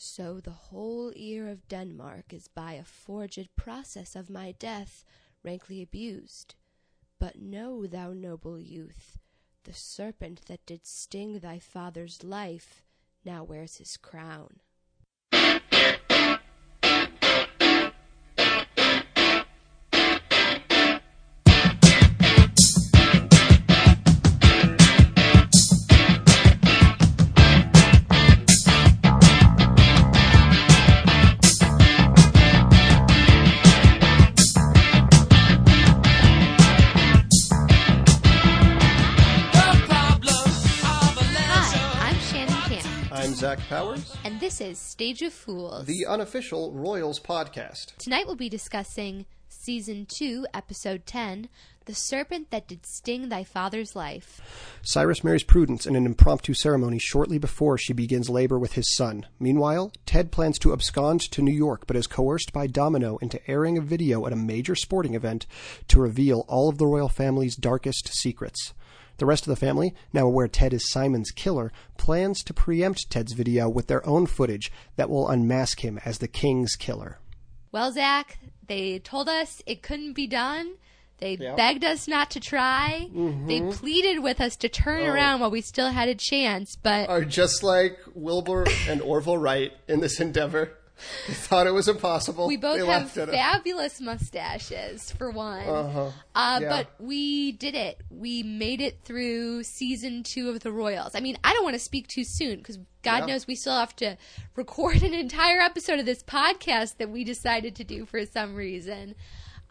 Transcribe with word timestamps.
So 0.00 0.38
the 0.38 0.52
whole 0.52 1.12
ear 1.16 1.48
of 1.48 1.66
Denmark 1.66 2.32
is 2.32 2.46
by 2.46 2.74
a 2.74 2.84
forged 2.84 3.48
process 3.56 4.14
of 4.14 4.30
my 4.30 4.52
death 4.52 5.04
rankly 5.42 5.82
abused. 5.82 6.54
But 7.18 7.40
know, 7.40 7.84
thou 7.84 8.12
noble 8.12 8.60
youth, 8.60 9.18
the 9.64 9.72
serpent 9.72 10.42
that 10.46 10.64
did 10.64 10.86
sting 10.86 11.40
thy 11.40 11.58
father's 11.58 12.22
life 12.22 12.84
now 13.24 13.42
wears 13.42 13.78
his 13.78 13.96
crown. 13.96 14.60
And 44.24 44.38
this 44.38 44.60
is 44.60 44.78
Stage 44.78 45.22
of 45.22 45.32
Fools. 45.32 45.86
the 45.86 46.04
unofficial 46.06 46.72
Royals 46.72 47.18
podcast. 47.18 47.96
Tonight 47.96 48.26
we'll 48.26 48.36
be 48.36 48.50
discussing 48.50 49.24
Season 49.48 50.04
2, 50.04 50.46
Episode 50.52 51.06
10 51.06 51.48
The 51.86 51.94
Serpent 51.94 52.50
That 52.50 52.68
Did 52.68 52.84
Sting 52.84 53.30
Thy 53.30 53.44
Father's 53.44 53.96
Life. 53.96 54.42
Cyrus 54.82 55.24
marries 55.24 55.42
Prudence 55.42 55.86
in 55.86 55.96
an 55.96 56.04
impromptu 56.04 56.52
ceremony 56.52 56.98
shortly 56.98 57.38
before 57.38 57.78
she 57.78 57.94
begins 57.94 58.28
labor 58.28 58.58
with 58.58 58.74
his 58.74 58.94
son. 58.94 59.24
Meanwhile, 59.40 59.92
Ted 60.04 60.32
plans 60.32 60.58
to 60.58 60.74
abscond 60.74 61.22
to 61.22 61.40
New 61.40 61.54
York 61.54 61.86
but 61.86 61.96
is 61.96 62.06
coerced 62.06 62.52
by 62.52 62.66
Domino 62.66 63.16
into 63.18 63.40
airing 63.50 63.78
a 63.78 63.82
video 63.82 64.26
at 64.26 64.34
a 64.34 64.36
major 64.36 64.74
sporting 64.74 65.14
event 65.14 65.46
to 65.88 65.98
reveal 65.98 66.44
all 66.46 66.68
of 66.68 66.76
the 66.76 66.86
royal 66.86 67.08
family's 67.08 67.56
darkest 67.56 68.08
secrets. 68.12 68.74
The 69.18 69.26
rest 69.26 69.46
of 69.46 69.50
the 69.50 69.56
family, 69.56 69.94
now 70.12 70.26
aware 70.26 70.48
Ted 70.48 70.72
is 70.72 70.90
Simon's 70.90 71.32
killer, 71.32 71.72
plans 71.96 72.42
to 72.44 72.54
preempt 72.54 73.10
Ted's 73.10 73.32
video 73.32 73.68
with 73.68 73.88
their 73.88 74.06
own 74.06 74.26
footage 74.26 74.70
that 74.96 75.10
will 75.10 75.28
unmask 75.28 75.84
him 75.84 76.00
as 76.04 76.18
the 76.18 76.28
king's 76.28 76.76
killer. 76.76 77.18
Well, 77.72 77.92
Zach, 77.92 78.38
they 78.66 79.00
told 79.00 79.28
us 79.28 79.60
it 79.66 79.82
couldn't 79.82 80.12
be 80.14 80.26
done. 80.28 80.74
They 81.18 81.34
Yep. 81.34 81.56
begged 81.56 81.84
us 81.84 82.06
not 82.06 82.30
to 82.30 82.40
try. 82.40 83.08
They 83.12 83.18
mm-hmm. 83.60 83.70
pleaded 83.70 84.22
with 84.22 84.40
us 84.40 84.54
to 84.58 84.68
turn 84.68 85.02
Oh. 85.02 85.12
around 85.12 85.40
while 85.40 85.50
we 85.50 85.62
still 85.62 85.90
had 85.90 86.08
a 86.08 86.14
chance, 86.14 86.76
but 86.80 87.08
Are 87.08 87.24
just 87.24 87.64
like 87.64 87.98
Wilbur 88.14 88.66
and 88.88 89.02
Orville 89.02 89.36
Wright 89.36 89.72
in 89.88 89.98
this 89.98 90.20
endeavor. 90.20 90.77
They 91.26 91.34
thought 91.34 91.66
it 91.66 91.72
was 91.72 91.88
impossible. 91.88 92.46
we 92.46 92.56
both 92.56 92.78
They 92.80 92.86
have 92.86 93.10
fabulous 93.10 94.00
mustaches, 94.00 95.10
for 95.12 95.30
one. 95.30 95.66
Uh-huh. 95.66 96.10
Uh, 96.34 96.58
Yeah. 96.62 96.68
But 96.68 96.88
we 96.98 97.52
did 97.52 97.74
it. 97.74 98.00
We 98.10 98.42
made 98.42 98.80
it 98.80 99.00
through 99.04 99.62
season 99.64 100.22
two 100.22 100.48
of 100.50 100.60
The 100.60 100.72
Royals. 100.72 101.14
I 101.14 101.20
mean, 101.20 101.38
I 101.44 101.52
don't 101.54 101.64
want 101.64 101.74
to 101.74 101.80
speak 101.80 102.08
too 102.08 102.24
soon 102.24 102.58
because 102.58 102.78
God 103.02 103.20
Yeah. 103.20 103.26
knows 103.26 103.46
we 103.46 103.54
still 103.54 103.74
have 103.78 103.94
to 103.96 104.16
record 104.56 105.02
an 105.02 105.14
entire 105.14 105.60
episode 105.60 105.98
of 106.00 106.06
this 106.06 106.22
podcast 106.22 106.96
that 106.98 107.10
we 107.10 107.24
decided 107.24 107.76
to 107.76 107.84
do 107.84 108.04
for 108.04 108.24
some 108.26 108.54
reason. 108.54 109.14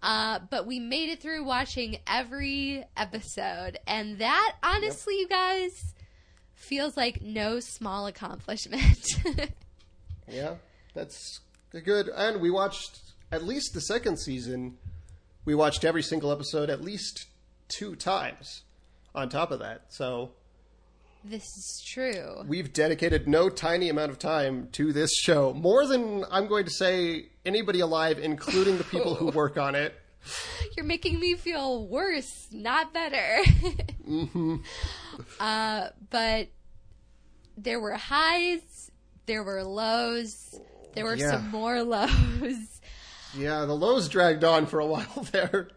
Uh, 0.01 0.39
but 0.49 0.65
we 0.67 0.79
made 0.79 1.09
it 1.09 1.21
through 1.21 1.43
watching 1.43 1.97
every 2.07 2.85
episode. 2.95 3.79
And 3.87 4.19
that, 4.19 4.55
honestly, 4.63 5.17
you 5.19 5.27
guys, 5.27 5.93
feels 6.53 6.95
like 6.95 7.21
no 7.21 7.59
small 7.59 8.07
accomplishment. 8.07 9.05
Yeah, 10.29 10.55
that's 10.97 11.41
good. 11.83 12.09
And 12.09 12.41
we 12.41 12.49
watched 12.49 12.99
at 13.31 13.43
least 13.43 13.73
the 13.73 13.81
second 13.81 14.17
season. 14.17 14.77
We 15.45 15.53
watched 15.53 15.85
every 15.85 16.01
single 16.01 16.31
episode 16.31 16.69
at 16.69 16.81
least 16.81 17.27
two 17.67 17.95
times. 17.95 18.63
On 19.15 19.29
top 19.29 19.49
of 19.49 19.59
that, 19.59 19.85
so 19.89 20.33
this 21.23 21.43
is 21.57 21.83
true. 21.83 22.43
we've 22.45 22.71
dedicated 22.71 23.27
no 23.27 23.49
tiny 23.49 23.89
amount 23.89 24.11
of 24.11 24.19
time 24.19 24.69
to 24.73 24.93
this 24.93 25.11
show. 25.15 25.53
More 25.53 25.87
than 25.87 26.23
I'm 26.29 26.45
going 26.45 26.65
to 26.65 26.71
say 26.71 27.29
anybody 27.43 27.79
alive, 27.79 28.19
including 28.19 28.77
the 28.77 28.83
people 28.83 29.15
who 29.15 29.27
work 29.31 29.57
on 29.57 29.73
it. 29.73 29.95
You're 30.75 30.85
making 30.85 31.19
me 31.19 31.33
feel 31.33 31.87
worse, 31.87 32.47
not 32.51 32.93
better. 32.93 33.39
Mm-hmm. 34.07 34.55
uh, 35.37 35.89
but 36.09 36.47
there 37.57 37.81
were 37.81 37.95
highs, 37.95 38.89
there 39.25 39.43
were 39.43 39.61
lows, 39.65 40.57
there 40.97 41.05
were 41.05 41.15
Yeah. 41.15 41.31
some 41.31 41.49
more 41.49 41.81
lows. 41.83 42.81
Yeah, 43.35 43.65
the 43.65 43.75
lows 43.75 44.09
dragged 44.09 44.43
on 44.43 44.65
for 44.65 44.79
a 44.79 44.85
while 44.85 45.27
there. 45.31 45.67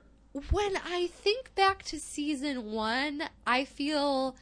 when 0.50 0.76
I 0.86 1.08
think 1.08 1.54
back 1.54 1.82
to 1.84 1.98
season 1.98 2.70
one, 2.72 3.22
I 3.46 3.64
feel 3.64 4.36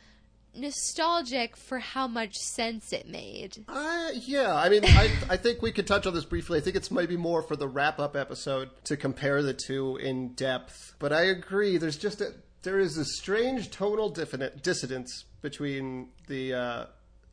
nostalgic 0.55 1.57
for 1.57 1.79
how 1.79 2.07
much 2.07 2.35
sense 2.37 2.93
it 2.93 3.09
made. 3.09 3.65
Uh, 3.69 4.09
yeah, 4.15 4.55
I 4.55 4.69
mean, 4.69 4.85
I, 4.85 5.11
I 5.31 5.37
think 5.37 5.63
we 5.63 5.73
could 5.73 5.87
touch 5.87 6.07
on 6.07 6.15
this 6.15 6.25
briefly. 6.25 6.59
I 6.59 6.61
think 6.61 6.77
it's 6.77 6.91
maybe 6.91 7.17
more 7.17 7.43
for 7.43 7.57
the 7.57 7.69
wrap 7.69 7.99
up 7.99 8.17
episode 8.17 8.71
to 8.85 8.97
compare 8.97 9.43
the 9.43 9.55
two 9.55 9.97
in 9.97 10.35
depth. 10.35 10.95
But 10.99 11.13
I 11.13 11.23
agree. 11.23 11.77
There's 11.79 11.97
just 11.99 12.21
a 12.21 12.35
there 12.63 12.79
is 12.81 12.97
a 12.99 13.05
strange 13.05 13.71
tonal 13.71 14.13
diffin- 14.13 14.61
dissonance 14.63 15.25
between 15.43 16.09
the 16.27 16.53
uh, 16.55 16.85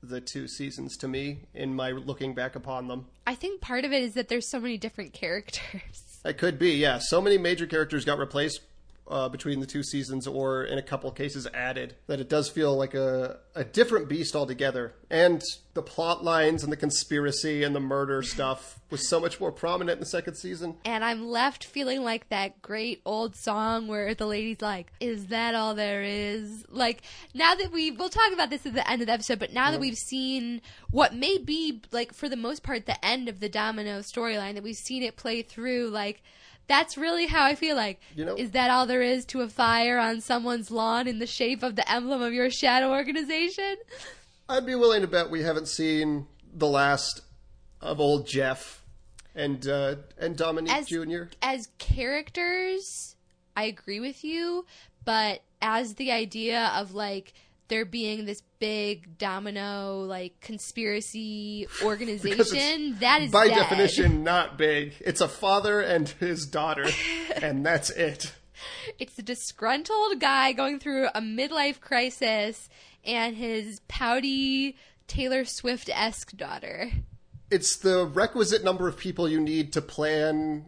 the 0.09 0.21
two 0.21 0.47
seasons 0.47 0.97
to 0.97 1.07
me 1.07 1.39
in 1.53 1.73
my 1.73 1.91
looking 1.91 2.33
back 2.33 2.55
upon 2.55 2.88
them. 2.88 3.07
I 3.27 3.35
think 3.35 3.61
part 3.61 3.85
of 3.85 3.91
it 3.91 4.03
is 4.03 4.13
that 4.13 4.27
there's 4.27 4.49
so 4.49 4.59
many 4.59 4.77
different 4.77 5.13
characters. 5.21 6.19
It 6.23 6.38
could 6.38 6.57
be, 6.57 6.71
yeah. 6.71 6.99
So 6.99 7.21
many 7.21 7.38
major 7.38 7.67
characters 7.67 8.05
got 8.05 8.17
replaced 8.17 8.61
uh, 9.07 9.29
between 9.29 9.59
the 9.59 9.66
two 9.66 9.83
seasons, 9.83 10.25
or 10.25 10.63
in 10.63 10.77
a 10.77 10.81
couple 10.81 11.11
cases 11.11 11.47
added, 11.53 11.95
that 12.07 12.19
it 12.19 12.27
does 12.27 12.49
feel 12.49 12.75
like 12.75 12.93
a, 12.95 13.38
a 13.53 13.63
different 13.63 14.09
beast 14.09 14.35
altogether. 14.35 14.95
And 15.11 15.43
the 15.75 15.83
plot 15.83 16.23
lines 16.23 16.63
and 16.63 16.71
the 16.71 16.77
conspiracy 16.77 17.63
and 17.63 17.75
the 17.75 17.79
murder 17.79 18.23
stuff 18.23 18.79
was 18.89 19.07
so 19.07 19.19
much 19.19 19.39
more 19.39 19.51
prominent 19.51 19.97
in 19.97 19.99
the 19.99 20.07
second 20.07 20.35
season. 20.35 20.77
And 20.85 21.03
I'm 21.03 21.27
left 21.27 21.63
feeling 21.63 22.03
like 22.03 22.29
that 22.29 22.61
great 22.63 23.01
old 23.05 23.35
song 23.35 23.88
where 23.88 24.16
the 24.16 24.25
lady's 24.25 24.61
like, 24.61 24.91
Is 24.99 25.27
that 25.27 25.53
all 25.53 25.75
there 25.75 26.01
is? 26.01 26.66
Like, 26.69 27.03
now 27.33 27.53
that 27.53 27.72
we, 27.72 27.91
we'll 27.91 28.09
talk 28.09 28.33
about 28.33 28.49
this 28.49 28.66
at 28.66 28.73
the 28.73 28.89
end 28.89 29.01
of 29.01 29.07
the 29.07 29.13
episode, 29.13 29.37
but 29.37 29.53
now 29.53 29.69
that 29.69 29.79
we've 29.79 29.97
seen 29.97 30.61
what 30.89 31.13
may 31.13 31.37
be, 31.37 31.81
like, 31.91 32.13
for 32.13 32.27
the 32.27 32.35
most 32.35 32.63
part, 32.63 32.87
the 32.87 33.05
end 33.05 33.29
of 33.29 33.39
the 33.39 33.49
Domino 33.49 33.99
storyline, 33.99 34.55
that 34.55 34.63
we've 34.63 34.75
seen 34.75 35.03
it 35.03 35.16
play 35.16 35.43
through, 35.43 35.89
like, 35.89 36.23
that's 36.68 36.98
really 36.98 37.28
how 37.28 37.44
I 37.44 37.56
feel 37.56 37.76
like. 37.76 38.00
You 38.16 38.26
know- 38.26 38.36
is 38.36 38.52
that 38.52 38.70
all 38.70 38.86
there 38.86 39.02
is 39.02 39.26
to 39.28 39.42
a 39.42 39.48
fire 39.50 39.98
on 39.98 40.22
someone's 40.22 40.72
lawn 40.72 41.08
in 41.08 41.20
the 41.20 41.28
shape 41.28 41.64
of 41.64 41.76
the 41.76 41.90
emblem 41.92 42.22
of 42.22 42.34
your 42.34 42.50
shadow 42.50 42.92
organization? 42.92 43.76
I'd 44.50 44.66
be 44.66 44.76
willing 44.76 45.02
to 45.02 45.08
bet 45.08 45.30
we 45.30 45.42
haven't 45.42 45.68
seen 45.68 46.28
the 46.53 46.68
last 46.68 47.22
of 47.81 48.00
old 48.00 48.28
Jeff 48.28 48.84
and 49.36 49.68
uh, 49.68 49.96
and 50.18 50.38
Dominique 50.38 50.74
As- 50.74 50.88
Jr. 50.88 51.24
as 51.42 51.70
characters, 51.78 53.16
I 53.56 53.64
agree 53.66 54.00
with 54.00 54.24
you, 54.24 54.66
but 55.03 55.42
as 55.62 55.96
the 55.96 56.12
idea 56.12 56.72
of 56.76 56.94
like 56.94 57.34
there 57.68 57.86
being 57.86 58.26
this 58.26 58.42
big 58.59 59.18
domino 59.18 60.02
like 60.02 60.40
conspiracy 60.42 61.68
organization, 61.84 62.98
that 63.00 63.22
is 63.24 63.31
By 63.31 63.48
dead. 63.48 63.56
definition, 63.58 64.24
not 64.24 64.58
big. 64.58 64.94
It's 65.00 65.22
a 65.22 65.28
father 65.28 65.81
and 65.81 66.08
his 66.09 66.46
daughter, 66.46 66.86
and 67.42 67.66
that's 67.66 67.90
it. 67.90 68.34
It's 69.00 69.18
a 69.20 69.22
disgruntled 69.24 70.20
guy 70.20 70.53
going 70.53 70.80
through 70.80 71.08
a 71.14 71.22
midlife 71.22 71.80
crisis 71.81 72.70
and 73.03 73.36
his 73.36 73.82
pouty 73.88 74.78
Taylor 75.08 75.46
Swift 75.46 75.90
esque 75.94 76.36
daughter. 76.36 76.90
it's 77.52 77.78
the 77.78 78.06
requisite 78.08 78.64
number 78.64 78.88
of 78.88 78.97
people 78.97 79.29
you 79.29 79.40
need 79.40 79.72
to 79.73 79.82
plan 79.82 80.66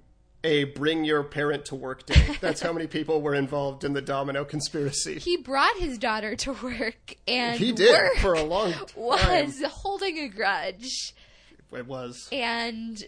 a 0.47 0.63
bring 0.63 1.03
your 1.03 1.23
parent 1.23 1.65
to 1.65 1.75
work 1.75 2.05
day. 2.05 2.37
That's 2.41 2.61
how 2.61 2.71
many 2.71 2.87
people 2.87 3.21
were 3.21 3.35
involved 3.35 3.83
in 3.83 3.91
the 3.93 4.01
domino 4.01 4.45
conspiracy. 4.45 5.19
He 5.19 5.35
brought 5.37 5.77
his 5.77 5.97
daughter 5.97 6.35
to 6.37 6.53
work 6.53 7.15
and 7.27 7.59
He 7.59 7.71
did 7.73 8.17
for 8.19 8.33
a 8.33 8.43
long 8.43 8.71
time. 8.71 8.85
was 8.95 9.61
holding 9.63 10.17
a 10.17 10.29
grudge. 10.29 11.13
It 11.71 11.85
was. 11.85 12.29
and 12.31 13.03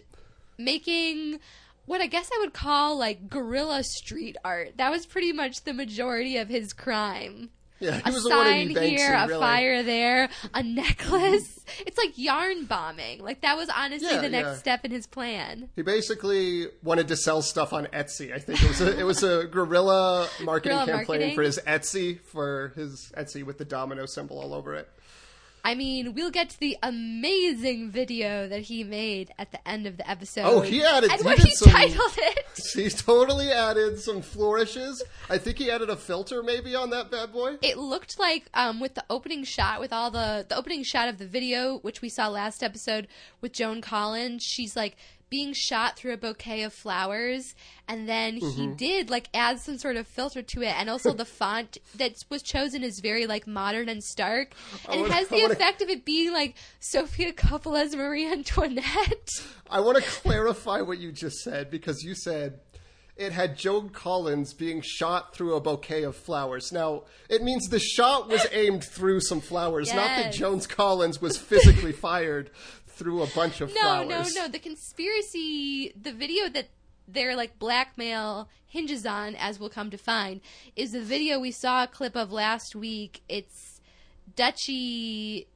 making 0.58 1.40
what 1.86 2.02
I 2.02 2.06
guess 2.06 2.30
I 2.32 2.38
would 2.40 2.52
call 2.52 2.98
like 2.98 3.28
guerrilla 3.30 3.82
street 3.82 4.36
art. 4.44 4.76
That 4.76 4.90
was 4.90 5.06
pretty 5.06 5.32
much 5.32 5.64
the 5.64 5.72
majority 5.72 6.36
of 6.36 6.48
his 6.48 6.72
crime. 6.74 7.50
Yeah, 7.80 7.96
he 7.96 8.10
A 8.10 8.12
was 8.12 8.22
the 8.24 8.28
one 8.30 8.44
sign 8.46 8.68
here, 8.70 9.14
a 9.14 9.26
really. 9.26 9.40
fire 9.40 9.82
there, 9.82 10.28
a 10.54 10.62
necklace. 10.62 11.60
it's 11.86 11.96
like 11.98 12.16
yarn 12.18 12.66
bombing. 12.66 13.22
Like 13.22 13.40
that 13.40 13.56
was 13.56 13.68
honestly 13.74 14.08
Yeah, 14.10 14.20
the 14.20 14.28
next 14.28 14.46
yeah. 14.48 14.54
step 14.56 14.84
in 14.84 14.90
his 14.90 15.06
plan. 15.06 15.68
He 15.76 15.82
basically 15.82 16.66
wanted 16.82 17.08
to 17.08 17.16
sell 17.16 17.42
stuff 17.42 17.72
on 17.72 17.86
Etsy. 17.86 18.34
I 18.34 18.38
think 18.38 18.62
it 18.62 18.68
was 18.68 18.80
a, 18.80 18.98
it 18.98 19.04
was 19.04 19.22
a 19.22 19.46
guerrilla 19.46 20.28
marketing 20.42 20.76
Guerrilla 20.78 20.86
campaign 20.98 21.06
marketing. 21.06 21.34
for 21.34 21.42
his 21.42 21.58
Etsy 21.66 22.20
for 22.20 22.72
his 22.76 23.12
Etsy 23.16 23.44
with 23.44 23.58
the 23.58 23.64
domino 23.64 24.04
symbol 24.06 24.38
all 24.38 24.52
over 24.54 24.74
it. 24.74 24.88
I 25.62 25.74
mean, 25.74 26.14
we'll 26.14 26.30
get 26.30 26.50
to 26.50 26.60
the 26.60 26.76
amazing 26.82 27.90
video 27.90 28.48
that 28.48 28.62
he 28.62 28.82
made 28.84 29.32
at 29.38 29.52
the 29.52 29.66
end 29.68 29.86
of 29.86 29.96
the 29.96 30.08
episode. 30.10 30.44
Oh, 30.44 30.60
he 30.60 30.82
added- 30.82 31.10
and 31.10 31.20
he 31.20 31.24
what 31.24 31.38
he 31.38 31.50
some- 31.54 31.70
titled 31.72 32.12
it. 32.16 32.46
He's 32.74 33.00
totally 33.00 33.50
added 33.50 33.98
some 34.00 34.22
flourishes. 34.22 35.02
I 35.28 35.38
think 35.38 35.58
he 35.58 35.70
added 35.70 35.88
a 35.90 35.96
filter 35.96 36.42
maybe 36.42 36.74
on 36.74 36.90
that 36.90 37.10
bad 37.10 37.32
boy. 37.32 37.56
It 37.62 37.78
looked 37.78 38.18
like 38.18 38.48
um, 38.54 38.80
with 38.80 38.94
the 38.94 39.04
opening 39.08 39.44
shot, 39.44 39.80
with 39.80 39.92
all 39.92 40.10
the 40.10 40.44
the 40.48 40.56
opening 40.56 40.82
shot 40.82 41.08
of 41.08 41.18
the 41.18 41.26
video, 41.26 41.78
which 41.78 42.02
we 42.02 42.08
saw 42.08 42.28
last 42.28 42.62
episode 42.62 43.06
with 43.40 43.52
Joan 43.52 43.80
Collins. 43.80 44.42
She's 44.42 44.76
like 44.76 44.96
being 45.30 45.52
shot 45.54 45.96
through 45.96 46.12
a 46.12 46.16
bouquet 46.16 46.62
of 46.62 46.72
flowers, 46.74 47.54
and 47.88 48.08
then 48.08 48.34
he 48.34 48.40
Mm-hmm. 48.40 48.74
did 48.74 49.10
like 49.10 49.28
add 49.32 49.60
some 49.60 49.78
sort 49.78 49.96
of 49.96 50.06
filter 50.06 50.42
to 50.42 50.62
it, 50.62 50.74
and 50.78 50.90
also 50.90 51.12
the 51.12 51.24
font 51.40 51.78
that 51.96 52.14
was 52.28 52.42
chosen 52.42 52.82
is 52.82 53.00
very 53.00 53.26
like 53.26 53.46
modern 53.46 53.88
and 53.88 54.02
stark, 54.02 54.52
and 54.88 54.96
it 54.96 55.02
wanna- 55.02 55.14
has 55.14 55.28
the 55.28 55.40
wanna- 55.40 55.54
effect 55.54 55.80
of 55.82 55.88
it 55.88 56.04
being 56.04 56.32
like 56.32 56.56
Sofia 56.80 57.32
Coppola's 57.32 57.94
Marie 57.96 58.30
Antoinette. 58.30 59.28
I 59.70 59.80
want 59.80 59.98
to 59.98 60.02
clarify 60.02 60.80
what 60.80 60.98
you 60.98 61.12
just 61.12 61.38
said 61.38 61.70
because 61.70 62.02
you 62.02 62.14
said 62.16 62.58
it 63.16 63.32
had 63.32 63.56
Joan 63.56 63.90
Collins 63.90 64.54
being 64.54 64.80
shot 64.82 65.34
through 65.34 65.54
a 65.54 65.60
bouquet 65.60 66.04
of 66.04 66.16
flowers. 66.16 66.72
Now, 66.72 67.02
it 67.28 67.42
means 67.42 67.68
the 67.68 67.78
shot 67.78 68.30
was 68.30 68.46
aimed 68.50 68.82
through 68.82 69.20
some 69.20 69.42
flowers, 69.42 69.88
not 69.94 70.06
that 70.06 70.24
Yes. 70.26 70.36
Joan 70.38 70.60
Collins 70.60 71.20
was 71.20 71.36
physically 71.36 71.92
fired 71.92 72.50
through 73.00 73.22
a 73.22 73.26
bunch 73.28 73.60
of 73.60 73.70
No, 73.74 73.80
flowers. 73.80 74.08
no, 74.08 74.18
no. 74.22 74.28
no. 74.46 74.48
The 74.48 74.58
conspiracy, 74.58 75.92
the 76.00 76.12
video 76.12 76.48
that 76.50 76.68
their 77.08 77.34
like 77.34 77.58
blackmail 77.58 78.48
hinges 78.66 79.04
on, 79.06 79.34
as 79.36 79.58
we'll 79.58 79.70
come 79.70 79.90
to 79.90 79.98
find, 79.98 80.40
is 80.76 80.92
the 80.92 81.00
video 81.00 81.40
we 81.40 81.50
saw 81.50 81.84
a 81.84 81.86
clip 81.86 82.14
of 82.16 82.30
last 82.30 82.76
week. 82.76 83.22
It's 83.28 83.80
Dutchy 84.36 85.48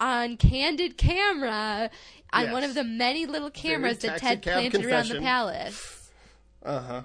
on 0.00 0.36
candid 0.36 0.96
camera 0.96 1.90
on 2.32 2.42
Yes. 2.44 2.52
one 2.52 2.64
of 2.64 2.74
the 2.74 2.84
many 2.84 3.26
little 3.26 3.50
cameras 3.50 3.98
that 3.98 4.18
Ted 4.18 4.42
planted 4.42 4.84
around 4.84 5.08
the 5.08 5.20
palace. 5.20 6.10
Uh 6.64 6.80
huh. 6.80 7.02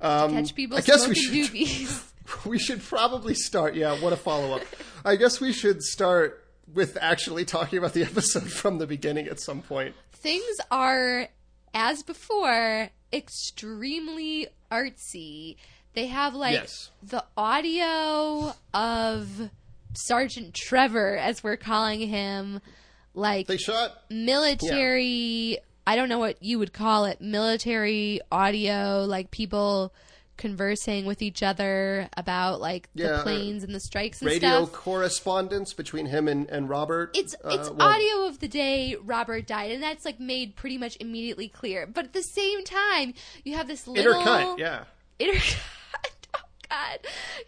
Um, 0.00 0.32
Catch 0.32 0.54
people 0.54 0.76
I 0.78 0.80
guess 0.82 1.06
we 1.08 1.14
should. 1.14 1.32
doobies. 1.52 2.02
We 2.46 2.58
should 2.58 2.82
probably 2.82 3.34
start. 3.34 3.74
Yeah, 3.74 4.00
what 4.00 4.14
a 4.14 4.16
follow 4.16 4.56
up. 4.56 4.62
I 5.04 5.16
guess 5.16 5.40
we 5.42 5.52
should 5.52 5.82
start 5.82 6.43
with 6.72 6.96
actually 7.00 7.44
talking 7.44 7.78
about 7.78 7.92
the 7.92 8.02
episode 8.02 8.44
from 8.50 8.78
the 8.78 8.86
beginning 8.86 9.26
at 9.28 9.40
some 9.40 9.62
point. 9.62 9.94
Things 10.12 10.56
are, 10.70 11.28
as 11.74 12.02
before, 12.02 12.90
extremely 13.12 14.48
artsy. 14.70 15.56
They 15.94 16.06
have 16.08 16.34
like 16.34 16.54
Yes. 16.54 16.90
the 17.02 17.24
audio 17.36 18.54
of 18.72 19.50
Sergeant 19.92 20.54
Trevor, 20.54 21.16
as 21.16 21.44
we're 21.44 21.56
calling 21.56 22.00
him, 22.08 22.60
like 23.14 23.46
They 23.46 23.58
shot 23.58 24.02
military. 24.10 25.58
I 25.86 25.96
don't 25.96 26.08
know 26.08 26.18
what 26.18 26.42
you 26.42 26.58
would 26.58 26.72
call 26.72 27.04
it. 27.04 27.20
Military 27.20 28.20
audio, 28.32 29.04
like 29.06 29.30
people 29.30 29.92
conversing 30.36 31.06
with 31.06 31.22
each 31.22 31.42
other 31.42 32.08
about 32.16 32.60
like 32.60 32.88
Yeah, 32.94 33.06
the 33.06 33.14
uh, 33.14 33.22
planes 33.22 33.62
and 33.64 33.74
the 33.74 33.80
strikes 33.80 34.20
and 34.20 34.30
stuff. 34.30 34.42
radio 34.42 34.64
stuff. 34.64 34.72
correspondence 34.74 35.72
between 35.72 36.06
him 36.06 36.28
and, 36.28 36.48
and 36.50 36.68
Robert. 36.68 37.16
It's 37.16 37.34
uh, 37.44 37.50
it's 37.50 37.70
well, 37.70 37.88
audio 37.88 38.26
of 38.26 38.40
the 38.40 38.48
day 38.48 38.96
Robert 39.02 39.46
died, 39.46 39.70
and 39.72 39.82
that's 39.82 40.04
like 40.04 40.18
made 40.20 40.56
pretty 40.56 40.78
much 40.78 40.96
immediately 41.00 41.48
clear. 41.48 41.86
But 41.86 42.06
at 42.06 42.12
the 42.12 42.22
same 42.22 42.64
time, 42.64 43.14
you 43.44 43.54
have 43.56 43.68
this 43.68 43.86
little 43.86 44.14
intercut. 44.14 44.58
Yeah, 44.58 44.84
intercut. 45.20 45.56
Oh 46.36 46.40
God! 46.68 46.98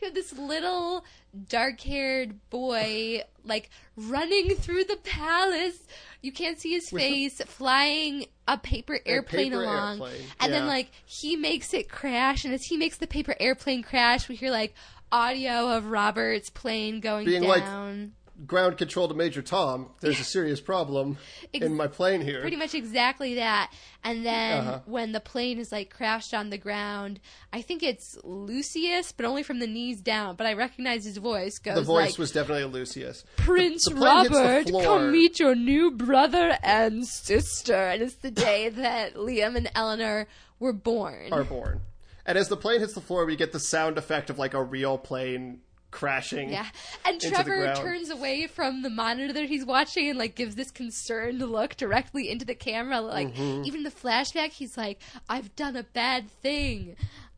You 0.01 0.07
have 0.07 0.15
this 0.15 0.33
little 0.39 1.05
dark-haired 1.49 2.39
boy 2.51 3.23
like 3.45 3.71
running 3.97 4.51
through 4.55 4.85
the 4.85 4.97
palace. 4.97 5.79
You 6.23 6.31
can't 6.33 6.61
see 6.61 6.73
his 6.73 6.91
face, 6.91 7.41
flying 7.47 8.27
a 8.49 8.59
paper 8.59 9.01
airplane 9.05 9.51
paper 9.51 9.65
along, 9.65 10.01
airplane, 10.01 10.21
and 10.41 10.53
then 10.53 10.67
like 10.67 10.91
he 11.05 11.37
makes 11.37 11.75
it 11.75 11.89
crash. 11.89 12.45
And 12.45 12.55
as 12.55 12.65
he 12.65 12.77
makes 12.77 12.97
the 12.97 13.07
paper 13.07 13.35
airplane 13.41 13.83
crash, 13.83 14.29
we 14.29 14.37
hear 14.37 14.51
like 14.51 14.75
audio 15.11 15.71
of 15.71 15.87
Robert's 15.87 16.51
plane 16.51 17.01
going 17.01 17.27
Being 17.27 17.43
like, 17.43 17.65
down. 17.65 18.13
Ground 18.45 18.77
control 18.77 19.09
to 19.09 19.15
Major 19.15 19.41
Tom. 19.41 19.89
There's 20.01 20.21
a 20.21 20.25
serious 20.25 20.61
problem 20.61 21.17
in 21.53 21.75
my 21.75 21.87
plane 21.87 22.21
here. 22.21 22.41
pretty 22.43 22.57
much 22.57 22.75
exactly 22.75 23.37
that. 23.37 23.73
And 24.05 24.27
then 24.27 24.61
Uh-huh. 24.61 24.81
when 24.87 25.13
the 25.13 25.21
plane 25.21 25.59
is 25.59 25.73
like 25.73 25.91
crashed 25.91 26.35
on 26.35 26.51
the 26.51 26.59
ground, 26.59 27.21
I 27.53 27.63
think 27.63 27.83
it's 27.83 28.19
Lucius, 28.25 29.13
but 29.13 29.25
only 29.25 29.43
from 29.43 29.59
the 29.59 29.67
knees 29.67 30.01
down. 30.01 30.37
But 30.37 30.47
I 30.47 30.53
recognize 30.53 31.05
his 31.05 31.17
voice. 31.17 31.59
Goes 31.59 31.77
the 31.77 31.83
voice 31.83 32.11
like, 32.13 32.19
was 32.19 32.33
definitely 32.33 32.65
a 32.65 32.69
Lucius. 32.69 33.25
Prince 33.37 33.85
the 33.85 33.95
the 33.95 34.01
Robert, 34.01 34.67
come 34.83 35.13
meet 35.13 35.39
your 35.41 35.55
new 35.55 35.91
brother 35.91 36.59
and 36.63 37.07
sister. 37.07 37.75
And 37.75 38.03
it's 38.03 38.17
the 38.17 38.31
day 38.31 38.69
that 38.71 39.15
Liam 39.15 39.57
and 39.57 39.71
Eleanor 39.75 40.27
were 40.59 40.73
born. 40.73 41.33
Are 41.33 41.45
born, 41.45 41.81
and 42.25 42.37
as 42.37 42.49
the 42.49 42.57
plane 42.57 42.81
hits 42.81 42.95
the 42.95 43.01
floor, 43.01 43.25
we 43.25 43.37
get 43.37 43.53
the 43.53 43.61
sound 43.61 43.99
effect 43.99 44.31
of 44.31 44.39
like 44.39 44.55
a 44.55 44.63
real 44.63 44.99
plane 44.99 45.61
crashing. 45.97 46.51
yeah, 46.51 46.67
and 47.05 47.21
Trevor 47.21 47.75
turns 47.75 48.11
away 48.11 48.47
from 48.47 48.83
the 48.83 48.91
monitor 48.91 49.33
that 49.33 49.47
he's 49.47 49.65
watching 49.65 50.11
and 50.11 50.19
like 50.19 50.35
gives 50.35 50.55
this 50.55 50.71
concerned 50.71 51.39
look 51.39 51.77
directly 51.77 52.31
into 52.31 52.45
the 52.45 52.55
camera. 52.55 53.01
Like 53.01 53.35
Mm-hmm. 53.35 53.65
even 53.65 53.83
the 53.83 53.91
flashback, 53.91 54.51
he's 54.51 54.77
like, 54.77 55.01
"I've 55.29 55.57
done 55.57 55.75
a 55.77 55.83
bad 55.83 56.31
thing." 56.43 56.97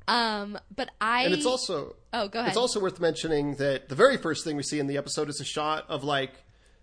Um, 0.08 0.58
but 0.74 0.90
I 1.00 1.24
And 1.24 1.34
it's 1.34 1.46
also 1.46 1.96
oh, 2.12 2.28
go 2.28 2.38
ahead. 2.40 2.48
It's 2.48 2.56
also 2.56 2.80
worth 2.80 2.98
mentioning 2.98 3.56
that 3.56 3.88
the 3.88 3.94
very 3.94 4.16
first 4.16 4.42
thing 4.44 4.56
we 4.56 4.62
see 4.62 4.78
in 4.80 4.86
the 4.86 4.96
episode 4.96 5.28
is 5.28 5.40
a 5.40 5.44
shot 5.44 5.84
of 5.88 6.02
like 6.02 6.32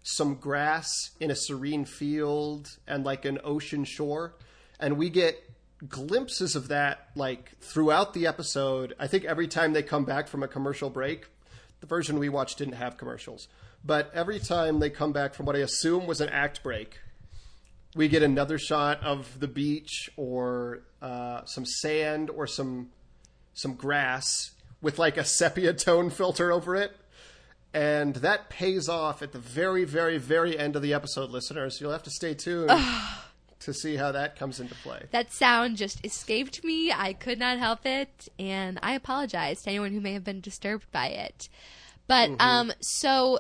some 0.04 0.36
grass 0.36 0.88
in 1.20 1.32
a 1.32 1.36
serene 1.36 1.86
field 1.86 2.70
and 2.88 3.04
like 3.04 3.26
an 3.26 3.40
ocean 3.44 3.84
shore. 3.84 4.36
And 4.80 4.98
we 4.98 5.10
get 5.10 5.42
glimpses 5.90 6.56
of 6.56 6.68
that 6.70 7.10
like 7.16 7.52
throughout 7.60 8.14
the 8.14 8.28
episode. 8.28 8.94
I 9.00 9.08
think 9.08 9.26
every 9.26 9.48
time 9.48 9.74
they 9.74 9.84
come 9.84 10.06
back 10.06 10.28
from 10.28 10.44
a 10.44 10.48
commercial 10.48 10.90
break, 10.92 11.26
the 11.86 11.96
version 11.96 12.20
we 12.20 12.30
watched 12.30 12.58
didn't 12.58 12.74
have 12.74 12.98
commercials. 12.98 13.48
But 13.84 14.12
every 14.14 14.40
time 14.40 14.80
they 14.80 14.90
come 14.90 15.14
back 15.14 15.36
from 15.36 15.46
what 15.46 15.56
I 15.56 15.60
assume 15.60 16.08
was 16.08 16.20
an 16.20 16.30
act 16.30 16.64
break, 16.64 17.00
we 17.96 18.08
get 18.08 18.24
another 18.24 18.58
shot 18.58 19.04
of 19.04 19.40
the 19.40 19.48
beach 19.48 20.10
or 20.18 20.82
uh, 21.02 21.46
some 21.46 21.66
sand 21.66 22.30
or 22.30 22.48
some 22.48 22.90
some 23.54 23.76
grass 23.76 24.52
with 24.82 25.00
like 25.00 25.16
a 25.18 25.24
sepia 25.24 25.74
tone 25.74 26.10
filter 26.10 26.52
over 26.52 26.76
it. 26.76 26.96
And 27.74 28.16
that 28.16 28.50
pays 28.50 28.90
off 28.90 29.22
at 29.22 29.32
the 29.32 29.40
very, 29.40 29.86
very, 29.86 30.18
very 30.18 30.58
end 30.58 30.76
of 30.76 30.82
the 30.82 30.94
episode, 30.94 31.30
listeners. 31.30 31.80
You'll 31.80 31.92
have 31.92 32.04
to 32.04 32.10
stay 32.10 32.34
tuned 32.34 32.72
to 33.66 33.74
see 33.74 33.96
how 33.96 34.12
that 34.14 34.38
comes 34.38 34.60
into 34.60 34.74
play. 34.76 35.04
that 35.12 35.32
sound 35.32 35.78
just 35.78 36.04
escaped 36.06 36.64
me. 36.64 36.92
I 36.92 37.14
could 37.14 37.38
not 37.40 37.58
help 37.60 37.86
it, 37.86 38.30
and 38.40 38.80
I 38.82 38.94
apologize 38.94 39.62
to 39.64 39.70
anyone 39.70 39.92
who 39.92 40.02
may 40.02 40.14
have 40.14 40.24
been 40.24 40.42
disturbed 40.42 40.92
by 40.92 41.08
it. 41.08 41.50
But 42.08 42.30
Mm-hmm. 42.32 42.42
um, 42.42 42.72
so 42.80 43.40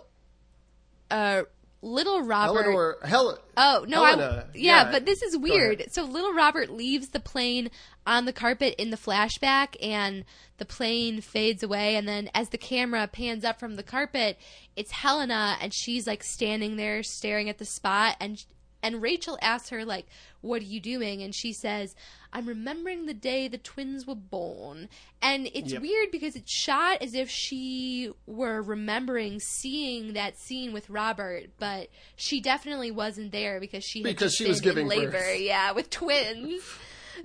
uh, 1.11 1.43
little 1.81 2.23
Robert. 2.23 2.63
Eleanor, 2.63 2.97
Hel- 3.03 3.39
Oh 3.57 3.85
no! 3.87 4.03
I, 4.03 4.15
yeah, 4.17 4.43
yeah, 4.53 4.91
but 4.91 5.05
this 5.05 5.21
is 5.21 5.37
weird. 5.37 5.85
So 5.91 6.03
little 6.03 6.33
Robert 6.33 6.69
leaves 6.69 7.09
the 7.09 7.19
plane 7.19 7.69
on 8.05 8.25
the 8.25 8.33
carpet 8.33 8.75
in 8.77 8.89
the 8.89 8.97
flashback, 8.97 9.75
and 9.81 10.25
the 10.57 10.65
plane 10.65 11.21
fades 11.21 11.63
away. 11.63 11.95
And 11.95 12.07
then, 12.07 12.29
as 12.33 12.49
the 12.49 12.57
camera 12.57 13.07
pans 13.07 13.45
up 13.45 13.59
from 13.59 13.75
the 13.75 13.83
carpet, 13.83 14.37
it's 14.75 14.91
Helena, 14.91 15.57
and 15.61 15.73
she's 15.73 16.05
like 16.07 16.23
standing 16.23 16.75
there 16.75 17.01
staring 17.03 17.49
at 17.49 17.59
the 17.59 17.65
spot. 17.65 18.17
And 18.19 18.43
and 18.85 19.01
Rachel 19.01 19.37
asks 19.41 19.69
her 19.69 19.83
like, 19.83 20.05
"What 20.41 20.61
are 20.61 20.65
you 20.65 20.79
doing?" 20.79 21.21
And 21.21 21.33
she 21.35 21.51
says, 21.51 21.95
"I'm 22.31 22.45
remembering 22.47 23.05
the 23.05 23.13
day 23.13 23.47
the 23.47 23.57
twins 23.57 24.05
were 24.05 24.15
born." 24.15 24.87
And 25.21 25.49
it's 25.53 25.73
Yep. 25.73 25.81
weird 25.81 26.11
because 26.11 26.35
it's 26.35 26.51
shot 26.53 27.01
as 27.01 27.13
if 27.15 27.29
she 27.29 28.11
were 28.27 28.61
remembering 28.61 29.39
seeing 29.39 30.13
that 30.13 30.37
scene 30.37 30.71
with 30.71 30.89
Robert, 30.89 31.49
but 31.59 31.89
she 32.15 32.39
definitely 32.39 32.91
wasn't 32.91 33.31
there 33.31 33.59
because 33.59 33.83
she 33.83 34.03
Because 34.03 34.35
she 34.35 34.47
was 34.47 34.61
giving 34.61 34.83
in 34.83 34.89
labor, 34.89 35.11
birth. 35.11 35.39
yeah, 35.39 35.71
with 35.71 35.89
twins. 35.89 36.61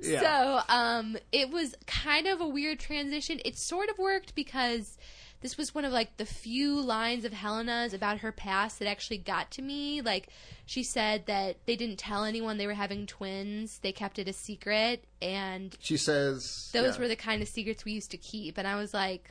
Yeah. 0.00 0.20
So, 0.20 0.72
um, 0.72 1.16
it 1.32 1.50
was 1.50 1.74
kind 1.88 2.28
of 2.28 2.40
a 2.40 2.46
weird 2.46 2.78
transition. 2.78 3.40
It 3.44 3.58
sort 3.58 3.88
of 3.90 3.98
worked 3.98 4.36
because 4.36 4.96
this 5.40 5.56
was 5.56 5.74
one 5.74 5.84
of 5.84 5.92
like 5.92 6.16
the 6.18 6.26
few 6.26 6.80
lines 6.80 7.24
of 7.24 7.32
Helena's 7.32 7.94
about 7.94 8.18
her 8.18 8.30
past 8.32 8.78
that 8.78 8.88
actually 8.88 9.18
got 9.18 9.50
to 9.52 9.62
me. 9.62 10.02
Like 10.02 10.28
she 10.66 10.82
said 10.82 11.26
that 11.26 11.56
they 11.66 11.76
didn't 11.76 11.98
tell 11.98 12.24
anyone 12.24 12.58
they 12.58 12.66
were 12.66 12.74
having 12.74 13.06
twins; 13.06 13.78
they 13.78 13.92
kept 13.92 14.18
it 14.18 14.28
a 14.28 14.32
secret, 14.32 15.04
and 15.22 15.76
she 15.80 15.96
says 15.96 16.70
those 16.72 16.96
yeah. 16.96 17.00
were 17.00 17.08
the 17.08 17.16
kind 17.16 17.40
of 17.42 17.48
secrets 17.48 17.84
we 17.84 17.92
used 17.92 18.10
to 18.10 18.18
keep. 18.18 18.58
And 18.58 18.68
I 18.68 18.76
was 18.76 18.92
like, 18.92 19.30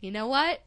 you 0.00 0.10
know 0.10 0.26
what? 0.26 0.62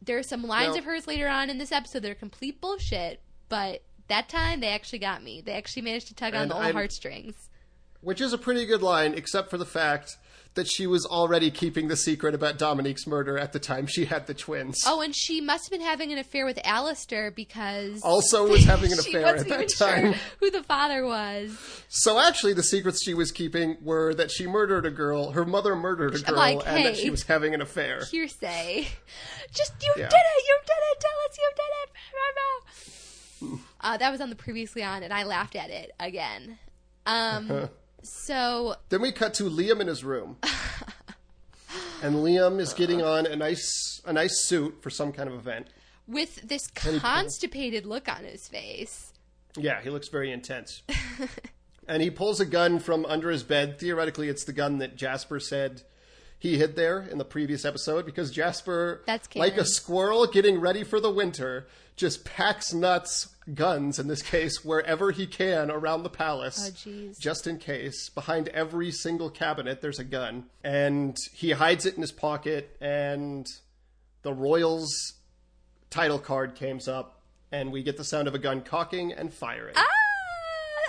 There 0.00 0.18
are 0.18 0.22
some 0.22 0.42
lines 0.42 0.74
Now- 0.74 0.78
of 0.80 0.84
hers 0.84 1.06
later 1.06 1.28
on 1.28 1.48
in 1.48 1.58
this 1.58 1.72
episode 1.72 2.00
that 2.00 2.10
are 2.10 2.14
complete 2.14 2.60
bullshit, 2.60 3.20
but 3.48 3.82
that 4.08 4.28
time 4.28 4.60
they 4.60 4.68
actually 4.68 4.98
got 4.98 5.22
me. 5.22 5.40
They 5.40 5.52
actually 5.52 5.82
managed 5.82 6.08
to 6.08 6.14
tug 6.14 6.34
on 6.34 6.48
the 6.48 6.54
old 6.54 6.64
I'm- 6.64 6.74
heartstrings. 6.74 7.48
which 8.00 8.20
is 8.20 8.32
a 8.32 8.38
pretty 8.38 8.66
good 8.66 8.82
line, 8.82 9.14
except 9.14 9.48
for 9.48 9.56
the 9.56 9.64
fact 9.64 10.18
that 10.54 10.68
she 10.70 10.86
was 10.86 11.06
already 11.06 11.50
keeping 11.50 11.88
the 11.88 11.96
secret 11.96 12.34
about 12.34 12.58
Dominique's 12.58 13.06
murder 13.06 13.38
at 13.38 13.52
the 13.52 13.58
time 13.58 13.86
she 13.86 14.04
had 14.04 14.26
the 14.26 14.34
twins. 14.34 14.82
Oh, 14.86 15.00
and 15.00 15.14
she 15.16 15.40
must 15.40 15.64
have 15.64 15.70
been 15.70 15.86
having 15.86 16.12
an 16.12 16.18
affair 16.18 16.44
with 16.44 16.58
Alistair 16.64 17.30
because 17.30 18.02
Also 18.02 18.46
was 18.50 18.64
having 18.64 18.92
an 18.92 18.98
affair 18.98 19.24
at 19.26 19.38
that 19.38 19.46
even 19.46 19.68
sure 19.68 19.88
time. 19.88 20.14
who 20.40 20.50
the 20.50 20.62
father 20.62 21.06
was. 21.06 21.56
So 21.88 22.20
actually, 22.20 22.52
the 22.52 22.62
secrets 22.62 23.02
she 23.02 23.14
was 23.14 23.30
keeping 23.32 23.76
were 23.82 24.14
that 24.14 24.30
she 24.30 24.46
murdered 24.46 24.84
a 24.86 24.90
girl, 24.90 25.30
her 25.32 25.44
mother 25.46 25.74
murdered 25.74 26.14
a 26.16 26.18
girl, 26.18 26.36
like, 26.36 26.58
and 26.66 26.84
that 26.84 26.96
she 26.96 27.08
was 27.10 27.22
having 27.22 27.54
an 27.54 27.60
affair. 27.62 28.04
Hearsay. 28.10 28.86
Just 29.52 29.72
you 29.82 29.92
Yeah. 29.96 30.08
did 30.08 30.16
it. 30.16 30.44
You 30.48 30.58
did 30.66 30.72
it. 30.92 31.00
Tell 31.00 31.10
us 31.28 31.38
you 31.38 31.50
did 31.56 31.62
it. 33.54 33.60
Uh, 33.80 33.96
that 33.96 34.10
was 34.12 34.20
on 34.20 34.30
the 34.30 34.36
previously 34.36 34.82
on, 34.82 35.02
and 35.02 35.12
I 35.12 35.24
laughed 35.24 35.56
at 35.56 35.68
it 35.70 35.90
again. 35.98 36.58
Um, 37.06 37.68
so 38.02 38.76
Then 38.88 39.02
we 39.02 39.12
cut 39.12 39.34
to 39.34 39.44
Liam 39.44 39.80
in 39.80 39.86
his 39.86 40.04
room. 40.04 40.36
and 42.02 42.16
Liam 42.16 42.60
is 42.60 42.72
getting 42.72 43.02
on 43.02 43.26
a 43.26 43.36
nice 43.36 44.00
a 44.04 44.12
nice 44.12 44.44
suit 44.44 44.82
for 44.82 44.90
some 44.90 45.12
kind 45.12 45.28
of 45.28 45.34
event. 45.34 45.68
with 46.06 46.36
this 46.42 46.66
constipated 46.68 47.86
look 47.86 48.08
on 48.08 48.24
his 48.24 48.48
face. 48.48 49.12
Yeah, 49.56 49.80
he 49.82 49.90
looks 49.90 50.08
very 50.08 50.32
intense. 50.32 50.82
and 51.88 52.02
he 52.02 52.10
pulls 52.10 52.40
a 52.40 52.46
gun 52.46 52.78
from 52.78 53.04
under 53.06 53.30
his 53.30 53.42
bed. 53.42 53.78
Theoretically, 53.78 54.28
it's 54.28 54.44
the 54.44 54.52
gun 54.52 54.78
that 54.78 54.96
Jasper 54.96 55.40
said 55.40 55.82
he 56.42 56.58
hid 56.58 56.74
there 56.74 57.02
in 57.02 57.18
the 57.18 57.24
previous 57.24 57.64
episode 57.64 58.04
because 58.04 58.32
Jasper, 58.32 59.00
like 59.36 59.56
a 59.56 59.64
squirrel 59.64 60.26
getting 60.26 60.58
ready 60.58 60.82
for 60.82 60.98
the 60.98 61.08
winter, 61.08 61.68
just 61.94 62.24
packs 62.24 62.74
nuts, 62.74 63.28
guns 63.54 64.00
in 64.00 64.08
this 64.08 64.22
case, 64.22 64.64
wherever 64.64 65.12
he 65.12 65.24
can 65.24 65.70
around 65.70 66.02
the 66.02 66.10
palace. 66.10 66.68
Oh, 66.68 66.72
jeez. 66.72 67.16
Just 67.20 67.46
in 67.46 67.58
case. 67.58 68.08
Behind 68.08 68.48
every 68.48 68.90
single 68.90 69.30
cabinet, 69.30 69.82
there's 69.82 70.00
a 70.00 70.04
gun. 70.04 70.46
And 70.64 71.16
he 71.32 71.52
hides 71.52 71.86
it 71.86 71.94
in 71.94 72.00
his 72.00 72.10
pocket, 72.10 72.76
and 72.80 73.46
the 74.22 74.32
Royals 74.32 75.12
title 75.90 76.18
card 76.18 76.58
comes 76.58 76.88
up, 76.88 77.22
and 77.52 77.70
we 77.70 77.84
get 77.84 77.96
the 77.96 78.04
sound 78.04 78.26
of 78.26 78.34
a 78.34 78.40
gun 78.40 78.62
cocking 78.62 79.12
and 79.12 79.32
firing. 79.32 79.74
Ah, 79.76 79.86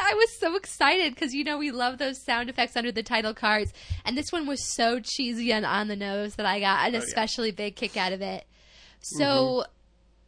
I 0.04 0.14
was 0.16 0.38
so 0.40 0.56
excited 0.56 1.16
because 1.16 1.34
you 1.34 1.44
know 1.44 1.58
we 1.58 1.72
love 1.72 1.98
those 1.98 2.24
sound 2.24 2.50
effects 2.50 2.76
under 2.76 2.92
the 2.92 3.04
title 3.04 3.34
cards, 3.34 3.72
and 4.06 4.18
this 4.18 4.32
one 4.32 4.46
was 4.46 4.74
so 4.76 5.00
cheesy 5.00 5.52
and 5.52 5.66
on 5.66 5.88
the 5.88 5.96
nose 5.96 6.36
that 6.36 6.46
I 6.46 6.60
got 6.60 6.88
an 6.88 6.96
oh, 6.96 6.98
yeah. 6.98 7.04
especially 7.04 7.52
big 7.52 7.76
kick 7.76 7.98
out 7.98 8.14
of 8.14 8.22
it. 8.22 8.46
So. 9.02 9.66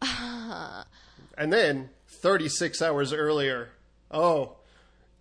Mm-hmm. 0.01 0.82
And 1.38 1.51
then, 1.51 1.89
36 2.08 2.82
hours 2.82 3.12
earlier, 3.12 3.70
oh, 4.10 4.55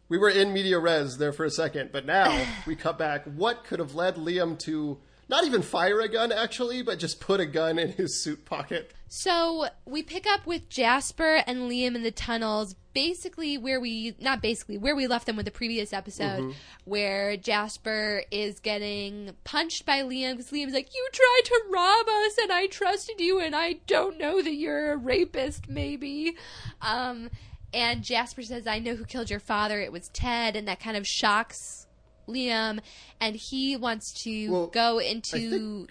we 0.08 0.18
were 0.18 0.30
in 0.30 0.52
media 0.52 0.78
res 0.78 1.16
there 1.18 1.32
for 1.32 1.44
a 1.44 1.50
second, 1.50 1.90
but 1.92 2.06
now 2.06 2.46
we 2.66 2.76
cut 2.76 2.98
back. 2.98 3.24
What 3.24 3.64
could 3.64 3.80
have 3.80 3.94
led 3.94 4.16
Liam 4.16 4.58
to 4.60 4.98
not 5.28 5.44
even 5.44 5.62
fire 5.62 6.00
a 6.00 6.08
gun, 6.08 6.30
actually, 6.30 6.82
but 6.82 6.98
just 6.98 7.20
put 7.20 7.40
a 7.40 7.46
gun 7.46 7.78
in 7.78 7.92
his 7.92 8.22
suit 8.22 8.44
pocket? 8.44 8.92
So 9.08 9.66
we 9.84 10.02
pick 10.02 10.26
up 10.26 10.46
with 10.46 10.68
Jasper 10.68 11.42
and 11.46 11.70
Liam 11.70 11.94
in 11.94 12.02
the 12.02 12.10
tunnels, 12.10 12.76
basically 12.94 13.58
where 13.58 13.80
we 13.80 14.14
not 14.20 14.40
basically 14.40 14.78
where 14.78 14.94
we 14.96 15.06
left 15.06 15.26
them 15.26 15.36
with 15.36 15.44
the 15.44 15.50
previous 15.52 15.92
episode, 15.92 16.54
where 16.84 17.36
Jasper 17.36 18.22
is 18.30 18.60
getting 18.60 19.32
punched 19.44 19.84
by 19.84 20.00
Liam 20.02 20.32
because 20.36 20.50
Liam's 20.50 20.72
like, 20.72 20.94
"You 20.94 21.08
tried 21.12 21.40
to 21.44 21.62
rob 21.70 22.06
us, 22.08 22.38
and 22.40 22.52
I 22.52 22.66
trusted 22.68 23.20
you, 23.20 23.40
and 23.40 23.54
I 23.54 23.74
don't 23.86 24.18
know 24.18 24.40
that 24.40 24.54
you're 24.54 24.92
a 24.92 24.96
rapist, 24.96 25.68
maybe." 25.68 26.36
Um, 26.80 27.30
and 27.72 28.02
Jasper 28.02 28.42
says, 28.42 28.66
"I 28.66 28.78
know 28.78 28.94
who 28.94 29.04
killed 29.04 29.28
your 29.30 29.40
father. 29.40 29.80
It 29.80 29.92
was 29.92 30.08
Ted," 30.10 30.56
and 30.56 30.66
that 30.68 30.80
kind 30.80 30.96
of 30.96 31.06
shocks 31.06 31.86
Liam, 32.28 32.78
and 33.20 33.36
he 33.36 33.76
wants 33.76 34.12
to 34.22 34.48
Well, 34.50 34.66
go 34.68 34.98
I 35.00 35.02
into. 35.04 35.50
think- 35.50 35.90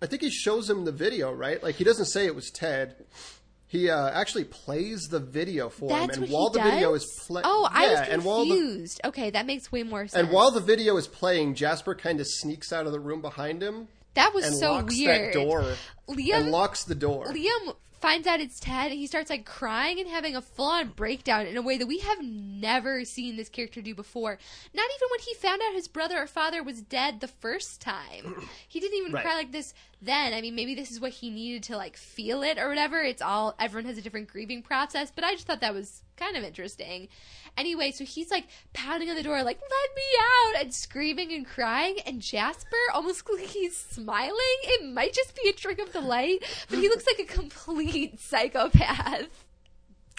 I 0.00 0.06
think 0.06 0.22
he 0.22 0.30
shows 0.30 0.68
him 0.68 0.84
the 0.84 0.90
video, 0.92 1.32
right? 1.32 1.62
Like, 1.62 1.76
he 1.76 1.84
doesn't 1.84 2.06
say 2.06 2.26
it 2.26 2.34
was 2.34 2.50
Ted. 2.50 2.96
He 3.72 3.88
uh, 3.88 4.10
actually 4.10 4.44
plays 4.44 5.08
the 5.08 5.18
video 5.18 5.70
for 5.70 5.90
him, 5.90 6.10
and 6.10 6.20
what 6.22 6.30
while 6.30 6.48
he 6.50 6.52
the 6.52 6.58
does? 6.58 6.72
video 6.74 6.92
is 6.94 7.06
playing, 7.26 7.46
Oh, 7.48 7.66
I 7.72 7.88
was 7.88 8.00
and 8.06 8.22
while 8.22 8.44
the 8.44 8.54
confused. 8.54 9.00
okay, 9.06 9.30
that 9.30 9.46
makes 9.46 9.72
way 9.72 9.82
more 9.82 10.06
sense. 10.06 10.14
and 10.22 10.30
while 10.30 10.50
the 10.50 10.60
video 10.60 10.98
is 10.98 11.06
playing, 11.08 11.54
Jasper 11.54 11.94
kind 11.94 12.20
of 12.20 12.26
sneaks 12.26 12.70
out 12.70 12.84
of 12.84 12.92
the 12.92 13.00
room 13.00 13.22
behind 13.22 13.62
him 13.62 13.88
that 14.12 14.34
was 14.34 14.44
and 14.44 14.56
so 14.56 14.72
locks 14.72 14.94
weird. 14.94 15.32
that 15.32 15.32
door 15.32 15.64
Liam, 16.10 16.34
and 16.42 16.50
locks 16.50 16.84
the 16.84 16.94
door. 16.94 17.24
Liam 17.32 17.74
finds 17.98 18.26
out 18.26 18.40
it's 18.40 18.60
Ted. 18.60 18.90
and 18.90 19.00
He 19.00 19.06
starts 19.06 19.30
like 19.30 19.46
crying 19.46 19.98
and 20.00 20.06
having 20.08 20.36
a 20.36 20.42
full-on 20.42 20.88
breakdown 20.88 21.46
in 21.46 21.56
a 21.56 21.62
way 21.62 21.78
that 21.78 21.86
we 21.86 22.00
have 22.00 22.18
never 22.22 23.06
seen 23.06 23.36
this 23.36 23.48
character 23.48 23.80
do 23.80 23.94
before. 23.94 24.38
Not 24.74 24.84
even 24.96 25.08
when 25.10 25.20
he 25.20 25.32
found 25.34 25.62
out 25.66 25.72
his 25.72 25.88
brother 25.88 26.18
or 26.20 26.26
father 26.26 26.62
was 26.62 26.82
dead 26.82 27.20
the 27.20 27.28
first 27.28 27.80
time. 27.80 28.48
He 28.68 28.80
didn't 28.80 28.98
even 28.98 29.12
Right. 29.12 29.24
cry 29.24 29.34
like 29.36 29.52
this 29.52 29.72
then. 30.02 30.34
I 30.34 30.40
mean, 30.40 30.54
maybe 30.54 30.74
this 30.74 30.90
is 30.90 31.00
what 31.00 31.12
he 31.12 31.30
needed 31.30 31.62
to 31.64 31.76
like 31.76 31.96
feel 31.96 32.42
it 32.42 32.58
or 32.58 32.68
whatever. 32.68 33.00
It's 33.00 33.22
all 33.22 33.54
everyone 33.58 33.88
has 33.88 33.98
a 33.98 34.02
different 34.02 34.28
grieving 34.28 34.62
process, 34.62 35.10
but 35.14 35.24
I 35.24 35.32
just 35.32 35.46
thought 35.46 35.60
that 35.60 35.74
was 35.74 36.02
kind 36.16 36.36
of 36.36 36.42
interesting. 36.42 37.08
Anyway, 37.56 37.90
so 37.90 38.04
he's 38.04 38.30
like 38.30 38.46
pounding 38.72 39.10
on 39.10 39.16
the 39.16 39.22
door, 39.22 39.42
like 39.42 39.60
"Let 39.60 39.96
me 39.96 40.02
out!" 40.20 40.62
and 40.62 40.74
screaming 40.74 41.32
and 41.32 41.46
crying. 41.46 41.96
And 42.06 42.20
Jasper 42.20 42.76
almost 42.92 43.28
looks 43.28 43.42
like 43.42 43.50
he's 43.50 43.76
smiling. 43.76 44.32
It 44.64 44.92
might 44.92 45.12
just 45.12 45.36
be 45.40 45.48
a 45.48 45.52
trick 45.52 45.78
of 45.78 45.92
the 45.92 46.00
light, 46.00 46.38
but 46.68 46.78
he 46.78 46.88
looks 46.88 47.06
like 47.06 47.18
a 47.18 47.32
complete 47.32 48.18
psychopath. 48.20 49.44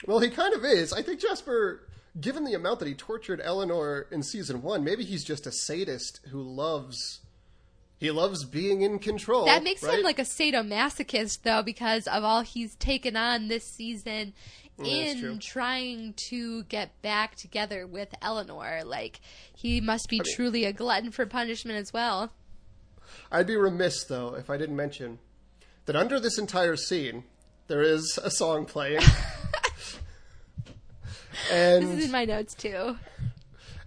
Well, 0.05 0.19
he 0.19 0.29
kind 0.29 0.53
of 0.53 0.65
is. 0.65 0.91
I 0.91 1.01
think 1.01 1.19
Jasper, 1.21 1.87
given 2.19 2.43
the 2.43 2.53
amount 2.53 2.79
that 2.79 2.87
he 2.87 2.93
tortured 2.93 3.41
Eleanor 3.43 4.07
in 4.11 4.21
season 4.21 4.61
one, 4.61 4.83
maybe 4.83 5.03
he's 5.03 5.23
just 5.23 5.47
a 5.47 5.51
sadist 5.51 6.19
who 6.29 6.41
loves. 6.41 7.21
He 7.97 8.11
loves 8.11 8.43
being 8.43 8.81
in 8.81 8.99
control. 8.99 9.45
That 9.45 9.63
makes 9.63 9.83
right? 9.83 9.99
him 9.99 10.03
like 10.03 10.19
a 10.19 10.23
sadomasochist, 10.23 11.43
though, 11.43 11.63
because 11.63 12.07
of 12.07 12.23
all 12.23 12.41
he's 12.41 12.75
taken 12.75 13.15
on 13.15 13.47
this 13.47 13.63
season 13.63 14.33
mm, 14.77 14.83
that's 14.83 15.21
in 15.21 15.39
trying 15.39 16.13
to 16.29 16.63
get 16.63 17.01
back 17.01 17.35
together 17.35 17.87
with 17.87 18.13
Eleanor. 18.21 18.81
Like, 18.83 19.21
he 19.55 19.79
must 19.79 20.09
be 20.09 20.19
truly 20.19 20.65
a 20.65 20.73
glutton 20.73 21.11
for 21.11 21.25
punishment 21.25 21.77
as 21.77 21.93
well. 21.93 22.33
I'd 23.31 23.47
be 23.47 23.55
remiss 23.55 24.03
though 24.05 24.35
if 24.35 24.49
I 24.49 24.57
didn't 24.57 24.75
mention 24.75 25.19
that 25.85 25.95
under 25.95 26.19
this 26.19 26.37
entire 26.37 26.75
scene 26.75 27.23
there 27.67 27.81
is 27.81 28.19
a 28.23 28.31
song 28.31 28.65
playing. 28.65 29.01
This 31.49 31.83
is 31.83 32.05
in 32.05 32.11
my 32.11 32.25
notes, 32.25 32.53
too. 32.53 32.97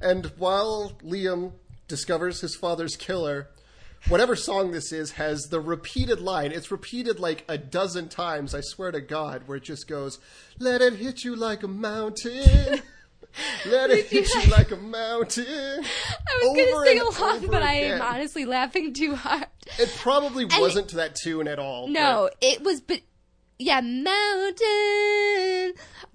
and 0.01 0.27
while 0.37 0.93
Liam 1.03 1.53
discovers 1.89 2.41
his 2.41 2.55
father's 2.55 2.97
killer, 2.97 3.49
whatever 4.09 4.37
song 4.37 4.71
this 4.71 4.93
is 4.93 5.13
has 5.13 5.45
the 5.45 5.61
repeated 5.61 6.21
line. 6.21 6.53
It's 6.53 6.71
repeated 6.71 7.19
like 7.19 7.45
a 7.49 7.59
dozen 7.59 8.09
times, 8.09 8.55
I 8.55 8.61
swear 8.61 8.91
to 8.93 9.01
God, 9.01 9.43
where 9.47 9.57
it 9.57 9.65
just 9.65 9.89
goes, 9.89 10.19
Let 10.59 10.81
it 10.81 10.95
hit 10.95 11.25
you 11.25 11.37
like 11.37 11.63
a 11.63 11.69
mountain. 11.69 12.83
Let 13.67 13.91
it 13.91 14.07
hit 14.07 14.33
you 14.35 14.51
like 14.51 14.71
a 14.71 14.77
mountain. 14.77 15.45
I 15.47 16.41
was 16.43 16.57
going 16.57 16.67
to 16.67 17.15
sing 17.15 17.23
along, 17.23 17.47
but 17.49 17.63
I 17.63 17.75
am 17.75 18.01
honestly 18.01 18.47
laughing 18.47 18.95
too 18.95 19.15
hard. 19.15 19.47
It 19.79 19.93
probably 19.99 20.47
wasn't 20.47 20.89
to 20.91 20.97
that 20.97 21.17
tune 21.17 21.47
at 21.49 21.59
all. 21.59 21.89
No, 21.89 22.31
it 22.41 22.63
was, 22.63 22.81
but 22.81 23.01
yeah, 23.59 23.81
mountain. 23.81 24.15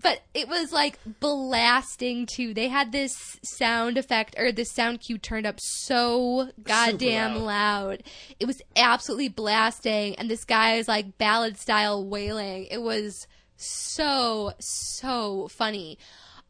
But 0.01 0.21
it 0.33 0.47
was 0.47 0.71
like 0.71 0.99
blasting 1.19 2.25
too. 2.25 2.53
They 2.53 2.67
had 2.67 2.91
this 2.91 3.39
sound 3.43 3.97
effect 3.97 4.35
or 4.37 4.51
this 4.51 4.71
sound 4.71 5.01
cue 5.01 5.17
turned 5.17 5.45
up 5.45 5.59
so 5.59 6.49
goddamn 6.63 7.35
loud. 7.35 7.43
loud. 7.43 8.03
It 8.39 8.45
was 8.45 8.61
absolutely 8.75 9.29
blasting, 9.29 10.15
and 10.15 10.29
this 10.29 10.43
guy 10.43 10.73
is 10.73 10.87
like 10.87 11.17
ballad 11.17 11.57
style 11.57 12.03
wailing. 12.03 12.65
It 12.69 12.81
was 12.81 13.27
so 13.57 14.53
so 14.59 15.47
funny. 15.49 15.97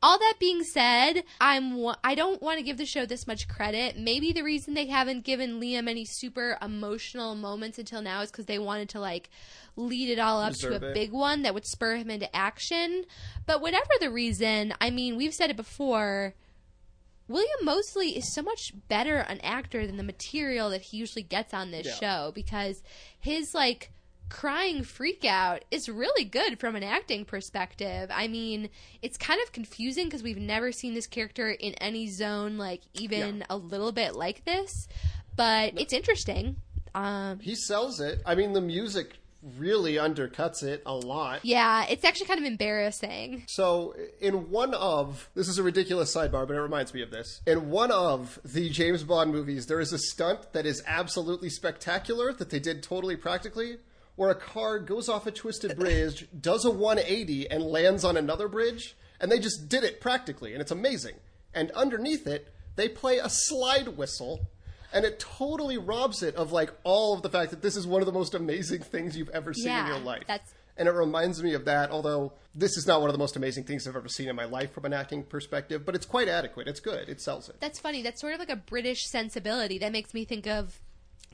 All 0.03 0.17
that 0.17 0.35
being 0.39 0.63
said, 0.63 1.23
I'm 1.39 1.77
I 2.03 2.15
don't 2.15 2.41
want 2.41 2.57
to 2.57 2.63
give 2.63 2.77
the 2.77 2.85
show 2.87 3.05
this 3.05 3.27
much 3.27 3.47
credit. 3.47 3.97
Maybe 3.97 4.31
the 4.33 4.41
reason 4.41 4.73
they 4.73 4.87
haven't 4.87 5.23
given 5.23 5.59
Liam 5.61 5.87
any 5.87 6.05
super 6.05 6.57
emotional 6.61 7.35
moments 7.35 7.77
until 7.77 8.01
now 8.01 8.21
is 8.21 8.31
because 8.31 8.47
they 8.47 8.57
wanted 8.57 8.89
to 8.89 8.99
like 8.99 9.29
lead 9.75 10.09
it 10.09 10.17
all 10.19 10.41
up 10.41 10.53
Deserve 10.53 10.79
to 10.81 10.87
a 10.87 10.89
it. 10.89 10.93
big 10.95 11.11
one 11.11 11.43
that 11.43 11.53
would 11.53 11.67
spur 11.67 11.97
him 11.97 12.09
into 12.09 12.35
action. 12.35 13.05
But 13.45 13.61
whatever 13.61 13.91
the 13.99 14.09
reason, 14.09 14.73
I 14.81 14.89
mean, 14.89 15.17
we've 15.17 15.33
said 15.35 15.51
it 15.51 15.55
before. 15.57 16.33
William 17.27 17.63
Moseley 17.63 18.17
is 18.17 18.33
so 18.33 18.41
much 18.41 18.73
better 18.89 19.17
an 19.17 19.39
actor 19.41 19.85
than 19.87 19.95
the 19.97 20.03
material 20.03 20.69
that 20.71 20.81
he 20.81 20.97
usually 20.97 21.23
gets 21.23 21.53
on 21.53 21.71
this 21.71 21.85
Yeah. 21.87 21.93
show 21.95 22.31
because 22.33 22.81
his 23.17 23.53
like 23.53 23.91
crying 24.31 24.81
freak 24.81 25.25
out 25.25 25.63
is 25.71 25.89
really 25.89 26.23
good 26.23 26.57
from 26.57 26.75
an 26.75 26.83
acting 26.83 27.25
perspective. 27.25 28.09
I 28.13 28.29
mean, 28.29 28.69
it's 29.01 29.17
kind 29.17 29.41
of 29.43 29.51
confusing 29.51 30.05
because 30.05 30.23
we've 30.23 30.39
never 30.39 30.71
seen 30.71 30.93
this 30.93 31.05
character 31.05 31.51
in 31.51 31.73
any 31.75 32.07
zone 32.07 32.57
like 32.57 32.81
even 32.93 33.43
a 33.49 33.57
little 33.57 33.91
bit 33.91 34.15
like 34.15 34.45
this, 34.45 34.87
but 35.35 35.73
it's 35.79 35.93
interesting. 35.93 36.55
Um 36.95 37.39
He 37.39 37.55
sells 37.55 37.99
it. 37.99 38.21
I 38.25 38.35
mean, 38.35 38.53
the 38.53 38.61
music 38.61 39.17
really 39.57 39.95
undercuts 39.95 40.63
it 40.63 40.81
a 40.85 40.93
lot. 40.93 41.39
Yeah, 41.43 41.85
it's 41.89 42.05
actually 42.05 42.27
kind 42.27 42.39
of 42.39 42.45
embarrassing. 42.45 43.43
So, 43.47 43.95
in 44.19 44.49
one 44.49 44.73
of 44.73 45.29
this 45.35 45.47
is 45.47 45.57
a 45.57 45.63
ridiculous 45.63 46.15
sidebar, 46.15 46.47
but 46.47 46.55
it 46.55 46.61
reminds 46.61 46.93
me 46.93 47.01
of 47.01 47.11
this. 47.11 47.41
In 47.45 47.69
one 47.69 47.91
of 47.91 48.39
the 48.45 48.69
James 48.69 49.03
Bond 49.03 49.31
movies, 49.31 49.65
there 49.65 49.79
is 49.79 49.91
a 49.91 49.97
stunt 49.97 50.53
that 50.53 50.65
is 50.65 50.81
absolutely 50.85 51.49
spectacular 51.49 52.31
that 52.33 52.49
they 52.49 52.59
did 52.59 52.83
totally 52.83 53.15
practically, 53.15 53.77
where 54.15 54.29
a 54.29 54.35
car 54.35 54.79
goes 54.79 55.09
off 55.09 55.25
a 55.27 55.31
twisted 55.31 55.77
bridge, 55.77 56.27
does 56.39 56.65
a 56.65 56.69
180, 56.71 57.49
and 57.49 57.63
lands 57.63 58.03
on 58.03 58.17
another 58.17 58.47
bridge, 58.47 58.95
and 59.19 59.31
they 59.31 59.39
just 59.39 59.69
did 59.69 59.83
it 59.83 59.99
practically, 60.01 60.53
and 60.53 60.61
it's 60.61 60.71
amazing. 60.71 61.15
And 61.53 61.71
underneath 61.71 62.27
it, 62.27 62.53
they 62.75 62.87
play 62.87 63.17
a 63.17 63.29
slide 63.29 63.89
whistle 63.97 64.47
and 64.93 65.05
it 65.05 65.19
totally 65.19 65.77
robs 65.77 66.21
it 66.21 66.35
of 66.35 66.51
like 66.51 66.69
all 66.83 67.13
of 67.13 67.21
the 67.21 67.29
fact 67.29 67.51
that 67.51 67.61
this 67.61 67.75
is 67.77 67.87
one 67.87 68.01
of 68.01 68.05
the 68.05 68.11
most 68.11 68.33
amazing 68.33 68.81
things 68.81 69.15
you've 69.15 69.29
ever 69.29 69.53
seen 69.53 69.67
Yeah, 69.67 69.81
in 69.81 69.87
your 69.87 69.99
life. 69.99 70.23
that's- 70.27 70.53
And 70.77 70.87
it 70.87 70.91
reminds 70.91 71.41
me 71.43 71.53
of 71.53 71.63
that, 71.65 71.91
although 71.91 72.33
this 72.55 72.75
is 72.77 72.87
not 72.87 72.99
one 73.01 73.09
of 73.09 73.13
the 73.13 73.19
most 73.19 73.35
amazing 73.37 73.63
things 73.65 73.87
I've 73.87 73.95
ever 73.95 74.07
seen 74.09 74.27
in 74.29 74.35
my 74.35 74.45
life 74.45 74.73
from 74.73 74.83
an 74.85 74.93
acting 74.93 75.23
perspective, 75.23 75.85
but 75.85 75.95
it's 75.95 76.05
quite 76.05 76.27
adequate. 76.27 76.67
It's 76.67 76.79
good. 76.79 77.07
It 77.07 77.21
sells 77.21 77.47
it. 77.49 77.57
That's 77.59 77.79
funny. 77.79 78.01
That's 78.01 78.19
sort 78.19 78.33
of 78.33 78.39
like 78.39 78.49
a 78.49 78.55
British 78.55 79.05
sensibility. 79.05 79.77
That 79.77 79.91
makes 79.91 80.13
me 80.13 80.25
think 80.25 80.47
of 80.47 80.79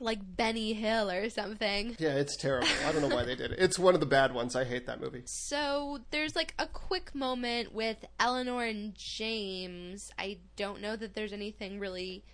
like 0.00 0.18
Benny 0.36 0.72
Hill 0.74 1.10
or 1.10 1.28
something. 1.30 1.96
Yeah, 1.98 2.14
it's 2.14 2.36
terrible. 2.36 2.68
I 2.86 2.92
don't 2.92 3.02
know 3.08 3.14
why 3.14 3.24
they 3.24 3.34
did 3.34 3.52
it. 3.52 3.58
It's 3.58 3.78
one 3.78 3.94
of 3.94 4.00
the 4.00 4.06
bad 4.06 4.32
ones. 4.32 4.54
I 4.54 4.64
hate 4.64 4.86
that 4.86 5.00
movie. 5.00 5.22
So 5.26 6.00
there's 6.10 6.36
like 6.36 6.54
a 6.58 6.66
quick 6.66 7.14
moment 7.14 7.74
with 7.74 8.04
Eleanor 8.20 8.64
and 8.64 8.94
James. 8.94 10.10
I 10.18 10.38
don't 10.56 10.80
know 10.80 10.96
that 10.96 11.14
there's 11.14 11.32
anything 11.32 11.78
really 11.80 12.24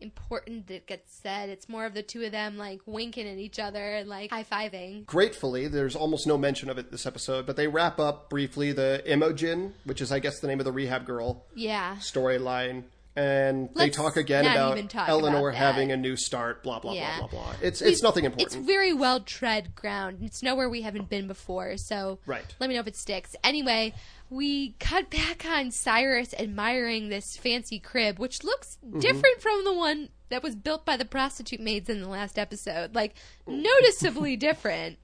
important 0.00 0.66
that 0.66 0.86
gets 0.86 1.14
said. 1.22 1.48
It's 1.48 1.68
more 1.68 1.86
of 1.86 1.94
the 1.94 2.02
two 2.02 2.24
of 2.24 2.32
them 2.32 2.58
like 2.58 2.80
winking 2.84 3.26
at 3.28 3.38
each 3.38 3.58
other 3.58 3.94
and 3.94 4.08
like 4.08 4.30
high 4.30 4.44
fiving. 4.44 5.06
Gratefully, 5.06 5.66
there's 5.68 5.96
almost 5.96 6.26
no 6.26 6.36
mention 6.36 6.68
of 6.68 6.76
it 6.78 6.90
this 6.90 7.06
episode, 7.06 7.46
but 7.46 7.56
they 7.56 7.68
wrap 7.68 7.98
up 7.98 8.28
briefly 8.28 8.72
the 8.72 9.02
Imogen, 9.10 9.74
which 9.84 10.00
is, 10.02 10.12
I 10.12 10.18
guess, 10.18 10.40
the 10.40 10.46
name 10.48 10.58
of 10.60 10.64
the 10.64 10.72
rehab 10.72 11.06
girl 11.06 11.46
Yeah. 11.54 11.96
storyline. 12.00 12.84
And 13.16 13.68
they 13.76 13.84
Let's 13.84 13.96
talk 13.96 14.16
again 14.16 14.44
about 14.44 14.90
talk 14.90 15.08
Eleanor 15.08 15.50
about 15.50 15.58
having 15.58 15.92
a 15.92 15.96
new 15.96 16.16
start, 16.16 16.64
blah, 16.64 16.80
blah, 16.80 16.94
Yeah. 16.94 17.20
blah, 17.20 17.28
blah, 17.28 17.42
blah. 17.44 17.54
It's, 17.62 17.80
it's 17.80 18.02
nothing 18.02 18.24
important. 18.24 18.46
It's 18.56 18.66
very 18.66 18.92
well 18.92 19.20
tread 19.20 19.76
ground. 19.76 20.18
It's 20.22 20.42
nowhere 20.42 20.68
we 20.68 20.82
haven't 20.82 21.08
been 21.08 21.28
before, 21.28 21.76
so 21.76 22.18
Right. 22.26 22.44
let 22.58 22.68
me 22.68 22.74
know 22.74 22.80
if 22.80 22.88
it 22.88 22.96
sticks. 22.96 23.36
Anyway, 23.44 23.94
we 24.30 24.72
cut 24.80 25.10
back 25.10 25.46
on 25.46 25.70
Cyrus 25.70 26.34
admiring 26.38 27.08
this 27.08 27.36
fancy 27.36 27.78
crib, 27.78 28.18
which 28.18 28.42
looks 28.42 28.78
Mm-hmm. 28.84 28.98
different 28.98 29.40
from 29.40 29.62
the 29.64 29.72
one 29.72 30.08
that 30.30 30.42
was 30.42 30.56
built 30.56 30.84
by 30.84 30.96
the 30.96 31.04
prostitute 31.04 31.60
maids 31.60 31.88
in 31.88 32.00
the 32.02 32.08
last 32.08 32.36
episode. 32.36 32.96
Like 32.96 33.14
noticeably 33.46 34.34
different. 34.36 34.98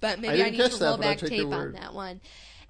But 0.00 0.20
maybe 0.20 0.42
I, 0.42 0.50
didn't 0.50 0.58
need 0.58 0.78
to 0.78 0.84
roll 0.84 0.96
back 0.96 1.18
tape 1.18 1.46
on 1.52 1.72
that 1.72 1.92
one. 1.94 2.20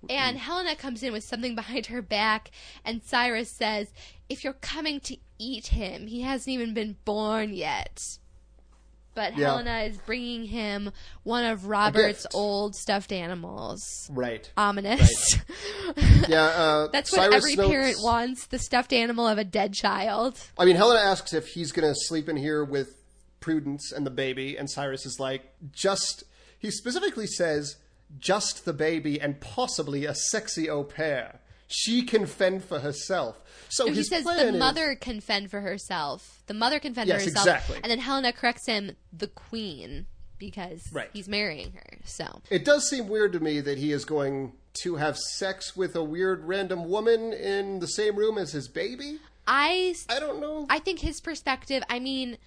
And 0.08 0.38
Helena 0.38 0.76
comes 0.76 1.02
in 1.02 1.12
with 1.12 1.24
something 1.24 1.54
behind 1.56 1.86
her 1.86 2.02
back, 2.02 2.50
and 2.84 3.02
Cyrus 3.02 3.50
says, 3.50 3.88
If 4.28 4.44
you're 4.44 4.52
coming 4.54 5.00
to 5.00 5.16
eat 5.38 5.68
him, 5.68 6.06
he 6.06 6.22
hasn't 6.22 6.52
even 6.52 6.74
been 6.74 6.96
born 7.04 7.52
yet. 7.52 8.00
But 9.14 9.36
Yeah. 9.36 9.48
Helena 9.48 9.80
is 9.80 9.98
bringing 9.98 10.44
him 10.44 10.92
one 11.24 11.44
of 11.44 11.66
Robert's 11.66 12.24
old 12.34 12.76
stuffed 12.76 13.10
animals. 13.10 13.82
right. 14.12 14.48
Ominous. 14.56 15.34
Yeah, 16.28 16.44
uh, 16.44 16.88
That's 16.92 17.10
what 17.10 17.22
Cyrus 17.22 17.34
every 17.34 17.56
notes- 17.56 17.68
parent 17.68 17.96
wants 18.00 18.46
the 18.46 18.60
stuffed 18.60 18.92
animal 18.92 19.26
of 19.26 19.38
a 19.38 19.44
dead 19.44 19.74
child. 19.74 20.38
I 20.56 20.64
mean, 20.64 20.76
Helena 20.76 21.00
asks 21.00 21.32
if 21.32 21.48
he's 21.48 21.72
going 21.72 21.88
to 21.92 21.94
sleep 21.98 22.28
in 22.28 22.36
here 22.36 22.64
with 22.64 22.94
Prudence 23.40 23.90
and 23.90 24.06
the 24.06 24.10
baby, 24.10 24.56
and 24.56 24.70
Cyrus 24.70 25.04
is 25.06 25.18
like, 25.18 25.52
just. 25.72 26.22
He 26.60 26.70
specifically 26.72 27.26
says, 27.26 27.76
just 28.18 28.64
the 28.64 28.72
baby 28.72 29.20
and 29.20 29.40
possibly 29.40 30.04
a 30.04 30.14
sexy 30.14 30.68
au 30.68 30.84
pair. 30.84 31.40
She 31.66 32.02
can 32.02 32.24
fend 32.24 32.64
for 32.64 32.78
herself. 32.80 33.38
So 33.68 33.84
No, 33.86 33.92
he 33.92 34.02
says 34.02 34.24
the 34.24 34.48
is- 34.48 34.54
mother 34.58 34.94
can 34.94 35.20
fend 35.20 35.50
for 35.50 35.60
herself. 35.60 36.42
The 36.46 36.54
mother 36.54 36.78
can 36.80 36.94
fend 36.94 37.08
Yes, 37.08 37.24
for 37.24 37.28
herself. 37.30 37.46
exactly. 37.46 37.80
And 37.82 37.90
then 37.90 37.98
Helena 37.98 38.32
corrects 38.32 38.66
him, 38.66 38.96
the 39.12 39.26
queen, 39.26 40.06
because 40.38 40.82
Right. 40.92 41.10
he's 41.12 41.28
marrying 41.28 41.72
her. 41.72 41.98
So 42.04 42.40
It 42.48 42.64
does 42.64 42.88
seem 42.88 43.08
weird 43.08 43.32
to 43.34 43.40
me 43.40 43.60
that 43.60 43.76
he 43.76 43.92
is 43.92 44.06
going 44.06 44.54
to 44.82 44.96
have 44.96 45.18
sex 45.18 45.76
with 45.76 45.94
a 45.94 46.02
weird 46.04 46.44
random 46.44 46.88
woman 46.88 47.32
in 47.34 47.80
the 47.80 47.88
same 47.88 48.16
room 48.16 48.38
as 48.38 48.52
his 48.52 48.68
baby. 48.68 49.18
I 49.46 49.94
I 50.08 50.20
don't 50.20 50.40
know. 50.40 50.66
I 50.70 50.78
think 50.78 51.00
his 51.00 51.20
perspective, 51.20 51.82
I 51.90 51.98
mean, 51.98 52.38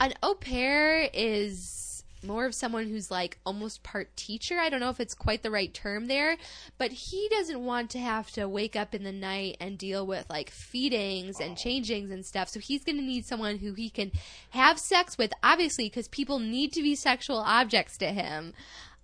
an 0.00 0.12
au 0.22 0.34
pair 0.34 1.08
is 1.14 1.81
more 2.24 2.46
of 2.46 2.54
someone 2.54 2.88
who's 2.88 3.10
like 3.10 3.38
almost 3.44 3.82
part 3.82 4.14
teacher. 4.16 4.58
I 4.58 4.68
don't 4.68 4.80
know 4.80 4.90
if 4.90 5.00
it's 5.00 5.14
quite 5.14 5.42
the 5.42 5.50
right 5.50 5.72
term 5.72 6.06
there, 6.06 6.36
but 6.78 6.92
he 6.92 7.28
doesn't 7.30 7.64
want 7.64 7.90
to 7.90 7.98
have 7.98 8.30
to 8.32 8.48
wake 8.48 8.76
up 8.76 8.94
in 8.94 9.04
the 9.04 9.12
night 9.12 9.56
and 9.60 9.78
deal 9.78 10.06
with 10.06 10.28
like 10.28 10.50
feedings 10.50 11.40
and 11.40 11.56
changings 11.56 12.10
and 12.10 12.24
stuff. 12.24 12.48
So 12.48 12.60
he's 12.60 12.84
going 12.84 12.96
to 12.96 13.04
need 13.04 13.26
someone 13.26 13.58
who 13.58 13.74
he 13.74 13.90
can 13.90 14.12
have 14.50 14.78
sex 14.78 15.18
with, 15.18 15.32
obviously, 15.42 15.86
because 15.86 16.08
people 16.08 16.38
need 16.38 16.72
to 16.72 16.82
be 16.82 16.94
sexual 16.94 17.38
objects 17.38 17.96
to 17.98 18.06
him. 18.06 18.54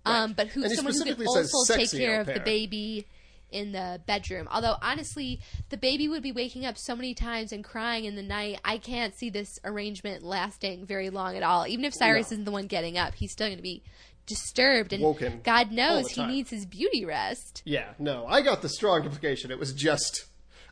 Um, 0.05 0.33
but 0.33 0.47
who 0.47 0.63
And 0.63 0.71
he 0.71 0.75
someone 0.75 0.93
who 0.95 1.15
can 1.15 1.27
also 1.27 1.73
take 1.75 1.91
care 1.91 2.21
of 2.21 2.27
the 2.27 2.39
baby 2.39 3.05
in 3.51 3.71
the 3.71 4.01
bedroom. 4.05 4.47
Although 4.51 4.75
honestly, 4.81 5.39
the 5.69 5.77
baby 5.77 6.07
would 6.07 6.23
be 6.23 6.31
waking 6.31 6.65
up 6.65 6.77
so 6.77 6.95
many 6.95 7.13
times 7.13 7.51
and 7.51 7.63
crying 7.63 8.05
in 8.05 8.15
the 8.15 8.23
night. 8.23 8.59
I 8.63 8.77
can't 8.77 9.15
see 9.15 9.29
this 9.29 9.59
arrangement 9.63 10.23
lasting 10.23 10.85
very 10.85 11.09
long 11.09 11.35
at 11.35 11.43
all. 11.43 11.67
Even 11.67 11.85
if 11.85 11.93
Cyrus 11.93 12.31
No. 12.31 12.35
isn't 12.35 12.45
the 12.45 12.51
one 12.51 12.67
getting 12.67 12.97
up, 12.97 13.15
he's 13.15 13.31
still 13.31 13.47
going 13.47 13.57
to 13.57 13.63
be 13.63 13.83
disturbed 14.25 14.93
and 14.93 15.01
Woken 15.01 15.41
God 15.43 15.71
knows 15.71 16.11
he 16.11 16.23
needs 16.25 16.51
his 16.51 16.65
beauty 16.65 17.03
rest. 17.03 17.63
Yeah, 17.65 17.93
no, 17.97 18.27
I 18.27 18.41
got 18.41 18.61
the 18.61 18.69
strong 18.69 19.03
implication. 19.03 19.49
It 19.49 19.57
was 19.57 19.73
just 19.73 20.25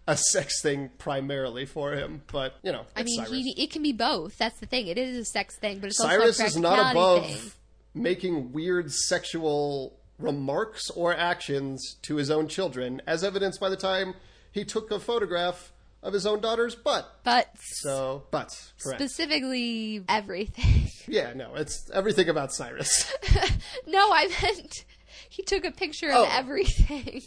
a 0.07 0.15
sex 0.15 0.61
thing 0.61 0.91
primarily 0.99 1.65
for 1.65 1.93
him, 1.93 2.21
but 2.31 2.53
you 2.63 2.71
know, 2.71 2.85
I 2.95 3.03
mean, 3.03 3.25
he, 3.25 3.63
it 3.63 3.71
can 3.71 3.81
be 3.81 3.91
both. 3.93 4.37
That's 4.37 4.59
the 4.59 4.67
thing. 4.67 4.87
It 4.87 4.97
is 4.97 5.17
a 5.17 5.25
sex 5.25 5.57
thing, 5.57 5.79
but 5.79 5.87
it's 5.87 5.97
Cyrus 5.97 6.39
also 6.39 6.43
a 6.43 6.45
is 6.45 6.57
not 6.57 6.91
above 6.91 7.25
thing. 7.25 7.51
making 7.95 8.53
weird 8.53 8.91
sexual 8.91 9.96
remarks 10.19 10.89
or 10.91 11.15
actions 11.15 11.95
to 12.03 12.15
his 12.15 12.31
own 12.31 12.47
children, 12.47 13.01
as 13.07 13.23
evidenced 13.23 13.59
by 13.59 13.69
the 13.69 13.75
time 13.77 14.15
he 14.51 14.63
took 14.65 14.89
a 14.91 14.99
photograph 14.99 15.71
of 16.03 16.13
his 16.13 16.25
own 16.25 16.39
daughter's 16.39 16.75
butt. 16.75 17.19
But 17.23 17.49
So, 17.59 18.23
butts, 18.31 18.73
correct? 18.81 18.99
specifically 19.01 20.03
everything. 20.07 20.89
yeah, 21.07 21.33
no, 21.33 21.55
it's 21.55 21.89
everything 21.91 22.29
about 22.29 22.53
Cyrus. 22.53 23.11
no, 23.87 24.11
I 24.11 24.27
meant 24.41 24.85
he 25.29 25.43
took 25.43 25.65
a 25.65 25.71
picture 25.71 26.09
of 26.09 26.15
Oh. 26.27 26.29
everything. 26.31 27.23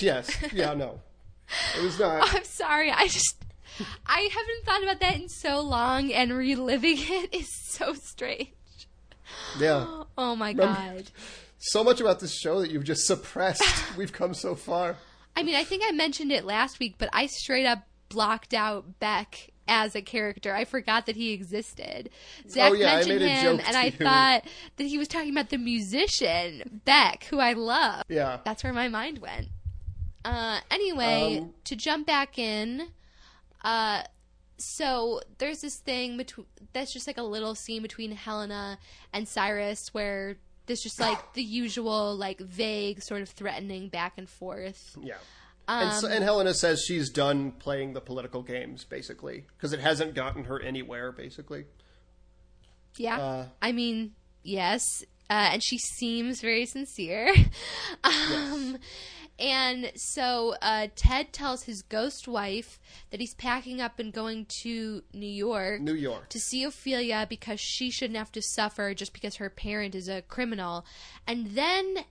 yes, 0.00 0.30
yeah, 0.52 0.74
no, 0.74 1.00
it 1.76 1.82
was 1.82 1.98
not. 1.98 2.28
I'm 2.34 2.44
sorry. 2.44 2.90
I 2.90 3.06
just 3.08 3.36
I 4.06 4.28
haven't 4.32 4.64
thought 4.64 4.82
about 4.82 5.00
that 5.00 5.16
in 5.16 5.28
so 5.28 5.60
long, 5.60 6.10
and 6.12 6.32
reliving 6.32 6.96
it 6.98 7.34
is 7.34 7.48
so 7.54 7.92
strange. 7.94 8.48
Yeah, 9.58 10.04
Oh 10.18 10.34
my 10.36 10.50
Remember- 10.50 10.74
god. 10.74 11.10
So 11.58 11.82
much 11.84 12.00
about 12.00 12.20
this 12.20 12.34
show 12.38 12.60
that 12.60 12.70
you've 12.70 12.84
just 12.84 13.06
suppressed. 13.06 13.62
We've 13.96 14.12
come 14.12 14.34
so 14.34 14.54
far. 14.54 14.96
I 15.34 15.42
mean, 15.42 15.54
I 15.54 15.64
think 15.64 15.82
I 15.86 15.92
mentioned 15.92 16.32
it 16.32 16.44
last 16.44 16.78
week, 16.78 16.94
but 16.98 17.08
I 17.12 17.26
straight 17.26 17.66
up 17.66 17.80
blocked 18.08 18.54
out 18.54 18.98
Beck 19.00 19.50
as 19.68 19.96
a 19.96 20.00
character. 20.02 20.54
I 20.54 20.64
forgot 20.64 21.06
that 21.06 21.16
he 21.16 21.32
existed. 21.32 22.08
Zach 22.48 22.70
Oh, 22.70 22.74
yeah, 22.74 22.94
mentioned 22.96 23.20
him, 23.22 23.60
and 23.66 23.76
I 23.76 23.86
you. 23.86 23.90
thought 23.90 24.44
that 24.76 24.84
he 24.86 24.96
was 24.96 25.08
talking 25.08 25.30
about 25.30 25.50
the 25.50 25.58
musician 25.58 26.80
Beck, 26.84 27.24
who 27.24 27.38
I 27.40 27.52
love. 27.52 28.04
Yeah. 28.08 28.38
That's 28.44 28.62
where 28.64 28.72
my 28.72 28.88
mind 28.88 29.18
went. 29.18 29.48
Uh, 30.24 30.60
anyway, 30.70 31.38
Um, 31.40 31.54
to 31.64 31.76
jump 31.76 32.06
back 32.06 32.38
in, 32.38 32.88
uh, 33.64 34.02
so 34.58 35.20
there's 35.38 35.60
this 35.60 35.76
thing 35.76 36.16
between 36.16 36.46
that's 36.72 36.92
just 36.92 37.06
like 37.06 37.18
a 37.18 37.22
little 37.22 37.54
scene 37.54 37.82
between 37.82 38.12
Helena 38.12 38.78
and 39.12 39.26
Cyrus 39.28 39.92
where 39.92 40.36
there's 40.66 40.80
just 40.80 41.00
like 41.00 41.32
the 41.34 41.42
usual 41.42 42.14
like 42.16 42.40
vague 42.40 43.02
sort 43.02 43.22
of 43.22 43.28
threatening 43.28 43.88
back 43.88 44.14
and 44.16 44.28
forth. 44.28 44.96
Yeah. 45.00 45.16
and, 45.68 45.90
Um, 45.90 46.00
so, 46.00 46.08
and 46.08 46.22
Helena 46.22 46.54
says 46.54 46.84
she's 46.86 47.10
done 47.10 47.52
playing 47.52 47.92
the 47.92 48.00
political 48.00 48.42
games, 48.42 48.84
basically, 48.84 49.46
because 49.56 49.72
it 49.72 49.80
hasn't 49.80 50.14
gotten 50.14 50.44
her 50.44 50.60
anywhere, 50.60 51.12
basically. 51.12 51.64
Yeah. 52.96 53.18
Uh, 53.18 53.46
I 53.62 53.72
mean, 53.72 54.12
yes. 54.42 54.82
Uh, 55.28 55.50
and 55.52 55.62
she 55.62 55.78
seems 55.78 56.40
very 56.40 56.66
sincere. 56.66 57.34
um, 58.04 58.78
And 59.38 59.92
so 59.96 60.54
uh, 60.62 60.88
Ted 60.96 61.32
tells 61.32 61.64
his 61.64 61.82
ghost 61.82 62.26
wife 62.26 62.80
that 63.10 63.20
he's 63.20 63.34
packing 63.34 63.80
up 63.80 63.98
and 63.98 64.12
going 64.12 64.46
to 64.62 65.02
New 65.12 65.26
York. 65.26 65.80
New 65.80 65.94
York. 65.94 66.28
To 66.30 66.40
see 66.40 66.64
Ophelia 66.64 67.26
because 67.28 67.60
she 67.60 67.90
shouldn't 67.90 68.18
have 68.18 68.32
to 68.32 68.42
suffer 68.42 68.94
just 68.94 69.12
because 69.12 69.36
her 69.36 69.50
parent 69.50 69.94
is 69.94 70.08
a 70.08 70.22
criminal. 70.22 70.86
And 71.26 71.48
then 71.48 72.04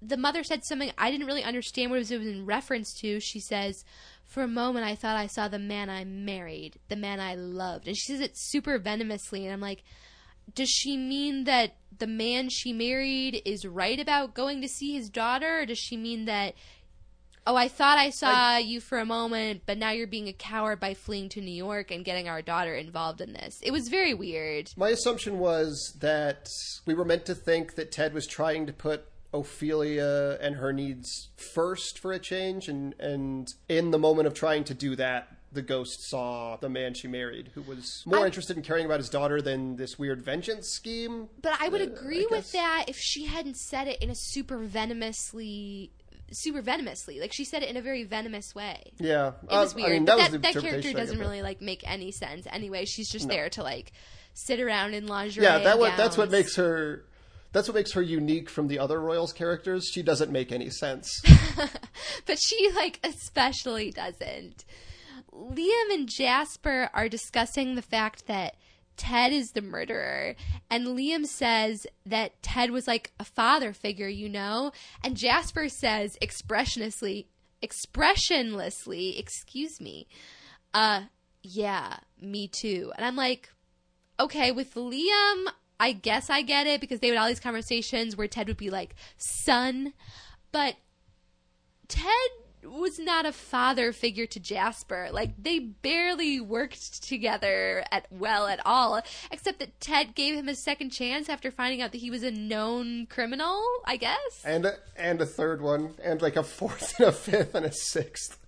the 0.00 0.16
mother 0.16 0.42
said 0.42 0.64
something 0.64 0.90
I 0.96 1.10
didn't 1.10 1.26
really 1.26 1.44
understand 1.44 1.90
what 1.90 1.96
it 1.96 2.00
was, 2.00 2.10
it 2.10 2.18
was 2.18 2.28
in 2.28 2.46
reference 2.46 2.94
to. 3.00 3.20
She 3.20 3.40
says, 3.40 3.84
For 4.24 4.42
a 4.42 4.48
moment, 4.48 4.86
I 4.86 4.94
thought 4.94 5.16
I 5.16 5.26
saw 5.26 5.48
the 5.48 5.58
man 5.58 5.90
I 5.90 6.04
married, 6.04 6.78
the 6.88 6.96
man 6.96 7.20
I 7.20 7.34
loved. 7.34 7.88
And 7.88 7.96
she 7.96 8.12
says 8.12 8.20
it 8.20 8.36
super 8.36 8.78
venomously. 8.78 9.44
And 9.44 9.52
I'm 9.52 9.60
like, 9.60 9.84
does 10.54 10.68
she 10.68 10.96
mean 10.96 11.44
that 11.44 11.76
the 11.96 12.06
man 12.06 12.48
she 12.48 12.72
married 12.72 13.42
is 13.44 13.66
right 13.66 13.98
about 14.00 14.34
going 14.34 14.60
to 14.62 14.68
see 14.68 14.92
his 14.92 15.10
daughter, 15.10 15.60
or 15.60 15.66
does 15.66 15.78
she 15.78 15.96
mean 15.96 16.24
that? 16.26 16.54
Oh, 17.46 17.56
I 17.56 17.68
thought 17.68 17.98
I 17.98 18.10
saw 18.10 18.58
you 18.58 18.80
for 18.80 18.98
a 18.98 19.06
moment, 19.06 19.62
but 19.64 19.78
now 19.78 19.90
you're 19.90 20.06
being 20.06 20.28
a 20.28 20.32
coward 20.32 20.78
by 20.78 20.94
fleeing 20.94 21.30
to 21.30 21.40
New 21.40 21.54
York 21.54 21.90
and 21.90 22.04
getting 22.04 22.28
our 22.28 22.42
daughter 22.42 22.74
involved 22.74 23.20
in 23.20 23.32
this. 23.32 23.58
It 23.62 23.70
was 23.70 23.88
very 23.88 24.12
weird. 24.12 24.70
My 24.76 24.90
assumption 24.90 25.38
was 25.38 25.96
that 26.00 26.48
we 26.86 26.94
were 26.94 27.04
meant 27.04 27.24
to 27.26 27.34
think 27.34 27.74
that 27.76 27.92
Ted 27.92 28.12
was 28.12 28.26
trying 28.26 28.66
to 28.66 28.72
put 28.72 29.06
Ophelia 29.32 30.38
and 30.40 30.56
her 30.56 30.72
needs 30.72 31.30
first 31.36 31.98
for 31.98 32.12
a 32.12 32.18
change, 32.18 32.68
and 32.68 32.94
and 32.98 33.48
in 33.68 33.90
the 33.90 33.98
moment 33.98 34.26
of 34.26 34.34
trying 34.34 34.64
to 34.64 34.74
do 34.74 34.96
that, 34.96 35.28
the 35.52 35.62
ghost 35.62 36.08
saw 36.08 36.56
the 36.56 36.68
man 36.68 36.94
she 36.94 37.08
married, 37.08 37.50
who 37.54 37.62
was 37.62 38.02
more 38.06 38.20
I- 38.22 38.26
interested 38.26 38.56
in 38.56 38.62
caring 38.62 38.86
about 38.86 38.98
his 39.00 39.08
daughter 39.08 39.42
than 39.42 39.76
this 39.76 39.98
weird 39.98 40.22
vengeance 40.22 40.68
scheme. 40.68 41.28
But 41.42 41.60
I 41.60 41.68
would 41.68 41.80
Uh, 41.80 41.84
agree 41.92 42.22
I 42.24 42.26
with 42.30 42.52
that 42.52 42.84
if 42.88 42.96
she 42.96 43.24
hadn't 43.26 43.56
said 43.56 43.88
it 43.88 44.00
in 44.00 44.10
a 44.10 44.14
super 44.14 44.58
venomously, 44.58 45.90
super 46.32 46.62
venomously. 46.62 47.18
Like 47.20 47.32
she 47.32 47.44
said 47.44 47.62
it 47.62 47.68
in 47.68 47.76
a 47.76 47.82
very 47.82 48.04
venomous 48.04 48.54
way. 48.54 48.92
Yeah, 48.98 49.32
It 49.42 49.50
was 49.50 49.72
Uh, 49.72 49.76
weird. 49.76 49.88
I 49.88 49.92
mean, 49.94 50.04
that, 50.04 50.16
that, 50.18 50.22
was 50.22 50.32
the 50.32 50.38
that 50.38 50.52
character 50.62 50.92
doesn't 50.92 51.18
really 51.18 51.42
like 51.42 51.60
make 51.60 51.82
any 51.88 52.12
sense 52.12 52.46
anyway. 52.50 52.84
She's 52.84 53.08
just 53.10 53.26
No. 53.26 53.34
there 53.34 53.50
to 53.50 53.62
like 53.64 53.92
sit 54.34 54.60
around 54.60 54.94
in 54.94 55.08
lingerie. 55.08 55.42
Yeah, 55.44 55.58
that 55.58 55.78
what 55.80 55.96
that's 55.96 56.16
what 56.16 56.30
makes 56.30 56.54
her. 56.56 57.04
That's 57.52 57.66
what 57.66 57.74
makes 57.74 57.90
her 57.94 58.02
unique 58.02 58.48
from 58.48 58.68
the 58.68 58.78
other 58.78 59.00
Royals 59.00 59.32
characters. 59.32 59.90
She 59.92 60.02
doesn't 60.04 60.30
make 60.30 60.52
any 60.52 60.70
sense. 60.70 61.10
but 62.26 62.38
she 62.38 62.70
like 62.76 63.00
especially 63.02 63.90
doesn't. 63.90 64.64
Liam 65.34 65.92
and 65.92 66.08
Jasper 66.08 66.90
are 66.92 67.08
discussing 67.08 67.74
the 67.74 67.82
fact 67.82 68.26
that 68.26 68.56
Ted 68.96 69.32
is 69.32 69.52
the 69.52 69.62
murderer, 69.62 70.34
and 70.68 70.88
Liam 70.88 71.24
says 71.24 71.86
that 72.04 72.42
Ted 72.42 72.70
was 72.70 72.86
like 72.86 73.12
a 73.18 73.24
father 73.24 73.72
figure, 73.72 74.08
you 74.08 74.28
know, 74.28 74.72
and 75.02 75.16
Jasper 75.16 75.68
says 75.68 76.18
expressionlessly, 76.20 77.26
expressionlessly, 77.62 79.18
excuse 79.18 79.80
me, 79.80 80.06
uh, 80.74 81.04
yeah, 81.42 81.96
me 82.20 82.46
too, 82.46 82.92
and 82.96 83.06
I'm 83.06 83.16
like, 83.16 83.48
okay, 84.18 84.52
with 84.52 84.74
Liam, 84.74 85.46
I 85.78 85.92
guess 85.92 86.28
I 86.28 86.42
get 86.42 86.66
it 86.66 86.82
because 86.82 87.00
they 87.00 87.08
would 87.08 87.18
all 87.18 87.28
these 87.28 87.40
conversations 87.40 88.16
where 88.16 88.28
Ted 88.28 88.48
would 88.48 88.58
be 88.58 88.68
like, 88.68 88.94
son, 89.16 89.94
but 90.52 90.76
Ted 91.88 92.30
was 92.64 92.98
not 92.98 93.26
a 93.26 93.32
father 93.32 93.92
figure 93.92 94.26
to 94.26 94.40
Jasper. 94.40 95.08
Like 95.12 95.30
they 95.42 95.58
barely 95.58 96.40
worked 96.40 97.02
together 97.02 97.84
at 97.90 98.06
well 98.10 98.46
at 98.46 98.60
all, 98.64 99.00
except 99.30 99.58
that 99.60 99.80
Ted 99.80 100.14
gave 100.14 100.34
him 100.34 100.48
a 100.48 100.54
second 100.54 100.90
chance 100.90 101.28
after 101.28 101.50
finding 101.50 101.82
out 101.82 101.92
that 101.92 101.98
he 101.98 102.10
was 102.10 102.22
a 102.22 102.30
known 102.30 103.06
criminal, 103.06 103.62
I 103.84 103.96
guess. 103.96 104.42
and 104.44 104.66
a, 104.66 104.74
and 104.96 105.20
a 105.20 105.26
third 105.26 105.62
one, 105.62 105.94
and 106.02 106.20
like 106.20 106.36
a 106.36 106.42
fourth 106.42 106.94
and 106.98 107.08
a 107.08 107.12
fifth 107.12 107.54
and 107.54 107.66
a 107.66 107.72
sixth. 107.72 108.38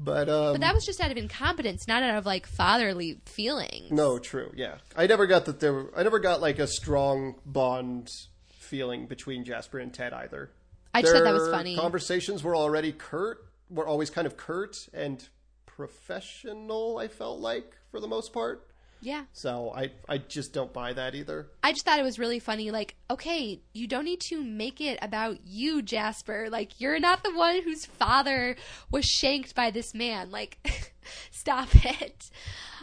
But 0.00 0.28
um, 0.28 0.52
But 0.54 0.60
that 0.60 0.74
was 0.74 0.86
just 0.86 1.00
out 1.00 1.10
of 1.10 1.16
incompetence, 1.16 1.88
not 1.88 2.02
out 2.02 2.16
of 2.16 2.24
like 2.26 2.46
fatherly 2.46 3.20
feelings. 3.26 3.90
no, 3.90 4.18
true. 4.18 4.52
Yeah, 4.54 4.76
I 4.96 5.06
never 5.06 5.26
got 5.26 5.46
that 5.46 5.58
there. 5.60 5.72
Were, 5.72 5.92
I 5.96 6.04
never 6.04 6.20
got 6.20 6.40
like 6.40 6.58
a 6.58 6.66
strong 6.68 7.34
bond 7.44 8.08
feeling 8.46 9.06
between 9.06 9.44
Jasper 9.44 9.78
and 9.78 9.92
Ted 9.92 10.12
either. 10.12 10.50
I 10.94 11.02
just 11.02 11.12
thought 11.14 11.24
that 11.24 11.34
was 11.34 11.48
funny. 11.50 11.76
Conversations 11.76 12.42
were 12.42 12.54
already 12.56 12.92
curt. 12.92 13.44
Were 13.70 13.86
always 13.86 14.10
kind 14.10 14.26
of 14.26 14.36
curt 14.36 14.88
and 14.92 15.26
professional. 15.66 16.98
I 16.98 17.08
felt 17.08 17.40
like 17.40 17.76
for 17.90 18.00
the 18.00 18.08
most 18.08 18.32
part. 18.32 18.68
Yeah. 19.00 19.24
So 19.32 19.72
I 19.74 19.92
I 20.08 20.18
just 20.18 20.52
don't 20.52 20.72
buy 20.72 20.92
that 20.92 21.14
either. 21.14 21.48
I 21.62 21.72
just 21.72 21.84
thought 21.84 21.98
it 21.98 22.02
was 22.04 22.18
really 22.18 22.40
funny. 22.40 22.70
Like, 22.70 22.96
okay, 23.10 23.60
you 23.72 23.86
don't 23.86 24.04
need 24.04 24.20
to 24.22 24.42
make 24.42 24.80
it 24.80 24.98
about 25.00 25.46
you, 25.46 25.82
Jasper. 25.82 26.48
Like, 26.50 26.80
you're 26.80 26.98
not 26.98 27.22
the 27.22 27.34
one 27.34 27.62
whose 27.62 27.86
father 27.86 28.56
was 28.90 29.04
shanked 29.04 29.54
by 29.54 29.70
this 29.70 29.94
man. 29.94 30.30
Like, 30.30 30.92
stop 31.30 31.68
it. 31.84 32.30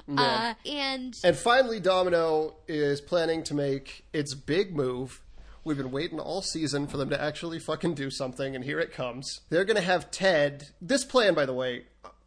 Uh, 0.08 0.54
and 0.65 1.19
And 1.24 1.36
finally, 1.36 1.80
Domino 1.80 2.58
is 2.67 3.02
planning 3.02 3.43
to 3.45 3.56
make 3.56 4.06
its 4.13 4.36
big 4.36 4.76
move. 4.76 5.21
We've 5.65 5.75
been 5.75 5.89
waiting 5.89 6.19
all 6.19 6.43
season 6.43 6.86
for 6.86 6.97
them 6.97 7.10
to 7.10 7.19
actually 7.19 7.58
fucking 7.58 7.95
do 7.95 8.12
something, 8.12 8.56
and 8.56 8.63
here 8.63 8.80
it 8.80 8.93
comes. 8.93 9.41
They're 9.49 9.65
going 9.65 9.78
to 9.78 9.82
have 9.82 10.12
Ted. 10.12 10.69
This 10.80 11.04
plan, 11.04 11.34
by 11.34 11.47
the 11.47 11.56
way, 11.56 11.86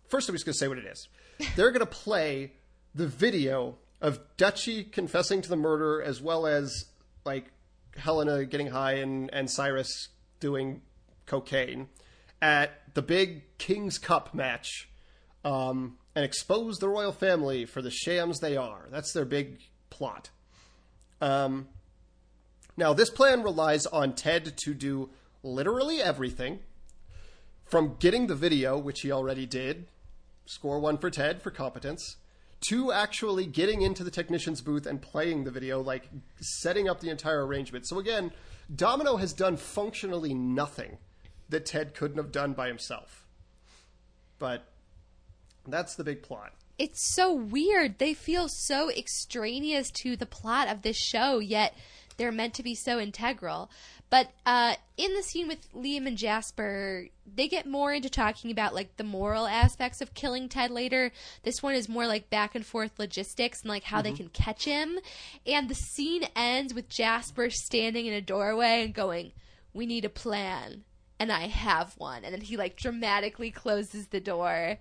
first 0.08 0.28
I'm 0.28 0.34
just 0.34 0.44
going 0.44 0.54
to 0.54 0.58
say 0.58 0.66
what 0.66 0.76
it 0.76 0.84
is. 0.84 1.08
They're 1.54 1.70
going 1.70 1.78
to 1.78 1.86
play 1.86 2.54
the 2.96 3.06
video 3.06 3.76
of 4.00 4.18
Dutchy 4.36 4.82
confessing 4.82 5.40
to 5.42 5.48
the 5.48 5.56
murder, 5.56 6.02
as 6.02 6.20
well 6.20 6.48
as 6.48 6.86
like 7.24 7.52
Helena 7.96 8.44
getting 8.44 8.66
high 8.66 8.94
and, 8.94 9.32
and 9.32 9.48
Cyrus 9.48 10.08
doing 10.40 10.82
cocaine 11.24 11.88
at 12.42 12.72
the 12.94 13.02
big 13.02 13.56
King's 13.58 13.98
Cup 13.98 14.34
match 14.34 14.88
um, 15.44 15.96
and 16.16 16.24
expose 16.24 16.78
the 16.78 16.88
royal 16.88 17.12
family 17.12 17.66
for 17.66 17.82
the 17.82 17.90
shams 17.92 18.40
they 18.40 18.56
are. 18.56 18.88
That's 18.90 19.12
their 19.12 19.24
big 19.24 19.60
plot. 19.90 20.30
Um, 21.20 21.68
now, 22.78 22.94
this 22.94 23.10
plan 23.10 23.42
relies 23.42 23.86
on 23.86 24.14
Ted 24.14 24.56
to 24.56 24.72
do 24.72 25.10
literally 25.42 26.00
everything 26.00 26.60
from 27.64 27.96
getting 27.98 28.28
the 28.28 28.36
video, 28.36 28.78
which 28.78 29.00
he 29.00 29.10
already 29.10 29.46
did, 29.46 29.88
score 30.46 30.78
one 30.78 30.96
for 30.96 31.10
Ted 31.10 31.42
for 31.42 31.50
competence, 31.50 32.18
to 32.68 32.92
actually 32.92 33.46
getting 33.46 33.82
into 33.82 34.04
the 34.04 34.12
technician's 34.12 34.60
booth 34.60 34.86
and 34.86 35.02
playing 35.02 35.42
the 35.42 35.50
video, 35.50 35.80
like 35.80 36.08
setting 36.40 36.88
up 36.88 37.00
the 37.00 37.10
entire 37.10 37.44
arrangement. 37.44 37.84
So, 37.84 37.98
again, 37.98 38.30
Domino 38.72 39.16
has 39.16 39.32
done 39.32 39.56
functionally 39.56 40.32
nothing 40.32 40.98
that 41.48 41.66
Ted 41.66 41.94
couldn't 41.94 42.18
have 42.18 42.30
done 42.30 42.52
by 42.52 42.68
himself. 42.68 43.26
But 44.38 44.68
that's 45.66 45.96
the 45.96 46.04
big 46.04 46.22
plot. 46.22 46.52
it's 46.78 47.12
so 47.12 47.34
weird. 47.34 47.98
They 47.98 48.14
feel 48.14 48.48
so 48.48 48.88
extraneous 48.88 49.90
to 50.02 50.16
the 50.16 50.26
plot 50.26 50.68
of 50.68 50.82
this 50.82 50.96
show, 50.96 51.40
yet 51.40 51.74
they're 52.18 52.32
meant 52.32 52.54
to 52.54 52.62
be 52.62 52.74
so 52.74 52.98
integral. 53.00 53.70
But 54.10 54.30
uh, 54.46 54.74
in 54.96 55.14
the 55.14 55.22
scene 55.22 55.48
with 55.48 55.72
Liam 55.74 56.06
and 56.06 56.16
Jasper, 56.16 57.08
they 57.26 57.46
get 57.48 57.66
more 57.66 57.92
into 57.92 58.08
talking 58.10 58.50
about 58.50 58.74
like 58.74 58.96
the 58.96 59.04
moral 59.04 59.46
aspects 59.46 60.00
of 60.00 60.14
killing 60.14 60.48
Ted 60.48 60.70
later. 60.70 61.12
This 61.42 61.62
one 61.62 61.74
is 61.74 61.88
more 61.88 62.06
like 62.06 62.30
back 62.30 62.54
and 62.54 62.64
forth 62.64 62.98
logistics 62.98 63.62
and 63.62 63.68
like 63.70 63.84
how 63.84 64.02
they 64.02 64.12
can 64.12 64.28
catch 64.28 64.64
him. 64.64 64.98
And 65.46 65.68
the 65.68 65.74
scene 65.74 66.24
ends 66.34 66.74
with 66.74 66.88
Jasper 66.88 67.50
standing 67.50 68.06
in 68.06 68.14
a 68.14 68.20
doorway 68.20 68.82
and 68.84 68.94
going, 68.94 69.32
"We 69.72 69.86
need 69.86 70.04
a 70.04 70.10
plan." 70.10 70.84
And 71.20 71.30
I 71.32 71.48
have 71.48 71.94
one. 71.98 72.24
And 72.24 72.32
then 72.32 72.40
he 72.42 72.56
like 72.56 72.76
dramatically 72.76 73.50
closes 73.50 74.06
the 74.08 74.20
door. 74.20 74.78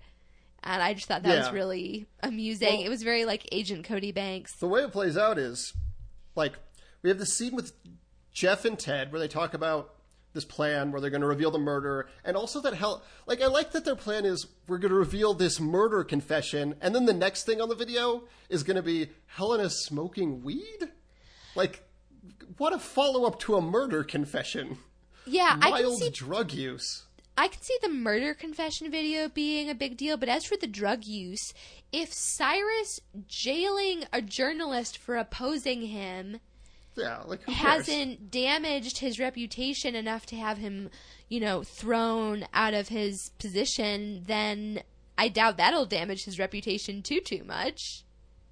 And 0.62 0.82
I 0.82 0.94
just 0.94 1.06
thought 1.06 1.22
that 1.22 1.38
was 1.38 1.52
really 1.52 2.06
amusing. 2.22 2.78
Well- 2.78 2.86
it 2.86 2.88
was 2.88 3.02
very 3.02 3.24
like 3.24 3.46
Agent 3.52 3.84
Cody 3.84 4.12
Banks. 4.12 4.54
The 4.56 4.68
way 4.68 4.82
it 4.82 4.92
plays 4.92 5.16
out 5.18 5.38
is 5.38 5.72
like 6.34 6.54
we 7.02 7.10
have 7.10 7.18
the 7.18 7.26
scene 7.26 7.54
with 7.54 7.72
Jeff 8.32 8.64
and 8.64 8.78
Ted 8.78 9.12
where 9.12 9.20
they 9.20 9.28
talk 9.28 9.54
about 9.54 9.94
this 10.34 10.44
plan 10.44 10.92
where 10.92 11.00
they're 11.00 11.10
going 11.10 11.22
to 11.22 11.26
reveal 11.26 11.50
the 11.50 11.58
murder 11.58 12.08
and 12.24 12.36
also 12.36 12.60
that 12.60 12.74
hell 12.74 13.02
like 13.26 13.40
I 13.40 13.46
like 13.46 13.72
that 13.72 13.84
their 13.84 13.96
plan 13.96 14.24
is 14.24 14.46
we're 14.66 14.78
going 14.78 14.90
to 14.90 14.98
reveal 14.98 15.34
this 15.34 15.58
murder 15.58 16.04
confession 16.04 16.74
and 16.80 16.94
then 16.94 17.06
the 17.06 17.14
next 17.14 17.44
thing 17.44 17.60
on 17.60 17.68
the 17.68 17.74
video 17.74 18.24
is 18.48 18.62
going 18.62 18.76
to 18.76 18.82
be 18.82 19.10
Helena 19.26 19.70
smoking 19.70 20.42
weed? 20.42 20.90
Like 21.54 21.88
what 22.56 22.72
a 22.72 22.78
follow-up 22.78 23.38
to 23.40 23.56
a 23.56 23.60
murder 23.60 24.04
confession. 24.04 24.78
Yeah, 25.26 25.56
I 25.60 25.70
can 25.70 25.70
Wild 25.70 25.98
see 25.98 26.10
drug 26.10 26.52
use. 26.52 27.04
I 27.36 27.46
can 27.48 27.62
see 27.62 27.76
the 27.82 27.88
murder 27.88 28.34
confession 28.34 28.90
video 28.90 29.28
being 29.28 29.70
a 29.70 29.74
big 29.74 29.96
deal, 29.96 30.16
but 30.16 30.28
as 30.28 30.44
for 30.44 30.56
the 30.56 30.66
drug 30.66 31.04
use, 31.04 31.54
if 31.92 32.12
Cyrus 32.12 33.00
jailing 33.28 34.04
a 34.12 34.20
journalist 34.20 34.98
for 34.98 35.16
opposing 35.16 35.82
him 35.82 36.40
Yeah, 36.98 37.22
like 37.26 37.48
hasn't 37.48 38.30
damaged 38.30 38.98
his 38.98 39.18
reputation 39.18 39.94
enough 39.94 40.26
to 40.26 40.36
have 40.36 40.58
him, 40.58 40.90
you 41.28 41.40
know, 41.40 41.62
thrown 41.62 42.46
out 42.52 42.74
of 42.74 42.88
his 42.88 43.30
position, 43.38 44.24
then 44.26 44.82
I 45.16 45.28
doubt 45.28 45.56
that'll 45.56 45.86
damage 45.86 46.24
his 46.24 46.38
reputation 46.38 47.02
too 47.02 47.20
too 47.20 47.44
much. 47.44 48.04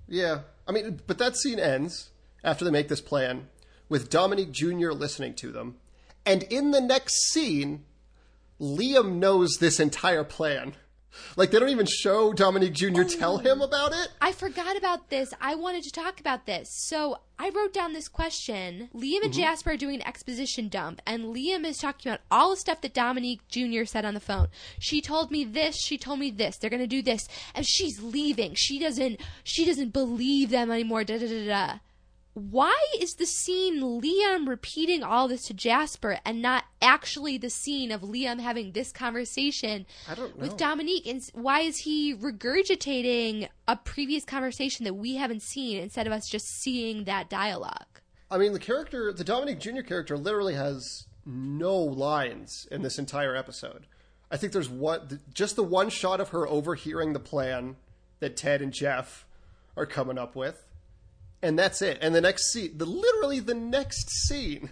Yeah. 0.09 0.41
I 0.67 0.73
mean, 0.73 1.01
but 1.07 1.19
that 1.19 1.37
scene 1.37 1.59
ends 1.59 2.11
after 2.43 2.65
they 2.65 2.71
make 2.71 2.89
this 2.89 3.01
plan 3.01 3.49
with 3.89 4.11
Dominique 4.11 4.53
Jr. 4.53 4.91
listening 4.91 5.35
to 5.35 5.53
them. 5.53 5.77
And 6.25 6.43
in 6.45 6.73
the 6.73 6.81
next 6.81 7.31
scene, 7.31 7.85
Liam 8.61 9.17
knows 9.17 9.57
this 9.59 9.79
entire 9.79 10.25
plan. 10.25 10.75
Like, 11.37 11.51
they 11.51 11.59
don't 11.59 11.69
even 11.69 11.87
show 11.87 12.33
Dominique 12.33 12.73
Jr. 12.73 12.87
Oh, 12.97 13.05
tell 13.05 13.39
him 13.39 13.61
about 13.61 13.93
it. 13.93 14.09
I 14.21 14.33
forgot 14.33 14.77
about 14.77 15.11
this. 15.11 15.33
I 15.41 15.55
wanted 15.55 15.83
to 15.85 15.91
talk 15.91 16.21
about 16.21 16.47
this. 16.47 16.69
So 16.71 17.19
I 17.39 17.51
wrote 17.51 17.75
down 17.75 17.93
this 17.93 18.09
question. 18.09 18.89
Liam 18.95 19.23
and 19.23 19.33
mm-hmm. 19.33 19.33
Jasper 19.33 19.73
are 19.73 19.77
doing 19.77 19.97
an 19.97 20.07
exposition 20.07 20.69
dump, 20.69 21.03
and 21.07 21.35
Liam 21.35 21.65
is 21.65 21.79
talking 21.79 22.11
about 22.11 22.23
all 22.31 22.51
the 22.51 22.57
stuff 22.57 22.81
that 22.81 22.95
Dominique 22.95 23.47
Jr. 23.49 23.85
said 23.85 24.05
on 24.05 24.15
the 24.15 24.21
phone. 24.21 24.49
She 24.79 25.01
told 25.01 25.31
me 25.31 25.45
this. 25.45 25.77
She 25.77 25.99
told 25.99 26.19
me 26.19 26.31
this. 26.31 26.57
They're 26.57 26.71
gonna 26.71 26.87
do 26.87 27.03
this, 27.03 27.29
and 27.55 27.67
she's 27.67 28.03
leaving. 28.03 28.55
She 28.55 28.79
doesn't. 28.79 29.21
She 29.45 29.65
doesn't 29.67 29.93
believe 29.93 30.51
them 30.51 30.71
anymore. 30.71 31.05
Da 31.05 31.19
da 31.19 31.27
da 31.27 31.47
da. 31.47 31.79
Why 32.37 32.77
is 33.01 33.15
the 33.15 33.25
scene 33.25 33.81
Liam 33.81 34.47
repeating 34.47 35.03
all 35.03 35.27
this 35.27 35.45
to 35.45 35.55
Jasper 35.55 36.19
and 36.23 36.43
not 36.43 36.65
actually 36.83 37.39
the 37.39 37.49
scene 37.49 37.91
of 37.91 38.03
Liam 38.03 38.41
having 38.41 38.73
this 38.73 38.93
conversation 38.93 39.87
I 40.07 40.15
don't 40.15 40.37
know. 40.37 40.43
with 40.43 40.59
Dominique? 40.59 41.07
And 41.07 41.23
why 41.33 41.61
is 41.61 41.79
he 41.79 42.15
regurgitating 42.15 43.49
a 43.67 43.77
previous 43.77 44.27
conversation 44.27 44.85
that 44.85 44.93
we 44.93 45.17
haven't 45.17 45.41
seen 45.41 45.79
instead 45.79 46.07
of 46.07 46.13
us 46.13 46.29
just 46.29 46.47
seeing 46.47 47.05
that 47.05 47.31
dialogue? 47.31 48.03
I 48.31 48.37
mean, 48.37 48.53
the 48.53 48.59
character, 48.59 49.15
the 49.15 49.25
Dominique 49.25 49.59
Jr. 49.59 49.81
character, 49.81 50.19
literally 50.19 50.55
has 50.55 51.07
no 51.25 51.75
lines 51.75 52.69
in 52.71 52.83
this 52.83 52.99
entire 52.99 53.35
episode. 53.35 53.87
I 54.31 54.37
think 54.37 54.53
there's 54.53 54.69
one, 54.69 55.21
just 55.33 55.57
the 55.57 55.63
one 55.63 55.89
shot 55.89 56.21
of 56.21 56.29
her 56.29 56.47
overhearing 56.47 57.15
the 57.15 57.19
plan 57.19 57.77
that 58.21 58.37
Ted 58.37 58.61
and 58.61 58.75
Jeff 58.75 59.25
are 59.75 59.87
coming 59.87 60.19
up 60.19 60.37
with, 60.37 60.66
and 61.43 61.59
that's 61.59 61.83
it. 61.83 61.99
And 62.01 62.15
the 62.15 62.21
next 62.21 62.53
scene, 62.53 62.77
the 62.77 62.87
literally 62.87 63.41
the 63.41 63.55
next 63.55 64.11
scene, 64.11 64.71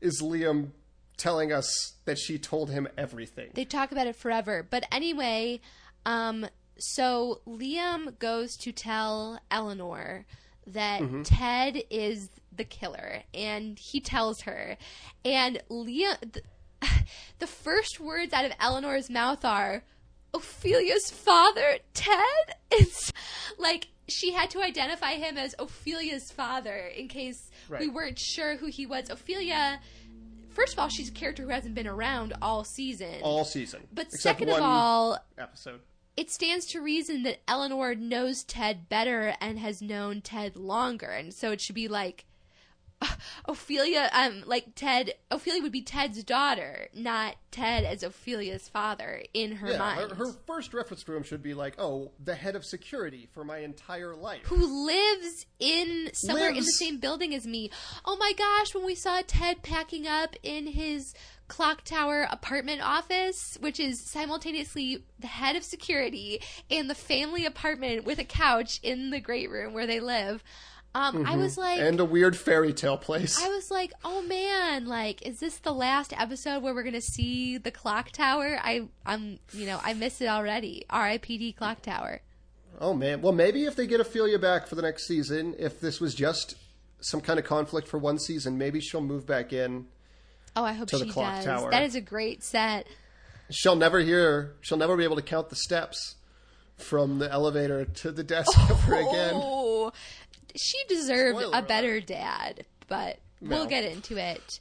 is 0.00 0.22
Liam 0.22 0.70
telling 1.16 1.52
us 1.52 1.94
that 2.04 2.18
she 2.18 2.38
told 2.38 2.70
him 2.70 2.88
everything. 2.96 3.50
They 3.54 3.64
talk 3.64 3.92
about 3.92 4.06
it 4.06 4.16
forever. 4.16 4.66
But 4.68 4.84
anyway, 4.92 5.60
um, 6.06 6.46
so 6.78 7.40
Liam 7.46 8.18
goes 8.18 8.56
to 8.58 8.72
tell 8.72 9.40
Eleanor 9.50 10.26
that 10.66 11.02
Ted 11.24 11.82
is 11.90 12.30
the 12.54 12.64
killer, 12.64 13.22
and 13.34 13.78
he 13.78 14.00
tells 14.00 14.42
her. 14.42 14.76
And 15.24 15.60
Liam, 15.70 16.16
the, 16.20 16.42
the 17.38 17.46
first 17.46 18.00
words 18.00 18.32
out 18.32 18.44
of 18.44 18.52
Eleanor's 18.60 19.10
mouth 19.10 19.44
are, 19.44 19.82
Ophelia's 20.34 21.10
father, 21.10 21.78
Ted? 21.94 22.16
It's 22.70 23.14
like 23.58 23.88
she 24.08 24.32
had 24.32 24.50
to 24.50 24.62
identify 24.62 25.12
him 25.14 25.36
as 25.36 25.54
Ophelia's 25.58 26.30
father 26.30 26.74
in 26.74 27.08
case 27.08 27.50
we 27.80 27.88
weren't 27.88 28.18
sure 28.18 28.56
who 28.56 28.66
he 28.66 28.86
was. 28.86 29.10
Ophelia, 29.10 29.80
first 30.48 30.72
of 30.72 30.78
all, 30.78 30.88
she's 30.88 31.08
a 31.08 31.12
character 31.12 31.42
who 31.42 31.50
hasn't 31.50 31.74
been 31.74 31.86
around 31.86 32.32
all 32.42 32.64
season. 32.64 33.20
all 33.22 33.44
season, 33.44 33.86
but 33.92 34.10
second 34.12 34.48
of 34.48 34.60
all, 34.62 35.18
episode. 35.36 35.80
it 36.16 36.30
stands 36.30 36.66
to 36.66 36.80
reason 36.80 37.22
that 37.24 37.38
Eleanor 37.46 37.94
knows 37.94 38.42
Ted 38.44 38.88
better 38.88 39.34
and 39.40 39.58
has 39.58 39.82
known 39.82 40.20
Ted 40.20 40.56
longer, 40.56 41.10
and 41.10 41.32
so 41.32 41.52
it 41.52 41.60
should 41.60 41.74
be 41.74 41.88
like 41.88 42.24
Ophelia, 43.46 44.10
um, 44.12 44.42
like 44.46 44.74
Ted. 44.74 45.14
Ophelia 45.30 45.62
would 45.62 45.72
be 45.72 45.82
Ted's 45.82 46.22
daughter, 46.24 46.88
not 46.94 47.36
Ted 47.50 47.84
as 47.84 48.02
Ophelia's 48.04 48.68
father 48.68 49.22
in 49.32 49.52
her 49.56 49.70
Yeah, 49.70 49.78
mind. 49.78 50.10
her, 50.10 50.26
her 50.26 50.32
first 50.46 50.74
reference 50.74 51.02
to 51.04 51.14
him 51.14 51.22
should 51.22 51.42
be 51.42 51.54
like, 51.54 51.74
"Oh, 51.78 52.12
the 52.22 52.34
head 52.34 52.56
of 52.56 52.64
security 52.64 53.28
for 53.32 53.44
my 53.44 53.58
entire 53.58 54.14
life." 54.14 54.42
who 54.44 54.86
lives 54.86 55.46
in 55.58 56.10
somewhere 56.12 56.50
in 56.50 56.56
the 56.56 56.62
same 56.62 56.98
building 56.98 57.34
as 57.34 57.46
me. 57.46 57.70
Oh 58.04 58.16
my 58.16 58.32
gosh, 58.36 58.74
when 58.74 58.84
we 58.84 58.94
saw 58.94 59.22
Ted 59.26 59.62
packing 59.62 60.06
up 60.06 60.34
in 60.42 60.66
his 60.66 61.14
clock 61.48 61.82
tower 61.82 62.26
apartment 62.30 62.82
office, 62.82 63.56
which 63.60 63.80
is 63.80 64.04
simultaneously 64.10 65.04
the 65.18 65.26
head 65.26 65.56
of 65.56 65.64
security 65.64 66.40
and 66.70 66.90
the 66.90 66.94
family 66.94 67.46
apartment 67.46 68.04
with 68.04 68.18
a 68.18 68.24
couch 68.24 68.78
in 68.82 69.10
the 69.10 69.20
great 69.20 69.50
room 69.50 69.72
where 69.72 69.86
they 69.86 70.00
live. 70.00 70.44
Um, 70.94 71.26
I 71.26 71.36
was 71.36 71.56
like, 71.58 71.78
and 71.80 72.00
a 72.00 72.04
weird 72.04 72.36
fairy 72.36 72.72
tale 72.72 72.96
place. 72.96 73.40
I 73.42 73.48
was 73.48 73.70
like, 73.70 73.92
oh 74.04 74.22
man, 74.22 74.86
like, 74.86 75.24
is 75.26 75.38
this 75.38 75.58
the 75.58 75.72
last 75.72 76.12
episode 76.18 76.62
where 76.62 76.74
we're 76.74 76.82
gonna 76.82 77.00
see 77.00 77.58
the 77.58 77.70
clock 77.70 78.10
tower? 78.10 78.58
I, 78.62 78.88
I'm, 79.06 79.38
you 79.52 79.66
know, 79.66 79.78
I 79.82 79.92
miss 79.94 80.20
it 80.20 80.26
already. 80.28 80.84
R.I.P.D. 80.90 81.52
Clock 81.52 81.82
Tower. 81.82 82.20
Oh 82.80 82.94
man. 82.94 83.20
Well, 83.22 83.32
maybe 83.32 83.64
if 83.64 83.76
they 83.76 83.86
get 83.86 84.00
Ophelia 84.00 84.38
back 84.38 84.66
for 84.66 84.74
the 84.76 84.82
next 84.82 85.06
season, 85.06 85.54
if 85.58 85.80
this 85.80 86.00
was 86.00 86.14
just 86.14 86.54
some 87.00 87.20
kind 87.20 87.38
of 87.38 87.44
conflict 87.44 87.86
for 87.86 87.98
one 87.98 88.18
season, 88.18 88.56
maybe 88.58 88.80
she'll 88.80 89.00
move 89.00 89.26
back 89.26 89.52
in. 89.52 89.86
Oh, 90.56 90.64
I 90.64 90.72
hope 90.72 90.88
To 90.88 90.98
the 90.98 91.04
she 91.04 91.10
clock 91.10 91.36
does. 91.36 91.44
tower. 91.44 91.70
That 91.70 91.82
is 91.84 91.94
a 91.94 92.00
great 92.00 92.42
set. 92.42 92.86
She'll 93.50 93.76
never 93.76 94.00
hear. 94.00 94.54
She'll 94.60 94.78
never 94.78 94.96
be 94.96 95.04
able 95.04 95.16
to 95.16 95.22
count 95.22 95.50
the 95.50 95.56
steps 95.56 96.16
from 96.76 97.18
the 97.18 97.30
elevator 97.30 97.84
to 97.84 98.10
the 98.12 98.24
desk 98.24 98.50
ever 98.70 98.94
again. 98.94 99.34
She 100.56 100.76
deserved 100.88 101.38
Spoiler 101.38 101.54
a 101.54 101.58
alert. 101.58 101.68
better 101.68 102.00
dad, 102.00 102.66
but 102.86 103.18
we'll 103.40 103.66
get 103.66 103.84
into 103.84 104.16
it. 104.16 104.60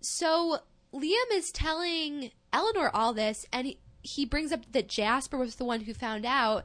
So 0.00 0.58
Liam 0.92 1.32
is 1.32 1.50
telling 1.50 2.30
Eleanor 2.52 2.90
all 2.94 3.12
this, 3.12 3.46
and 3.52 3.66
he, 3.66 3.78
he 4.02 4.24
brings 4.24 4.52
up 4.52 4.70
that 4.72 4.88
Jasper 4.88 5.36
was 5.36 5.56
the 5.56 5.64
one 5.64 5.80
who 5.82 5.94
found 5.94 6.24
out, 6.24 6.64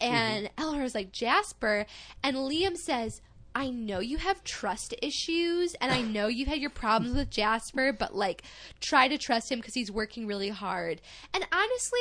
and 0.00 0.46
Mm-hmm. 0.46 0.62
Eleanor's 0.62 0.94
like 0.94 1.12
Jasper, 1.12 1.86
and 2.22 2.36
Liam 2.36 2.76
says. 2.76 3.20
I 3.54 3.68
know 3.68 3.98
you 4.00 4.16
have 4.16 4.42
trust 4.44 4.94
issues 5.02 5.74
and 5.74 5.92
I 5.92 6.00
know 6.00 6.26
you 6.26 6.46
had 6.46 6.58
your 6.58 6.70
problems 6.70 7.14
with 7.14 7.28
Jasper, 7.28 7.92
but 7.92 8.16
like 8.16 8.44
try 8.80 9.08
to 9.08 9.18
trust 9.18 9.52
him 9.52 9.58
because 9.58 9.74
he's 9.74 9.92
working 9.92 10.26
really 10.26 10.48
hard. 10.48 11.02
And 11.34 11.46
honestly, 11.52 12.00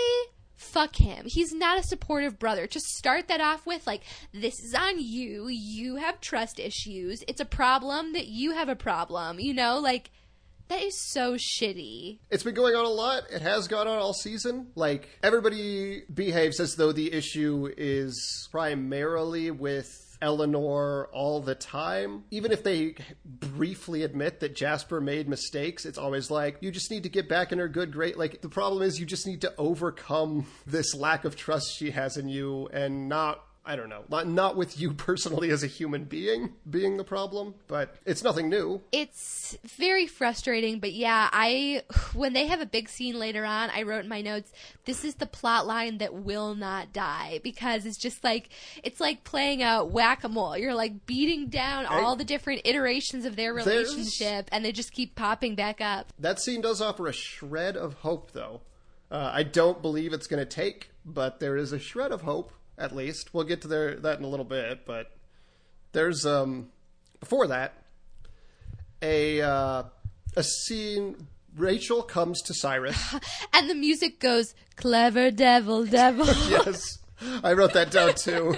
fuck 0.62 0.96
him. 0.98 1.26
He's 1.26 1.54
not 1.54 1.80
a 1.80 1.84
supportive 1.84 2.40
brother. 2.40 2.68
To 2.68 2.80
start 2.80 3.28
that 3.28 3.42
off 3.42 3.66
with 3.66 3.88
like, 3.88 4.04
this 4.34 4.60
is 4.60 4.74
on 4.74 5.00
you. 5.00 5.48
You 5.48 5.96
have 5.98 6.22
trust 6.22 6.60
issues. 6.60 7.24
It's 7.28 7.42
a 7.42 7.46
problem 7.46 8.14
that 8.14 8.28
you 8.28 8.52
have 8.52 8.70
a 8.70 8.76
problem. 8.76 9.40
You 9.40 9.54
know, 9.54 9.80
like, 9.80 10.12
that 10.70 10.84
is 10.84 10.98
so 11.12 11.34
shitty. 11.34 12.20
It's 12.30 12.44
been 12.44 12.54
going 12.54 12.76
on 12.76 12.86
a 12.86 12.90
lot. 12.90 13.24
It 13.30 13.42
has 13.42 13.68
gone 13.68 13.90
on 13.90 13.98
all 13.98 14.14
season. 14.14 14.68
Like 14.76 15.10
everybody 15.22 16.04
behaves 16.14 16.62
as 16.62 16.76
though 16.76 16.94
the 16.94 17.12
issue 17.12 17.70
is 17.76 18.48
primarily 18.52 19.52
with 19.52 20.11
Eleanor 20.22 21.08
all 21.08 21.42
the 21.42 21.56
time. 21.56 22.24
Even 22.32 22.52
if 22.52 22.64
they 22.64 22.96
briefly 23.26 24.04
admit 24.04 24.40
that 24.40 24.56
Jasper 24.56 25.02
made 25.02 25.28
mistakes, 25.28 25.86
it's 25.86 25.98
always 25.98 26.30
like 26.30 26.58
you 26.62 26.72
just 26.72 26.92
need 26.92 27.04
to 27.04 27.10
get 27.10 27.28
back 27.28 27.52
in 27.52 27.60
her 27.60 27.68
good 27.68 27.92
great. 27.92 28.18
Like 28.18 28.42
the 28.42 28.50
problem 28.50 28.82
is 28.82 29.00
you 29.00 29.06
just 29.06 29.28
need 29.28 29.42
to 29.42 29.54
overcome 29.58 30.46
this 30.66 30.94
lack 30.94 31.26
of 31.26 31.36
trust 31.36 31.76
she 31.76 31.92
has 31.92 32.18
in 32.18 32.28
you 32.30 32.68
and 32.68 33.10
not 33.10 33.44
I 33.64 33.76
don't 33.76 33.90
know. 33.90 34.04
Not, 34.10 34.28
not 34.28 34.58
with 34.58 34.80
you 34.80 34.92
personally 34.96 35.52
as 35.52 35.64
a 35.64 35.68
human 35.68 36.06
being 36.06 36.54
being 36.70 36.98
the 36.98 37.04
problem, 37.04 37.54
but 37.68 37.96
it's 38.06 38.24
nothing 38.24 38.50
new. 38.50 38.82
It's 38.92 39.56
very 39.64 40.08
frustrating, 40.08 40.80
but 40.80 40.94
yeah, 40.94 41.30
I 41.32 41.84
when 42.14 42.34
they 42.34 42.48
have 42.48 42.60
a 42.60 42.66
big 42.66 42.90
scene 42.90 43.20
later 43.20 43.46
on, 43.46 43.70
I 43.70 43.84
wrote 43.84 44.04
in 44.04 44.10
my 44.10 44.22
notes, 44.22 44.52
this 44.86 45.06
is 45.06 45.16
the 45.16 45.28
plot 45.28 45.68
line 45.68 46.00
that 46.00 46.14
will 46.14 46.56
not 46.56 46.92
die 46.92 47.40
because 47.44 47.86
it's 47.86 47.98
just 47.98 48.24
like 48.24 48.50
it's 48.84 49.00
like 49.00 49.24
playing 49.24 49.62
a 49.62 49.86
whack-a-mole. 49.86 50.58
You're 50.58 50.74
like 50.74 51.06
beating 51.06 51.48
down 51.48 51.86
all 51.86 52.16
the 52.16 52.24
different 52.26 52.62
iterations 52.66 53.26
of 53.26 53.36
their 53.36 53.54
There's- 53.54 53.90
relationship 53.90 54.50
and 54.52 54.66
they 54.66 54.72
just 54.72 54.92
keep 54.92 55.14
popping 55.16 55.54
back 55.54 55.82
up. 55.82 56.12
That 56.18 56.40
scene 56.40 56.62
does 56.62 56.82
offer 56.82 57.08
a 57.08 57.14
shred 57.14 57.78
of 57.78 57.94
hope, 57.96 58.32
though. 58.32 58.62
Uh, 59.12 59.30
I 59.34 59.44
don't 59.44 59.82
believe 59.82 60.14
it's 60.14 60.26
going 60.28 60.40
to 60.40 60.46
take, 60.50 60.90
but 61.06 61.40
there 61.40 61.58
is 61.58 61.74
a 61.74 61.80
shred 61.80 62.12
of 62.14 62.22
hope, 62.22 62.54
at 62.82 62.96
least. 62.96 63.34
We'll 63.34 63.46
get 63.46 63.62
to 63.62 63.68
there, 63.68 63.96
that 63.98 64.20
in 64.20 64.26
a 64.26 64.28
little 64.28 64.46
bit, 64.46 64.86
but 64.86 65.12
there's, 65.92 66.26
um, 66.26 66.70
before 67.20 67.48
that, 67.48 67.74
a, 69.02 69.42
uh, 69.42 69.84
a 70.36 70.44
scene. 70.44 71.28
Rachel 71.56 72.02
comes 72.02 72.42
to 72.44 72.54
Cyrus. 72.54 73.16
And 73.54 73.70
the 73.70 73.76
music 73.76 74.20
goes 74.20 74.56
clever 74.76 75.30
devil 75.30 75.86
devil. 75.86 76.26
yes, 76.50 77.00
I 77.44 77.54
wrote 77.54 77.74
that 77.74 77.92
down 77.92 78.16
too. 78.16 78.56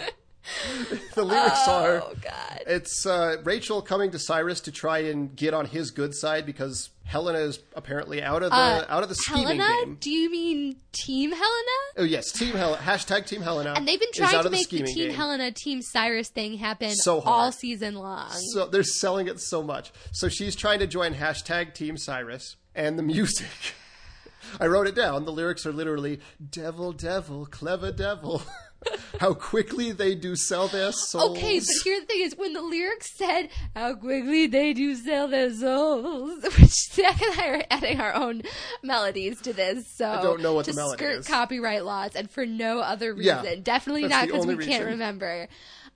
the 1.16 1.24
lyrics 1.24 1.68
are. 1.68 2.04
oh 2.04 2.14
god. 2.22 2.62
It's 2.68 3.06
uh, 3.06 3.38
Rachel 3.44 3.82
coming 3.82 4.12
to 4.12 4.20
Cyrus 4.20 4.62
to 4.62 4.72
try 4.72 5.00
and 5.00 5.36
get 5.36 5.54
on 5.54 5.66
his 5.66 5.92
good 5.92 6.14
side 6.14 6.46
because 6.46 6.90
Helena 7.06 7.39
is 7.39 7.60
apparently 7.76 8.24
out 8.24 8.42
of 8.44 8.50
the 8.50 8.56
uh, 8.56 8.86
out 8.89 9.04
of 9.04 9.10
the 9.10 9.16
scheming 9.16 9.60
Helena? 9.60 9.86
game. 9.86 9.98
Do 10.00 10.10
you 10.10 10.32
mean 10.32 10.78
Team 10.94 11.32
Helena? 11.32 11.78
Oh 11.98 12.04
yes, 12.04 12.32
Team 12.32 12.56
Helena. 12.56 12.78
Hashtag 12.82 13.26
Team 13.28 13.42
Helena. 13.42 13.74
And 13.76 13.88
they've 13.88 14.00
been 14.00 14.10
trying 14.13 14.32
to 14.32 14.38
of 14.39 14.44
the 14.46 14.50
make 14.50 14.70
the 14.70 14.84
Team 14.84 15.10
game. 15.10 15.13
Helena, 15.13 15.52
Team 15.52 15.82
Cyrus 15.82 16.30
thing 16.30 16.58
happen 16.58 16.92
So 16.92 17.20
hard. 17.22 17.42
all 17.46 17.52
season 17.52 17.96
long. 17.96 18.32
So 18.54 18.68
they're 18.68 18.84
selling 18.84 19.28
it 19.28 19.39
so 19.39 19.62
much. 19.62 19.92
So 20.12 20.28
she's 20.30 20.56
trying 20.56 20.80
to 20.80 20.88
join 20.88 21.13
hashtag 21.13 21.74
Team 21.76 21.98
Cyrus, 21.98 22.56
and 22.74 22.98
the 22.98 23.04
music. 23.04 23.48
I 24.60 24.68
wrote 24.68 24.88
it 24.88 24.96
down. 24.96 25.26
The 25.26 25.32
lyrics 25.32 25.66
are 25.66 25.72
literally 25.74 26.20
"Devil, 26.50 26.94
devil, 26.94 27.46
clever 27.46 27.92
devil." 27.92 28.42
How 29.19 29.34
quickly 29.34 29.91
they 29.91 30.15
do 30.15 30.36
sell 30.36 30.67
their 30.67 30.91
souls. 30.91 31.38
Okay, 31.38 31.60
but 31.60 31.67
here's 31.84 32.02
the 32.02 32.06
thing: 32.08 32.21
is 32.21 32.36
when 32.36 32.54
the 32.54 32.62
lyrics 32.62 33.15
said 33.15 33.49
how 33.76 33.93
quickly 33.95 34.47
they 34.47 34.73
do 34.73 34.95
sell 34.95 35.28
their 35.28 35.54
souls, 35.54 36.43
which 36.60 36.71
Zach 36.93 37.21
and 37.21 37.39
I 37.39 37.47
are 37.47 37.63
adding 37.69 37.99
our 38.02 38.13
own 38.13 38.41
melodies 38.82 39.39
to 39.41 39.54
this, 39.54 39.88
so 39.88 40.10
I 40.10 40.21
don't 40.21 40.41
know 40.41 40.54
what 40.54 40.65
to 40.65 40.71
the 40.71 40.76
melody 40.78 41.04
skirt 41.04 41.19
is. 41.19 41.28
copyright 41.28 41.86
laws, 41.86 42.15
and 42.15 42.30
for 42.30 42.45
no 42.45 42.80
other 42.80 43.13
Yeah, 43.17 43.41
reason. 43.41 43.62
Definitely 43.63 44.08
not 44.08 44.28
because 44.28 44.45
we 44.45 44.54
only 44.54 44.65
can't 44.65 44.86
remember. 44.86 45.47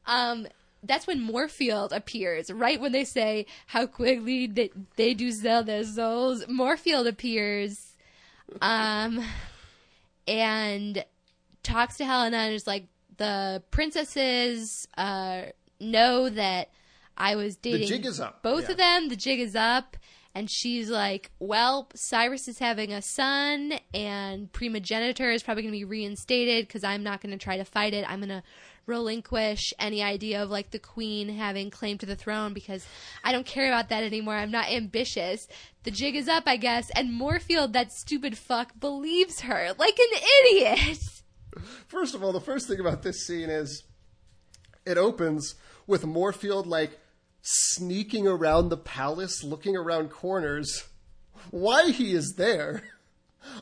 Um, 0.05 0.47
that's 0.83 1.07
when 1.07 1.19
Moorfield 1.21 1.91
appears, 1.91 2.51
right 2.51 2.79
when 2.79 2.91
they 2.91 3.03
say 3.03 3.47
how 3.65 3.87
quickly 3.87 4.47
they, 4.47 4.69
they 4.95 5.13
do 5.15 5.31
sell 5.31 5.63
their 5.63 5.83
souls. 5.83 6.47
Moorfield 6.47 7.07
appears, 7.07 7.95
um, 8.61 9.23
and 10.27 11.03
talks 11.63 11.97
to 11.97 12.05
Helena 12.05 12.37
and 12.37 12.53
is 12.53 12.67
like, 12.67 12.85
the 13.17 13.63
princesses 13.71 14.87
uh, 14.97 15.43
know 15.79 16.29
that 16.29 16.69
I 17.17 17.35
was 17.35 17.55
dating 17.55 17.87
jig 17.87 18.05
is 18.05 18.19
up, 18.19 18.43
both 18.43 18.65
yeah. 18.65 18.71
of 18.71 18.77
them. 18.77 19.09
The 19.09 19.15
jig 19.15 19.39
is 19.39 19.55
up. 19.55 19.97
And 20.35 20.51
she's 20.51 20.87
like, 20.87 21.31
well, 21.39 21.89
Cyrus 21.95 22.47
is 22.47 22.59
having 22.59 22.93
a 22.93 23.01
son, 23.01 23.73
and 23.91 24.53
primogeniture 24.53 25.31
is 25.31 25.41
probably 25.41 25.63
going 25.63 25.73
to 25.73 25.79
be 25.79 25.83
reinstated 25.83 26.67
because 26.67 26.83
I'm 26.83 27.01
not 27.01 27.21
going 27.21 27.31
to 27.31 27.43
try 27.43 27.57
to 27.57 27.65
fight 27.65 27.95
it. 27.95 28.05
I'm 28.07 28.19
going 28.19 28.29
to 28.29 28.43
relinquish 28.87 29.73
any 29.79 30.01
idea 30.01 30.41
of 30.41 30.49
like 30.49 30.71
the 30.71 30.79
queen 30.79 31.29
having 31.29 31.69
claim 31.69 31.97
to 31.97 32.05
the 32.05 32.15
throne 32.15 32.53
because 32.53 32.85
I 33.23 33.31
don't 33.31 33.45
care 33.45 33.67
about 33.67 33.89
that 33.89 34.03
anymore. 34.03 34.35
I'm 34.35 34.51
not 34.51 34.69
ambitious. 34.71 35.47
The 35.83 35.91
jig 35.91 36.15
is 36.15 36.27
up, 36.27 36.43
I 36.45 36.57
guess. 36.57 36.89
And 36.91 37.13
Moorfield, 37.13 37.73
that 37.73 37.91
stupid 37.91 38.37
fuck, 38.37 38.79
believes 38.79 39.41
her 39.41 39.71
like 39.77 39.97
an 39.99 40.19
idiot. 40.45 40.99
First 41.87 42.15
of 42.15 42.23
all, 42.23 42.31
the 42.31 42.41
first 42.41 42.67
thing 42.67 42.79
about 42.79 43.03
this 43.03 43.25
scene 43.25 43.49
is 43.49 43.83
it 44.85 44.97
opens 44.97 45.55
with 45.85 46.05
Moorfield 46.05 46.67
like 46.67 46.99
sneaking 47.41 48.27
around 48.27 48.69
the 48.69 48.77
palace, 48.77 49.43
looking 49.43 49.75
around 49.75 50.09
corners. 50.09 50.85
Why 51.51 51.91
he 51.91 52.13
is 52.13 52.33
there, 52.37 52.83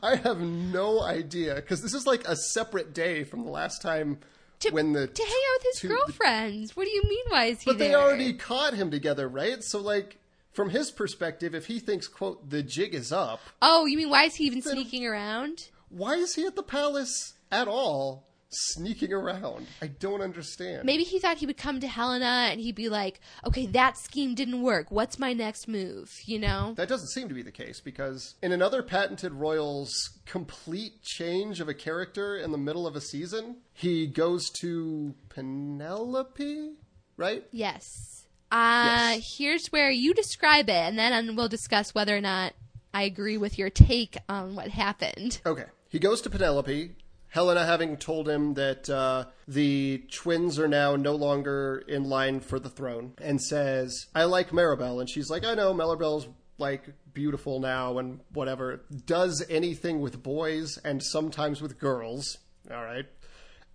I 0.02 0.16
have 0.16 0.40
no 0.40 1.02
idea. 1.02 1.56
Because 1.56 1.82
this 1.82 1.94
is 1.94 2.08
like 2.08 2.28
a 2.28 2.36
separate 2.36 2.94
day 2.94 3.24
from 3.24 3.44
the 3.44 3.52
last 3.52 3.82
time 3.82 4.20
To, 4.62 4.72
when 4.72 4.94
the 4.94 5.06
to 5.08 5.22
hang 5.24 5.32
out 5.32 5.60
with 5.60 5.74
his 5.74 5.82
two- 5.82 5.88
girlfriends. 5.90 6.76
What 6.76 6.86
do 6.86 6.92
you 6.92 7.04
mean? 7.04 7.26
Why 7.30 7.46
is 7.46 7.62
he 7.62 7.70
But 7.70 7.78
they 7.78 7.94
already 7.94 8.34
caught 8.34 8.74
him 8.74 8.90
together, 8.90 9.28
right? 9.28 9.64
So 9.64 9.80
like 9.80 10.18
from 10.52 10.70
his 10.72 10.90
perspective, 10.90 11.54
if 11.54 11.68
he 11.68 11.80
thinks 11.80 12.08
quote 12.08 12.50
the 12.50 12.64
jig 12.64 12.96
is 12.96 13.12
up, 13.12 13.42
Oh, 13.62 13.86
you 13.86 13.98
mean 13.98 14.10
why 14.10 14.24
is 14.24 14.36
he 14.36 14.46
even 14.46 14.62
sneaking 14.62 15.06
around? 15.06 15.70
why 15.90 16.16
is 16.16 16.34
he 16.36 16.46
at 16.46 16.56
the 16.56 16.64
palace 16.64 17.34
at 17.52 17.68
all? 17.68 18.28
Sneaking 18.50 19.12
around. 19.12 19.68
I 19.82 19.88
don't 19.88 20.22
understand. 20.22 20.86
Maybe 20.86 21.04
he 21.04 21.20
thought 21.20 21.38
he 21.38 21.46
would 21.46 21.58
come 21.58 21.82
to 21.82 21.88
Helena 21.88 22.48
and 22.52 22.62
he'd 22.62 22.76
be 22.76 22.88
like, 22.88 23.20
okay, 23.46 23.66
that 23.66 23.98
scheme 23.98 24.34
didn't 24.34 24.62
work. 24.62 24.88
What's 24.92 25.20
my 25.20 25.34
next 25.34 25.68
move? 25.68 26.10
You 26.24 26.40
know? 26.40 26.74
That 26.78 26.88
doesn't 26.88 27.10
seem 27.10 27.28
to 27.28 27.34
be 27.34 27.42
the 27.42 27.52
case 27.52 27.82
because 27.82 28.36
in 28.42 28.54
another 28.54 28.82
patented 28.82 29.34
Royals 29.34 30.12
complete 30.26 31.02
change 31.04 31.60
of 31.60 31.68
a 31.68 31.74
character 31.74 32.38
in 32.38 32.52
the 32.52 32.58
middle 32.58 32.88
of 32.88 32.96
a 32.96 33.02
season, 33.02 33.58
he 33.74 34.08
goes 34.08 34.50
to 34.62 35.16
Penelope, 35.28 36.74
right? 37.18 37.44
Yes. 37.52 38.26
Uh, 38.52 39.16
Yes. 39.18 39.36
here's 39.38 39.68
where 39.68 39.90
you 39.92 40.14
describe 40.14 40.70
it, 40.70 40.72
and 40.74 40.98
then 40.98 41.36
we'll 41.36 41.50
discuss 41.50 41.94
whether 41.94 42.16
or 42.16 42.22
not 42.22 42.54
I 42.94 43.04
agree 43.04 43.38
with 43.38 43.58
your 43.58 43.70
take 43.70 44.18
on 44.30 44.56
what 44.56 44.70
happened. 44.70 45.42
Okay. 45.46 45.66
He 45.90 46.00
goes 46.00 46.22
to 46.22 46.30
Penelope. 46.30 46.92
Helena 47.36 47.66
having 47.66 47.98
told 47.98 48.30
him 48.30 48.54
that 48.54 48.90
uh, 48.90 49.26
the 49.46 50.06
twins 50.10 50.58
are 50.58 50.70
now 50.70 50.96
no 50.96 51.14
longer 51.14 51.84
in 51.86 52.06
line 52.06 52.40
for 52.40 52.60
the 52.60 52.70
throne, 52.70 53.12
and 53.18 53.42
says, 53.42 54.06
"I 54.16 54.24
like 54.24 54.52
Maribel," 54.52 55.02
and 55.02 55.10
she's 55.10 55.30
like, 55.30 55.44
"I 55.44 55.54
know 55.54 55.74
Maribel's 55.74 56.30
like 56.58 56.86
beautiful 57.14 57.60
now 57.60 57.98
and 57.98 58.22
whatever. 58.32 58.86
Does 59.06 59.44
anything 59.50 60.00
with 60.00 60.24
boys 60.24 60.78
and 60.86 61.04
sometimes 61.04 61.62
with 61.62 61.78
girls. 61.78 62.38
All 62.72 62.82
right, 62.82 63.06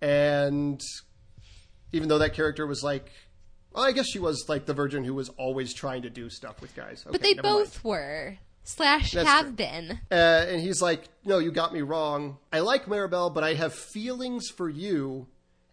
and 0.01 0.81
even 1.93 2.09
though 2.09 2.19
that 2.19 2.33
character 2.33 2.67
was 2.67 2.83
like." 2.83 3.11
Well, 3.75 3.85
I 3.85 3.93
guess 3.93 4.09
she 4.09 4.19
was 4.19 4.47
like 4.49 4.65
the 4.65 4.75
virgin 4.75 5.05
who 5.05 5.15
was 5.15 5.29
always 5.29 5.75
trying 5.75 6.03
to 6.03 6.11
do 6.11 6.31
stuff 6.31 6.63
with 6.63 6.75
guys. 6.75 7.05
But 7.09 7.21
they 7.21 7.35
never 7.35 7.47
mind. 7.47 7.59
both 7.59 7.85
were. 7.85 8.39
Slash 8.63 9.13
That's 9.13 9.29
have 9.29 9.47
true. 9.47 9.53
been. 9.55 10.01
Uh, 10.11 10.15
and 10.49 10.61
he's 10.61 10.81
like, 10.83 11.09
"No, 11.25 11.39
you 11.39 11.51
got 11.51 11.73
me 11.73 11.81
wrong. 11.83 12.39
I 12.53 12.61
like 12.61 12.87
Maribel, 12.87 13.33
but 13.33 13.43
I 13.43 13.55
have 13.55 13.75
feelings 13.75 14.49
for 14.51 14.69
you. 14.69 15.27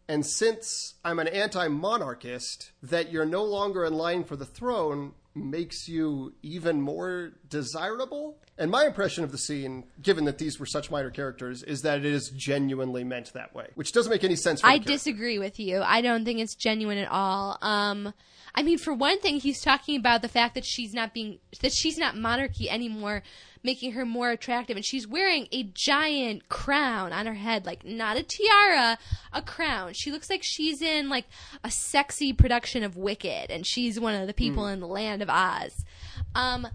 And 0.10 0.26
since 0.26 0.96
I'm 1.04 1.20
an 1.20 1.28
anti-monarchist, 1.28 2.72
that 2.82 3.12
you're 3.12 3.26
no 3.26 3.44
longer 3.44 3.84
in 3.84 3.94
line 3.94 4.24
for 4.24 4.36
the 4.36 4.46
throne 4.46 5.14
makes 5.38 5.88
you 5.88 6.34
even 6.42 6.82
more 6.82 7.34
desirable." 7.50 8.38
And 8.58 8.72
my 8.72 8.86
impression 8.86 9.24
of 9.24 9.32
the 9.32 9.38
scene, 9.38 9.86
given 10.02 10.26
that 10.26 10.40
these 10.40 10.60
were 10.60 10.66
such 10.66 10.90
minor 10.90 11.12
characters, 11.12 11.62
is 11.64 11.84
that 11.84 12.00
it 12.00 12.06
is 12.06 12.30
genuinely 12.30 13.04
meant 13.04 13.34
that 13.34 13.54
way, 13.54 13.68
which 13.76 13.92
doesn't 13.92 14.12
make 14.12 14.24
any 14.24 14.36
sense. 14.36 14.62
For 14.62 14.68
I 14.68 14.80
disagree 14.80 15.38
with 15.38 15.60
you. 15.60 15.82
I 15.82 16.02
don't 16.02 16.26
think 16.26 16.40
it's 16.40 16.56
genuine 16.56 16.98
at 16.98 17.10
all. 17.10 17.58
Um, 17.62 18.14
I 18.56 18.64
mean, 18.64 18.80
for 18.80 18.94
one 18.94 19.20
thing, 19.20 19.40
he's 19.40 19.62
talking 19.62 19.96
about 19.96 20.24
the 20.24 20.28
fact 20.28 20.56
that 20.56 20.66
she's 20.66 20.94
not 20.94 21.14
being 21.14 21.38
that 21.62 21.72
she's 21.72 21.98
not 21.98 22.18
monarchy 22.18 22.70
anymore, 22.70 23.22
making 23.64 23.94
her 23.94 24.06
more 24.06 24.32
attractive, 24.32 24.76
and 24.76 24.86
she's 24.86 25.08
wearing 25.08 25.48
a 25.52 25.64
giant 25.64 26.50
crown 26.50 27.14
on 27.14 27.26
her 27.26 27.34
head, 27.34 27.66
like 27.66 27.86
not 27.86 28.18
a 28.18 28.24
tiara, 28.24 28.98
a 29.34 29.42
crown. 29.42 29.94
She 29.94 30.12
looks 30.12 30.30
like 30.30 30.42
she's 30.44 30.82
in 30.82 31.10
like 31.10 31.26
a 31.64 31.72
sexy 31.72 32.34
production 32.34 32.84
of 32.84 32.98
Wicked, 32.98 33.50
and 33.50 33.66
she's 33.66 34.00
one 34.00 34.16
of 34.16 34.28
the 34.28 34.34
people 34.34 34.68
in 34.68 34.80
the 34.80 34.88
land 34.88 35.22
of 35.22 35.30
Oz. 35.30 35.86
Um, 36.36 36.68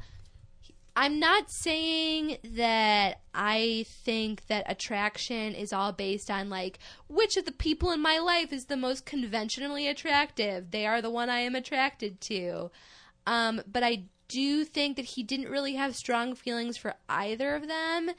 I'm 0.94 1.18
not 1.18 1.50
saying 1.50 2.36
that 2.44 3.20
I 3.34 3.86
think 3.88 4.46
that 4.48 4.70
attraction 4.70 5.54
is 5.54 5.72
all 5.72 5.92
based 5.92 6.30
on 6.30 6.50
like 6.50 6.78
which 7.08 7.38
of 7.38 7.46
the 7.46 7.52
people 7.52 7.90
in 7.92 8.00
my 8.00 8.18
life 8.18 8.52
is 8.52 8.66
the 8.66 8.76
most 8.76 9.06
conventionally 9.06 9.88
attractive. 9.88 10.70
They 10.70 10.86
are 10.86 11.00
the 11.00 11.10
one 11.10 11.30
I 11.30 11.40
am 11.40 11.54
attracted 11.54 12.20
to. 12.22 12.70
Um, 13.26 13.62
but 13.70 13.82
I 13.82 14.04
do 14.32 14.64
think 14.64 14.96
that 14.96 15.04
he 15.04 15.22
didn't 15.22 15.48
really 15.50 15.74
have 15.74 15.94
strong 15.96 16.34
feelings 16.34 16.76
for 16.76 16.94
either 17.08 17.54
of 17.54 17.68
them. 17.68 18.10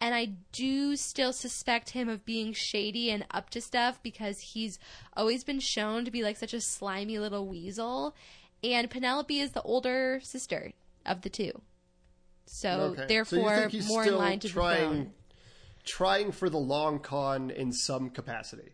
And 0.00 0.14
I 0.14 0.32
do 0.50 0.96
still 0.96 1.32
suspect 1.32 1.90
him 1.90 2.08
of 2.08 2.24
being 2.24 2.52
shady 2.52 3.10
and 3.10 3.24
up 3.30 3.50
to 3.50 3.60
stuff 3.60 4.02
because 4.02 4.40
he's 4.40 4.78
always 5.16 5.44
been 5.44 5.60
shown 5.60 6.04
to 6.04 6.10
be 6.10 6.22
like 6.24 6.36
such 6.36 6.52
a 6.52 6.60
slimy 6.60 7.18
little 7.20 7.46
weasel. 7.46 8.14
And 8.64 8.90
Penelope 8.90 9.38
is 9.38 9.52
the 9.52 9.62
older 9.62 10.20
sister 10.22 10.72
of 11.06 11.22
the 11.22 11.30
two. 11.30 11.52
So 12.46 12.94
Okay. 12.98 13.06
therefore 13.06 13.68
he's 13.68 13.86
more 13.88 14.04
in 14.04 14.16
line 14.18 14.40
to 14.40 14.48
the 14.48 14.52
trying, 14.52 14.78
throne. 14.88 15.12
trying 15.84 16.32
for 16.32 16.50
the 16.50 16.58
long 16.58 16.98
con 16.98 17.50
in 17.50 17.72
some 17.72 18.10
capacity. 18.10 18.72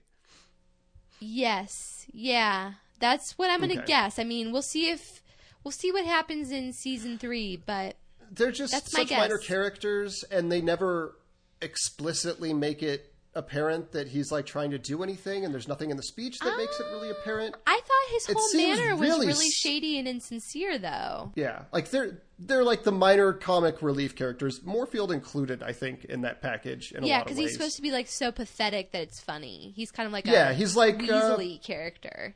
Yes. 1.20 2.06
Yeah. 2.12 2.74
That's 3.00 3.36
what 3.38 3.50
I'm 3.50 3.60
going 3.60 3.70
to 3.72 3.78
Okay. 3.78 3.86
guess. 3.86 4.18
I 4.18 4.24
mean, 4.24 4.50
we'll 4.52 4.62
see 4.62 4.88
if 4.90 5.22
we'll 5.64 5.72
see 5.72 5.92
what 5.92 6.04
happens 6.04 6.50
in 6.50 6.72
season 6.72 7.18
3, 7.18 7.62
but 7.66 7.96
they're 8.30 8.52
just 8.52 8.72
That's 8.72 8.92
my 8.92 9.00
such 9.04 9.10
minor 9.16 9.38
characters 9.38 10.24
and 10.30 10.50
they 10.52 10.60
never 10.60 11.16
explicitly 11.62 12.52
make 12.54 12.82
it 12.82 13.12
apparent 13.34 13.92
that 13.92 14.08
he's 14.08 14.32
like 14.32 14.46
trying 14.46 14.70
to 14.70 14.78
do 14.78 15.02
anything 15.02 15.44
and 15.44 15.52
there's 15.54 15.68
nothing 15.68 15.90
in 15.90 15.96
the 15.96 16.02
speech 16.02 16.38
that 16.40 16.56
makes 16.56 16.80
it 16.80 16.86
really 16.92 17.10
apparent 17.10 17.54
I 17.66 17.76
thought 17.78 18.12
his 18.12 18.26
whole 18.26 18.54
manner 18.54 18.96
was 18.96 19.10
really 19.10 19.50
shady 19.50 19.98
and 19.98 20.08
insincere 20.08 20.78
though. 20.78 21.30
yeah 21.36 21.64
like 21.72 21.90
they're 21.90 22.22
they're 22.38 22.64
like 22.64 22.82
the 22.84 22.90
minor 22.90 23.32
comic 23.34 23.80
relief 23.82 24.16
characters 24.16 24.62
moorfield 24.64 25.12
included 25.12 25.62
i 25.62 25.72
think 25.72 26.04
in 26.06 26.22
that 26.22 26.40
package 26.42 26.90
in 26.92 27.04
Yeah, 27.04 27.22
because 27.22 27.38
he's 27.38 27.52
supposed 27.52 27.76
to 27.76 27.82
be 27.82 27.92
like 27.92 28.08
so 28.08 28.32
pathetic 28.32 28.92
that 28.92 29.02
it's 29.02 29.20
funny. 29.20 29.72
He's 29.76 29.90
kind 29.92 30.06
of 30.06 30.12
like 30.12 30.26
Yeah, 30.26 30.50
a 30.50 30.54
he's 30.54 30.74
like, 30.74 30.96
uh, 30.96 31.06
weaselly 31.06 31.62
character. 31.62 32.34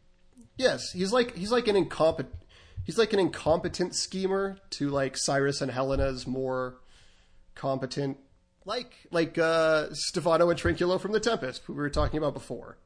yes 0.56 0.90
he's 0.92 1.12
like 1.12 1.34
he's 1.36 1.50
like 1.50 1.66
an 1.68 1.74
incompetent 1.76 2.34
he's 2.84 2.98
like 2.98 3.12
an 3.12 3.18
incompetent 3.18 3.94
schemer 3.94 4.58
to 4.70 4.88
like 4.90 5.16
cyrus 5.16 5.60
and 5.60 5.70
helena's 5.70 6.26
more 6.26 6.76
competent 7.54 8.16
like 8.64 8.94
like 9.10 9.38
uh 9.38 9.88
Stephano 9.92 10.50
and 10.50 10.58
trinculo 10.58 11.00
from 11.00 11.12
the 11.12 11.20
tempest 11.20 11.62
who 11.66 11.72
we 11.72 11.80
were 11.80 11.90
talking 11.90 12.18
about 12.18 12.34
before 12.34 12.78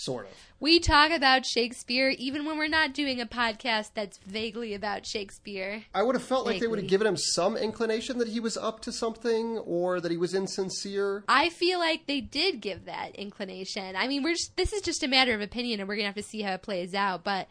sort 0.00 0.26
of 0.26 0.32
We 0.60 0.80
talk 0.80 1.10
about 1.10 1.44
Shakespeare 1.44 2.08
even 2.18 2.46
when 2.46 2.56
we're 2.56 2.68
not 2.68 2.94
doing 2.94 3.20
a 3.20 3.26
podcast 3.26 3.90
that's 3.94 4.18
vaguely 4.18 4.72
about 4.74 5.06
Shakespeare. 5.06 5.84
I 5.94 6.02
would 6.02 6.14
have 6.14 6.24
felt 6.24 6.46
like 6.46 6.60
they 6.60 6.66
would 6.66 6.78
have 6.78 6.88
given 6.88 7.06
him 7.06 7.16
some 7.16 7.56
inclination 7.56 8.18
that 8.18 8.28
he 8.28 8.40
was 8.40 8.56
up 8.56 8.80
to 8.82 8.92
something 8.92 9.58
or 9.58 10.00
that 10.00 10.10
he 10.10 10.16
was 10.16 10.34
insincere. 10.34 11.24
I 11.28 11.50
feel 11.50 11.78
like 11.78 12.06
they 12.06 12.20
did 12.20 12.60
give 12.60 12.86
that 12.86 13.14
inclination. 13.14 13.94
I 13.96 14.08
mean, 14.08 14.22
we're 14.22 14.34
just, 14.34 14.56
this 14.56 14.72
is 14.72 14.80
just 14.82 15.02
a 15.02 15.08
matter 15.08 15.34
of 15.34 15.40
opinion, 15.40 15.80
and 15.80 15.88
we're 15.88 15.96
gonna 15.96 16.06
have 16.06 16.14
to 16.14 16.22
see 16.22 16.40
how 16.42 16.54
it 16.54 16.62
plays 16.62 16.94
out. 16.94 17.22
But 17.22 17.48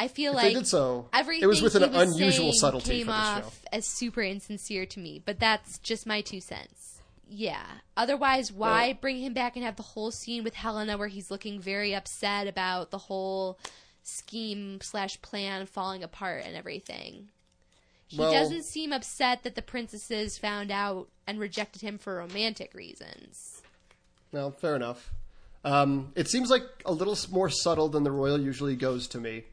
I 0.00 0.08
feel 0.08 0.30
If 0.32 0.36
like 0.36 0.46
they 0.48 0.54
did 0.54 0.66
so, 0.66 1.08
everything 1.12 1.42
it 1.42 1.46
was 1.46 1.60
with 1.60 1.74
an 1.74 1.92
was 1.92 2.14
unusual 2.14 2.52
subtlety 2.54 2.90
came 2.90 3.06
for 3.06 3.12
this 3.12 3.20
show. 3.20 3.46
off 3.46 3.60
as 3.70 3.86
super 3.86 4.22
insincere 4.22 4.86
to 4.86 4.98
me. 4.98 5.20
But 5.22 5.38
that's 5.38 5.76
just 5.78 6.06
my 6.06 6.22
two 6.22 6.40
cents. 6.40 7.02
Yeah. 7.28 7.66
Otherwise, 7.98 8.50
why 8.50 8.94
bring 8.94 9.18
him 9.18 9.34
back 9.34 9.56
and 9.56 9.64
have 9.64 9.76
the 9.76 9.82
whole 9.82 10.10
scene 10.10 10.42
with 10.42 10.54
Helena 10.54 10.96
where 10.96 11.08
he's 11.08 11.30
looking 11.30 11.60
very 11.60 11.94
upset 11.94 12.46
about 12.46 12.90
the 12.90 12.96
whole 12.96 13.58
scheme 14.02 14.80
slash 14.80 15.20
plan 15.20 15.66
falling 15.66 16.02
apart 16.02 16.44
and 16.46 16.56
everything? 16.56 17.28
He 18.08 18.16
Well- 18.16 18.32
doesn't 18.32 18.64
seem 18.64 18.94
upset 18.94 19.42
that 19.42 19.54
the 19.54 19.60
princesses 19.62 20.38
found 20.38 20.70
out 20.70 21.08
and 21.26 21.38
rejected 21.38 21.82
him 21.82 21.98
for 21.98 22.16
romantic 22.16 22.72
reasons. 22.72 23.60
Well, 24.32 24.50
fair 24.50 24.76
enough. 24.76 25.10
Um, 25.62 26.12
it 26.16 26.26
seems 26.28 26.48
like 26.48 26.62
a 26.86 26.92
little 26.92 27.18
more 27.30 27.50
subtle 27.50 27.90
than 27.90 28.02
the 28.02 28.10
royal 28.10 28.40
usually 28.40 28.76
goes 28.76 29.06
to 29.08 29.18
me. 29.20 29.44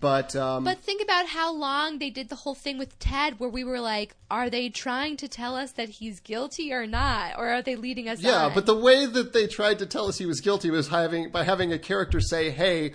But, 0.00 0.34
um, 0.34 0.64
But 0.64 0.78
think 0.78 1.02
about 1.02 1.26
how 1.26 1.52
long 1.52 1.98
they 1.98 2.08
did 2.08 2.30
the 2.30 2.36
whole 2.36 2.54
thing 2.54 2.78
with 2.78 2.98
Ted, 2.98 3.38
where 3.38 3.50
we 3.50 3.64
were 3.64 3.80
like, 3.80 4.16
are 4.30 4.48
they 4.48 4.70
trying 4.70 5.18
to 5.18 5.28
tell 5.28 5.54
us 5.54 5.72
that 5.72 5.90
he's 5.90 6.20
guilty 6.20 6.72
or 6.72 6.86
not? 6.86 7.34
Or 7.36 7.48
are 7.48 7.60
they 7.60 7.76
leading 7.76 8.08
us 8.08 8.22
yeah, 8.22 8.46
on? 8.46 8.54
but 8.54 8.64
the 8.64 8.74
way 8.74 9.04
that 9.04 9.34
they 9.34 9.46
tried 9.46 9.78
to 9.80 9.86
tell 9.86 10.06
us 10.06 10.16
he 10.16 10.26
was 10.26 10.40
guilty 10.40 10.70
was 10.70 10.88
having 10.88 11.30
by 11.30 11.44
having 11.44 11.70
a 11.70 11.78
character 11.78 12.18
say, 12.18 12.50
"Hey, 12.50 12.94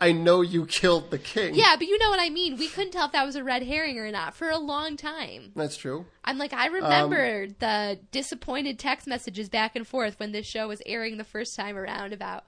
I 0.00 0.12
know 0.12 0.40
you 0.40 0.66
killed 0.66 1.10
the 1.10 1.18
king. 1.18 1.54
Yeah, 1.54 1.76
but 1.78 1.86
you 1.86 1.98
know 1.98 2.10
what 2.10 2.20
I 2.20 2.28
mean. 2.28 2.56
We 2.56 2.68
couldn't 2.68 2.92
tell 2.92 3.06
if 3.06 3.12
that 3.12 3.24
was 3.24 3.36
a 3.36 3.44
red 3.44 3.62
herring 3.62 3.98
or 3.98 4.10
not 4.10 4.34
for 4.34 4.50
a 4.50 4.58
long 4.58 4.96
time. 4.96 5.52
That's 5.54 5.76
true. 5.76 6.06
I'm 6.24 6.36
like, 6.36 6.52
I 6.52 6.66
remember 6.66 7.46
the 7.46 8.00
disappointed 8.10 8.78
text 8.78 9.06
messages 9.06 9.48
back 9.48 9.76
and 9.76 9.86
forth 9.86 10.18
when 10.18 10.32
this 10.32 10.46
show 10.46 10.68
was 10.68 10.82
airing 10.84 11.16
the 11.16 11.24
first 11.24 11.56
time 11.56 11.76
around 11.76 12.12
about, 12.12 12.44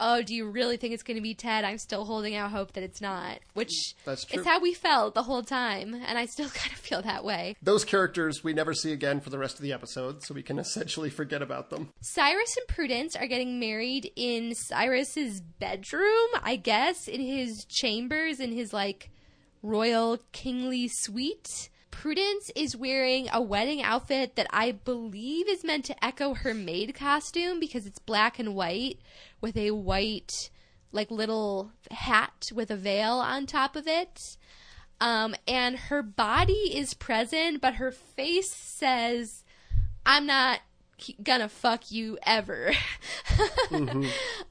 oh, 0.00 0.22
do 0.22 0.34
you 0.34 0.48
really 0.48 0.76
think 0.76 0.94
it's 0.94 1.02
going 1.02 1.16
to 1.16 1.22
be 1.22 1.34
Ted? 1.34 1.64
I'm 1.64 1.78
still 1.78 2.04
holding 2.04 2.34
out 2.34 2.50
hope 2.50 2.72
that 2.72 2.82
it's 2.82 3.00
not. 3.00 3.38
Which 3.54 3.94
That's 4.04 4.24
true. 4.24 4.40
is 4.40 4.46
how 4.46 4.60
we 4.60 4.74
felt 4.74 5.14
the 5.14 5.22
whole 5.22 5.42
time, 5.42 5.94
and 5.94 6.18
I 6.18 6.26
still 6.26 6.48
kind 6.54 6.72
of 6.72 6.78
feel 6.78 7.02
that 7.02 7.24
way. 7.24 7.56
Those 7.62 7.84
characters 7.84 8.42
we 8.44 8.52
never 8.52 8.74
see 8.74 8.92
again 8.92 9.20
for 9.20 9.30
the 9.30 9.38
rest 9.38 9.56
of 9.56 9.62
the 9.62 9.72
episode, 9.72 10.22
so 10.22 10.34
we 10.34 10.42
can 10.42 10.58
essentially 10.58 11.10
forget 11.10 11.42
about 11.42 11.70
them. 11.70 11.90
Cyrus 12.00 12.56
and 12.56 12.68
Prudence 12.68 13.16
are 13.16 13.26
getting 13.26 13.58
married 13.58 14.10
in 14.16 14.54
Cyrus's 14.54 15.40
bedroom, 15.40 16.28
I 16.42 16.56
guess, 16.56 17.08
in 17.08 17.20
his 17.20 17.64
chambers, 17.68 18.40
in 18.40 18.52
his 18.52 18.72
like 18.72 19.10
royal 19.62 20.18
kingly 20.32 20.88
suite. 20.88 21.70
Prudence 21.90 22.48
is 22.54 22.76
wearing 22.76 23.28
a 23.32 23.42
wedding 23.42 23.82
outfit 23.82 24.36
that 24.36 24.46
I 24.50 24.70
believe 24.70 25.48
is 25.48 25.64
meant 25.64 25.84
to 25.86 26.04
echo 26.04 26.34
her 26.34 26.54
maid 26.54 26.94
costume 26.94 27.58
because 27.58 27.86
it's 27.86 27.98
black 27.98 28.38
and 28.38 28.54
white 28.54 29.00
with 29.40 29.56
a 29.56 29.72
white, 29.72 30.50
like 30.92 31.10
little 31.10 31.72
hat 31.90 32.50
with 32.54 32.70
a 32.70 32.76
veil 32.76 33.14
on 33.14 33.46
top 33.46 33.76
of 33.76 33.86
it. 33.86 34.36
Um, 35.00 35.34
and 35.46 35.76
her 35.76 36.02
body 36.02 36.74
is 36.74 36.94
present, 36.94 37.60
but 37.60 37.74
her 37.74 37.92
face 37.92 38.50
says, 38.52 39.44
I'm 40.04 40.26
not 40.26 40.60
gonna 41.22 41.48
fuck 41.48 41.90
you 41.90 42.18
ever. 42.24 42.72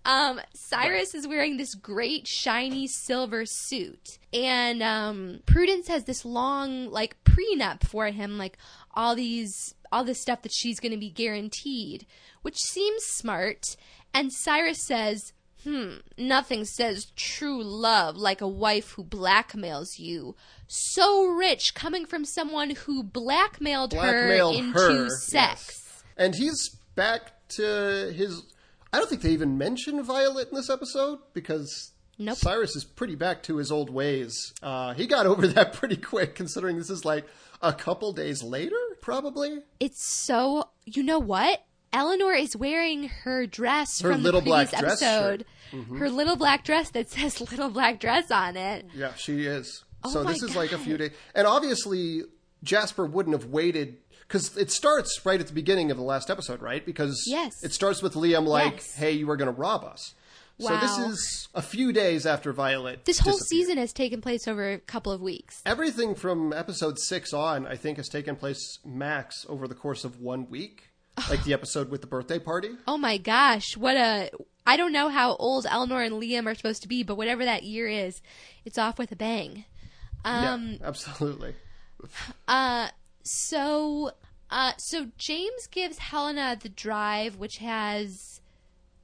um, 0.06 0.40
Cyrus 0.54 1.14
is 1.14 1.28
wearing 1.28 1.58
this 1.58 1.76
great 1.76 2.28
shiny 2.28 2.88
silver 2.88 3.44
suit, 3.46 4.20
and 4.34 4.82
um, 4.82 5.40
Prudence 5.46 5.88
has 5.88 6.06
this 6.06 6.24
long 6.26 6.90
like 6.90 7.18
prenup 7.24 7.84
for 7.84 8.08
him, 8.08 8.38
like 8.38 8.58
all 8.94 9.16
these 9.16 9.76
all 9.92 10.04
this 10.04 10.22
stuff 10.22 10.42
that 10.42 10.54
she's 10.54 10.80
gonna 10.80 10.98
be 10.98 11.10
guaranteed, 11.10 12.06
which 12.42 12.58
seems 12.58 13.04
smart. 13.04 13.76
And 14.14 14.32
Cyrus 14.34 14.82
says, 14.86 15.34
Hmm, 15.64 15.96
nothing 16.18 16.64
says 16.66 17.08
true 17.16 17.62
love 17.64 18.16
like 18.16 18.42
a 18.42 18.48
wife 18.48 18.92
who 18.92 19.04
blackmails 19.04 20.00
you. 20.00 20.36
So 20.68 21.26
rich 21.26 21.74
coming 21.74 22.06
from 22.06 22.26
someone 22.26 22.70
who 22.72 23.04
blackmailed, 23.04 23.90
Blackmailed 23.92 24.56
her 24.56 24.60
into 24.62 24.74
her, 24.80 25.10
sex. 25.10 25.34
yes. 25.34 26.04
And 26.16 26.36
he's 26.36 26.70
back 26.96 27.34
to 27.50 28.14
his. 28.16 28.44
I 28.94 28.98
don't 29.00 29.10
think 29.10 29.22
they 29.24 29.32
even 29.32 29.58
mention 29.58 30.02
Violet 30.04 30.50
in 30.50 30.56
this 30.56 30.70
episode 30.70 31.20
because 31.34 31.92
Nope. 32.18 32.38
Cyrus 32.38 32.76
is 32.76 32.84
pretty 32.86 33.16
back 33.16 33.44
to 33.44 33.58
his 33.58 33.72
old 33.72 33.90
ways. 33.90 34.54
Uh, 34.64 34.94
he 34.94 35.06
got 35.06 35.26
over 35.28 35.48
that 35.48 35.74
pretty 35.74 35.98
quick, 35.98 36.36
considering 36.36 36.78
this 36.78 36.90
is 36.90 37.04
like 37.04 37.26
a 37.62 37.74
couple 37.74 38.14
days 38.14 38.42
later, 38.44 38.78
probably. 39.02 39.60
It's 39.80 40.04
so 40.08 40.70
you 40.86 41.04
know 41.04 41.20
what? 41.20 41.64
Eleanor 41.98 42.34
is 42.34 42.56
wearing 42.56 43.10
her 43.24 43.48
dress 43.48 44.02
Her 44.02 44.14
from 44.14 44.22
little 44.24 44.42
the 44.42 44.52
previous 44.52 44.70
black 44.70 44.82
dress 44.82 45.02
episode. 45.02 45.46
Mm-hmm. 45.72 45.98
Her 45.98 46.10
little 46.10 46.36
black 46.36 46.64
dress 46.64 46.92
that 46.92 47.10
says 47.12 47.42
little 47.42 47.70
black 47.70 48.00
dress 48.00 48.30
on 48.30 48.56
it. 48.56 48.86
Yeah, 48.94 49.14
she 49.16 49.46
is. 49.46 49.84
Oh 50.04 50.12
so 50.12 50.24
this 50.24 50.44
is 50.44 50.56
like 50.56 50.72
a 50.72 50.78
few 50.78 50.96
days, 50.98 51.12
and 51.34 51.48
obviously 51.48 52.22
Jasper 52.64 53.06
wouldn't 53.06 53.36
have 53.36 53.50
waited 53.50 53.98
because 54.28 54.56
it 54.58 54.70
starts 54.70 55.26
right 55.26 55.40
at 55.40 55.48
the 55.48 55.54
beginning 55.54 55.90
of 55.90 55.98
the 55.98 56.04
last 56.04 56.30
episode, 56.30 56.62
right? 56.62 56.86
Because 56.86 57.24
Yes. 57.26 57.64
it 57.64 57.74
starts 57.74 58.02
with 58.04 58.14
Liam 58.14 58.46
like, 58.46 58.76
Yes. 58.76 58.96
"Hey, 58.96 59.12
you 59.14 59.26
were 59.26 59.36
going 59.38 59.54
to 59.54 59.60
rob 59.60 59.84
us." 59.84 60.14
Wow. 60.60 60.70
So 60.70 60.78
this 60.88 60.98
is 61.12 61.48
a 61.56 61.62
few 61.62 61.92
days 61.94 62.26
after 62.26 62.52
Violet. 62.52 63.06
This 63.06 63.20
whole 63.20 63.38
season 63.38 63.78
has 63.78 63.94
taken 63.94 64.22
place 64.22 64.48
over 64.48 64.72
a 64.72 64.80
couple 64.80 65.12
of 65.12 65.22
weeks. 65.22 65.62
Everything 65.66 66.16
from 66.16 66.52
episode 66.54 66.98
six 67.00 67.32
on, 67.34 67.68
I 67.68 67.76
think, 67.76 67.98
has 67.98 68.08
taken 68.10 68.36
place 68.36 68.80
max 68.84 69.46
over 69.50 69.68
the 69.68 69.76
course 69.76 70.04
of 70.04 70.20
one 70.20 70.50
week, 70.50 70.87
like 71.30 71.44
the 71.44 71.54
episode 71.54 71.90
with 71.90 72.02
the 72.02 72.08
birthday 72.08 72.40
party. 72.40 72.72
Oh 72.88 72.98
my 72.98 73.18
gosh, 73.18 73.76
what 73.76 73.96
a 73.96 74.30
I 74.66 74.78
don't 74.78 74.92
know 74.92 75.10
how 75.10 75.36
old 75.36 75.66
Eleanor 75.70 76.02
and 76.02 76.16
Liam 76.16 76.46
are 76.46 76.56
supposed 76.56 76.82
to 76.82 76.88
be, 76.88 77.04
but 77.04 77.16
whatever 77.16 77.46
that 77.46 77.64
year 77.64 77.88
is, 77.88 78.22
it's 78.66 78.78
off 78.78 78.98
with 78.98 79.12
a 79.12 79.16
bang. 79.16 79.66
Um 80.26 80.78
yeah, 80.80 80.88
absolutely. 80.88 81.56
Uh, 82.48 82.90
so, 83.24 84.12
uh, 84.50 84.74
so 84.78 85.08
James 85.18 85.68
gives 85.68 85.98
Helena 85.98 86.58
the 86.60 86.70
drive, 86.70 87.38
which 87.38 87.58
has 87.58 88.42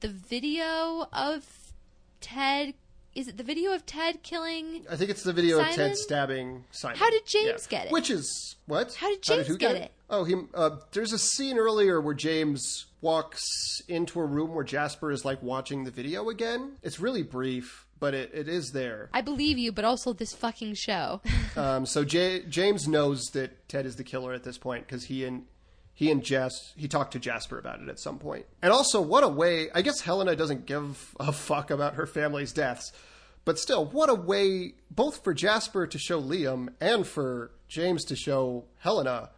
the 0.00 0.08
video 0.08 1.08
of 1.12 1.72
Ted. 2.20 2.74
Is 3.14 3.28
it 3.28 3.36
the 3.36 3.44
video 3.44 3.72
of 3.72 3.86
Ted 3.86 4.22
killing? 4.22 4.84
I 4.90 4.96
think 4.96 5.10
it's 5.10 5.22
the 5.22 5.32
video 5.32 5.60
of 5.60 5.68
Ted 5.68 5.96
stabbing 5.96 6.64
Simon. 6.72 6.98
How 6.98 7.10
did 7.10 7.26
James 7.26 7.66
get 7.68 7.86
it? 7.86 7.92
Which 7.92 8.10
is 8.10 8.56
what? 8.66 8.94
How 8.94 9.08
did 9.08 9.22
James 9.22 9.46
who 9.46 9.56
get 9.56 9.76
it? 9.76 9.92
Oh, 10.10 10.24
he. 10.24 10.34
Uh, 10.52 10.76
there's 10.92 11.12
a 11.12 11.18
scene 11.18 11.56
earlier 11.56 12.00
where 12.00 12.14
James 12.14 12.86
walks 13.00 13.80
into 13.86 14.18
a 14.18 14.24
room 14.24 14.54
where 14.54 14.64
Jasper 14.64 15.12
is 15.12 15.24
like 15.24 15.42
watching 15.42 15.84
the 15.84 15.90
video 15.92 16.28
again. 16.28 16.72
It's 16.82 16.98
really 16.98 17.22
brief, 17.22 17.86
but 18.00 18.14
it, 18.14 18.30
it 18.34 18.48
is 18.48 18.72
there. 18.72 19.10
I 19.12 19.20
believe 19.20 19.58
you, 19.58 19.70
but 19.70 19.84
also 19.84 20.12
this 20.12 20.32
fucking 20.34 20.74
show. 20.74 21.20
Um, 21.56 21.86
so 21.86 22.04
J- 22.04 22.42
James 22.48 22.88
knows 22.88 23.26
that 23.26 23.68
Ted 23.68 23.86
is 23.86 23.94
the 23.94 24.02
killer 24.02 24.32
at 24.32 24.42
this 24.42 24.58
point 24.58 24.88
because 24.88 25.04
he 25.04 25.24
and 25.24 25.44
he 25.94 26.10
and 26.10 26.22
Jas 26.24 26.74
he 26.76 26.88
talked 26.88 27.12
to 27.12 27.18
Jasper 27.18 27.58
about 27.58 27.80
it 27.80 27.88
at 27.88 28.00
some 28.00 28.18
point. 28.18 28.46
And 28.60 28.72
also, 28.72 29.00
what 29.00 29.24
a 29.24 29.28
way! 29.28 29.70
I 29.74 29.80
guess 29.80 30.00
Helena 30.00 30.34
doesn't 30.36 30.66
give 30.66 31.14
a 31.20 31.32
fuck 31.32 31.70
about 31.70 31.94
her 31.94 32.06
family's 32.06 32.52
deaths, 32.52 32.92
but 33.44 33.58
still, 33.58 33.86
what 33.86 34.10
a 34.10 34.14
way 34.14 34.74
both 34.90 35.22
for 35.22 35.32
Jasper 35.32 35.86
to 35.86 35.98
show 35.98 36.20
Liam 36.20 36.68
and 36.80 37.06
for 37.06 37.52
James 37.68 38.04
to 38.06 38.16
show 38.16 38.64
Helena 38.78 39.30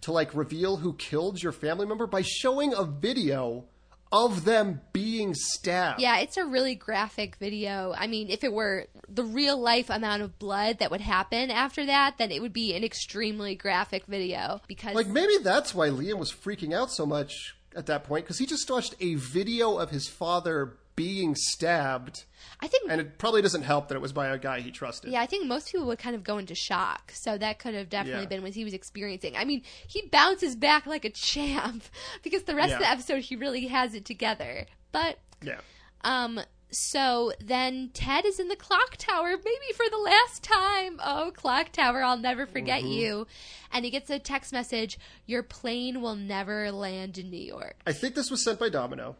to 0.00 0.12
like 0.12 0.34
reveal 0.34 0.78
who 0.78 0.94
killed 0.94 1.42
your 1.42 1.52
family 1.52 1.86
member 1.86 2.06
by 2.06 2.22
showing 2.22 2.72
a 2.72 2.84
video 2.84 3.64
of 4.10 4.44
them 4.44 4.80
being 4.92 5.34
stabbed. 5.34 6.00
yeah, 6.00 6.18
it's 6.18 6.36
a 6.36 6.44
really 6.44 6.74
graphic 6.74 7.36
video. 7.36 7.94
I 7.96 8.06
mean, 8.06 8.30
if 8.30 8.42
it 8.42 8.52
were 8.52 8.86
the 9.08 9.24
real 9.24 9.58
life 9.58 9.90
amount 9.90 10.22
of 10.22 10.38
blood 10.38 10.78
that 10.78 10.90
would 10.90 11.00
happen 11.00 11.50
after 11.50 11.84
that, 11.86 12.16
then 12.18 12.30
it 12.30 12.40
would 12.40 12.52
be 12.52 12.74
an 12.74 12.84
extremely 12.84 13.54
graphic 13.54 14.06
video 14.06 14.60
because 14.66 14.94
Like 14.94 15.08
maybe 15.08 15.38
that's 15.42 15.74
why 15.74 15.88
Liam 15.88 16.18
was 16.18 16.32
freaking 16.32 16.74
out 16.74 16.90
so 16.90 17.04
much 17.06 17.56
at 17.76 17.86
that 17.86 18.04
point 18.04 18.24
because 18.24 18.38
he 18.38 18.46
just 18.46 18.70
watched 18.70 18.94
a 19.00 19.14
video 19.14 19.76
of 19.76 19.90
his 19.90 20.08
father 20.08 20.78
being 20.98 21.34
stabbed, 21.34 22.24
I 22.60 22.66
think 22.68 22.90
and 22.90 23.00
it 23.00 23.18
probably 23.18 23.40
doesn't 23.40 23.62
help 23.62 23.88
that 23.88 23.94
it 23.94 24.00
was 24.00 24.12
by 24.12 24.26
a 24.28 24.36
guy 24.38 24.60
he 24.60 24.70
trusted. 24.70 25.10
Yeah, 25.12 25.22
I 25.22 25.26
think 25.26 25.46
most 25.46 25.70
people 25.72 25.86
would 25.86 25.98
kind 25.98 26.14
of 26.16 26.24
go 26.24 26.38
into 26.38 26.54
shock. 26.54 27.12
So 27.14 27.38
that 27.38 27.58
could 27.58 27.74
have 27.74 27.88
definitely 27.88 28.22
Yeah. 28.22 28.28
been 28.28 28.42
what 28.42 28.52
he 28.54 28.64
was 28.64 28.74
experiencing. 28.74 29.36
I 29.36 29.44
mean, 29.44 29.62
he 29.86 30.02
bounces 30.10 30.56
back 30.56 30.86
like 30.86 31.04
a 31.04 31.10
champ 31.10 31.84
because 32.22 32.42
the 32.42 32.54
rest 32.54 32.74
of 32.74 32.80
the 32.80 32.88
episode 32.90 33.20
he 33.22 33.36
really 33.36 33.68
has 33.68 33.94
it 33.94 34.04
together. 34.04 34.66
But 34.92 35.18
Yeah. 35.42 35.60
um 36.02 36.40
so 36.70 37.32
then 37.42 37.88
Ted 37.94 38.26
is 38.26 38.38
in 38.38 38.48
the 38.48 38.56
clock 38.56 38.96
tower, 38.98 39.30
maybe 39.30 39.72
for 39.74 39.88
the 39.90 39.96
last 39.96 40.42
time. 40.42 41.00
Oh, 41.02 41.32
clock 41.34 41.72
tower, 41.72 42.02
I'll 42.02 42.18
never 42.18 42.44
forget 42.46 42.82
Mm-hmm. 42.82 42.92
you. 42.92 43.26
And 43.72 43.86
he 43.86 43.90
gets 43.90 44.10
a 44.10 44.18
text 44.18 44.52
message, 44.52 44.98
your 45.24 45.42
plane 45.42 46.02
will 46.02 46.14
never 46.16 46.70
land 46.70 47.16
in 47.16 47.30
New 47.30 47.40
York. 47.42 47.76
I 47.86 47.92
think 47.94 48.14
this 48.14 48.30
was 48.30 48.44
sent 48.44 48.58
by 48.58 48.68
Domino, 48.68 49.16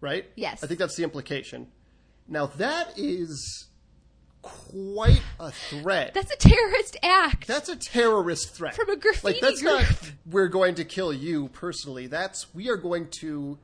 right? 0.00 0.26
Yes. 0.36 0.62
I 0.62 0.66
think 0.66 0.78
that's 0.78 0.96
the 0.96 1.04
implication. 1.04 1.68
Now 2.26 2.46
that 2.46 2.92
is 2.96 3.68
quite 4.42 5.22
a 5.40 5.50
threat. 5.50 6.14
That's 6.14 6.32
a 6.32 6.36
terrorist 6.36 6.96
act. 7.02 7.46
That's 7.46 7.68
a 7.68 7.76
terrorist 7.76 8.54
threat 8.54 8.74
From 8.74 8.90
a 8.90 8.96
graffiti 8.96 9.26
Like 9.26 9.40
that's 9.40 9.62
not 9.62 9.84
we're 10.26 10.48
going 10.48 10.74
to 10.76 10.84
kill 10.84 11.12
you 11.12 11.48
personally. 11.48 12.06
That's 12.06 12.52
we 12.54 12.68
are 12.68 12.76
going 12.76 13.08
to 13.20 13.58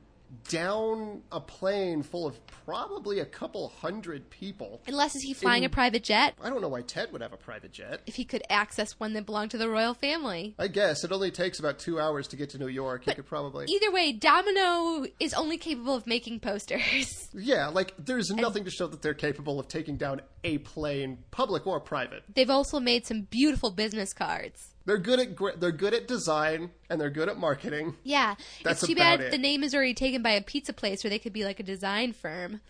down 0.49 1.21
a 1.31 1.39
plane 1.39 2.03
full 2.03 2.25
of 2.27 2.39
probably 2.65 3.19
a 3.19 3.25
couple 3.25 3.69
hundred 3.81 4.29
people. 4.29 4.81
Unless 4.87 5.15
is 5.15 5.21
he 5.21 5.33
flying 5.33 5.63
In- 5.63 5.67
a 5.67 5.69
private 5.69 6.03
jet? 6.03 6.35
I 6.41 6.49
don't 6.49 6.61
know 6.61 6.69
why 6.69 6.81
Ted 6.81 7.11
would 7.11 7.21
have 7.21 7.33
a 7.33 7.37
private 7.37 7.71
jet. 7.71 8.01
If 8.05 8.15
he 8.15 8.25
could 8.25 8.43
access 8.49 8.99
one 8.99 9.13
that 9.13 9.25
belonged 9.25 9.51
to 9.51 9.57
the 9.57 9.69
royal 9.69 9.93
family. 9.93 10.55
I 10.59 10.67
guess 10.67 11.03
it 11.03 11.11
only 11.11 11.31
takes 11.31 11.59
about 11.59 11.79
two 11.79 11.99
hours 11.99 12.27
to 12.29 12.35
get 12.35 12.51
to 12.51 12.57
New 12.57 12.67
York. 12.67 13.05
He 13.05 13.13
could 13.13 13.25
probably. 13.25 13.65
Either 13.69 13.91
way, 13.91 14.11
Domino 14.11 15.05
is 15.19 15.33
only 15.33 15.57
capable 15.57 15.95
of 15.95 16.07
making 16.07 16.39
posters. 16.39 17.29
yeah, 17.33 17.67
like 17.67 17.93
there's 17.97 18.31
nothing 18.31 18.65
to 18.65 18.71
show 18.71 18.87
that 18.87 19.01
they're 19.01 19.13
capable 19.13 19.59
of 19.59 19.67
taking 19.67 19.97
down 19.97 20.21
a 20.43 20.57
plane, 20.59 21.19
public 21.31 21.65
or 21.67 21.79
private. 21.79 22.23
They've 22.33 22.49
also 22.49 22.79
made 22.79 23.05
some 23.05 23.21
beautiful 23.21 23.71
business 23.71 24.13
cards. 24.13 24.74
They're 24.85 24.97
good 24.99 25.19
at 25.19 25.59
they're 25.59 25.71
good 25.71 25.93
at 25.93 26.07
design 26.07 26.69
and 26.89 27.01
they're 27.01 27.09
good 27.09 27.27
at 27.29 27.37
marketing. 27.37 27.95
Yeah, 28.03 28.35
That's 28.63 28.81
it's 28.83 28.87
too 28.87 28.93
about 28.93 29.17
bad 29.19 29.27
it. 29.27 29.31
the 29.31 29.37
name 29.37 29.63
is 29.63 29.73
already 29.73 29.93
taken 29.95 30.21
by 30.21 30.31
a 30.31 30.41
pizza 30.41 30.73
place 30.73 31.03
where 31.03 31.09
they 31.09 31.19
could 31.19 31.33
be 31.33 31.43
like 31.43 31.59
a 31.59 31.63
design 31.63 32.13
firm. 32.13 32.61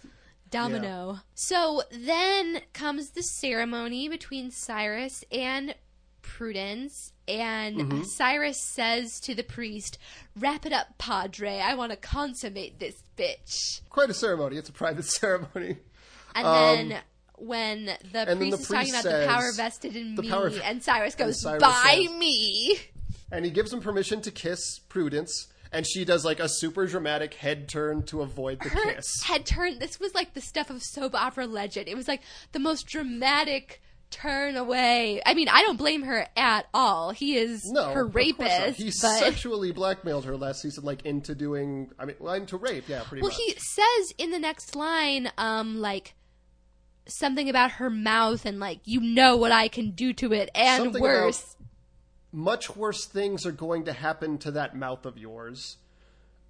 Domino. 0.50 1.20
So 1.34 1.82
then 1.92 2.62
comes 2.74 3.10
the 3.12 3.22
ceremony 3.22 4.08
between 4.08 4.52
Cyrus 4.52 5.24
and 5.32 5.76
Prudence, 6.22 7.12
and 7.28 7.78
Mm-hmm. 7.78 8.04
Cyrus 8.04 8.58
says 8.74 9.20
to 9.22 9.36
the 9.36 9.44
priest, 9.44 9.98
"Wrap 10.36 10.66
it 10.66 10.72
up, 10.74 10.98
Padre. 10.98 11.60
I 11.60 11.76
want 11.76 11.92
to 11.92 11.98
consummate 11.98 12.80
this 12.80 12.96
bitch." 13.18 13.82
Quite 13.90 14.10
a 14.10 14.14
ceremony. 14.14 14.58
It's 14.58 14.70
a 14.70 14.74
private 14.74 15.06
ceremony. 15.22 15.78
And 16.34 16.48
Um, 16.48 16.54
then 16.90 17.02
when 17.38 17.86
the 17.86 17.98
then 18.26 18.38
priest 18.38 18.58
the 18.58 18.62
is 18.64 18.68
talking 18.68 18.92
priest 18.92 19.06
about 19.06 19.20
the 19.22 19.28
power 19.28 19.52
vested 19.56 19.96
in 19.96 20.16
me, 20.16 20.30
power- 20.30 20.52
and 20.64 20.82
Cyrus 20.84 21.16
goes, 21.16 21.42
Cyrus 21.42 21.62
"By 21.62 22.06
says- 22.08 22.18
me." 22.18 22.80
and 23.32 23.44
he 23.46 23.52
gives 23.52 23.74
him 23.74 23.82
permission 23.82 24.22
to 24.22 24.32
kiss 24.32 24.80
Prudence, 24.90 25.48
and 25.72 25.86
she 25.86 26.06
does 26.06 26.24
like 26.24 26.40
a 26.40 26.48
super 26.48 26.86
dramatic 26.86 27.34
head 27.34 27.68
turn 27.68 28.04
to 28.04 28.22
avoid 28.22 28.60
the 28.62 28.70
Her 28.70 28.94
kiss. 28.96 29.06
head 29.24 29.46
turn. 29.46 29.80
This 29.80 30.00
was 30.00 30.14
like 30.14 30.34
the 30.34 30.42
stuff 30.42 30.70
of 30.70 30.82
soap 30.82 31.16
opera 31.16 31.48
legend. 31.48 31.88
It 31.88 31.96
was 31.96 32.08
like 32.08 32.22
the 32.52 32.60
most 32.60 32.88
dramatic 32.88 33.82
turn 34.12 34.56
away. 34.56 35.22
I 35.26 35.34
mean, 35.34 35.50
I 35.50 35.64
don't 35.64 35.76
blame 35.78 36.04
her 36.04 36.28
at 36.38 36.68
all. 36.74 37.10
He 37.12 37.36
is 37.36 37.62
No, 37.66 37.92
her 37.92 38.06
of 38.06 38.14
course 38.14 38.28
not. 38.38 38.48
rapist. 38.50 38.78
He 38.78 38.86
but 38.86 38.94
sexually 39.20 39.72
blackmailed 39.72 40.24
her 40.26 40.38
last 40.38 40.62
season, 40.62 40.84
like 40.86 41.04
into 41.06 41.36
doing. 41.36 41.90
I 42.00 42.06
mean, 42.06 42.16
well, 42.20 42.36
into 42.36 42.56
rape. 42.58 42.88
Yeah, 42.88 43.04
pretty 43.04 43.24
well, 43.24 43.32
much. 43.32 43.38
he 43.38 43.54
says 43.58 44.14
in 44.18 44.30
the 44.30 44.40
next 44.40 44.76
line, 44.76 45.32
um, 45.38 45.82
like 45.82 46.14
something 47.08 47.50
about 47.50 47.72
her 47.74 47.90
mouth 47.90 48.46
and 48.46 48.60
like 48.60 48.80
you 48.86 49.00
know 49.00 49.38
what 49.38 49.52
I 49.52 49.68
can 49.68 49.92
do 49.92 50.14
to 50.14 50.34
it 50.34 50.50
and 50.56 50.84
Something 50.84 51.02
worse. 51.02 51.56
Much 52.32 52.76
worse 52.76 53.06
things 53.06 53.46
are 53.46 53.52
going 53.52 53.86
to 53.86 53.94
happen 53.94 54.38
to 54.40 54.52
that 54.52 54.76
mouth 54.76 55.06
of 55.06 55.18
yours. 55.18 55.78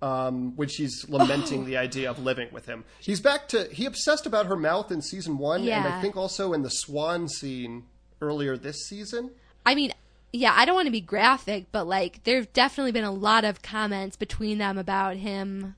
Um, 0.01 0.55
when 0.55 0.67
she's 0.67 1.07
lamenting 1.07 1.61
Oh. 1.61 1.65
the 1.65 1.77
idea 1.77 2.09
of 2.09 2.19
living 2.19 2.49
with 2.51 2.65
him, 2.65 2.83
he's 2.99 3.21
back 3.21 3.47
to 3.49 3.69
he 3.71 3.85
obsessed 3.85 4.25
about 4.25 4.45
her 4.47 4.57
mouth 4.57 4.91
in 4.91 5.01
season 5.01 5.37
one, 5.37 5.61
and 5.67 5.87
I 5.87 6.01
think 6.01 6.17
also 6.17 6.53
in 6.53 6.63
the 6.63 6.69
swan 6.69 7.27
scene 7.29 7.85
earlier 8.21 8.57
this 8.57 8.87
season. 8.87 9.31
I 9.65 9.73
mean, 9.73 9.93
yeah, 10.33 10.53
I 10.55 10.65
don't 10.65 10.75
want 10.75 10.87
to 10.87 10.91
be 10.91 11.01
graphic, 11.01 11.67
but 11.71 11.87
like 11.87 12.23
there've 12.25 12.51
definitely 12.51 12.91
been 12.91 13.05
a 13.05 13.11
lot 13.11 13.45
of 13.45 13.61
comments 13.61 14.17
between 14.17 14.57
them 14.57 14.77
about 14.77 15.15
him, 15.15 15.75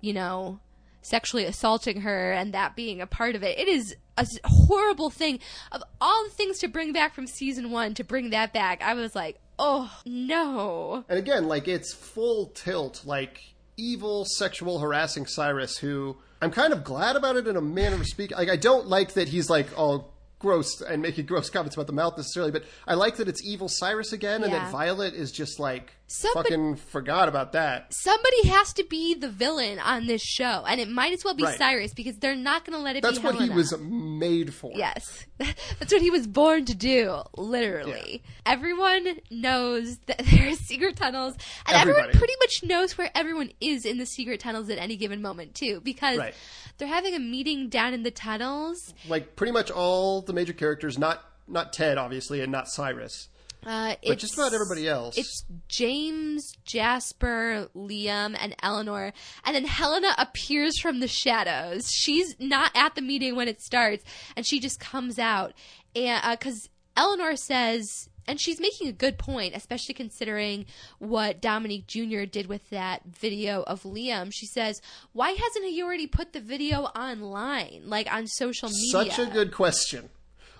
you 0.00 0.14
know, 0.14 0.58
sexually 1.04 1.44
assaulting 1.44 2.00
her 2.00 2.32
and 2.32 2.52
that 2.54 2.74
being 2.74 3.00
a 3.00 3.06
part 3.06 3.36
of 3.36 3.42
it. 3.42 3.58
It 3.58 3.68
is 3.68 3.94
a 4.16 4.26
horrible 4.44 5.10
thing. 5.10 5.38
Of 5.70 5.82
all 6.00 6.24
the 6.24 6.30
things 6.30 6.58
to 6.60 6.68
bring 6.68 6.92
back 6.92 7.14
from 7.14 7.26
season 7.26 7.70
1 7.70 7.94
to 7.94 8.04
bring 8.04 8.30
that 8.30 8.52
back, 8.52 8.82
I 8.82 8.94
was 8.94 9.14
like, 9.14 9.38
"Oh, 9.58 10.00
no." 10.06 11.04
And 11.08 11.18
again, 11.18 11.46
like 11.46 11.68
it's 11.68 11.92
full 11.92 12.46
tilt, 12.46 13.02
like 13.04 13.40
evil, 13.76 14.24
sexual, 14.24 14.78
harassing 14.78 15.26
Cyrus. 15.26 15.78
Who 15.78 16.16
I'm 16.40 16.50
kind 16.50 16.72
of 16.72 16.84
glad 16.84 17.16
about 17.16 17.36
it 17.36 17.46
in 17.46 17.56
a 17.56 17.60
manner 17.60 17.96
of 17.96 18.06
speaking. 18.06 18.36
Like 18.36 18.50
I 18.50 18.56
don't 18.56 18.86
like 18.86 19.14
that 19.14 19.28
he's 19.28 19.50
like 19.50 19.66
all 19.78 20.14
gross 20.38 20.82
and 20.82 21.00
making 21.00 21.24
gross 21.24 21.48
comments 21.48 21.74
about 21.74 21.86
the 21.86 21.92
mouth 21.92 22.16
necessarily, 22.18 22.52
but 22.52 22.64
I 22.86 22.94
like 22.94 23.16
that 23.16 23.28
it's 23.28 23.42
evil 23.42 23.68
Cyrus 23.68 24.12
again, 24.12 24.44
and 24.44 24.52
that 24.52 24.70
Violet 24.70 25.14
is 25.14 25.32
just 25.32 25.58
like 25.58 25.92
Somebody- 26.16 26.50
fucking 26.50 26.76
forgot 26.76 27.28
about 27.28 27.52
that. 27.52 27.92
Somebody 27.92 28.48
has 28.48 28.72
to 28.74 28.84
be 28.84 29.14
the 29.14 29.28
villain 29.28 29.78
on 29.80 30.06
this 30.06 30.22
show, 30.22 30.64
and 30.66 30.80
it 30.80 30.88
might 30.88 31.12
as 31.12 31.24
well 31.24 31.34
be 31.34 31.42
Right. 31.42 31.58
Cyrus 31.58 31.92
because 31.92 32.16
they're 32.18 32.36
not 32.36 32.64
going 32.64 32.76
to 32.78 32.82
let 32.82 32.94
it 32.96 33.02
That's 33.02 33.18
be 33.18 33.24
what 33.24 33.34
he 33.40 33.50
was 33.50 33.76
made 33.78 34.54
for. 34.54 34.72
Yes. 34.76 35.26
That's 35.38 35.92
what 35.92 36.02
he 36.02 36.10
was 36.10 36.26
born 36.26 36.64
to 36.66 36.74
do, 36.74 37.20
literally. 37.36 38.22
Everyone 38.46 39.18
knows 39.30 39.98
that 40.06 40.18
there 40.30 40.50
are 40.50 40.54
secret 40.54 40.96
tunnels, 40.96 41.34
and 41.66 41.76
everyone 41.76 42.10
pretty 42.12 42.34
much 42.40 42.60
knows 42.62 42.96
where 42.96 43.10
everyone 43.14 43.50
is 43.60 43.84
in 43.84 43.98
the 43.98 44.06
secret 44.06 44.38
tunnels 44.40 44.68
at 44.70 44.78
any 44.78 44.96
given 44.96 45.20
moment, 45.20 45.54
too, 45.54 45.80
because 45.82 46.18
Right. 46.18 46.34
they're 46.78 46.88
having 46.88 47.14
a 47.14 47.18
meeting 47.18 47.68
down 47.68 47.92
in 47.92 48.02
the 48.04 48.10
tunnels. 48.12 48.94
Like 49.08 49.34
pretty 49.36 49.52
much 49.52 49.70
all 49.70 50.22
the 50.22 50.32
major 50.32 50.52
characters, 50.52 50.98
not 50.98 51.22
not 51.46 51.72
Ted 51.74 51.98
obviously, 51.98 52.40
and 52.40 52.50
not 52.50 52.68
Cyrus. 52.68 53.28
Uh, 53.66 53.94
But 54.06 54.18
just 54.18 54.34
about 54.34 54.52
everybody 54.52 54.88
else. 54.88 55.16
It's 55.16 55.44
James, 55.68 56.52
Jasper, 56.64 57.68
Liam, 57.74 58.36
and 58.38 58.54
Eleanor. 58.62 59.12
And 59.44 59.56
then 59.56 59.64
Helena 59.64 60.14
appears 60.18 60.78
from 60.78 61.00
the 61.00 61.08
shadows. 61.08 61.90
She's 61.90 62.36
not 62.38 62.70
at 62.74 62.94
the 62.94 63.02
meeting 63.02 63.36
when 63.36 63.48
it 63.48 63.60
starts, 63.60 64.04
and 64.36 64.46
she 64.46 64.60
just 64.60 64.80
comes 64.80 65.18
out. 65.18 65.52
And 65.96 66.38
because 66.38 66.68
Eleanor 66.96 67.36
says, 67.36 68.08
and 68.26 68.40
she's 68.40 68.60
making 68.60 68.88
a 68.88 68.92
good 68.92 69.18
point, 69.18 69.54
especially 69.54 69.94
considering 69.94 70.66
what 70.98 71.40
Dominique 71.40 71.86
Jr. 71.86 72.24
did 72.24 72.46
with 72.46 72.70
that 72.70 73.02
video 73.04 73.62
of 73.64 73.82
Liam. 73.82 74.30
She 74.32 74.46
says, 74.46 74.80
"Why 75.12 75.30
hasn't 75.32 75.66
he 75.66 75.82
already 75.82 76.06
put 76.06 76.32
the 76.32 76.40
video 76.40 76.84
online, 76.84 77.82
like 77.84 78.10
on 78.12 78.26
social 78.26 78.70
media?" 78.70 79.12
Such 79.12 79.18
a 79.18 79.26
good 79.26 79.52
question. 79.52 80.08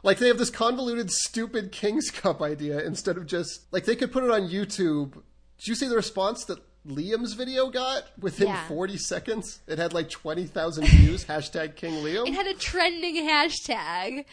Like 0.04 0.18
they 0.18 0.28
have 0.28 0.38
this 0.38 0.50
convoluted, 0.50 1.10
stupid 1.10 1.72
King's 1.72 2.10
Cup 2.10 2.40
idea 2.42 2.78
instead 2.84 3.16
of 3.16 3.26
just 3.26 3.66
like 3.72 3.84
they 3.86 3.96
could 3.96 4.12
put 4.12 4.22
it 4.22 4.30
on 4.30 4.42
YouTube. 4.48 5.14
Did 5.58 5.66
you 5.68 5.74
see 5.74 5.88
the 5.88 5.96
response 5.96 6.44
that 6.44 6.58
Liam's 6.86 7.32
video 7.32 7.70
got 7.70 8.04
within 8.20 8.48
Yeah. 8.48 8.68
40 8.68 8.98
seconds? 8.98 9.60
It 9.66 9.78
had 9.78 9.92
like 9.94 10.10
20,000 10.10 10.84
views. 10.86 11.24
hashtag 11.28 11.74
King 11.76 12.04
Liam. 12.04 12.28
It 12.28 12.34
had 12.34 12.46
a 12.46 12.54
trending 12.54 13.16
hashtag. 13.26 14.26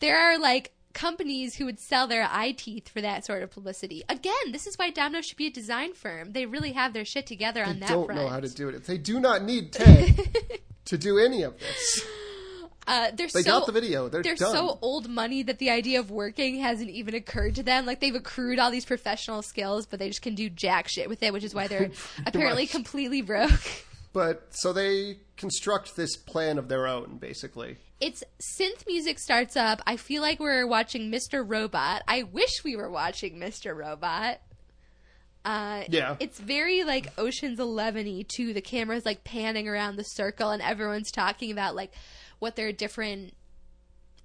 There 0.00 0.18
are 0.18 0.38
like 0.38 0.72
companies 0.92 1.56
who 1.56 1.64
would 1.64 1.80
sell 1.80 2.06
their 2.06 2.28
eye 2.30 2.52
teeth 2.52 2.88
for 2.88 3.00
that 3.00 3.24
sort 3.24 3.42
of 3.42 3.50
publicity. 3.50 4.02
Again, 4.08 4.52
this 4.52 4.66
is 4.66 4.76
why 4.76 4.90
Domino 4.90 5.22
should 5.22 5.36
be 5.38 5.46
a 5.46 5.50
design 5.50 5.94
firm. 5.94 6.32
They 6.32 6.46
really 6.46 6.72
have 6.72 6.92
their 6.92 7.04
shit 7.04 7.26
together 7.26 7.64
on 7.64 7.80
that 7.80 7.88
don't 7.88 8.06
front. 8.06 8.20
know 8.20 8.28
how 8.28 8.40
to 8.40 8.48
do 8.48 8.68
it. 8.68 8.84
They 8.84 8.98
do 8.98 9.18
not 9.18 9.42
need 9.42 9.72
Ted 9.72 10.20
to 10.84 10.98
do 10.98 11.18
any 11.18 11.42
of 11.42 11.58
this. 11.58 12.06
Uh, 12.86 13.10
they're 13.14 13.28
They 13.28 13.42
so, 13.42 13.50
got 13.60 13.66
the 13.66 13.72
video. 13.72 14.08
They're, 14.08 14.22
They're 14.22 14.36
so 14.36 14.78
old 14.82 15.08
money 15.08 15.42
that 15.42 15.58
the 15.58 15.70
idea 15.70 16.00
of 16.00 16.10
working 16.10 16.60
hasn't 16.60 16.90
even 16.90 17.14
occurred 17.14 17.54
to 17.56 17.62
them. 17.62 17.86
Like 17.86 18.00
they've 18.00 18.14
accrued 18.14 18.58
all 18.58 18.70
these 18.70 18.84
professional 18.84 19.40
skills, 19.42 19.86
but 19.86 19.98
they 19.98 20.08
just 20.08 20.20
can 20.22 20.34
do 20.34 20.50
jack 20.50 20.88
shit 20.88 21.08
with 21.08 21.22
it, 21.22 21.32
which 21.32 21.44
is 21.44 21.54
why 21.54 21.66
they're 21.66 21.90
apparently 22.26 22.64
much. 22.64 22.70
completely 22.72 23.22
broke. 23.22 23.50
But 24.12 24.46
so 24.54 24.72
they 24.72 25.16
construct 25.36 25.96
this 25.96 26.16
plan 26.16 26.56
of 26.56 26.68
their 26.68 26.86
own, 26.86 27.16
basically. 27.20 27.78
it's 28.00 28.22
synth 28.40 28.86
music 28.86 29.18
starts 29.18 29.56
up. 29.56 29.82
I 29.88 29.96
feel 29.96 30.22
like 30.22 30.38
we're 30.38 30.68
watching 30.68 31.10
Mr. 31.10 31.42
Robot. 31.44 32.02
I 32.06 32.22
wish 32.22 32.62
we 32.62 32.76
were 32.76 32.88
watching 32.88 33.40
Mr. 33.40 33.74
Robot. 33.76 34.38
Uh, 35.44 35.82
Yeah. 35.90 36.14
it's 36.20 36.38
very 36.38 36.84
like 36.84 37.08
Ocean's 37.18 37.58
Eleven 37.58 38.06
y 38.06 38.24
too. 38.26 38.54
The 38.54 38.60
camera's 38.62 39.04
like 39.04 39.24
panning 39.24 39.68
around 39.68 39.96
the 39.96 40.04
circle, 40.04 40.50
and 40.50 40.62
everyone's 40.62 41.10
talking 41.10 41.50
about 41.50 41.74
like 41.74 41.92
what 42.44 42.56
their 42.56 42.72
different 42.72 43.32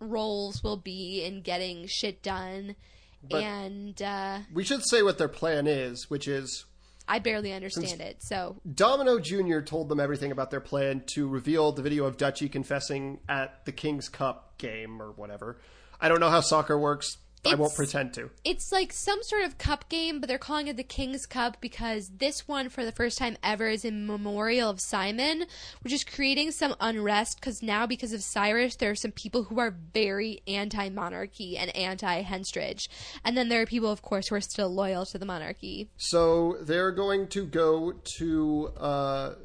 roles 0.02 0.62
will 0.62 0.76
be 0.76 1.24
in 1.24 1.42
getting 1.42 1.88
shit 1.88 2.22
done. 2.22 2.76
But- 3.24 3.42
and 3.44 4.02
uh, 4.02 4.40
We 4.54 4.66
should 4.66 4.84
say 4.86 5.02
what 5.04 5.18
their 5.18 5.30
plan 5.30 5.68
is, 5.68 6.10
which 6.10 6.28
is 6.28 6.66
I 7.08 7.20
barely 7.20 7.54
understand 7.54 8.02
it. 8.02 8.18
So 8.22 8.58
Domino 8.72 9.20
Jr. 9.20 9.62
told 9.62 9.88
them 9.88 10.02
everything 10.02 10.34
about 10.34 10.52
their 10.52 10.60
plan 10.60 11.02
to 11.14 11.30
reveal 11.30 11.72
the 11.72 11.82
video 11.82 12.04
of 12.04 12.18
Dutchy 12.18 12.50
confessing 12.50 13.20
at 13.30 13.64
the 13.66 13.72
King's 13.72 14.10
Cup 14.10 14.58
game 14.58 15.02
or 15.02 15.12
whatever. 15.14 15.58
I 16.02 16.10
don't 16.10 16.20
know 16.20 16.30
how 16.30 16.42
soccer 16.42 16.78
works. 16.78 17.18
I 17.46 17.56
won't 17.56 17.74
pretend 17.76 18.14
to. 18.16 18.30
it's 18.44 18.72
like 18.72 18.92
some 18.92 19.24
sort 19.24 19.44
of 19.44 19.58
cup 19.58 19.88
game, 19.90 20.20
but 20.20 20.28
they're 20.28 20.38
calling 20.38 20.68
it 20.68 20.78
the 20.78 20.84
King's 20.84 21.26
Cup 21.26 21.58
because 21.62 22.10
this 22.18 22.48
one, 22.48 22.70
for 22.70 22.84
the 22.84 22.92
first 22.92 23.18
time 23.18 23.38
ever, 23.44 23.68
is 23.68 23.86
in 23.86 24.06
memorial 24.06 24.70
of 24.70 24.82
Simon, 24.82 25.46
which 25.82 25.94
is 25.94 26.04
creating 26.04 26.52
some 26.52 26.76
unrest 26.80 27.40
because 27.40 27.64
now, 27.64 27.86
because 27.86 28.14
of 28.14 28.22
Cyrus, 28.22 28.76
there 28.76 28.92
are 28.92 28.96
some 28.96 29.12
people 29.12 29.44
who 29.44 29.60
are 29.60 29.76
very 29.94 30.42
anti 30.48 30.90
monarchy 30.90 31.58
and 31.58 31.76
anti 31.76 32.24
Henstridge. 32.24 32.88
And 33.24 33.38
then 33.38 33.50
there 33.50 33.62
are 33.62 33.66
people, 33.66 33.92
of 33.92 34.02
course, 34.02 34.28
who 34.28 34.36
are 34.36 34.42
still 34.42 34.70
loyal 34.70 35.06
to 35.08 35.18
the 35.18 35.26
monarchy. 35.26 35.90
So 35.98 36.58
they're 36.62 36.92
going 36.92 37.28
to 37.30 37.46
go 37.46 37.94
to. 38.18 38.68
Uh, 38.78 39.36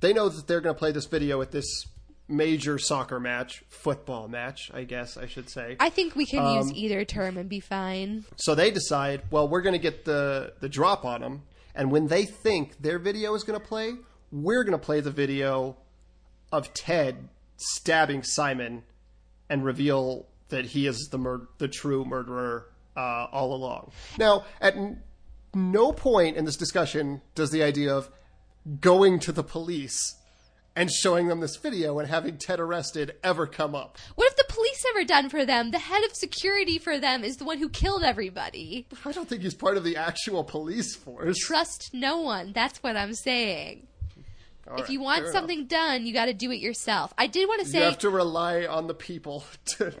they 0.00 0.12
know 0.12 0.28
that 0.28 0.46
they're 0.46 0.60
going 0.60 0.74
to 0.74 0.78
play 0.78 0.92
this 0.92 1.06
video 1.06 1.40
at 1.40 1.52
this 1.52 1.86
major 2.28 2.78
soccer 2.78 3.20
match, 3.20 3.62
football 3.68 4.28
match, 4.28 4.70
I 4.72 4.84
guess 4.84 5.16
I 5.16 5.26
should 5.26 5.50
say. 5.50 5.76
I 5.78 5.90
think 5.90 6.16
we 6.16 6.24
can 6.26 6.40
Um, 6.44 6.56
use 6.56 6.72
either 6.72 7.04
term 7.04 7.36
and 7.36 7.48
be 7.48 7.60
fine. 7.60 8.24
So 8.36 8.54
they 8.54 8.70
decide, 8.70 9.22
well, 9.30 9.46
we're 9.48 9.60
going 9.62 9.74
to 9.74 9.78
get 9.78 10.04
the 10.04 10.54
the 10.60 10.68
drop 10.68 11.04
on 11.04 11.20
them, 11.20 11.42
and 11.74 11.90
when 11.90 12.08
they 12.08 12.24
think 12.24 12.80
their 12.80 12.98
video 12.98 13.34
is 13.34 13.44
going 13.44 13.60
to 13.60 13.66
play, 13.66 13.92
we're 14.32 14.64
going 14.64 14.78
to 14.78 14.84
play 14.84 15.00
the 15.00 15.10
video 15.10 15.76
of 16.50 16.72
Ted 16.72 17.28
stabbing 17.56 18.22
Simon 18.22 18.84
and 19.50 19.64
reveal 19.64 20.26
that 20.48 20.66
he 20.66 20.86
is 20.86 21.08
the 21.10 21.18
mur- 21.18 21.48
the 21.58 21.68
true 21.68 22.04
murderer 22.04 22.66
uh, 22.96 23.26
all 23.32 23.54
along. 23.54 23.90
Now, 24.18 24.44
at 24.60 24.76
n- 24.76 25.02
no 25.54 25.92
point 25.92 26.36
in 26.36 26.44
this 26.46 26.56
discussion 26.56 27.20
does 27.34 27.50
the 27.50 27.62
idea 27.62 27.94
of 27.94 28.08
going 28.80 29.18
to 29.20 29.32
the 29.32 29.42
police 29.44 30.16
and 30.76 30.90
showing 30.90 31.28
them 31.28 31.40
this 31.40 31.56
video 31.56 31.98
and 31.98 32.08
having 32.08 32.36
Ted 32.36 32.60
arrested 32.60 33.14
ever 33.22 33.46
come 33.46 33.74
up. 33.74 33.98
What 34.14 34.28
have 34.28 34.36
the 34.36 34.52
police 34.52 34.84
ever 34.90 35.04
done 35.04 35.28
for 35.28 35.44
them? 35.44 35.70
The 35.70 35.78
head 35.78 36.04
of 36.04 36.14
security 36.14 36.78
for 36.78 36.98
them 36.98 37.24
is 37.24 37.36
the 37.36 37.44
one 37.44 37.58
who 37.58 37.68
killed 37.68 38.02
everybody. 38.02 38.86
I 39.04 39.12
don't 39.12 39.28
think 39.28 39.42
he's 39.42 39.54
part 39.54 39.76
of 39.76 39.84
the 39.84 39.96
actual 39.96 40.44
police 40.44 40.94
force. 40.96 41.38
Trust 41.38 41.90
no 41.92 42.20
one. 42.20 42.52
That's 42.52 42.82
what 42.82 42.96
I'm 42.96 43.14
saying. 43.14 43.86
All 44.66 44.74
if 44.74 44.82
right, 44.82 44.90
you 44.90 45.00
want 45.00 45.18
fair 45.18 45.24
enough. 45.30 45.40
something 45.40 45.66
done, 45.66 46.06
you 46.06 46.14
got 46.14 46.26
to 46.26 46.32
do 46.34 46.50
it 46.50 46.58
yourself. 46.58 47.12
I 47.18 47.26
did 47.26 47.46
want 47.48 47.60
to 47.62 47.68
say 47.68 47.78
you 47.78 47.84
have 47.84 47.98
to 47.98 48.10
rely 48.10 48.64
on 48.64 48.86
the 48.86 48.94
people 48.94 49.44
to 49.76 49.94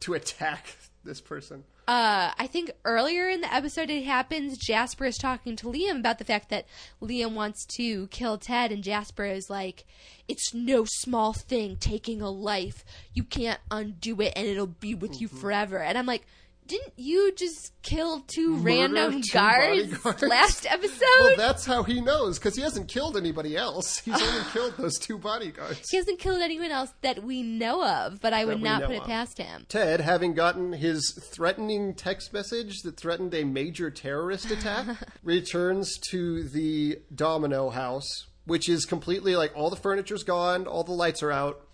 to 0.00 0.14
attack 0.14 0.76
this 1.04 1.20
person. 1.20 1.64
Uh, 1.90 2.30
I 2.38 2.46
think 2.46 2.70
earlier 2.84 3.28
in 3.28 3.40
the 3.40 3.52
episode 3.52 3.90
it 3.90 4.04
happens. 4.04 4.56
Jasper 4.56 5.06
is 5.06 5.18
talking 5.18 5.56
to 5.56 5.66
Liam 5.66 5.98
about 5.98 6.18
the 6.18 6.24
fact 6.24 6.48
that 6.50 6.66
Liam 7.02 7.32
wants 7.34 7.66
to 7.76 8.06
kill 8.08 8.38
Ted, 8.38 8.70
and 8.70 8.84
Jasper 8.84 9.24
is 9.24 9.50
like, 9.50 9.84
"It's 10.28 10.54
no 10.54 10.84
small 10.86 11.32
thing 11.32 11.76
taking 11.76 12.22
a 12.22 12.30
life. 12.30 12.84
You 13.12 13.24
can't 13.24 13.58
undo 13.72 14.20
it, 14.20 14.32
and 14.36 14.46
it'll 14.46 14.68
be 14.68 14.94
with 14.94 15.20
you 15.20 15.26
Mm-hmm. 15.28 15.38
forever." 15.38 15.78
And 15.82 15.98
I'm 15.98 16.06
like. 16.06 16.26
Didn't 16.70 16.92
you 16.96 17.32
just 17.34 17.72
kill 17.82 18.20
two 18.28 18.50
Murder 18.50 18.62
random 18.62 19.22
two 19.22 19.32
guards 19.32 19.90
bodyguards? 19.98 20.22
last 20.22 20.66
episode? 20.70 21.00
Well, 21.20 21.36
that's 21.36 21.66
how 21.66 21.82
he 21.82 22.00
knows 22.00 22.38
because 22.38 22.54
he 22.54 22.62
hasn't 22.62 22.86
killed 22.86 23.16
anybody 23.16 23.56
else. 23.56 23.98
He's 23.98 24.14
only 24.22 24.42
killed 24.52 24.74
those 24.76 24.96
two 24.96 25.18
bodyguards. 25.18 25.88
he 25.90 25.96
hasn't 25.96 26.20
killed 26.20 26.40
anyone 26.40 26.70
else 26.70 26.92
that 27.02 27.24
we 27.24 27.42
know 27.42 27.84
of, 27.84 28.20
but 28.20 28.32
I 28.32 28.44
would 28.44 28.62
not 28.62 28.84
put 28.84 28.94
it 28.94 29.02
past 29.02 29.38
him. 29.38 29.66
Ted, 29.68 30.00
having 30.00 30.32
gotten 30.34 30.72
his 30.72 31.12
threatening 31.32 31.92
text 31.92 32.32
message 32.32 32.82
that 32.82 32.96
threatened 32.96 33.34
a 33.34 33.42
major 33.42 33.90
terrorist 33.90 34.52
attack, 34.52 34.86
returns 35.24 35.98
to 36.10 36.44
the 36.44 37.00
Domino 37.12 37.70
house, 37.70 38.28
which 38.44 38.68
is 38.68 38.84
completely 38.84 39.34
like 39.34 39.50
all 39.56 39.70
the 39.70 39.76
furniture's 39.76 40.22
gone, 40.22 40.68
all 40.68 40.84
the 40.84 40.92
lights 40.92 41.20
are 41.20 41.32
out. 41.32 41.66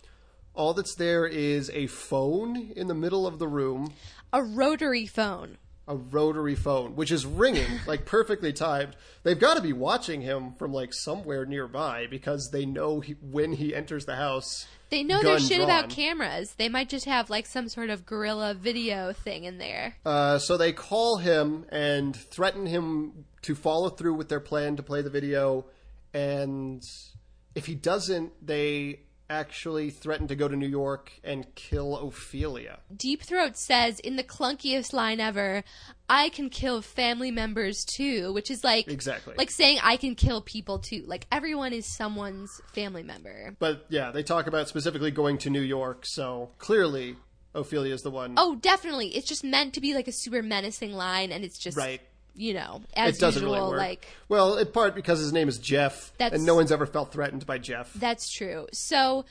All 0.55 0.73
that's 0.73 0.95
there 0.95 1.27
is 1.27 1.69
a 1.75 1.87
phone 1.87 2.73
in 2.75 2.87
the 2.87 2.95
middle 2.95 3.27
of 3.27 3.39
the 3.39 3.47
room, 3.47 3.93
A 4.37 4.43
rotary 4.43 5.07
phone. 5.07 5.57
a 5.89 5.97
rotary 5.97 6.55
phone, 6.55 6.95
which 6.95 7.11
is 7.11 7.25
ringing, 7.25 7.81
like 7.87 8.05
perfectly 8.05 8.53
timed. 8.53 8.95
They've 9.23 9.39
got 9.39 9.55
to 9.55 9.63
be 9.63 9.73
watching 9.73 10.21
him 10.21 10.53
from 10.59 10.75
like 10.75 10.93
somewhere 10.93 11.47
nearby 11.47 12.07
because 12.11 12.51
they 12.51 12.67
know 12.67 13.01
he, 13.01 13.13
when 13.23 13.55
he 13.55 13.75
enters 13.75 14.05
the 14.05 14.17
house. 14.17 14.67
They 14.91 15.03
know 15.03 15.23
their 15.23 15.39
shit 15.39 15.57
drawn. 15.57 15.71
about 15.71 15.89
cameras. 15.89 16.53
They 16.59 16.69
might 16.69 16.91
just 16.91 17.07
have 17.07 17.31
like 17.31 17.47
some 17.47 17.71
sort 17.71 17.89
of 17.89 18.05
guerrilla 18.05 18.53
video 18.53 19.15
thing 19.15 19.45
in 19.45 19.57
there. 19.57 19.97
Uh, 20.05 20.39
so 20.39 20.59
they 20.59 20.73
call 20.75 21.17
him 21.17 21.65
and 21.71 22.15
threaten 22.15 22.67
him 22.67 23.25
to 23.43 23.55
follow 23.55 23.89
through 23.89 24.17
with 24.17 24.29
their 24.29 24.41
plan 24.41 24.77
to 24.77 24.83
play 24.83 25.01
the 25.01 25.09
video. 25.09 25.65
And 26.13 26.83
if 27.55 27.65
he 27.65 27.75
doesn't, 27.75 28.33
they 28.47 29.01
actually 29.29 29.91
threatened 29.91 30.29
to 30.29 30.37
go 30.37 30.49
to 30.49 30.57
New 30.57 30.69
York 30.69 31.13
and 31.25 31.53
kill 31.55 31.97
Ophelia. 31.97 32.79
Deep 32.95 33.23
Throat 33.23 33.57
says 33.57 33.99
in 34.01 34.17
the 34.17 34.23
clunkiest 34.23 34.93
line 34.93 35.21
ever, 35.21 35.65
I 36.09 36.29
can 36.29 36.49
kill 36.51 36.81
family 36.83 37.31
members 37.31 37.85
too, 37.85 38.33
which 38.33 38.51
is 38.51 38.63
like 38.63 38.89
Exactly. 38.89 39.35
like 39.37 39.51
saying 39.51 39.79
I 39.83 39.97
can 39.97 40.15
kill 40.15 40.41
people 40.43 40.79
too. 40.79 41.03
Like 41.07 41.27
everyone 41.33 41.73
is 41.73 41.87
someone's 41.87 42.61
family 42.73 43.03
member. 43.03 43.57
But 43.59 43.87
yeah, 43.89 44.11
they 44.13 44.23
talk 44.23 44.47
about 44.47 44.69
specifically 44.69 45.11
going 45.11 45.39
to 45.39 45.51
New 45.51 45.61
York. 45.61 46.07
So 46.07 46.51
clearly, 46.59 47.17
Ophelia's 47.55 48.03
the 48.03 48.11
one. 48.11 48.35
Oh, 48.37 48.55
definitely. 48.57 49.17
It's 49.17 49.27
just 49.27 49.43
meant 49.43 49.75
to 49.75 49.81
be 49.81 49.95
like 49.95 50.07
a 50.09 50.13
super 50.13 50.43
menacing 50.43 50.93
line 50.93 51.33
and 51.33 51.45
it's 51.45 51.59
just 51.59 51.77
Right. 51.77 52.01
You 52.37 52.55
know, 52.55 52.83
as 52.95 53.17
it 53.17 53.21
doesn't 53.21 53.43
usual 53.43 53.57
really 53.57 53.71
work. 53.71 53.79
like 53.79 54.09
well, 54.29 54.57
in 54.59 54.67
part 54.69 54.95
because 54.95 55.19
his 55.19 55.33
name 55.33 55.49
is 55.49 55.59
Jeff, 55.59 56.13
That's- 56.19 56.39
and 56.39 56.47
no 56.47 56.55
one's 56.55 56.71
ever 56.71 56.87
felt 56.87 57.13
threatened 57.13 57.47
by 57.47 57.59
Jeff. 57.59 57.93
That's 57.95 58.29
true. 58.31 58.67
So 58.73 59.25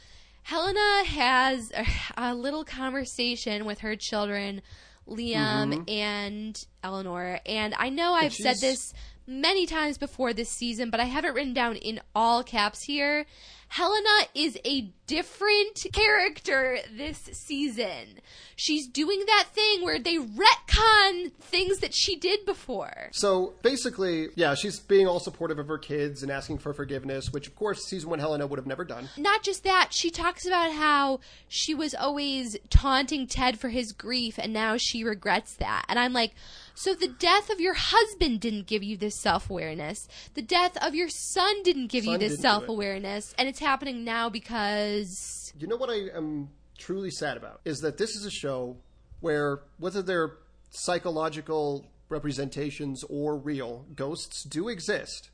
Helena 0.44 1.06
has 1.06 1.72
a, 1.72 1.86
a 2.18 2.36
little 2.36 2.64
conversation 2.64 3.66
with 3.66 3.80
her 3.80 3.96
children, 3.96 4.62
Liam 5.08 5.74
mm-hmm. 5.74 5.90
and 5.90 6.66
Eleanor. 6.84 7.40
And 7.46 7.74
I 7.78 7.90
know 7.90 8.14
I've 8.14 8.34
said 8.34 8.58
she's- 8.58 8.62
this 8.62 8.94
many 9.28 9.66
times 9.66 9.98
before 9.98 10.34
this 10.34 10.50
season, 10.50 10.90
but 10.90 11.00
I 11.00 11.06
have 11.06 11.26
it 11.26 11.34
written 11.34 11.54
down 11.54 11.76
in 11.76 12.02
all 12.14 12.44
caps 12.44 12.84
here. 12.84 13.26
Helena 13.68 14.28
is 14.34 14.58
a 14.64 14.92
different 15.08 15.86
character 15.92 16.78
this 16.96 17.18
season. 17.34 18.20
She's 18.56 18.88
doing 18.88 19.24
that 19.26 19.48
thing 19.52 19.84
where 19.84 20.00
they 20.00 20.18
retcon 20.18 21.34
things 21.34 21.80
that 21.80 21.94
she 21.94 22.16
did 22.16 22.46
before. 22.46 23.10
So 23.12 23.54
basically, 23.64 24.30
yeah, 24.36 24.54
she's 24.54 24.80
being 24.80 25.08
all 25.08 25.20
supportive 25.20 25.60
of 25.60 25.68
her 25.68 25.78
kids 25.78 26.24
and 26.24 26.32
asking 26.32 26.60
for 26.60 26.74
forgiveness, 26.74 27.34
which 27.34 27.48
of 27.48 27.56
course 27.56 27.86
season 27.86 28.10
one 28.10 28.20
Helena 28.20 28.48
would 28.48 28.60
have 28.60 28.68
never 28.68 28.86
done. 28.86 29.10
not 29.18 29.44
just 29.44 29.64
that, 29.64 29.90
she 29.92 30.10
talks 30.10 30.46
about 30.46 30.72
how 30.72 31.20
she 31.48 31.74
was 31.74 31.94
always 31.94 32.56
taunting 32.70 33.28
Ted 33.28 33.60
for 33.60 33.70
his 33.70 33.92
grief 33.92 34.38
and 34.38 34.54
now 34.54 34.78
she 34.78 35.04
regrets 35.04 35.56
that. 35.56 35.86
And 35.90 36.00
I'm 36.00 36.14
like, 36.14 36.34
so 36.76 36.94
the 36.94 37.08
death 37.08 37.50
of 37.50 37.62
your 37.62 37.74
husband 37.74 38.42
didn't 38.42 38.68
give 38.68 38.84
you 38.84 38.98
this 38.98 39.16
self 39.16 39.50
awareness. 39.50 40.08
The 40.34 40.42
death 40.42 40.78
of 40.86 40.94
your 40.94 41.08
son 41.10 41.64
didn't 41.64 41.88
give 41.88 42.06
you 42.06 42.18
this 42.18 42.40
self 42.40 42.68
awareness. 42.68 43.34
And 43.38 43.48
it's 43.48 43.60
happening 43.60 44.04
now 44.04 44.30
because. 44.30 45.54
You 45.58 45.68
know 45.68 45.78
what 45.78 45.90
I 45.90 46.10
am 46.16 46.50
truly 46.78 47.10
sad 47.10 47.38
about 47.38 47.62
is 47.64 47.80
that 47.80 47.98
this 47.98 48.16
is 48.16 48.26
a 48.26 48.32
show 48.32 48.76
where 49.22 49.62
whether 49.80 50.02
they're 50.02 50.34
psychological 50.70 51.86
representations 52.10 53.04
or 53.10 53.38
real, 53.38 53.86
ghosts 53.96 54.44
do 54.44 54.68
exist. 54.68 55.30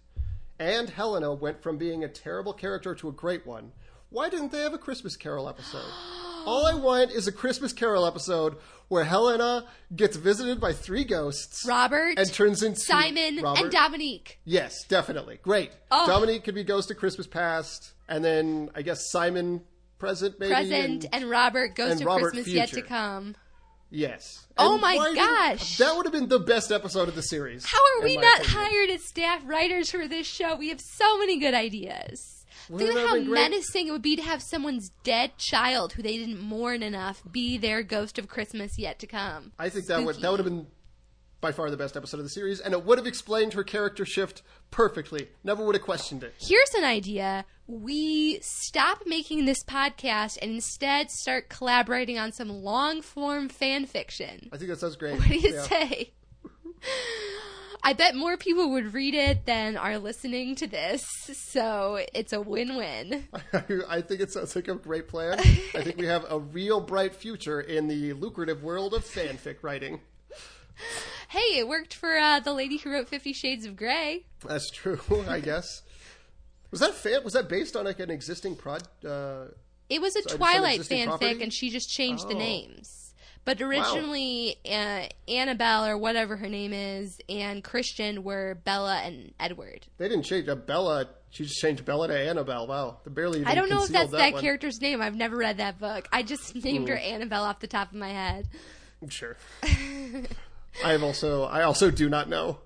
And 0.60 0.92
Helena 0.92 1.34
went 1.34 1.64
from 1.64 1.80
being 1.80 2.04
a 2.04 2.08
terrible 2.08 2.54
character 2.54 2.94
to 2.94 3.10
a 3.10 3.12
great 3.12 3.48
one. 3.48 3.72
Why 4.12 4.30
didn't 4.30 4.52
they 4.52 4.62
have 4.62 4.74
a 4.74 4.78
Christmas 4.78 5.16
Carol 5.16 5.50
episode? 5.50 5.82
All 6.46 6.66
I 6.66 6.74
want 6.74 7.12
is 7.12 7.28
a 7.28 7.32
Christmas 7.32 7.74
Carol 7.74 8.06
episode 8.06 8.58
where 8.88 9.04
Helena 9.06 9.66
gets 9.96 10.18
visited 10.18 10.60
by 10.60 10.74
three 10.74 11.04
ghosts 11.06 11.66
Robert, 11.66 12.18
and 12.18 12.34
turns 12.34 12.62
into 12.64 12.80
Simon, 12.80 13.42
Robert. 13.42 13.62
and 13.64 13.72
Dominique. 13.72 14.40
Yes, 14.44 14.84
definitely. 14.88 15.40
Great. 15.42 15.72
Oh. 15.90 16.06
Dominique 16.08 16.44
could 16.44 16.56
be 16.56 16.64
Ghost 16.64 16.92
of 16.92 16.98
Christmas 16.98 17.26
Past, 17.28 17.94
and 18.10 18.24
then 18.24 18.70
I 18.76 18.82
guess 18.82 19.10
Simon 19.12 19.62
present 19.98 20.40
maybe. 20.40 20.54
Present 20.54 21.06
and- 21.06 21.08
and 21.14 21.30
Robert 21.30 21.76
goes 21.76 21.92
and 21.92 22.00
to 22.02 22.06
Robert 22.06 22.32
Christmas 22.32 22.48
yet 22.48 22.70
to 22.70 22.82
come. 22.82 23.36
yes. 23.90 24.46
Oh 24.58 24.78
my 24.78 24.96
why 24.98 25.06
didn't- 25.14 25.18
gosh. 25.18 25.78
That 25.78 25.96
would 25.96 26.06
have 26.06 26.14
been 26.14 26.28
the 26.28 26.40
best 26.40 26.72
episode 26.72 27.08
of 27.08 27.16
the 27.16 27.22
series. 27.24 27.66
How 27.66 27.78
are 27.78 28.04
we 28.04 28.18
not 28.18 28.40
opinion. 28.42 28.58
hired 28.58 28.90
as 28.90 29.04
staff 29.06 29.42
writers 29.46 29.92
for 29.92 30.08
this 30.08 30.28
show? 30.28 30.56
We 30.56 30.70
have 30.70 30.82
so 30.82 31.18
many 31.18 31.40
good 31.40 31.54
ideas. 31.54 32.41
Think 32.68 32.90
of 32.92 32.96
how 32.96 33.02
have 33.08 33.16
been 33.18 33.26
great? 33.26 33.42
menacing 33.50 33.88
it 33.88 33.92
would 33.92 34.02
be 34.02 34.16
to 34.16 34.22
have 34.22 34.42
someone's 34.42 34.90
dead 35.04 35.38
child 35.38 35.94
who 35.94 36.02
they 36.02 36.18
didn't 36.18 36.40
mourn 36.40 36.84
enough 36.84 37.22
be 37.32 37.58
their 37.58 37.84
ghost 37.84 38.18
of 38.20 38.28
Christmas 38.28 38.78
yet 38.78 39.00
to 39.00 39.08
come. 39.08 39.52
I 39.60 39.70
think 39.70 39.86
that 39.88 40.04
would 40.04 40.18
that 40.18 40.30
would 40.32 40.40
have 40.40 40.48
been 40.48 40.68
by 41.42 41.52
far 41.52 41.72
the 41.72 41.78
best 41.78 41.98
episode 41.98 42.18
of 42.18 42.24
the 42.24 42.30
series, 42.30 42.60
and 42.60 42.72
it 42.72 42.86
would 42.86 43.00
have 43.00 43.08
explained 43.08 43.54
her 43.54 43.64
character 43.64 44.06
shift 44.06 44.44
perfectly. 44.70 45.28
Never 45.44 45.66
would 45.66 45.74
have 45.74 45.84
questioned 45.84 46.24
it. 46.24 46.36
Here's 46.40 46.74
an 46.76 46.84
idea. 46.84 47.46
We 47.66 48.40
stop 48.42 49.04
making 49.08 49.46
this 49.46 49.64
podcast 49.64 50.38
and 50.40 50.52
instead 50.52 51.10
start 51.10 51.50
collaborating 51.50 52.20
on 52.20 52.32
some 52.32 52.50
long 52.50 53.02
form 53.02 53.50
fan 53.50 53.88
fiction. 53.88 54.50
I 54.54 54.58
think 54.58 54.70
that 54.70 54.80
sounds 54.80 54.96
great. 54.98 55.18
What 55.18 55.28
do 55.30 55.36
you 55.36 55.52
Yeah. 55.54 55.62
say? 55.64 56.12
I 57.84 57.94
bet 57.94 58.16
more 58.16 58.38
people 58.38 58.70
would 58.72 58.94
read 58.94 59.16
it 59.16 59.46
than 59.46 59.76
are 59.76 59.98
listening 59.98 60.54
to 60.56 60.68
this, 60.68 61.04
so 61.34 62.00
it's 62.14 62.32
a 62.32 62.40
win 62.42 62.76
win. 62.76 63.28
I 63.90 64.02
think 64.02 64.22
it 64.22 64.32
sounds 64.32 64.56
like 64.56 64.68
a 64.68 64.76
great 64.76 65.08
plan. 65.08 65.40
I 65.40 65.44
think 65.84 65.98
we 65.98 66.06
have 66.06 66.26
a 66.30 66.40
real 66.40 66.80
bright 66.80 67.16
future 67.16 67.60
in 67.60 67.88
the 67.88 68.14
lucrative 68.14 68.62
world 68.62 68.94
of 68.94 69.04
fanfic 69.04 69.58
writing. 69.64 70.02
Hey, 71.30 71.58
it 71.60 71.68
worked 71.68 71.94
for 71.94 72.18
uh, 72.18 72.40
the 72.40 72.54
lady 72.54 72.78
who 72.78 72.92
wrote 72.92 73.08
Fifty 73.10 73.34
Shades 73.34 73.66
of 73.66 73.76
Grey. 73.76 74.26
That's 74.48 74.70
true, 74.70 75.00
I 75.28 75.40
guess. 75.40 75.82
Was 76.72 76.80
that 76.82 76.94
fan? 76.94 77.24
Was 77.24 77.34
that 77.34 77.50
based 77.50 77.76
on 77.76 77.86
like 77.86 78.00
an 78.00 78.10
existing 78.12 78.56
prod? 78.58 78.84
Uh, 79.06 79.46
It 79.90 80.02
was 80.02 80.16
a 80.16 80.22
Twilight 80.22 80.82
fanfic, 80.82 81.06
property? 81.06 81.44
and 81.44 81.52
she 81.54 81.70
just 81.70 81.90
changed 81.90 82.28
the 82.30 82.36
Oh. 82.36 82.40
names. 82.40 83.01
But 83.44 83.60
originally, 83.62 84.58
uh, 84.70 85.08
Annabelle 85.28 85.86
or 85.88 85.98
whatever 85.98 86.38
her 86.38 86.48
name 86.48 86.74
is, 86.74 87.20
and 87.28 87.64
Christian 87.64 88.24
were 88.24 88.56
Bella 88.64 88.98
and 89.04 89.34
Edward. 89.40 89.88
they 89.98 90.08
didn't 90.08 90.24
change 90.24 90.48
uh, 90.48 90.56
Bella. 90.56 91.08
She 91.32 91.46
just 91.46 91.60
changed 91.60 91.84
Bella 91.84 92.08
to 92.10 92.18
Annabelle. 92.18 92.68
Wow, 92.68 92.98
they 93.04 93.12
barely. 93.12 93.40
Even 93.40 93.52
I 93.52 93.56
don't 93.56 93.70
know 93.70 93.84
if 93.84 93.90
that's 93.90 94.12
that, 94.12 94.34
one. 94.34 94.42
character's 94.42 94.80
name. 94.80 95.02
I've 95.02 95.16
never 95.16 95.36
read 95.38 95.58
that 95.58 95.80
book. 95.80 96.08
I 96.12 96.22
just 96.24 96.56
named 96.64 96.88
her 96.90 96.98
Annabelle 96.98 97.44
off 97.44 97.60
the 97.60 97.68
top 97.68 97.90
of 97.92 97.98
my 97.98 98.10
head. 98.10 98.48
Sure. 99.10 99.36
I 99.64 100.92
have 100.92 101.04
also. 101.04 101.44
I 101.44 101.64
also 101.64 101.90
do 101.90 102.10
not 102.10 102.30
know. 102.30 102.60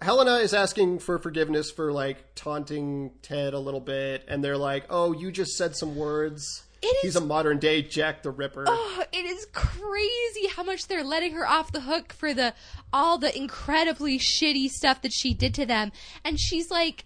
Helena 0.00 0.36
is 0.36 0.52
asking 0.54 0.98
for 0.98 1.18
forgiveness 1.18 1.70
for 1.70 1.92
like 1.92 2.34
taunting 2.34 3.12
Ted 3.22 3.54
a 3.54 3.58
little 3.60 3.80
bit, 3.80 4.24
and 4.26 4.42
they're 4.42 4.56
like, 4.56 4.86
"Oh, 4.90 5.12
you 5.12 5.30
just 5.30 5.52
said 5.52 5.76
some 5.76 5.94
words. 5.94 6.64
It 6.82 6.96
He's 7.02 7.16
a 7.16 7.20
modern 7.20 7.58
day 7.58 7.82
Jack 7.82 8.22
the 8.22 8.30
Ripper." 8.30 8.64
Oh, 8.66 9.04
it 9.12 9.24
is 9.24 9.46
crazy 9.52 10.48
how 10.54 10.62
much 10.62 10.88
they're 10.88 11.04
letting 11.04 11.32
her 11.34 11.46
off 11.46 11.72
the 11.72 11.82
hook 11.82 12.12
for 12.12 12.34
the 12.34 12.54
all 12.92 13.18
the 13.18 13.36
incredibly 13.36 14.18
shitty 14.18 14.68
stuff 14.68 15.00
that 15.02 15.12
she 15.12 15.32
did 15.32 15.54
to 15.54 15.66
them. 15.66 15.92
And 16.24 16.38
she's 16.40 16.70
like 16.70 17.04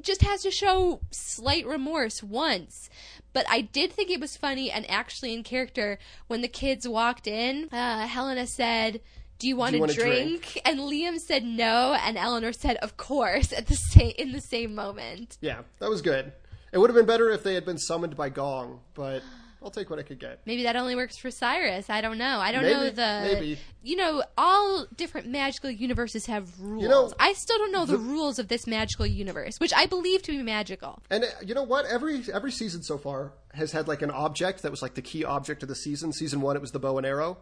just 0.00 0.22
has 0.22 0.42
to 0.42 0.50
show 0.50 1.00
slight 1.10 1.66
remorse 1.66 2.22
once. 2.22 2.88
But 3.32 3.46
I 3.48 3.62
did 3.62 3.92
think 3.92 4.10
it 4.10 4.20
was 4.20 4.36
funny 4.36 4.70
and 4.70 4.88
actually 4.90 5.34
in 5.34 5.42
character 5.42 5.98
when 6.28 6.40
the 6.40 6.48
kids 6.48 6.88
walked 6.88 7.26
in, 7.26 7.68
uh, 7.72 8.06
Helena 8.06 8.46
said, 8.46 9.00
"Do 9.38 9.48
you 9.48 9.56
want 9.56 9.72
you 9.72 9.78
a 9.78 9.80
want 9.80 9.92
a 9.92 9.94
drink? 9.94 10.60
And 10.64 10.80
Liam 10.80 11.18
said 11.18 11.44
no, 11.44 11.94
and 11.94 12.16
Eleanor 12.16 12.52
said, 12.52 12.76
"Of 12.76 12.96
course." 12.96 13.52
At 13.52 13.66
the 13.66 13.74
same 13.74 14.12
in 14.16 14.32
the 14.32 14.40
same 14.40 14.74
moment. 14.74 15.36
Yeah, 15.40 15.62
that 15.80 15.90
was 15.90 16.00
good. 16.02 16.32
It 16.72 16.78
would 16.78 16.90
have 16.90 16.96
been 16.96 17.06
better 17.06 17.30
if 17.30 17.42
they 17.42 17.54
had 17.54 17.64
been 17.64 17.78
summoned 17.78 18.16
by 18.16 18.28
Gong, 18.28 18.80
but 18.94 19.22
I'll 19.62 19.70
take 19.70 19.90
what 19.90 19.98
I 19.98 20.02
could 20.02 20.20
get. 20.20 20.40
Maybe 20.46 20.62
that 20.64 20.76
only 20.76 20.94
works 20.94 21.16
for 21.16 21.30
Cyrus. 21.30 21.90
I 21.90 22.00
don't 22.00 22.18
know. 22.18 22.38
I 22.38 22.52
don't 22.52 22.62
know 22.62 22.90
the. 22.90 23.20
maybe. 23.32 23.58
You 23.82 23.96
know, 23.96 24.22
all 24.36 24.86
different 24.96 25.26
magical 25.28 25.70
universes 25.70 26.26
have 26.26 26.60
rules. 26.60 26.84
know, 26.88 27.12
I 27.18 27.32
still 27.32 27.58
don't 27.58 27.72
know 27.72 27.84
the, 27.84 27.92
the- 27.92 27.98
rules 27.98 28.38
of 28.38 28.48
this 28.48 28.66
magical 28.66 29.06
universe, 29.06 29.58
which 29.58 29.72
I 29.74 29.86
believe 29.86 30.22
to 30.22 30.32
be 30.32 30.42
magical. 30.42 31.02
And 31.10 31.24
uh, 31.24 31.28
you 31.44 31.54
know 31.54 31.64
what? 31.64 31.86
Every 31.86 32.22
every 32.32 32.52
season 32.52 32.82
so 32.82 32.98
far 32.98 33.32
has 33.54 33.72
had 33.72 33.88
like 33.88 34.02
an 34.02 34.10
object 34.10 34.62
that 34.62 34.70
was 34.70 34.82
like 34.82 34.94
the 34.94 35.02
key 35.02 35.24
object 35.24 35.62
of 35.62 35.68
the 35.68 35.74
season. 35.74 36.12
Season 36.12 36.40
one, 36.40 36.54
it 36.54 36.60
was 36.60 36.70
the 36.70 36.78
bow 36.78 36.98
and 36.98 37.06
arrow, 37.06 37.38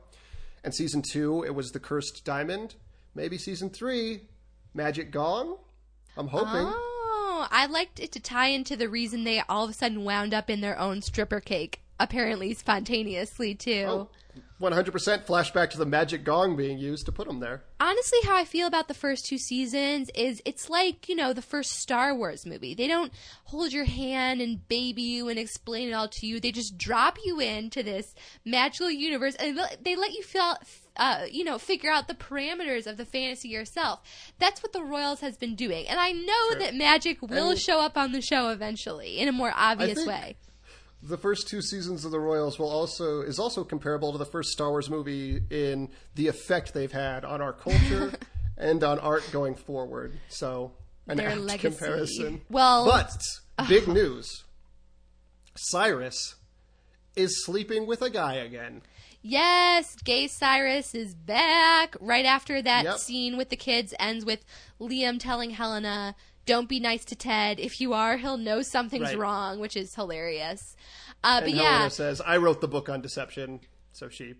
and 0.65 0.75
season 0.75 1.03
two, 1.03 1.43
it 1.45 1.55
was 1.55 1.73
the 1.73 1.81
cursed 1.81 2.25
diamond. 2.25 2.77
Maybe 3.15 3.37
season 3.39 3.69
three, 3.71 4.23
magic 4.73 5.11
gong. 5.11 5.59
I'm 6.17 6.29
hoping. 6.29 6.49
Oh, 6.55 6.93
I 7.51 7.67
liked 7.67 8.01
it 8.01 8.13
to 8.13 8.21
tie 8.21 8.49
into 8.49 8.77
the 8.77 8.89
reason 8.89 9.25
they 9.25 9.41
all 9.49 9.65
of 9.65 9.71
a 9.71 9.75
sudden 9.75 10.05
wound 10.05 10.33
up 10.33 10.49
in 10.49 10.61
their 10.61 10.79
own 10.79 11.03
stripper 11.03 11.41
cake, 11.41 11.81
apparently 11.99 12.55
spontaneously 12.55 13.55
too. 13.55 13.85
Oh, 13.89 14.09
100% 14.61 15.27
flashback 15.27 15.71
to 15.71 15.79
the 15.79 15.85
magic 15.87 16.25
gong 16.25 16.57
being 16.57 16.79
used 16.79 17.05
to 17.07 17.13
put 17.13 17.27
them 17.29 17.41
there. 17.41 17.63
honestly 17.79 18.19
how 18.25 18.35
I 18.37 18.45
feel 18.45 18.67
about 18.67 18.89
the 18.89 18.95
first 18.95 19.27
two 19.27 19.37
seasons 19.39 20.11
is 20.15 20.41
it's 20.47 20.71
like, 20.71 21.09
you 21.09 21.15
know, 21.15 21.33
the 21.33 21.43
first 21.43 21.73
Star 21.73 22.15
Wars 22.15 22.47
movie. 22.47 22.75
They 22.75 22.87
don't 22.89 23.13
hold 23.45 23.73
your 23.73 23.85
hand 23.85 24.41
and 24.41 24.67
baby 24.69 25.03
you 25.03 25.29
and 25.29 25.39
explain 25.39 25.89
it 25.89 25.93
all 25.93 26.09
to 26.09 26.27
you. 26.27 26.41
They 26.41 26.53
just 26.53 26.79
drop 26.79 27.19
you 27.25 27.39
into 27.41 27.83
this 27.83 28.15
magical 28.45 28.91
universe 28.91 29.35
and 29.37 29.59
they- 29.83 29.97
let 29.97 30.13
you 30.13 30.23
feel 30.23 30.57
uh, 30.99 31.27
you 31.31 31.45
know, 31.45 31.59
figure 31.59 31.91
out 31.91 32.09
the 32.09 32.15
parameters 32.15 32.87
of 32.87 32.97
the 32.97 33.05
fantasy 33.05 33.49
yourself. 33.49 34.01
That's 34.39 34.63
what 34.63 34.73
the 34.73 34.83
Royals 34.83 35.21
has 35.21 35.37
been 35.37 35.55
doing. 35.55 35.87
And 35.87 36.01
I 36.01 36.13
know 36.13 36.51
Sure. 36.53 36.59
that 36.61 36.75
magic 36.75 37.21
will 37.21 37.51
And- 37.51 37.59
show 37.59 37.81
up 37.81 37.99
on 37.99 38.13
the 38.13 38.23
show 38.23 38.49
eventually 38.49 39.19
in 39.19 39.29
a 39.29 39.33
more 39.33 39.53
obvious 39.55 40.07
way. 40.07 40.37
The 41.09 41.17
first 41.17 41.47
two 41.49 41.63
seasons 41.63 42.05
of 42.05 42.11
the 42.11 42.19
Royals 42.19 42.59
will 42.59 42.71
also 42.71 43.21
is 43.21 43.39
also 43.39 43.63
comparable 43.65 44.11
to 44.13 44.19
the 44.19 44.25
first 44.27 44.51
Star 44.51 44.71
Wars 44.71 44.91
movie 44.91 45.41
in 45.51 45.89
the 46.15 46.27
effect 46.29 46.75
they've 46.75 46.91
had 46.91 47.25
on 47.25 47.41
our 47.41 47.53
culture 47.53 48.13
and 48.57 48.83
on 48.83 48.99
art 48.99 49.23
going 49.31 49.55
forward. 49.55 50.19
So 50.29 50.73
an 51.07 51.19
Their 51.19 51.31
apt 51.31 51.41
legacy. 51.41 51.69
comparison. 51.77 52.41
Well- 52.49 52.87
but 52.87 53.13
big 53.69 53.87
news: 53.87 54.45
Cyrus 55.55 56.35
is 57.15 57.45
sleeping 57.45 57.87
with 57.87 58.03
a 58.03 58.11
guy 58.11 58.35
again. 58.35 58.83
Yes, 59.23 59.97
Gay 60.05 60.29
Cyrus 60.29 60.95
is 60.95 61.15
back. 61.15 61.97
Right 62.01 62.25
after 62.27 62.63
that 62.63 62.85
Yep. 62.85 62.99
scene 62.99 63.37
with 63.37 63.49
the 63.51 63.57
kids 63.57 63.93
ends 63.99 64.25
with 64.25 64.45
Liam 64.81 65.19
telling 65.19 65.51
Helena, 65.51 66.15
"Don't 66.47 66.69
be 66.69 66.81
nice 66.81 67.05
to 67.07 67.15
Ted. 67.15 67.61
If 67.61 67.81
you 67.81 67.93
are, 67.93 68.17
he'll 68.17 68.39
know 68.39 68.63
something's 68.63 69.09
Right. 69.11 69.19
wrong," 69.19 69.59
which 69.59 69.77
is 69.77 69.95
hilarious. 69.95 70.77
Uh, 71.23 71.41
but 71.41 71.49
And 71.51 71.59
yeah, 71.59 71.89
says, 71.89 72.21
"I 72.25 72.37
wrote 72.39 72.61
the 72.61 72.69
book 72.69 72.89
on 72.89 73.01
deception, 73.03 73.61
so 73.93 74.09
she 74.09 74.35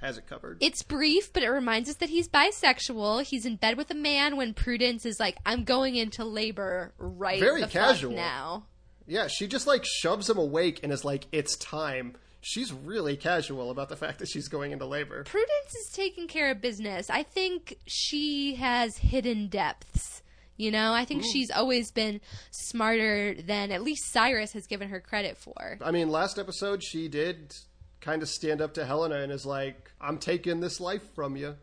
has 0.00 0.16
it 0.16 0.26
covered." 0.26 0.58
it's 0.60 0.82
brief, 0.82 1.32
but 1.32 1.42
it 1.42 1.48
reminds 1.50 1.88
us 1.90 1.96
that 1.96 2.08
he's 2.10 2.28
bisexual. 2.28 3.24
He's 3.24 3.44
in 3.44 3.56
bed 3.56 3.76
with 3.76 3.90
a 3.90 3.94
man 3.94 4.36
when 4.36 4.54
Prudence 4.54 5.04
is 5.04 5.18
like, 5.18 5.36
"I'm 5.44 5.64
going 5.64 5.96
into 5.96 6.24
labor 6.24 6.94
right 6.98 7.40
Very 7.40 7.60
the 7.60 7.66
fuck 7.66 7.72
casual. 7.72 8.12
now." 8.14 8.66
yeah, 9.06 9.26
she 9.26 9.46
just 9.48 9.66
like 9.66 9.84
shoves 9.84 10.28
him 10.30 10.38
awake 10.38 10.80
and 10.82 10.92
is 10.92 11.04
like, 11.04 11.26
"It's 11.32 11.56
time." 11.56 12.16
She's 12.40 12.72
really 12.72 13.16
casual 13.16 13.68
about 13.70 13.88
the 13.88 13.96
fact 13.96 14.20
that 14.20 14.28
she's 14.28 14.46
going 14.46 14.70
into 14.70 14.86
labor. 14.86 15.24
Prudence 15.24 15.74
is 15.74 15.90
taking 15.92 16.28
care 16.28 16.52
of 16.52 16.60
business. 16.60 17.10
I 17.10 17.24
think 17.24 17.78
she 17.86 18.54
has 18.54 18.98
hidden 18.98 19.48
depths. 19.48 20.22
You 20.58 20.70
know, 20.70 20.92
I 20.92 21.04
think 21.06 21.24
she's 21.24 21.50
always 21.50 21.90
been 21.90 22.20
smarter 22.50 23.34
than 23.34 23.70
at 23.72 23.82
least 23.82 24.12
Cyrus 24.12 24.52
has 24.52 24.66
given 24.66 24.88
her 24.90 25.00
credit 25.00 25.38
for. 25.38 25.78
I 25.82 25.90
mean, 25.90 26.10
last 26.10 26.38
episode 26.38 26.82
she 26.82 27.08
did 27.08 27.56
kind 28.00 28.22
of 28.22 28.28
stand 28.28 28.60
up 28.60 28.74
to 28.74 28.84
Helena 28.84 29.16
and 29.20 29.32
is 29.32 29.46
like, 29.46 29.90
"I'm 30.00 30.18
taking 30.18 30.60
this 30.60 30.80
life 30.80 31.14
from 31.14 31.36
you." 31.36 31.56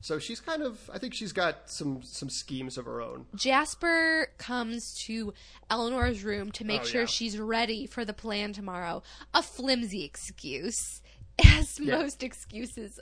So 0.00 0.18
she's 0.18 0.40
kind 0.40 0.62
of, 0.62 0.90
I 0.92 0.98
think 0.98 1.14
she's 1.14 1.32
got 1.32 1.70
some 1.70 2.02
some 2.02 2.28
schemes 2.28 2.76
of 2.76 2.84
her 2.86 3.00
own. 3.00 3.26
Jasper 3.36 4.28
comes 4.36 4.94
to 5.06 5.32
Eleanor's 5.70 6.24
room 6.24 6.50
to 6.52 6.64
make 6.64 6.82
Oh, 6.82 6.84
sure 6.84 7.00
yeah. 7.02 7.06
she's 7.06 7.38
ready 7.38 7.86
for 7.86 8.04
the 8.04 8.12
plan 8.12 8.52
tomorrow. 8.52 9.02
A 9.32 9.42
flimsy 9.42 10.04
excuse, 10.04 11.00
as 11.58 11.78
Yeah. 11.80 11.98
most 11.98 12.22
excuses 12.22 12.98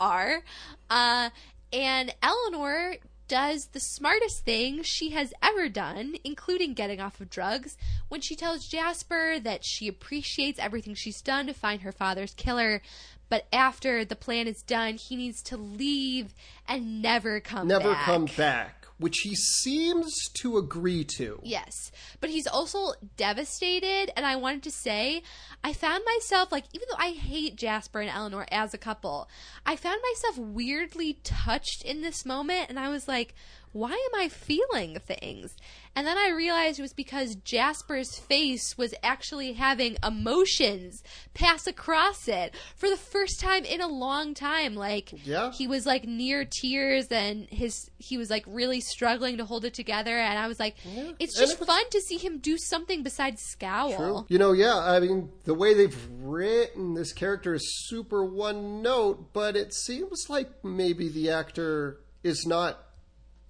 are. 0.00 0.42
Uh, 0.88 1.30
and 1.72 2.14
Eleanor 2.22 2.96
does 3.34 3.66
the 3.72 3.80
smartest 3.80 4.44
thing 4.44 4.80
she 4.84 5.10
has 5.10 5.34
ever 5.42 5.68
done, 5.68 6.14
including 6.22 6.72
getting 6.72 7.00
off 7.00 7.20
of 7.20 7.28
drugs, 7.28 7.76
when 8.06 8.20
she 8.20 8.36
tells 8.36 8.68
Jasper 8.68 9.40
that 9.40 9.64
she 9.64 9.88
appreciates 9.88 10.60
everything 10.60 10.94
she's 10.94 11.20
done 11.20 11.48
to 11.48 11.52
find 11.52 11.82
her 11.82 11.90
father's 11.90 12.32
killer. 12.34 12.80
But 13.28 13.48
after 13.52 14.04
the 14.04 14.14
plan 14.14 14.46
is 14.46 14.62
done, 14.62 14.94
he 14.94 15.16
needs 15.16 15.42
to 15.44 15.56
leave 15.56 16.32
and 16.68 17.02
never 17.02 17.40
come 17.40 17.66
Never 17.66 17.90
back. 17.90 18.04
come 18.04 18.26
back, 18.36 18.83
which 18.98 19.18
he 19.18 19.34
seems 19.34 20.28
to 20.34 20.56
agree 20.56 21.04
to. 21.04 21.40
Yes. 21.42 21.90
But 22.20 22.30
he's 22.30 22.46
also 22.46 22.92
devastated. 23.16 24.12
And 24.16 24.24
I 24.24 24.36
wanted 24.36 24.62
to 24.64 24.70
say, 24.70 25.22
I 25.62 25.72
found 25.72 26.04
myself, 26.04 26.52
like, 26.52 26.64
even 26.72 26.86
though 26.90 26.98
I 26.98 27.10
hate 27.10 27.56
Jasper 27.56 28.00
and 28.00 28.10
Eleanor 28.10 28.46
as 28.50 28.72
a 28.72 28.78
couple, 28.78 29.28
I 29.66 29.76
found 29.76 30.00
myself 30.12 30.38
weirdly 30.38 31.18
touched 31.24 31.82
in 31.82 32.02
this 32.02 32.24
moment. 32.24 32.66
And 32.68 32.78
I 32.78 32.88
was 32.88 33.08
like, 33.08 33.34
why 33.74 33.90
am 33.90 34.20
I 34.20 34.28
feeling 34.28 34.98
things? 35.00 35.54
And 35.96 36.06
then 36.06 36.16
I 36.16 36.30
realized 36.30 36.78
it 36.78 36.82
was 36.82 36.92
because 36.92 37.34
Jasper's 37.36 38.18
face 38.18 38.76
was 38.78 38.94
actually 39.02 39.52
having 39.52 39.96
emotions 40.04 41.02
pass 41.34 41.66
across 41.66 42.26
it 42.26 42.54
for 42.76 42.88
the 42.88 42.96
first 42.96 43.38
time 43.40 43.64
in 43.64 43.80
a 43.80 43.86
long 43.86 44.32
time. 44.34 44.74
Like, 44.74 45.10
Yeah. 45.24 45.52
he 45.52 45.66
was 45.68 45.86
like 45.86 46.04
near 46.04 46.44
tears 46.44 47.08
and 47.10 47.46
his 47.50 47.90
he 47.98 48.16
was 48.18 48.30
like 48.30 48.44
really 48.46 48.80
struggling 48.80 49.36
to 49.38 49.44
hold 49.44 49.64
it 49.64 49.74
together 49.74 50.16
and 50.18 50.38
I 50.38 50.46
was 50.48 50.58
like 50.58 50.76
it's 51.18 51.38
just 51.38 51.54
it 51.54 51.60
was- 51.60 51.66
fun 51.68 51.84
to 51.90 52.00
see 52.00 52.16
him 52.18 52.38
do 52.38 52.56
something 52.56 53.02
besides 53.02 53.42
scowl. 53.42 53.94
True. 53.96 54.26
You 54.28 54.38
know, 54.38 54.52
yeah, 54.52 54.76
I 54.78 55.00
mean, 55.00 55.30
the 55.44 55.54
way 55.54 55.74
they've 55.74 56.08
written 56.20 56.94
this 56.94 57.12
character 57.12 57.54
is 57.54 57.86
super 57.88 58.24
one 58.24 58.82
note, 58.82 59.32
but 59.32 59.56
it 59.56 59.74
seems 59.74 60.26
like 60.28 60.64
maybe 60.64 61.08
the 61.08 61.30
actor 61.30 62.00
is 62.22 62.46
not, 62.46 62.80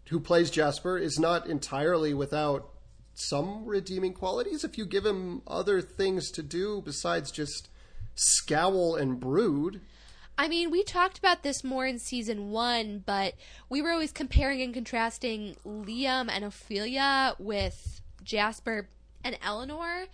who 0.09 0.21
plays 0.21 0.51
Jasper, 0.51 0.99
is 0.99 1.19
not 1.19 1.47
entirely 1.47 2.15
without 2.15 2.71
some 3.15 3.65
redeeming 3.65 4.13
qualities 4.13 4.65
if 4.65 4.77
you 4.77 4.85
give 4.85 5.07
him 5.07 5.43
other 5.47 5.81
things 5.81 6.31
to 6.33 6.43
do 6.43 6.83
besides 6.85 7.31
just 7.31 7.69
scowl 8.15 8.97
and 8.97 9.21
brood. 9.21 9.81
I 10.37 10.49
mean, 10.49 10.71
we 10.71 10.83
talked 10.83 11.19
about 11.19 11.43
this 11.43 11.63
more 11.63 11.87
in 11.87 12.01
season 12.01 12.51
1, 12.51 13.05
but 13.07 13.35
we 13.69 13.81
were 13.81 13.93
always 13.93 14.11
comparing 14.11 14.61
and 14.63 14.75
contrasting 14.75 15.57
Liam 15.65 16.29
and 16.29 16.45
Ophelia 16.45 17.37
with 17.39 18.01
Jasper 18.25 18.89
and 19.23 19.39
Eleanor 19.43 20.07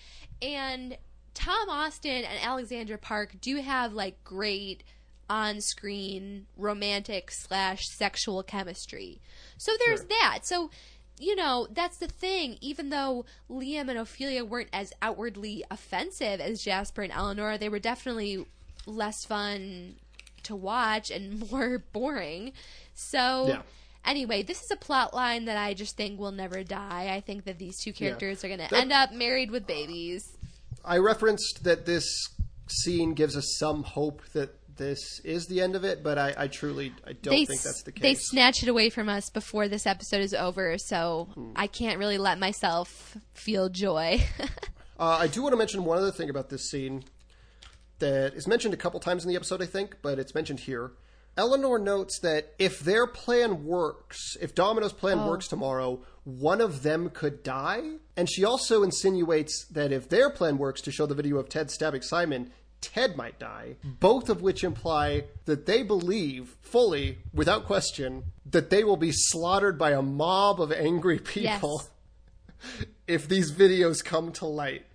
and 0.42 0.98
Tom 1.32 1.70
Austen 1.70 2.24
and 2.24 2.38
Alexandra 2.42 2.98
Park 2.98 3.36
do 3.40 3.56
have 3.56 3.94
like 3.94 4.22
great 4.24 4.82
on-screen 5.30 6.46
romantic 6.58 7.30
slash 7.30 7.80
sexual 7.96 8.42
chemistry. 8.42 9.20
So 9.56 9.72
there's 9.86 10.00
Sure. 10.00 10.08
that. 10.08 10.40
So 10.44 10.70
you 11.22 11.36
know, 11.36 11.68
that's 11.70 11.98
the 11.98 12.08
thing. 12.08 12.56
Even 12.62 12.88
though 12.88 13.26
Liam 13.50 13.90
and 13.90 13.98
Ophelia 13.98 14.42
weren't 14.42 14.70
as 14.72 14.90
outwardly 15.02 15.62
offensive 15.70 16.40
as 16.40 16.62
Jasper 16.62 17.02
and 17.02 17.12
Eleanor, 17.12 17.58
they 17.58 17.68
were 17.68 17.78
definitely 17.78 18.46
less 18.86 19.26
fun 19.26 19.96
to 20.44 20.56
watch 20.56 21.10
and 21.10 21.50
more 21.52 21.84
boring. 21.92 22.54
So, 22.94 23.48
Yeah. 23.48 23.62
anyway, 24.02 24.42
this 24.42 24.62
is 24.62 24.70
a 24.70 24.76
plot 24.76 25.12
line 25.12 25.44
that 25.44 25.58
I 25.58 25.74
just 25.74 25.94
think 25.94 26.18
will 26.18 26.32
never 26.32 26.64
die. 26.64 27.12
I 27.14 27.20
think 27.20 27.44
that 27.44 27.58
these 27.58 27.78
two 27.84 27.92
characters 27.92 28.42
are 28.42 28.48
going 28.48 28.66
to 28.66 28.74
end 28.74 28.90
up 28.90 29.12
married 29.12 29.50
with 29.50 29.66
babies. 29.66 30.38
I 30.82 30.96
referenced 30.96 31.64
that 31.64 31.84
this 31.84 32.06
scene 32.66 33.12
gives 33.12 33.36
us 33.36 33.56
some 33.58 33.82
hope 33.82 34.22
that 34.32 34.54
this 34.80 35.20
is 35.20 35.46
the 35.46 35.60
end 35.60 35.76
of 35.76 35.84
it, 35.84 36.02
but 36.02 36.16
I, 36.18 36.34
I 36.36 36.46
truly 36.48 36.92
I 37.06 37.12
don't 37.12 37.34
they, 37.34 37.44
think 37.44 37.60
that's 37.60 37.82
the 37.82 37.92
case. 37.92 38.02
They 38.02 38.14
snatch 38.14 38.62
it 38.62 38.68
away 38.68 38.88
from 38.88 39.08
us 39.10 39.28
before 39.28 39.68
this 39.68 39.86
episode 39.86 40.22
is 40.22 40.32
over, 40.34 40.78
so 40.78 41.28
Hmm. 41.34 41.52
I 41.54 41.66
can't 41.66 41.98
really 41.98 42.16
let 42.18 42.38
myself 42.40 43.16
feel 43.34 43.68
joy. 43.68 44.22
Uh, 44.98 45.16
I 45.18 45.28
do 45.28 45.40
want 45.40 45.54
to 45.54 45.56
mention 45.56 45.86
one 45.86 45.96
other 45.96 46.10
thing 46.10 46.28
about 46.28 46.50
this 46.50 46.68
scene 46.70 47.04
that 48.00 48.34
is 48.34 48.46
mentioned 48.46 48.74
a 48.74 48.76
couple 48.76 49.00
times 49.00 49.24
in 49.24 49.30
the 49.30 49.34
episode, 49.36 49.62
I 49.62 49.64
think, 49.64 49.96
but 50.02 50.18
it's 50.18 50.34
mentioned 50.34 50.60
here. 50.60 50.92
Eleanor 51.38 51.78
notes 51.78 52.18
that 52.18 52.52
if 52.58 52.80
their 52.80 53.06
plan 53.06 53.64
works, 53.64 54.36
if 54.42 54.54
Domino's 54.54 54.92
plan 54.92 55.26
works 55.26 55.48
tomorrow, 55.48 56.02
one 56.24 56.60
of 56.60 56.82
them 56.82 57.08
could 57.08 57.42
die. 57.42 57.92
And 58.14 58.28
she 58.28 58.44
also 58.44 58.82
insinuates 58.82 59.64
that 59.70 59.90
if 59.90 60.10
their 60.10 60.28
plan 60.28 60.58
works 60.58 60.82
to 60.82 60.92
show 60.92 61.06
the 61.06 61.14
video 61.14 61.38
of 61.38 61.48
Ted 61.48 61.70
stabbing 61.70 62.02
Simon, 62.02 62.52
Ted 62.80 63.16
might 63.16 63.38
die. 63.38 63.76
Both 63.84 64.28
of 64.30 64.40
which 64.42 64.64
imply 64.64 65.24
that 65.44 65.66
they 65.66 65.82
believe 65.82 66.56
fully, 66.62 67.18
without 67.32 67.66
question, 67.66 68.24
that 68.46 68.70
they 68.70 68.84
will 68.84 68.96
be 68.96 69.12
slaughtered 69.12 69.78
by 69.78 69.92
a 69.92 70.02
mob 70.02 70.60
of 70.60 70.72
angry 70.72 71.18
people 71.18 71.82
Yes. 72.62 72.86
if 73.06 73.28
these 73.28 73.52
videos 73.52 74.04
come 74.04 74.32
to 74.32 74.46
light. 74.46 74.86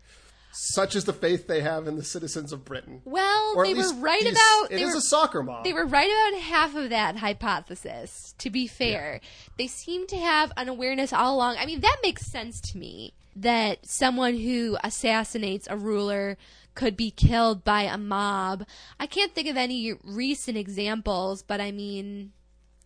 Such 0.58 0.96
is 0.96 1.04
the 1.04 1.12
faith 1.12 1.48
they 1.48 1.60
have 1.62 1.86
in 1.86 1.98
the 1.98 2.04
citizens 2.04 2.54
of 2.54 2.64
Britain. 2.64 3.02
Well, 3.04 3.54
Or 3.58 3.64
at 3.66 3.68
they 3.68 3.74
were 3.74 3.82
least 3.82 3.96
right 3.98 4.24
these- 4.24 4.32
about. 4.32 4.68
It 4.72 4.80
is 4.82 4.94
were, 4.94 5.00
a 5.00 5.02
soccer 5.02 5.44
mob. 5.44 5.66
They 5.66 5.74
were 5.74 5.86
right 5.86 6.10
about 6.30 6.42
half 6.42 6.76
of 6.76 6.90
that 6.92 7.18
hypothesis, 7.18 8.34
to 8.38 8.50
be 8.50 8.66
fair. 8.66 9.20
They 9.58 9.68
seem 9.68 10.08
to 10.08 10.18
have 10.18 10.54
an 10.56 10.70
awareness 10.70 11.12
all 11.12 11.36
along. 11.36 11.58
I 11.58 11.66
mean, 11.66 11.82
that 11.82 11.98
makes 12.02 12.26
sense 12.32 12.62
to 12.72 12.78
me 12.78 13.14
that 13.36 13.86
someone 13.86 14.36
who 14.38 14.78
assassinates 14.82 15.68
a 15.70 15.76
ruler 15.76 16.38
could 16.76 16.96
be 16.98 17.10
killed 17.12 17.64
by 17.64 17.84
a 17.84 17.98
mob. 17.98 18.66
I 19.00 19.08
can't 19.08 19.34
think 19.34 19.48
of 19.48 19.58
any 19.58 19.94
recent 20.04 20.58
examples, 20.58 21.42
but 21.42 21.60
I 21.62 21.72
mean, 21.72 22.34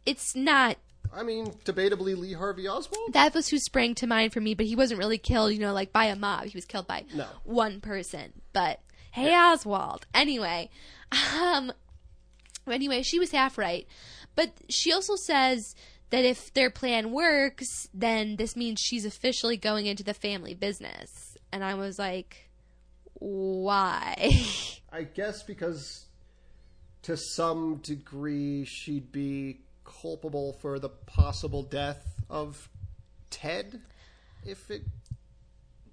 it's 0.05 0.35
not. 0.35 0.77
I 1.13 1.23
mean, 1.23 1.47
debatably 1.65 2.15
Lee 2.15 2.33
Harvey 2.33 2.67
Oswald. 2.67 3.13
That 3.13 3.33
was 3.33 3.47
who 3.49 3.57
sprang 3.57 3.95
to 3.95 4.07
mind 4.07 4.31
for 4.31 4.39
me, 4.41 4.53
but 4.53 4.67
he 4.67 4.75
wasn't 4.75 4.99
really 4.99 5.17
killed, 5.17 5.51
you 5.53 5.59
know, 5.59 5.73
like 5.73 5.91
by 5.91 6.05
a 6.05 6.15
mob. 6.15 6.45
He 6.45 6.55
was 6.57 6.65
killed 6.65 6.85
by 6.87 7.05
No. 7.13 7.25
one 7.43 7.81
person. 7.81 8.41
But 8.53 8.79
hey, 9.11 9.33
Oswald. 9.35 10.05
Anyway, 10.13 10.69
um, 11.41 11.71
anyway, 12.67 13.01
she 13.01 13.17
was 13.17 13.31
half 13.31 13.57
right, 13.57 13.87
but 14.35 14.51
she 14.69 14.93
also 14.93 15.15
says 15.15 15.75
that 16.11 16.25
if 16.25 16.53
their 16.53 16.69
plan 16.69 17.11
works, 17.11 17.89
then 17.93 18.35
this 18.35 18.55
means 18.55 18.79
she's 18.79 19.05
officially 19.05 19.57
going 19.57 19.87
into 19.87 20.03
the 20.03 20.13
family 20.13 20.53
business. 20.53 21.37
And 21.51 21.63
I 21.63 21.73
was 21.73 21.97
like, 21.97 22.48
why? 23.19 24.31
I 24.91 25.03
guess 25.03 25.43
because 25.43 26.05
to 27.03 27.15
some 27.15 27.77
degree 27.77 28.65
she'd 28.65 29.11
be 29.11 29.59
culpable 29.85 30.53
for 30.53 30.79
the 30.79 30.89
possible 30.89 31.63
death 31.63 32.21
of 32.29 32.69
Ted 33.29 33.81
if 34.45 34.69
it 34.71 34.83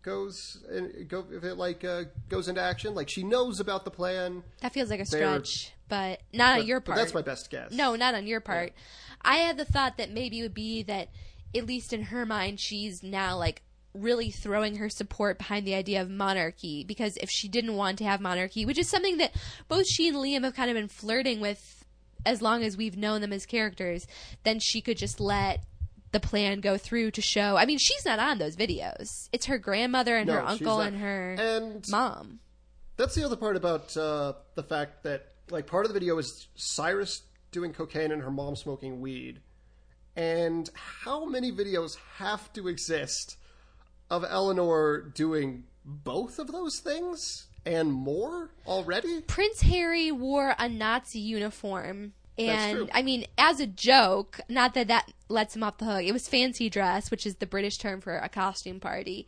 goes 0.02 0.64
go 1.08 1.24
if 1.32 1.42
it 1.44 1.54
like 1.56 1.84
uh, 1.84 2.04
goes 2.28 2.48
into 2.48 2.60
action. 2.62 2.94
Like 2.94 3.08
she 3.08 3.22
knows 3.22 3.60
about 3.60 3.84
the 3.84 3.90
plan. 3.90 4.42
that 4.60 4.72
feels 4.72 4.90
like 4.90 5.00
a 5.00 5.04
They're- 5.04 5.20
stretch, 5.40 5.72
but 5.88 6.20
not 6.32 6.52
on 6.54 6.58
but- 6.60 6.66
your 6.66 6.80
but 6.80 6.86
part. 6.86 6.98
that's 6.98 7.14
my 7.14 7.22
best 7.22 7.50
guess. 7.50 7.72
No, 7.72 7.96
not 7.96 8.14
on 8.14 8.26
your 8.26 8.40
part. 8.40 8.72
I 9.22 9.36
had 9.36 9.56
the 9.56 9.64
thought 9.64 9.96
that 9.98 10.10
maybe 10.10 10.38
it 10.38 10.42
would 10.42 10.54
be 10.54 10.82
that, 10.84 11.08
at 11.54 11.66
least 11.66 11.92
in 11.92 12.04
her 12.04 12.24
mind, 12.24 12.60
she's 12.60 13.02
now 13.02 13.36
like 13.36 13.62
really 14.02 14.30
throwing 14.30 14.76
her 14.76 14.88
support 14.88 15.38
behind 15.38 15.66
the 15.66 15.74
idea 15.74 16.00
of 16.00 16.10
monarchy 16.10 16.84
because 16.84 17.16
if 17.18 17.30
she 17.30 17.48
didn't 17.48 17.76
want 17.76 17.98
to 17.98 18.04
have 18.04 18.20
monarchy, 18.20 18.64
which 18.64 18.78
is 18.78 18.88
something 18.88 19.18
that 19.18 19.32
both 19.68 19.86
she 19.86 20.08
and 20.08 20.16
Liam 20.16 20.44
have 20.44 20.54
kind 20.54 20.70
of 20.70 20.74
been 20.74 20.88
flirting 20.88 21.40
with 21.40 21.84
as 22.24 22.42
long 22.42 22.62
as 22.62 22.76
we've 22.76 22.96
known 22.96 23.20
them 23.20 23.32
as 23.32 23.46
characters, 23.46 24.06
then 24.42 24.58
she 24.58 24.80
could 24.80 24.96
just 24.96 25.20
let 25.20 25.64
the 26.12 26.20
plan 26.20 26.60
go 26.60 26.76
through 26.76 27.10
to 27.12 27.20
show. 27.20 27.56
I 27.56 27.66
mean, 27.66 27.78
she's 27.78 28.04
not 28.04 28.18
on 28.18 28.38
those 28.38 28.56
videos. 28.56 29.28
It's 29.32 29.46
her 29.46 29.58
grandmother 29.58 30.16
and 30.16 30.26
No, 30.26 30.34
her 30.34 30.42
uncle 30.42 30.80
and 30.80 30.98
her 30.98 31.36
and 31.38 31.84
mom. 31.88 32.40
That's 32.96 33.14
the 33.14 33.24
other 33.24 33.36
part 33.36 33.56
about 33.56 33.96
uh, 33.96 34.32
the 34.54 34.62
fact 34.62 35.02
that, 35.04 35.26
like, 35.50 35.66
part 35.66 35.84
of 35.84 35.92
the 35.92 35.98
video 35.98 36.16
is 36.18 36.48
Cyrus 36.54 37.22
doing 37.52 37.72
cocaine 37.72 38.10
and 38.10 38.22
her 38.22 38.30
mom 38.30 38.56
smoking 38.56 39.00
weed. 39.00 39.40
And 40.16 40.70
how 40.74 41.26
many 41.26 41.52
videos 41.52 41.98
have 42.16 42.50
to 42.54 42.68
exist 42.68 43.36
of 44.10 44.24
Eleanor 44.28 45.00
doing 45.14 45.64
both 45.84 46.38
of 46.38 46.52
those 46.52 46.78
things 46.78 47.46
and 47.64 47.92
more 47.92 48.50
already? 48.66 49.22
Prince 49.22 49.62
Harry 49.62 50.12
wore 50.12 50.54
a 50.58 50.68
Nazi 50.68 51.18
uniform. 51.18 52.12
And. 52.38 52.90
I 52.92 53.02
mean, 53.02 53.26
as 53.38 53.60
a 53.60 53.66
joke, 53.66 54.40
not 54.48 54.74
that 54.74 54.88
that 54.88 55.12
lets 55.28 55.56
him 55.56 55.62
off 55.62 55.78
the 55.78 55.86
hook. 55.86 56.02
It 56.02 56.12
was 56.12 56.28
fancy 56.28 56.68
dress, 56.68 57.10
which 57.10 57.26
is 57.26 57.36
the 57.36 57.46
British 57.46 57.78
term 57.78 58.00
for 58.00 58.18
a 58.18 58.28
costume 58.28 58.80
party. 58.80 59.26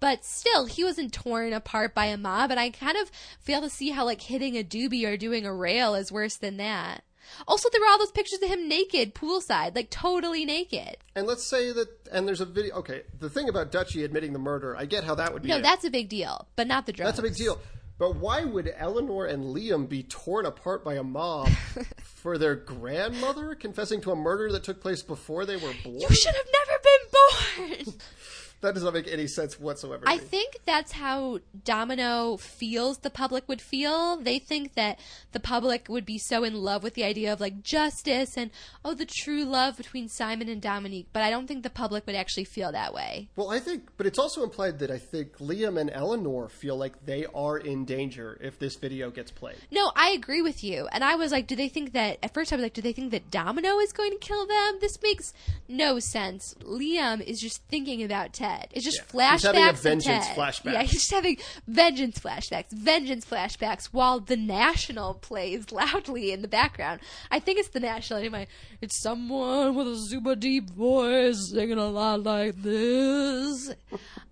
But 0.00 0.24
still, 0.24 0.66
he 0.66 0.82
wasn't 0.82 1.12
torn 1.12 1.52
apart 1.52 1.94
by 1.94 2.06
a 2.06 2.16
mob, 2.16 2.50
and 2.50 2.58
I 2.58 2.70
kind 2.70 2.96
of 2.96 3.12
fail 3.38 3.60
to 3.60 3.70
see 3.70 3.90
how 3.90 4.04
like 4.04 4.22
hitting 4.22 4.56
a 4.58 4.64
doobie 4.64 5.06
or 5.06 5.16
doing 5.16 5.46
a 5.46 5.54
rail 5.54 5.94
is 5.94 6.10
worse 6.10 6.36
than 6.36 6.56
that. 6.56 7.04
Also, 7.46 7.68
there 7.70 7.80
were 7.80 7.86
all 7.86 7.98
those 7.98 8.10
pictures 8.10 8.42
of 8.42 8.48
him 8.48 8.68
naked 8.68 9.14
poolside, 9.14 9.74
like 9.74 9.90
totally 9.90 10.44
naked. 10.44 10.96
And 11.14 11.26
let's 11.26 11.44
say 11.44 11.72
that, 11.72 11.88
and 12.10 12.26
there's 12.26 12.40
a 12.40 12.46
video. 12.46 12.76
Okay, 12.76 13.02
the 13.18 13.30
thing 13.30 13.48
about 13.48 13.72
Dutchy 13.72 14.04
admitting 14.04 14.32
the 14.32 14.38
murder, 14.38 14.76
I 14.76 14.84
get 14.84 15.04
how 15.04 15.14
that 15.16 15.32
would 15.32 15.42
be. 15.42 15.48
No, 15.48 15.58
it. 15.58 15.62
that's 15.62 15.84
a 15.84 15.90
big 15.90 16.08
deal, 16.08 16.46
but 16.56 16.66
not 16.66 16.86
the 16.86 16.92
drugs. 16.92 17.08
That's 17.08 17.18
a 17.18 17.22
big 17.22 17.36
deal. 17.36 17.58
But 17.98 18.16
why 18.16 18.44
would 18.44 18.72
Eleanor 18.76 19.26
and 19.26 19.54
Liam 19.54 19.88
be 19.88 20.02
torn 20.02 20.44
apart 20.46 20.82
by 20.82 20.94
a 20.94 21.04
mob 21.04 21.48
for 22.02 22.36
their 22.36 22.56
grandmother 22.56 23.54
confessing 23.54 24.00
to 24.00 24.10
a 24.10 24.16
murder 24.16 24.50
that 24.52 24.64
took 24.64 24.80
place 24.80 25.02
before 25.02 25.46
they 25.46 25.56
were 25.56 25.72
born? 25.84 26.00
You 26.00 26.08
should 26.08 26.34
have 26.34 26.46
never 26.52 26.80
been 26.82 27.84
born. 27.86 27.94
That 28.62 28.74
does 28.74 28.84
not 28.84 28.94
make 28.94 29.08
any 29.08 29.26
sense 29.26 29.58
whatsoever. 29.58 30.04
I 30.06 30.18
think 30.18 30.60
that's 30.64 30.92
how 30.92 31.40
Domino 31.64 32.36
feels 32.36 32.98
the 32.98 33.10
public 33.10 33.48
would 33.48 33.60
feel. 33.60 34.16
They 34.16 34.38
think 34.38 34.74
that 34.74 35.00
the 35.32 35.40
public 35.40 35.88
would 35.88 36.06
be 36.06 36.16
so 36.16 36.44
in 36.44 36.54
love 36.54 36.84
with 36.84 36.94
the 36.94 37.02
idea 37.02 37.32
of 37.32 37.40
like 37.40 37.64
justice 37.64 38.36
and 38.36 38.52
oh 38.84 38.94
the 38.94 39.04
true 39.04 39.44
love 39.44 39.76
between 39.76 40.08
Simon 40.08 40.48
and 40.48 40.62
Dominique, 40.62 41.08
but 41.12 41.24
I 41.24 41.30
don't 41.30 41.48
think 41.48 41.64
the 41.64 41.70
public 41.70 42.06
would 42.06 42.14
actually 42.14 42.44
feel 42.44 42.70
that 42.70 42.94
way. 42.94 43.28
Well, 43.34 43.50
I 43.50 43.58
think, 43.58 43.88
but 43.96 44.06
it's 44.06 44.18
also 44.18 44.44
implied 44.44 44.78
that 44.78 44.92
I 44.92 44.98
think 44.98 45.38
Liam 45.38 45.80
and 45.80 45.90
Eleanor 45.90 46.48
feel 46.48 46.76
like 46.76 47.04
they 47.04 47.26
are 47.34 47.58
in 47.58 47.84
danger 47.84 48.38
if 48.40 48.60
this 48.60 48.76
video 48.76 49.10
gets 49.10 49.32
played. 49.32 49.56
No, 49.72 49.90
I 49.96 50.10
agree 50.10 50.40
with 50.40 50.62
you. 50.62 50.86
And 50.92 51.02
I 51.02 51.16
was 51.16 51.32
like, 51.32 51.48
do 51.48 51.56
they 51.56 51.68
think 51.68 51.94
that 51.94 52.18
at 52.22 52.32
first 52.32 52.52
I 52.52 52.56
was 52.56 52.62
like, 52.62 52.74
do 52.74 52.82
they 52.82 52.92
think 52.92 53.10
that 53.10 53.28
Domino 53.28 53.80
is 53.80 53.92
going 53.92 54.12
to 54.12 54.18
kill 54.18 54.46
them? 54.46 54.78
This 54.80 55.02
makes 55.02 55.34
no 55.68 55.98
sense. 55.98 56.54
Liam 56.62 57.20
is 57.20 57.40
just 57.40 57.64
thinking 57.64 58.04
about 58.04 58.32
Ted. 58.32 58.51
It's 58.72 58.84
just 58.84 58.98
Yeah. 58.98 59.04
flashbacks 59.04 59.32
He's 59.32 59.42
having 59.44 59.74
vengeance 59.82 60.26
Ted. 60.26 60.36
flashback. 60.36 60.72
Yeah, 60.72 60.82
he's 60.82 60.92
just 60.92 61.10
having 61.10 61.36
vengeance 61.66 62.18
flashbacks, 62.18 62.70
vengeance 62.72 63.24
flashbacks 63.24 63.86
while 63.86 64.20
the 64.20 64.36
National 64.36 65.14
plays 65.14 65.70
loudly 65.72 66.32
in 66.32 66.42
the 66.42 66.48
background. 66.48 67.00
I 67.30 67.38
think 67.40 67.58
it's 67.58 67.68
the 67.70 67.80
National 67.80 68.18
anyway. 68.18 68.46
It's 68.80 69.00
someone 69.00 69.74
with 69.74 69.88
a 69.88 69.98
super 70.08 70.34
deep 70.34 70.70
voice 70.70 71.50
singing 71.50 71.78
a 71.78 71.88
lot 71.88 72.22
like 72.22 72.54
this. 72.62 73.72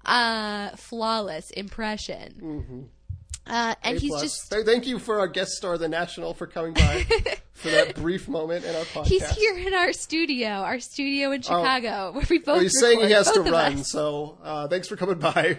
Uh, 0.05 0.71
flawless 0.77 1.51
impression. 1.51 2.89
Uh, 3.51 3.75
and 3.83 3.97
A 3.97 4.01
he's 4.01 4.11
plus. 4.11 4.23
just 4.23 4.51
Th- 4.53 4.65
Thank 4.65 4.87
you 4.87 4.99
for 4.99 5.19
our 5.19 5.27
guest 5.29 5.53
star, 5.53 5.77
the 5.77 5.89
National, 5.89 6.35
for 6.35 6.47
coming 6.47 6.73
by 6.73 7.05
for 7.53 7.69
that 7.71 7.97
brief 7.97 8.29
moment 8.29 8.65
in 8.65 8.75
our 8.77 8.83
podcast. 8.85 9.07
He's 9.07 9.29
here 9.31 9.59
in 9.59 9.75
our 9.75 9.93
studio, 9.93 10.47
our 10.49 10.79
studio 10.81 11.33
in 11.33 11.43
Chicago, 11.43 12.13
where 12.13 12.25
we 12.31 12.39
both. 12.39 12.59
Oh, 12.59 12.61
he's 12.61 12.79
saying 12.79 13.01
he 13.01 13.11
has 13.11 13.31
to 13.33 13.43
run, 13.43 13.83
so 13.85 14.39
uh, 14.43 14.69
thanks 14.69 14.87
for 14.89 14.97
coming 14.97 15.19
by. 15.19 15.59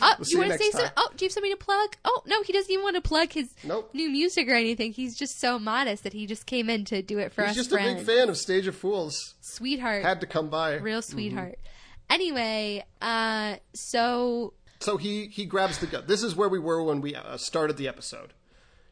Oh, 0.00 0.14
We'll 0.20 0.28
you 0.30 0.38
want 0.38 0.52
to 0.52 0.58
say 0.58 0.70
something? 0.70 0.90
Oh, 0.96 1.08
do 1.16 1.24
you 1.24 1.26
have 1.26 1.32
something 1.32 1.50
to 1.50 1.56
plug? 1.56 1.96
Oh 2.04 2.22
no, 2.24 2.40
he 2.44 2.52
doesn't 2.52 2.70
even 2.70 2.84
want 2.84 2.94
to 2.94 3.02
plug 3.02 3.32
his 3.32 3.52
Nope. 3.64 3.90
new 3.92 4.08
music 4.08 4.48
or 4.48 4.54
anything. 4.54 4.92
He's 4.92 5.16
just 5.16 5.40
so 5.40 5.58
modest 5.58 6.04
that 6.04 6.12
he 6.12 6.24
just 6.24 6.46
came 6.46 6.70
in 6.70 6.84
to 6.86 7.02
do 7.02 7.18
it 7.18 7.32
for 7.32 7.42
He's 7.42 7.50
us 7.50 7.56
just 7.56 7.70
friends. 7.70 8.02
a 8.02 8.04
big 8.04 8.16
fan 8.16 8.28
of 8.28 8.36
Stage 8.36 8.68
of 8.68 8.76
Fools. 8.76 9.34
Sweetheart, 9.40 10.04
Had 10.04 10.20
to 10.20 10.26
come 10.28 10.48
by. 10.50 10.76
real 10.76 11.02
sweetheart. 11.02 11.58
Anyway, 12.08 12.84
uh, 13.02 13.56
so 13.74 14.54
So 14.80 14.96
he 14.96 15.26
he 15.26 15.44
grabs 15.44 15.78
the 15.78 15.86
gun. 15.86 16.04
This 16.06 16.22
is 16.22 16.36
where 16.36 16.48
we 16.48 16.58
were 16.58 16.82
when 16.82 17.00
we 17.00 17.14
uh, 17.14 17.36
started 17.36 17.76
the 17.76 17.88
episode. 17.88 18.32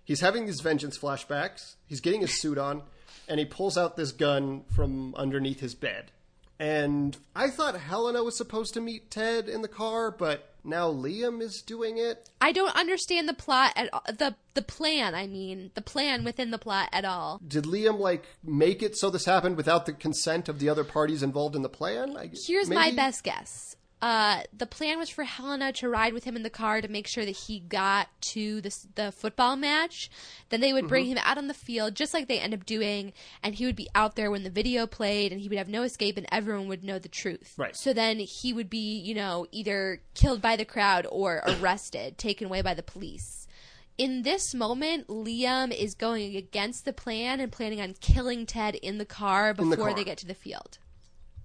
He's 0.05 0.21
having 0.21 0.47
these 0.47 0.61
vengeance 0.61 0.99
flashbacks. 0.99 1.75
He's 1.87 2.01
getting 2.01 2.21
his 2.21 2.41
suit 2.41 2.59
on, 2.59 2.83
and 3.29 3.39
he 3.41 3.45
pulls 3.45 3.77
out 3.77 3.97
this 3.97 4.13
gun 4.13 4.65
from 4.75 5.15
underneath 5.17 5.61
his 5.61 5.75
bed. 5.75 6.13
And 6.59 7.17
I 7.35 7.51
thought 7.51 7.79
Helena 7.79 8.25
was 8.25 8.37
supposed 8.37 8.73
to 8.75 8.81
meet 8.81 9.11
Ted 9.11 9.49
in 9.49 9.61
the 9.61 9.69
car, 9.69 10.11
but 10.11 10.55
now 10.65 10.91
Liam 10.91 11.43
is 11.43 11.61
doing 11.61 11.99
it. 11.99 12.31
I 12.41 12.53
don't 12.53 12.75
understand 12.75 13.29
the 13.29 13.35
plot 13.35 13.73
at 13.77 13.93
all. 13.93 14.03
the 14.07 14.35
the 14.55 14.63
plan. 14.63 15.15
I 15.15 15.27
mean, 15.27 15.71
the 15.75 15.83
plan 15.83 16.25
within 16.25 16.51
the 16.51 16.59
plot 16.59 16.89
at 16.93 17.05
all. 17.05 17.41
Did 17.47 17.65
Liam 17.65 17.99
like 17.99 18.25
make 18.43 18.83
it 18.83 18.97
so 18.97 19.11
this 19.11 19.27
happened 19.27 19.57
without 19.57 19.87
the 19.87 19.93
consent 19.93 20.49
of 20.49 20.59
the 20.59 20.69
other 20.69 20.85
parties 20.85 21.23
involved 21.23 21.57
in 21.57 21.63
the 21.63 21.69
plan? 21.69 22.17
I, 22.17 22.31
Here's 22.47 22.71
my 22.71 22.91
best 22.93 23.23
guess. 23.23 23.76
Uh, 24.03 24.43
the 24.55 24.67
plan 24.67 24.99
was 24.99 25.09
for 25.09 25.25
Helena 25.25 25.73
to 25.73 25.89
ride 25.89 26.13
with 26.13 26.25
him 26.25 26.37
in 26.37 26.43
the 26.43 26.51
car 26.51 26.83
to 26.83 26.87
make 26.89 27.07
sure 27.07 27.25
that 27.25 27.31
he 27.37 27.61
got 27.61 28.09
to 28.21 28.61
the 28.61 28.77
the 28.95 29.11
football 29.11 29.57
match. 29.57 30.11
Then 30.51 30.61
they 30.61 30.75
would 30.75 30.87
bring 30.87 31.05
Mm-hmm. 31.05 31.13
him 31.17 31.23
out 31.25 31.39
on 31.39 31.47
the 31.49 31.55
field, 31.55 31.95
just 31.95 32.13
like 32.13 32.29
they 32.29 32.39
end 32.39 32.53
up 32.53 32.67
doing, 32.67 33.15
and 33.43 33.55
he 33.55 33.65
would 33.65 33.75
be 33.75 33.89
out 33.95 34.15
there 34.15 34.31
when 34.31 34.43
the 34.43 34.51
video 34.51 34.87
played, 34.87 35.33
and 35.33 35.41
he 35.41 35.49
would 35.49 35.57
have 35.57 35.69
no 35.71 35.83
escape, 35.83 36.19
and 36.19 36.27
everyone 36.31 36.69
would 36.69 36.85
know 36.85 36.99
the 36.99 37.09
truth. 37.09 37.55
Right. 37.57 37.75
So 37.75 37.95
then 37.95 38.19
he 38.19 38.53
would 38.53 38.69
be, 38.69 38.99
you 38.99 39.15
know, 39.15 39.47
either 39.51 40.03
killed 40.15 40.43
by 40.43 40.57
the 40.57 40.67
crowd 40.67 41.07
or 41.11 41.43
arrested, 41.49 42.19
taken 42.19 42.49
away 42.49 42.61
by 42.61 42.75
the 42.75 42.83
police. 42.83 43.49
In 43.97 44.23
this 44.25 44.55
moment, 44.55 45.07
Liam 45.09 45.75
is 45.75 45.95
going 45.95 46.37
against 46.37 46.85
the 46.85 46.93
plan 46.93 47.41
and 47.41 47.51
planning 47.51 47.81
on 47.81 47.95
killing 48.03 48.45
Ted 48.45 48.75
in 48.75 48.99
the 48.99 49.07
car 49.07 49.55
before 49.55 49.77
car. 49.77 49.95
they 49.95 50.05
get 50.05 50.19
to 50.19 50.27
the 50.27 50.35
field. 50.35 50.77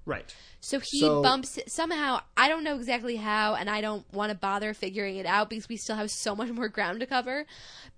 Right. 0.03 0.33
So 0.59 0.79
he 0.79 0.99
So- 0.99 1.21
bumps 1.21 1.59
somehow. 1.67 2.21
I 2.35 2.47
don't 2.49 2.63
know 2.63 2.75
exactly 2.75 3.17
how, 3.17 3.53
and 3.53 3.69
I 3.69 3.81
don't 3.81 4.03
want 4.11 4.31
to 4.31 4.35
bother 4.37 4.73
figuring 4.73 5.17
it 5.17 5.27
out 5.27 5.47
because 5.49 5.69
we 5.69 5.77
still 5.77 5.95
have 5.95 6.09
so 6.09 6.35
much 6.35 6.49
more 6.49 6.67
ground 6.69 7.01
to 7.01 7.05
cover. 7.05 7.45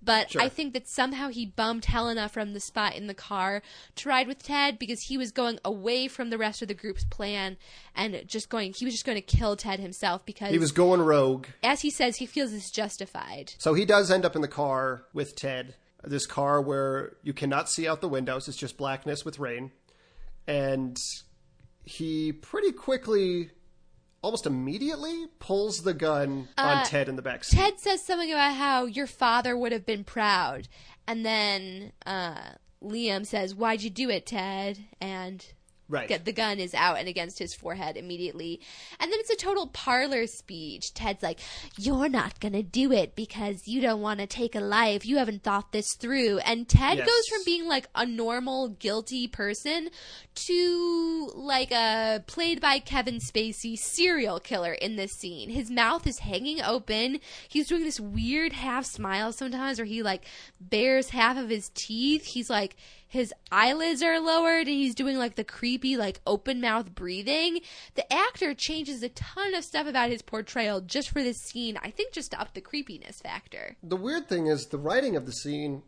But 0.02 0.32
Sure. 0.32 0.42
I 0.42 0.50
think 0.50 0.74
that 0.74 0.86
somehow 0.86 1.28
he 1.28 1.46
bumped 1.46 1.86
Helena 1.86 2.28
from 2.28 2.52
the 2.52 2.60
spot 2.60 2.94
in 2.94 3.06
the 3.06 3.14
car 3.14 3.62
to 3.96 4.08
ride 4.08 4.28
with 4.28 4.42
Ted 4.42 4.78
because 4.78 5.00
he 5.04 5.16
was 5.16 5.32
going 5.32 5.58
away 5.64 6.06
from 6.08 6.28
the 6.28 6.36
rest 6.36 6.60
of 6.60 6.68
the 6.68 6.74
group's 6.74 7.04
plan 7.04 7.56
and 7.96 8.22
just 8.26 8.50
going. 8.50 8.74
He 8.76 8.84
was 8.84 8.92
just 8.92 9.06
going 9.06 9.16
to 9.16 9.22
kill 9.22 9.56
Ted 9.56 9.80
himself 9.80 10.26
because, 10.26 10.50
He 10.50 10.58
was 10.58 10.72
going 10.72 11.00
rogue. 11.00 11.46
as 11.62 11.80
he 11.80 11.90
says, 11.90 12.16
he 12.16 12.26
feels 12.26 12.52
it's 12.52 12.70
justified. 12.70 13.54
So 13.58 13.72
he 13.72 13.86
does 13.86 14.10
end 14.10 14.26
up 14.26 14.36
in 14.36 14.42
the 14.42 14.48
car 14.48 15.04
with 15.14 15.36
Ted. 15.36 15.74
This 16.02 16.26
car 16.26 16.60
where 16.60 17.16
you 17.22 17.32
cannot 17.32 17.70
see 17.70 17.88
out 17.88 18.02
the 18.02 18.08
windows, 18.10 18.46
it's 18.46 18.58
just 18.58 18.76
blackness 18.76 19.24
with 19.24 19.38
rain. 19.38 19.72
And 20.46 20.98
he 21.84 22.32
pretty 22.32 22.72
quickly, 22.72 23.50
almost 24.22 24.46
immediately, 24.46 25.26
pulls 25.38 25.82
the 25.82 25.94
gun 25.94 26.48
on 26.56 26.84
Ted 26.84 27.08
in 27.08 27.16
the 27.16 27.22
back 27.22 27.44
seat. 27.44 27.56
Ted 27.56 27.78
says 27.78 28.04
something 28.04 28.30
about 28.30 28.54
how 28.54 28.86
your 28.86 29.06
father 29.06 29.56
would 29.56 29.72
have 29.72 29.86
been 29.86 30.04
proud, 30.04 30.68
and 31.06 31.24
then 31.24 31.92
uh, 32.06 32.52
Liam 32.82 33.26
says, 33.26 33.54
"Why'd 33.54 33.82
you 33.82 33.90
do 33.90 34.10
it, 34.10 34.26
Ted?" 34.26 34.84
And 35.00 35.44
right. 35.88 36.08
get 36.08 36.24
the 36.24 36.32
gun 36.32 36.58
is 36.58 36.74
out 36.74 36.98
and 36.98 37.08
against 37.08 37.38
his 37.38 37.54
forehead 37.54 37.96
immediately. 37.96 38.60
And 39.00 39.10
then 39.12 39.20
it's 39.20 39.30
a 39.30 39.36
total 39.36 39.66
parlor 39.68 40.26
speech. 40.26 40.94
Ted's 40.94 41.22
like, 41.22 41.40
You're 41.78 42.08
not 42.08 42.40
gonna 42.40 42.62
do 42.62 42.92
it 42.92 43.14
because 43.16 43.66
you 43.68 43.80
don't 43.80 44.00
want 44.00 44.20
to 44.20 44.26
take 44.26 44.54
a 44.54 44.60
life. 44.60 45.04
You 45.06 45.18
haven't 45.18 45.42
thought 45.42 45.72
this 45.72 45.94
through. 45.94 46.38
And 46.38 46.68
Ted 46.68 46.98
Yes. 46.98 47.06
goes 47.06 47.28
from 47.28 47.44
being 47.44 47.66
like 47.66 47.88
a 47.94 48.06
normal, 48.06 48.68
guilty 48.68 49.26
person 49.28 49.90
to 50.34 51.30
like 51.34 51.70
a 51.72 52.22
played 52.26 52.60
by 52.60 52.78
Kevin 52.78 53.16
Spacey 53.16 53.76
serial 53.78 54.40
killer 54.40 54.72
in 54.72 54.96
this 54.96 55.12
scene. 55.12 55.50
His 55.50 55.70
mouth 55.70 56.06
is 56.06 56.20
hanging 56.20 56.60
open. 56.62 57.20
He's 57.48 57.68
doing 57.68 57.84
this 57.84 58.00
weird 58.00 58.52
half 58.52 58.84
smile 58.84 59.32
sometimes 59.32 59.78
where 59.78 59.86
he 59.86 60.02
like 60.02 60.24
bares 60.60 61.10
half 61.10 61.36
of 61.36 61.48
his 61.48 61.70
teeth. 61.74 62.24
He's 62.24 62.50
like, 62.50 62.76
his 63.14 63.32
eyelids 63.52 64.02
are 64.02 64.18
lowered 64.18 64.66
and 64.66 64.74
he's 64.74 64.92
doing 64.92 65.16
like 65.16 65.36
the 65.36 65.44
creepy 65.44 65.96
like 65.96 66.20
open 66.26 66.60
mouth 66.60 66.96
breathing. 66.96 67.60
The 67.94 68.12
actor 68.12 68.54
changes 68.54 69.04
a 69.04 69.08
ton 69.08 69.54
of 69.54 69.62
stuff 69.62 69.86
about 69.86 70.10
his 70.10 70.20
portrayal 70.20 70.80
just 70.80 71.10
for 71.10 71.22
this 71.22 71.38
scene. 71.38 71.78
I 71.80 71.90
think 71.90 72.12
just 72.12 72.32
to 72.32 72.40
up 72.40 72.54
the 72.54 72.60
creepiness 72.60 73.20
factor. 73.20 73.76
The 73.84 73.96
weird 73.96 74.28
thing 74.28 74.48
is 74.48 74.66
the 74.66 74.78
writing 74.78 75.14
of 75.14 75.26
the 75.26 75.32
scene 75.32 75.82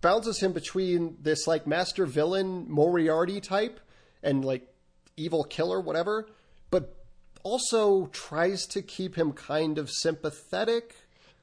bounces 0.00 0.38
him 0.38 0.52
between 0.52 1.16
this 1.20 1.48
like 1.48 1.66
master 1.66 2.06
villain 2.06 2.66
Moriarty 2.70 3.40
type 3.40 3.80
and 4.22 4.44
like 4.44 4.72
evil 5.16 5.42
killer 5.42 5.80
whatever, 5.80 6.28
but 6.70 6.94
also 7.42 8.06
tries 8.12 8.66
to 8.66 8.82
keep 8.82 9.16
him 9.16 9.32
kind 9.32 9.78
of 9.78 9.90
sympathetic 9.90 10.94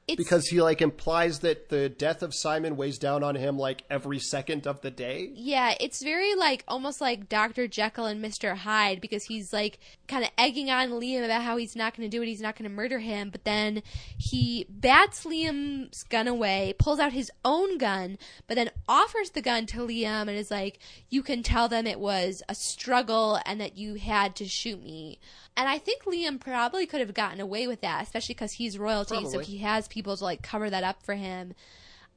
it's 0.06 0.16
because 0.16 0.46
he 0.48 0.60
like 0.60 0.82
implies 0.82 1.40
that 1.40 1.68
the 1.68 1.88
death 1.88 2.22
of 2.22 2.34
Simon 2.34 2.76
weighs 2.76 2.98
down 2.98 3.22
on 3.22 3.34
him 3.34 3.58
like 3.58 3.82
every 3.88 4.18
second 4.18 4.66
of 4.66 4.80
the 4.82 4.90
day. 4.90 5.30
yeah 5.34 5.74
it's 5.80 6.02
very 6.02 6.34
like 6.34 6.64
almost 6.68 7.00
like 7.00 7.28
dr 7.28 7.68
jekyll 7.68 8.06
and 8.06 8.22
mr 8.22 8.56
hyde 8.56 9.00
because 9.00 9.24
he's 9.24 9.52
like 9.52 9.78
kind 10.08 10.24
of 10.24 10.30
egging 10.36 10.70
on 10.70 10.90
liam 10.90 11.24
about 11.24 11.42
how 11.42 11.56
he's 11.56 11.74
not 11.74 11.96
going 11.96 12.08
to 12.08 12.14
do 12.14 12.22
it 12.22 12.26
he's 12.26 12.40
not 12.40 12.56
going 12.56 12.68
to 12.68 12.74
murder 12.74 12.98
him 12.98 13.30
but 13.30 13.44
then 13.44 13.82
he 14.18 14.66
bats 14.68 15.24
liam's 15.24 16.02
gun 16.04 16.28
away 16.28 16.74
pulls 16.78 16.98
out 16.98 17.12
his 17.12 17.30
own 17.44 17.78
gun 17.78 18.18
but 18.46 18.54
then 18.54 18.70
offers 18.88 19.30
the 19.30 19.42
gun 19.42 19.66
to 19.66 19.78
liam 19.78 20.22
and 20.22 20.30
is 20.30 20.50
like 20.50 20.78
you 21.08 21.22
can 21.22 21.42
tell 21.42 21.68
them 21.68 21.86
it 21.86 22.00
was 22.00 22.42
a 22.48 22.54
struggle 22.54 23.38
and 23.46 23.60
that 23.60 23.76
you 23.78 23.94
had 23.94 24.36
to 24.36 24.46
shoot 24.46 24.82
me 24.82 25.18
and 25.56 25.68
i 25.68 25.78
think 25.78 26.04
liam 26.04 26.38
probably 26.40 26.86
could 26.86 27.00
have 27.00 27.14
gotten 27.14 27.40
away 27.40 27.66
with 27.66 27.80
that 27.80 28.02
especially 28.02 28.34
because 28.34 28.52
he's 28.52 28.78
royalty 28.78 29.24
so 29.26 29.38
he 29.38 29.58
has 29.58 29.88
people 29.88 30.16
to 30.16 30.24
like 30.24 30.42
cover 30.42 30.68
that 30.70 30.84
up 30.84 31.02
for 31.02 31.14
him 31.14 31.54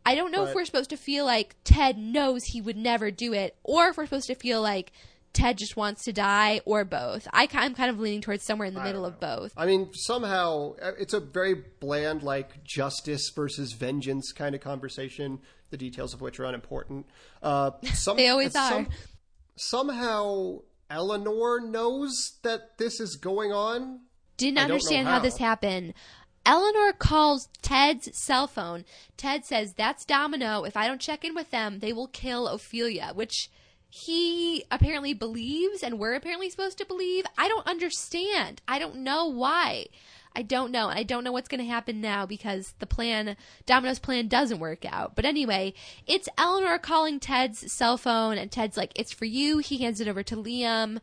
I 0.05 0.15
don't 0.15 0.31
know 0.31 0.45
if 0.45 0.55
we're 0.55 0.63
supposed 0.63 0.91
to 0.91 0.95
feel 0.95 1.25
like 1.25 1.57
Ted 1.65 1.97
knows 1.97 2.45
he 2.45 2.61
would 2.61 2.77
never 2.77 3.11
do 3.11 3.33
it, 3.33 3.57
or 3.61 3.89
if 3.89 3.97
we're 3.97 4.05
supposed 4.05 4.27
to 4.27 4.35
feel 4.35 4.61
like 4.61 4.93
Ted 5.33 5.57
just 5.57 5.75
wants 5.75 6.05
to 6.05 6.13
die, 6.13 6.61
or 6.63 6.85
both. 6.85 7.27
I, 7.33 7.49
I'm 7.51 7.75
kind 7.75 7.89
of 7.89 7.99
leaning 7.99 8.21
towards 8.21 8.45
somewhere 8.45 8.69
in 8.69 8.73
the 8.73 8.81
middle 8.81 9.03
of 9.03 9.19
both. 9.19 9.51
I 9.57 9.65
mean, 9.65 9.89
somehow 9.93 10.75
uh, 10.81 10.93
it's 10.97 11.13
a 11.13 11.19
very 11.19 11.55
bland, 11.81 12.23
like 12.23 12.63
justice 12.63 13.29
versus 13.35 13.73
vengeance 13.73 14.31
kind 14.31 14.55
of 14.55 14.61
conversation. 14.61 15.39
The 15.71 15.77
details 15.77 16.13
of 16.13 16.21
which 16.21 16.39
are 16.39 16.45
unimportant. 16.45 17.05
Uh, 17.43 17.71
some, 17.93 18.15
They 18.15 18.29
always 18.29 18.55
at 18.55 18.69
some- 18.69 18.85
are. 18.85 18.89
somehow, 19.57 20.59
Eleanor 20.89 21.59
knows 21.59 22.37
that 22.43 22.77
this 22.77 22.99
is 22.99 23.15
going 23.15 23.51
on. 23.51 24.01
Didn't 24.37 24.59
understand 24.59 25.07
how. 25.07 25.15
how. 25.15 25.19
this 25.19 25.37
happened. 25.37 25.93
Eleanor 26.45 26.93
calls 26.93 27.49
Ted's 27.61 28.17
cell 28.17 28.47
phone. 28.47 28.85
Ted 29.17 29.43
says, 29.43 29.73
That's 29.73 30.05
Domino. 30.05 30.63
If 30.63 30.77
I 30.77 30.87
don't 30.87 31.01
check 31.01 31.25
in 31.25 31.35
with 31.35 31.51
them, 31.51 31.79
they 31.79 31.91
will 31.91 32.07
kill 32.07 32.47
Ophelia, 32.47 33.11
which 33.13 33.49
he 33.89 34.63
apparently 34.69 35.13
believes 35.13 35.81
and 35.81 35.99
we're 35.99 36.15
apparently 36.15 36.49
supposed 36.49 36.77
to 36.77 36.85
believe. 36.85 37.25
I 37.37 37.47
don't 37.47 37.67
understand. 37.67 38.61
I 38.67 38.79
don't 38.79 38.97
know 38.97 39.25
why. 39.25 39.87
I 40.37 40.43
don't 40.43 40.71
know. 40.71 40.87
I 40.87 41.01
don't 41.01 41.23
know 41.23 41.31
what's 41.31 41.47
going 41.47 41.61
to 41.61 41.69
happen 41.69 41.99
now 41.99 42.27
because 42.27 42.75
the 42.77 42.85
plan, 42.85 43.35
Domino's 43.65 43.97
plan 43.97 44.27
doesn't 44.27 44.59
work 44.59 44.85
out. 44.85 45.15
But 45.15 45.25
anyway, 45.25 45.73
it's 46.05 46.29
Eleanor 46.37 46.77
calling 46.77 47.19
Ted's 47.19 47.71
cell 47.73 47.97
phone 47.97 48.37
and 48.37 48.51
Ted's 48.51 48.77
like, 48.77 48.91
It's 48.95 49.11
for 49.11 49.25
you. 49.25 49.57
He 49.57 49.79
hands 49.79 49.99
it 49.99 50.07
over 50.07 50.21
to 50.21 50.35
Liam 50.35 50.99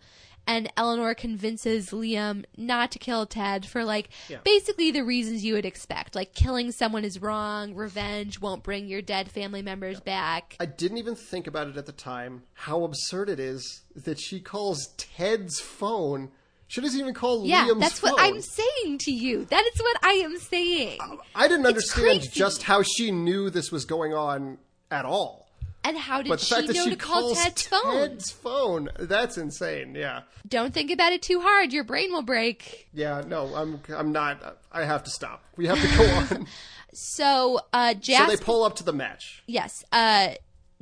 and 0.46 0.70
Eleanor 0.76 1.14
convinces 1.14 1.90
Liam 1.90 2.44
not 2.56 2.92
to 2.92 2.98
kill 2.98 3.26
Ted 3.26 3.66
for 3.66 3.84
like 3.84 4.08
Yeah. 4.28 4.38
basically 4.44 4.90
the 4.90 5.02
reasons 5.02 5.44
you 5.44 5.54
would 5.54 5.66
expect. 5.66 6.14
Like 6.14 6.34
killing 6.34 6.70
someone 6.70 7.04
is 7.04 7.20
wrong, 7.20 7.74
revenge 7.74 8.40
won't 8.40 8.62
bring 8.62 8.86
your 8.86 9.02
dead 9.02 9.30
family 9.30 9.62
members 9.62 10.00
back. 10.00 10.56
I 10.60 10.66
didn't 10.66 10.98
even 10.98 11.16
think 11.16 11.46
about 11.46 11.68
it 11.68 11.76
at 11.76 11.86
the 11.86 11.92
time. 11.92 12.42
How 12.52 12.84
absurd 12.84 13.30
it 13.30 13.40
is 13.40 13.82
that 13.96 14.20
she 14.20 14.40
calls 14.40 14.94
Ted's 14.96 15.58
phone. 15.60 16.30
She 16.66 16.80
doesn't 16.80 16.98
even 16.98 17.14
call 17.14 17.46
Yeah, 17.46 17.66
Liam's 17.68 17.80
that's 17.80 17.98
phone. 18.00 18.12
what 18.12 18.20
I'm 18.22 18.40
saying 18.40 18.98
to 18.98 19.12
you. 19.12 19.44
That 19.44 19.64
is 19.74 19.80
what 19.80 19.96
I 20.04 20.12
am 20.24 20.38
saying. 20.38 20.98
I 21.34 21.46
didn't 21.48 21.66
understand 21.66 22.30
just 22.32 22.62
how 22.64 22.82
she 22.82 23.10
knew 23.10 23.50
this 23.50 23.70
was 23.70 23.84
going 23.84 24.14
on 24.14 24.58
at 24.90 25.04
all. 25.04 25.44
And 25.86 25.98
how 25.98 26.22
did 26.22 26.30
But 26.30 26.38
the 26.38 26.44
she 26.46 26.54
fact 26.54 26.66
that 26.68 26.76
know 26.76 26.84
she 26.84 26.90
to 26.90 26.96
call 26.96 27.20
calls 27.20 27.42
Ted's 27.42 27.62
phone? 27.66 28.08
Ted's 28.08 28.30
phone, 28.30 28.88
that's 28.98 29.36
insane. 29.36 29.94
Yeah. 29.94 30.22
Don't 30.48 30.72
think 30.72 30.90
about 30.90 31.12
it 31.12 31.20
too 31.20 31.40
hard. 31.42 31.74
Your 31.74 31.84
brain 31.84 32.10
will 32.10 32.22
break. 32.22 32.88
Yeah, 32.94 33.22
no, 33.26 33.54
I'm 33.54 33.80
I'm 33.94 34.10
not 34.10 34.58
I 34.72 34.84
have 34.84 35.04
to 35.04 35.10
stop. 35.10 35.44
We 35.56 35.66
have 35.66 35.78
to 35.78 35.98
go 35.98 36.36
on. 36.36 36.46
So, 36.94 37.60
uh, 37.72 37.94
so 38.00 38.26
they 38.26 38.36
pull 38.36 38.64
up 38.64 38.76
to 38.76 38.84
the 38.84 38.92
match. 38.94 39.42
Yes. 39.46 39.84
Uh, 39.92 40.30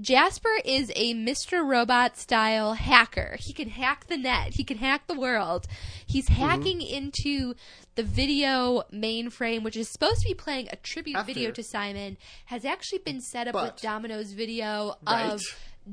Jasper 0.03 0.51
is 0.65 0.91
a 0.97 1.15
Mr. 1.15 1.65
Robot 1.65 2.19
style 2.19 2.75
hacker. 2.75 3.37
He 3.39 3.53
can 3.53 3.69
hack 3.69 4.09
the 4.09 4.17
net. 4.17 4.55
He 4.55 4.65
can 4.65 4.79
hack 4.79 5.07
the 5.07 5.15
world. 5.15 5.67
He's 6.05 6.29
Mm-hmm. 6.29 6.43
hacking 6.43 6.83
into 6.83 7.55
the 7.95 8.03
video 8.03 8.83
mainframe, 8.93 9.63
which 9.63 9.77
is 9.77 9.89
supposed 9.89 10.23
to 10.23 10.29
be 10.29 10.35
playing 10.35 10.69
a 10.73 10.77
tribute 10.77 11.17
After. 11.17 11.33
video 11.33 11.51
to 11.53 11.63
Simon, 11.63 12.17
has 12.47 12.65
actually 12.65 12.99
been 12.99 13.21
set 13.21 13.47
up 13.47 13.55
with 13.55 13.81
Domino's 13.81 14.33
video 14.33 14.97
Right. 15.07 15.31
of 15.31 15.41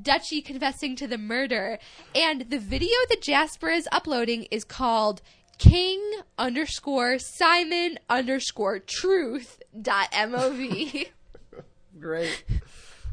Dutchy 0.01 0.41
confessing 0.41 0.95
to 0.95 1.07
the 1.07 1.17
murder. 1.19 1.77
And 2.15 2.49
the 2.49 2.59
video 2.59 2.95
that 3.09 3.21
Jasper 3.21 3.69
is 3.69 3.87
uploading 3.91 4.43
is 4.49 4.63
called 4.63 5.21
King 5.59 6.01
underscore 6.37 7.19
Simon 7.19 7.99
underscore 8.09 8.79
truth 8.79 9.61
dot 9.79 10.11
MOV. 10.13 11.09
Great. 11.99 12.43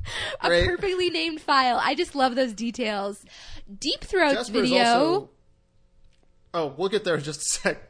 a 0.40 0.48
Great. 0.48 0.66
perfectly 0.66 1.10
named 1.10 1.40
file. 1.40 1.80
I 1.82 1.94
just 1.94 2.14
love 2.14 2.34
those 2.34 2.52
details. 2.52 3.24
Deep 3.78 4.00
Throat's 4.00 4.34
Jasper's 4.34 4.48
video. 4.50 4.84
also 4.84 5.30
Oh, 6.54 6.74
we'll 6.76 6.88
get 6.88 7.04
there 7.04 7.16
in 7.16 7.22
just 7.22 7.40
a 7.40 7.44
sec. 7.44 7.82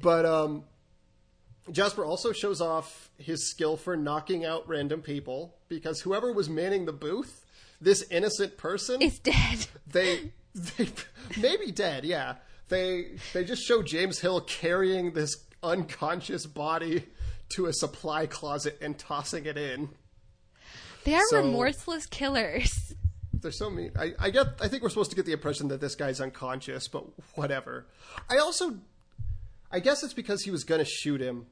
But 0.00 0.26
um 0.26 0.64
Jasper 1.70 2.04
also 2.04 2.32
shows 2.32 2.60
off 2.60 3.10
his 3.18 3.48
skill 3.50 3.76
for 3.76 3.96
knocking 3.96 4.44
out 4.44 4.68
random 4.68 5.00
people 5.00 5.54
because 5.68 6.00
whoever 6.00 6.32
was 6.32 6.48
manning 6.50 6.86
the 6.86 6.92
booth, 6.92 7.46
this 7.80 8.04
innocent 8.10 8.56
person, 8.56 9.00
is 9.00 9.18
dead. 9.20 9.66
they 9.86 10.32
they 10.54 10.88
maybe 11.40 11.70
dead, 11.70 12.04
yeah. 12.04 12.36
They 12.68 13.16
they 13.32 13.44
just 13.44 13.62
show 13.62 13.82
James 13.82 14.18
Hill 14.18 14.40
carrying 14.40 15.12
this 15.12 15.36
unconscious 15.62 16.46
body 16.46 17.04
to 17.50 17.66
a 17.66 17.72
supply 17.72 18.26
closet 18.26 18.78
and 18.80 18.98
tossing 18.98 19.46
it 19.46 19.56
in. 19.56 19.90
They 21.04 21.14
are 21.14 21.26
So- 21.28 21.38
remorseless 21.38 22.06
killers. 22.06 22.94
They're 23.34 23.50
so 23.50 23.70
mean. 23.70 23.90
I, 23.98 24.12
I 24.20 24.30
get. 24.30 24.46
I 24.60 24.68
think 24.68 24.84
we're 24.84 24.88
supposed 24.88 25.10
to 25.10 25.16
get 25.16 25.26
the 25.26 25.32
impression 25.32 25.66
that 25.68 25.80
this 25.80 25.96
guy's 25.96 26.20
unconscious, 26.20 26.86
but 26.86 27.04
whatever. 27.34 27.86
I 28.30 28.38
also, 28.38 28.78
I 29.70 29.80
guess 29.80 30.04
it's 30.04 30.14
because 30.14 30.42
he 30.42 30.52
was 30.52 30.62
gonna 30.62 30.84
shoot 30.84 31.20
him, 31.20 31.46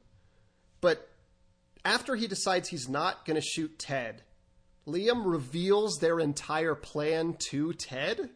but 0.80 1.08
after 1.84 2.14
he 2.14 2.28
decides 2.28 2.68
he's 2.68 2.88
not 2.88 3.26
gonna 3.26 3.40
shoot 3.40 3.76
Ted, 3.76 4.22
Liam 4.86 5.24
reveals 5.26 5.98
their 5.98 6.20
entire 6.20 6.76
plan 6.76 7.34
to 7.50 7.72
Ted. 7.72 8.30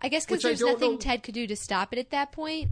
I 0.00 0.08
guess 0.08 0.24
because 0.24 0.42
there's 0.42 0.60
nothing 0.60 0.92
know- 0.92 0.98
Ted 0.98 1.24
could 1.24 1.34
do 1.34 1.48
to 1.48 1.56
stop 1.56 1.92
it 1.92 1.98
at 1.98 2.10
that 2.10 2.30
point. 2.30 2.70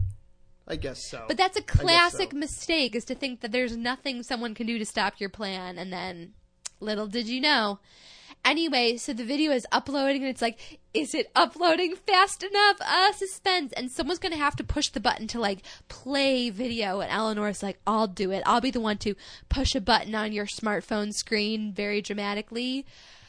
I 0.67 0.77
guess 0.77 1.09
so. 1.09 1.25
But 1.27 1.35
that's 1.35 1.57
a 1.57 1.61
classic 1.61 2.31
so. 2.31 2.37
mistake 2.37 2.95
is 2.95 3.03
to 3.05 3.15
think 3.15 3.41
that 3.41 3.51
there's 3.51 3.75
nothing 3.75 4.23
someone 4.23 4.53
can 4.53 4.67
do 4.67 4.79
to 4.79 4.85
stop 4.85 5.15
your 5.19 5.29
plan 5.29 5.77
and 5.77 5.91
then 5.91 6.33
little 6.81 7.07
did 7.07 7.27
you 7.27 7.39
know. 7.41 7.79
Anyway, 8.43 8.97
so 8.97 9.13
the 9.13 9.23
video 9.23 9.51
is 9.51 9.67
uploading 9.71 10.23
and 10.23 10.29
it's 10.31 10.41
like, 10.41 10.79
is 10.95 11.13
it 11.13 11.29
uploading 11.35 11.95
fast 11.95 12.41
enough? 12.41 12.77
Uh, 12.81 13.11
suspense. 13.13 13.71
And 13.73 13.91
someone's 13.91 14.17
gonna 14.17 14.35
have 14.37 14.55
to 14.55 14.63
push 14.63 14.89
the 14.89 14.99
button 14.99 15.27
to 15.27 15.39
like 15.39 15.59
play 15.89 16.49
video 16.49 17.01
and 17.01 17.11
Eleanor's 17.11 17.61
like, 17.61 17.79
I'll 17.85 18.07
do 18.07 18.31
it. 18.31 18.41
I'll 18.47 18.59
be 18.61 18.71
the 18.71 18.79
one 18.79 18.97
to 18.99 19.13
push 19.49 19.75
a 19.75 19.81
button 19.81 20.15
on 20.15 20.31
your 20.33 20.47
smartphone 20.47 21.13
screen 21.13 21.71
very 21.71 22.01
dramatically. 22.01 22.85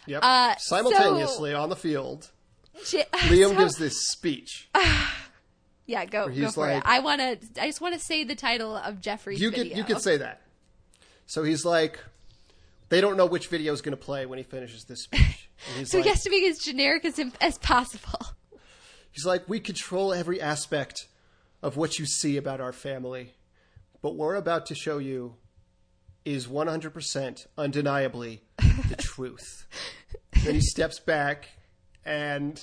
Yep. 0.07 0.21
uh, 0.25 0.55
Simultaneously 0.57 1.53
on 1.53 1.69
the 1.69 1.77
field, 1.77 2.31
J- 2.89 3.05
Liam 3.13 3.51
so- 3.51 3.57
gives 3.59 3.77
this 3.77 4.09
speech. 4.09 4.69
Yeah, 5.85 6.05
go, 6.07 6.29
go 6.29 6.51
for 6.53 6.71
it. 6.71 6.75
like- 6.77 6.87
I 6.87 7.01
wanna 7.01 7.37
I 7.61 7.67
just 7.67 7.81
wanna 7.81 7.99
say 7.99 8.23
the 8.25 8.37
title 8.37 8.77
of 8.77 9.01
Jeffrey's 9.01 9.41
You 9.41 9.51
video. 9.51 9.65
could 9.65 9.77
you 9.77 9.85
could 9.85 10.01
say 10.01 10.17
that. 10.17 10.41
So 11.27 11.43
he's 11.43 11.65
like, 11.65 11.99
they 12.93 13.01
don't 13.01 13.17
know 13.17 13.25
which 13.25 13.47
video 13.47 13.73
is 13.73 13.81
going 13.81 13.97
to 13.97 14.03
play 14.03 14.27
when 14.27 14.37
he 14.37 14.45
finishes 14.45 14.85
this 14.85 15.05
speech. 15.05 15.49
So 15.85 15.99
like, 15.99 16.05
he 16.05 16.11
has 16.11 16.25
to 16.25 16.31
make 16.31 16.43
it 16.43 16.51
as 16.51 16.59
generic 16.59 17.05
as, 17.05 17.21
as 17.41 17.57
possible. 17.59 18.19
he's 19.13 19.25
like, 19.25 19.49
we 19.49 19.61
control 19.61 20.13
every 20.13 20.41
aspect 20.41 21.07
of 21.63 21.77
what 21.77 22.01
you 22.01 22.05
see 22.05 22.37
about 22.37 22.61
our 22.61 22.73
family, 22.73 23.35
but 24.03 24.17
what 24.17 24.27
we're 24.27 24.35
about 24.35 24.67
to 24.67 24.75
show 24.75 24.99
you 24.99 25.37
is 26.25 26.49
100% 26.49 27.47
undeniably 27.57 28.43
the 28.59 28.97
truth. 28.99 29.69
then 30.45 30.55
he 30.55 30.61
steps 30.61 30.99
back, 30.99 31.51
and 32.05 32.61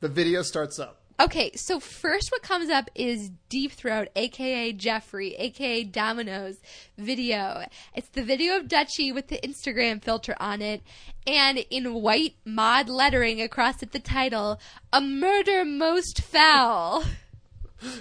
the 0.00 0.08
video 0.08 0.40
starts 0.40 0.78
up. 0.78 1.01
Okay, 1.22 1.52
so 1.54 1.78
first 1.78 2.32
what 2.32 2.42
comes 2.42 2.68
up 2.68 2.90
is 2.96 3.30
Deep 3.48 3.70
Throat, 3.70 4.08
aka 4.16 4.72
Jeffrey, 4.72 5.34
aka 5.36 5.84
Domino's 5.84 6.56
video. 6.98 7.64
It's 7.94 8.08
the 8.08 8.24
video 8.24 8.56
of 8.56 8.66
Dutchie 8.66 9.14
with 9.14 9.28
the 9.28 9.38
Instagram 9.38 10.02
filter 10.02 10.34
on 10.40 10.60
it, 10.60 10.82
and 11.24 11.58
in 11.70 11.94
white 11.94 12.34
mod 12.44 12.88
lettering 12.88 13.40
across 13.40 13.84
it 13.84 13.92
the 13.92 14.00
title, 14.00 14.58
A 14.92 15.00
Murder 15.00 15.64
Most 15.64 16.22
Foul. 16.22 17.04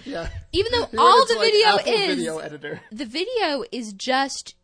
Yeah. 0.03 0.29
Even 0.51 0.71
though 0.71 0.87
all 0.97 1.25
the 1.27 1.35
like, 1.35 1.51
video 1.51 1.67
Apple 1.67 1.93
is 1.93 2.15
video 2.15 2.37
editor. 2.39 2.81
the 2.91 3.05
video 3.05 3.63
is 3.71 3.93
just 3.93 4.55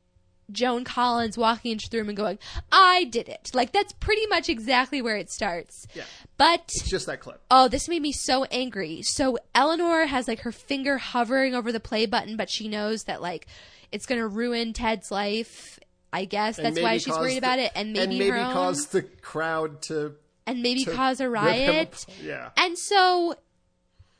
Joan 0.51 0.83
Collins 0.83 1.37
walking 1.37 1.73
into 1.73 1.89
the 1.89 1.97
room 1.97 2.09
and 2.09 2.17
going, 2.17 2.39
I 2.71 3.03
did 3.03 3.29
it. 3.29 3.51
Like 3.53 3.71
that's 3.71 3.93
pretty 3.93 4.25
much 4.27 4.49
exactly 4.49 5.01
where 5.01 5.17
it 5.17 5.29
starts. 5.29 5.85
Yeah. 5.93 6.05
But 6.37 6.61
It's 6.75 6.89
just 6.89 7.07
that 7.07 7.19
clip. 7.19 7.41
Oh, 7.49 7.67
this 7.67 7.89
made 7.89 8.01
me 8.01 8.11
so 8.11 8.43
angry. 8.45 9.01
So 9.01 9.37
Eleanor 9.55 10.05
has 10.05 10.27
like 10.27 10.41
her 10.41 10.51
finger 10.51 10.97
hovering 10.99 11.55
over 11.55 11.71
the 11.71 11.79
play 11.79 12.05
button, 12.05 12.37
but 12.37 12.49
she 12.49 12.67
knows 12.67 13.03
that 13.05 13.21
like 13.21 13.47
it's 13.91 14.05
gonna 14.05 14.27
ruin 14.27 14.73
Ted's 14.73 15.09
life. 15.11 15.79
I 16.13 16.25
guess 16.25 16.57
And 16.57 16.65
that's 16.65 16.79
why 16.81 16.97
she's 16.99 17.13
worried 17.17 17.33
the- 17.33 17.37
about 17.39 17.59
it, 17.59 17.71
and 17.75 17.91
maybe, 17.91 18.03
and 18.03 18.13
maybe 18.17 18.29
her 18.29 18.37
own, 18.37 18.53
cause 18.53 18.87
the 18.87 19.01
crowd 19.01 19.81
to 19.83 20.15
and 20.45 20.61
maybe 20.61 20.85
to 20.85 20.91
cause 20.95 21.19
a 21.19 21.29
riot. 21.29 22.05
Yeah. 22.23 22.51
And 22.55 22.77
so, 22.77 23.35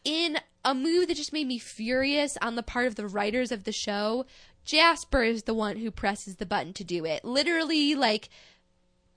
in 0.03 0.37
a 0.65 0.75
move 0.75 1.07
that 1.07 1.15
just 1.15 1.31
made 1.31 1.47
me 1.47 1.59
furious 1.59 2.37
on 2.41 2.55
the 2.55 2.63
part 2.63 2.87
of 2.87 2.95
the 2.95 3.07
writers 3.07 3.51
of 3.53 3.63
the 3.63 3.71
show, 3.71 4.25
Jasper 4.65 5.23
is 5.23 5.43
the 5.43 5.53
one 5.53 5.77
who 5.77 5.89
presses 5.91 6.35
the 6.35 6.45
button 6.45 6.73
to 6.73 6.83
do 6.83 7.05
it. 7.05 7.23
Literally, 7.23 7.95
like, 7.95 8.27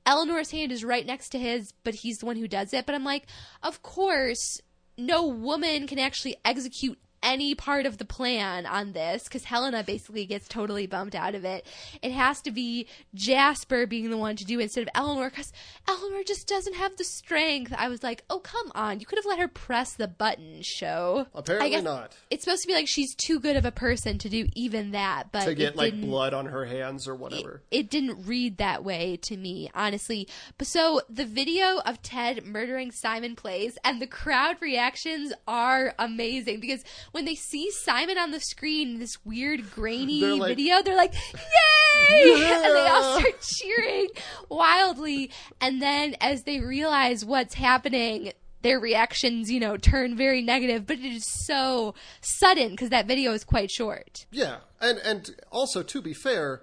Eleanor's 0.07 0.51
hand 0.51 0.73
is 0.73 0.85
right 0.85 1.07
next 1.07 1.31
to 1.31 1.39
his, 1.39 1.73
but 1.85 1.97
he's 1.97 2.19
the 2.19 2.27
one 2.27 2.37
who 2.37 2.49
does 2.49 2.73
it. 2.73 2.87
But 2.87 2.95
I'm 2.95 3.05
like, 3.05 3.27
of 3.63 3.83
course, 3.83 4.61
no 4.97 5.27
woman 5.27 5.87
can 5.87 5.99
actually 5.99 6.37
execute 6.45 6.99
any 7.23 7.55
part 7.55 7.87
of 7.87 7.99
the 7.99 8.05
plan 8.05 8.67
on 8.67 8.93
this 8.93 9.25
because 9.25 9.45
Helena 9.45 9.83
basically 9.85 10.25
gets 10.27 10.49
totally 10.49 10.87
bumped 10.87 11.15
out 11.15 11.35
of 11.35 11.45
it. 11.45 11.67
It 12.03 12.13
has 12.13 12.41
to 12.43 12.51
be 12.51 12.87
Jasper 13.15 13.87
being 13.87 14.11
the 14.11 14.17
one 14.17 14.37
to 14.37 14.45
do 14.45 14.59
it 14.61 14.65
instead 14.65 14.83
of 14.83 14.89
Eleanor 14.95 15.31
because 15.31 15.53
Eleanor 15.89 16.23
just 16.27 16.49
doesn't 16.49 16.75
have 16.77 16.97
the 16.97 17.05
strength. 17.05 17.75
I 17.77 17.89
was 17.89 18.03
like, 18.03 18.25
oh, 18.31 18.39
come 18.39 18.73
on. 18.75 19.01
You 19.01 19.07
could 19.07 19.19
have 19.19 19.27
let 19.27 19.39
her 19.39 19.49
press 19.49 19.93
the 19.95 20.09
button, 20.09 20.63
show. 20.63 21.27
Apparently 21.35 21.67
I 21.69 21.71
guess 21.71 21.85
not. 21.85 22.17
It's 22.31 22.45
supposed 22.45 22.63
to 22.63 22.69
be 22.69 22.75
like 22.75 22.89
she's 22.89 23.15
too 23.15 23.39
good 23.41 23.57
of 23.57 23.65
a 23.65 23.73
person 23.73 24.19
to 24.19 24.29
do 24.29 24.49
even 24.55 24.93
that, 24.93 25.33
but 25.33 25.45
To 25.45 25.55
get 25.55 25.77
like 25.77 26.01
blood 26.01 26.33
on 26.35 26.47
her 26.47 26.65
hands 26.65 27.07
or 27.07 27.15
whatever. 27.15 27.63
it 27.71 27.91
didn't 27.91 28.27
read 28.27 28.57
that 28.59 28.83
way 28.85 29.19
to 29.23 29.37
me, 29.37 29.71
honestly. 29.75 30.27
But 30.59 30.67
so 30.67 31.01
the 31.09 31.25
video 31.27 31.81
of 31.85 32.03
Ted 32.03 32.45
murdering 32.45 32.93
Simon 32.93 33.37
plays, 33.37 33.77
and 33.85 34.01
the 34.01 34.07
crowd 34.07 34.57
reactions 34.61 35.33
are 35.47 35.95
amazing 35.99 36.61
because 36.61 36.85
when 37.13 37.25
they 37.25 37.35
see 37.35 37.71
Simon 37.71 38.19
on 38.19 38.31
the 38.31 38.41
screen, 38.41 38.91
in 38.95 38.99
this 38.99 39.25
weird 39.25 39.71
grainy 39.73 40.21
They're 40.21 40.35
like- 40.37 40.57
video, 40.57 40.83
they're 40.83 40.97
like, 40.97 41.15
"Yay!" 41.15 42.33
and 42.53 42.65
they 42.75 42.87
all 42.87 43.19
start 43.19 43.41
cheering 43.41 44.09
wildly. 44.49 45.31
And 45.61 45.81
then 45.81 46.17
as 46.21 46.45
they 46.45 46.61
realize 46.61 47.25
what's 47.25 47.55
happening. 47.55 48.33
Their 48.63 48.79
reactions, 48.79 49.51
you 49.51 49.59
know, 49.59 49.79
turn 49.79 50.19
very 50.19 50.43
negative, 50.43 50.87
but 50.87 50.99
it 50.99 51.07
is 51.15 51.25
so 51.47 51.95
sudden 52.21 52.73
because 52.73 52.91
that 52.91 53.07
video 53.07 53.33
is 53.33 53.43
quite 53.43 53.71
short. 53.71 54.27
Yeah, 54.31 54.59
and 54.79 54.99
and 54.99 55.31
also 55.51 55.83
to 55.83 56.03
be 56.03 56.13
fair, 56.13 56.61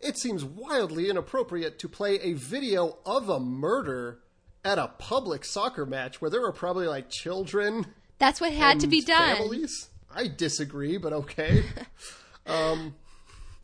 it 0.00 0.18
seems 0.18 0.44
wildly 0.44 1.08
inappropriate 1.08 1.78
to 1.78 1.88
play 1.88 2.16
a 2.16 2.32
video 2.32 2.98
of 3.06 3.28
a 3.28 3.38
murder 3.38 4.18
at 4.64 4.78
a 4.78 4.88
public 4.98 5.44
soccer 5.44 5.86
match 5.86 6.20
where 6.20 6.32
there 6.32 6.40
were 6.40 6.50
probably 6.50 6.88
like 6.88 7.10
children 7.10 7.86
That's 8.20 8.40
what 8.40 8.52
had 8.52 8.78
to 8.80 8.86
be 8.86 9.00
done. 9.00 9.36
Families. 9.36 9.88
I 10.14 10.28
disagree, 10.28 10.98
but 10.98 11.12
okay. 11.12 11.64
um, 12.46 12.94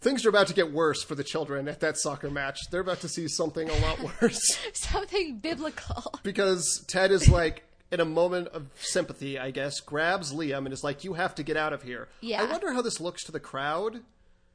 things 0.01 0.27
are 0.27 0.31
about 0.31 0.49
to 0.49 0.55
get 0.55 0.73
worse 0.73 1.05
for 1.05 1.15
the 1.15 1.23
children 1.23 1.69
at 1.69 1.81
that 1.81 1.99
soccer 1.99 2.31
match. 2.31 2.59
They're 2.71 2.81
about 2.81 3.01
to 3.01 3.09
see 3.09 3.29
something 3.29 3.69
a 3.69 3.79
lot 3.79 4.21
worse 4.21 4.59
something 4.73 5.39
biblical. 5.39 6.13
because 6.25 6.85
Ted 6.89 7.13
is 7.13 7.29
like. 7.29 7.63
In 7.89 8.01
a 8.01 8.05
moment 8.05 8.49
of 8.49 8.67
sympathy, 8.75 9.39
I 9.39 9.53
guess, 9.53 9.79
grabs 9.79 10.35
Liam 10.35 10.65
and 10.65 10.73
is 10.73 10.83
like, 10.83 11.05
"You 11.05 11.15
have 11.15 11.37
to 11.37 11.45
get 11.45 11.57
out 11.57 11.73
of 11.73 11.85
here." 11.85 12.09
Yeah. 12.21 12.43
I 12.43 12.47
wonder 12.47 12.73
how 12.73 12.83
this 12.83 13.01
looks 13.01 13.23
to 13.27 13.33
the 13.33 13.39
crowd 13.39 14.01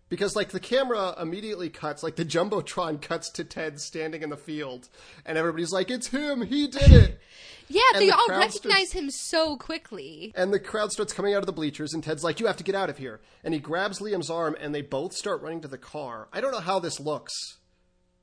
because 0.09 0.35
like 0.35 0.49
the 0.49 0.59
camera 0.59 1.15
immediately 1.19 1.69
cuts 1.69 2.03
like 2.03 2.17
the 2.17 2.25
jumbotron 2.25 3.01
cuts 3.01 3.29
to 3.31 3.45
ted 3.45 3.79
standing 3.79 4.21
in 4.21 4.29
the 4.29 4.37
field 4.37 4.89
and 5.25 5.37
everybody's 5.37 5.71
like 5.71 5.89
it's 5.89 6.07
him 6.07 6.41
he 6.41 6.67
did 6.67 6.91
it 6.91 7.19
Yeah, 7.73 7.81
And 7.93 8.01
they 8.01 8.07
the 8.09 8.15
all 8.15 8.27
recognize 8.29 8.55
starts- 8.89 8.91
him 8.91 9.09
so 9.11 9.55
quickly. 9.57 10.31
and 10.35 10.53
the 10.53 10.59
crowd 10.59 10.91
starts 10.91 11.13
coming 11.13 11.33
out 11.33 11.39
of 11.39 11.45
the 11.45 11.53
bleachers 11.53 11.93
and 11.93 12.03
ted's 12.03 12.23
like 12.23 12.39
you 12.39 12.47
have 12.47 12.57
to 12.57 12.63
get 12.63 12.75
out 12.75 12.89
of 12.89 12.97
here 12.97 13.21
and 13.43 13.53
he 13.53 13.59
grabs 13.59 13.99
liam's 13.99 14.29
arm 14.29 14.55
and 14.59 14.73
they 14.75 14.81
both 14.81 15.13
start 15.13 15.41
running 15.41 15.61
to 15.61 15.67
the 15.67 15.77
car 15.77 16.27
i 16.33 16.41
don't 16.41 16.51
know 16.51 16.59
how 16.59 16.79
this 16.79 16.99
looks 16.99 17.33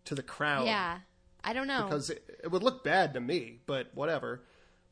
to 0.04 0.14
the 0.14 0.22
crowd 0.22 0.66
Yeah. 0.66 0.98
I 1.44 1.52
don't 1.52 1.66
know. 1.68 1.84
because 1.84 2.10
it, 2.10 2.22
it 2.44 2.50
would 2.50 2.62
look 2.62 2.82
bad 2.84 3.14
to 3.14 3.20
me 3.20 3.60
but 3.66 3.88
whatever 3.94 4.42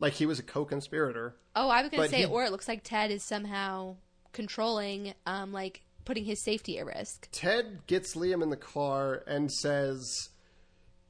like 0.00 0.14
he 0.14 0.26
was 0.26 0.38
a 0.38 0.42
co-conspirator 0.42 1.36
oh, 1.54 1.68
I 1.68 1.80
was 1.82 1.90
going 1.90 2.02
to 2.04 2.08
say, 2.10 2.18
he- 2.18 2.26
or 2.26 2.44
it 2.44 2.50
looks 2.52 2.68
like 2.68 2.82
Ted 2.84 3.10
is 3.10 3.24
somehow 3.24 3.96
controlling, 4.32 5.14
um, 5.26 5.52
like 5.52 5.80
putting 6.04 6.24
his 6.26 6.42
safety 6.44 6.78
at 6.78 6.84
risk. 6.86 7.28
ted 7.32 7.80
gets 7.86 8.14
liam 8.14 8.42
in 8.42 8.50
the 8.50 8.56
car 8.56 9.22
and 9.26 9.50
says 9.50 10.28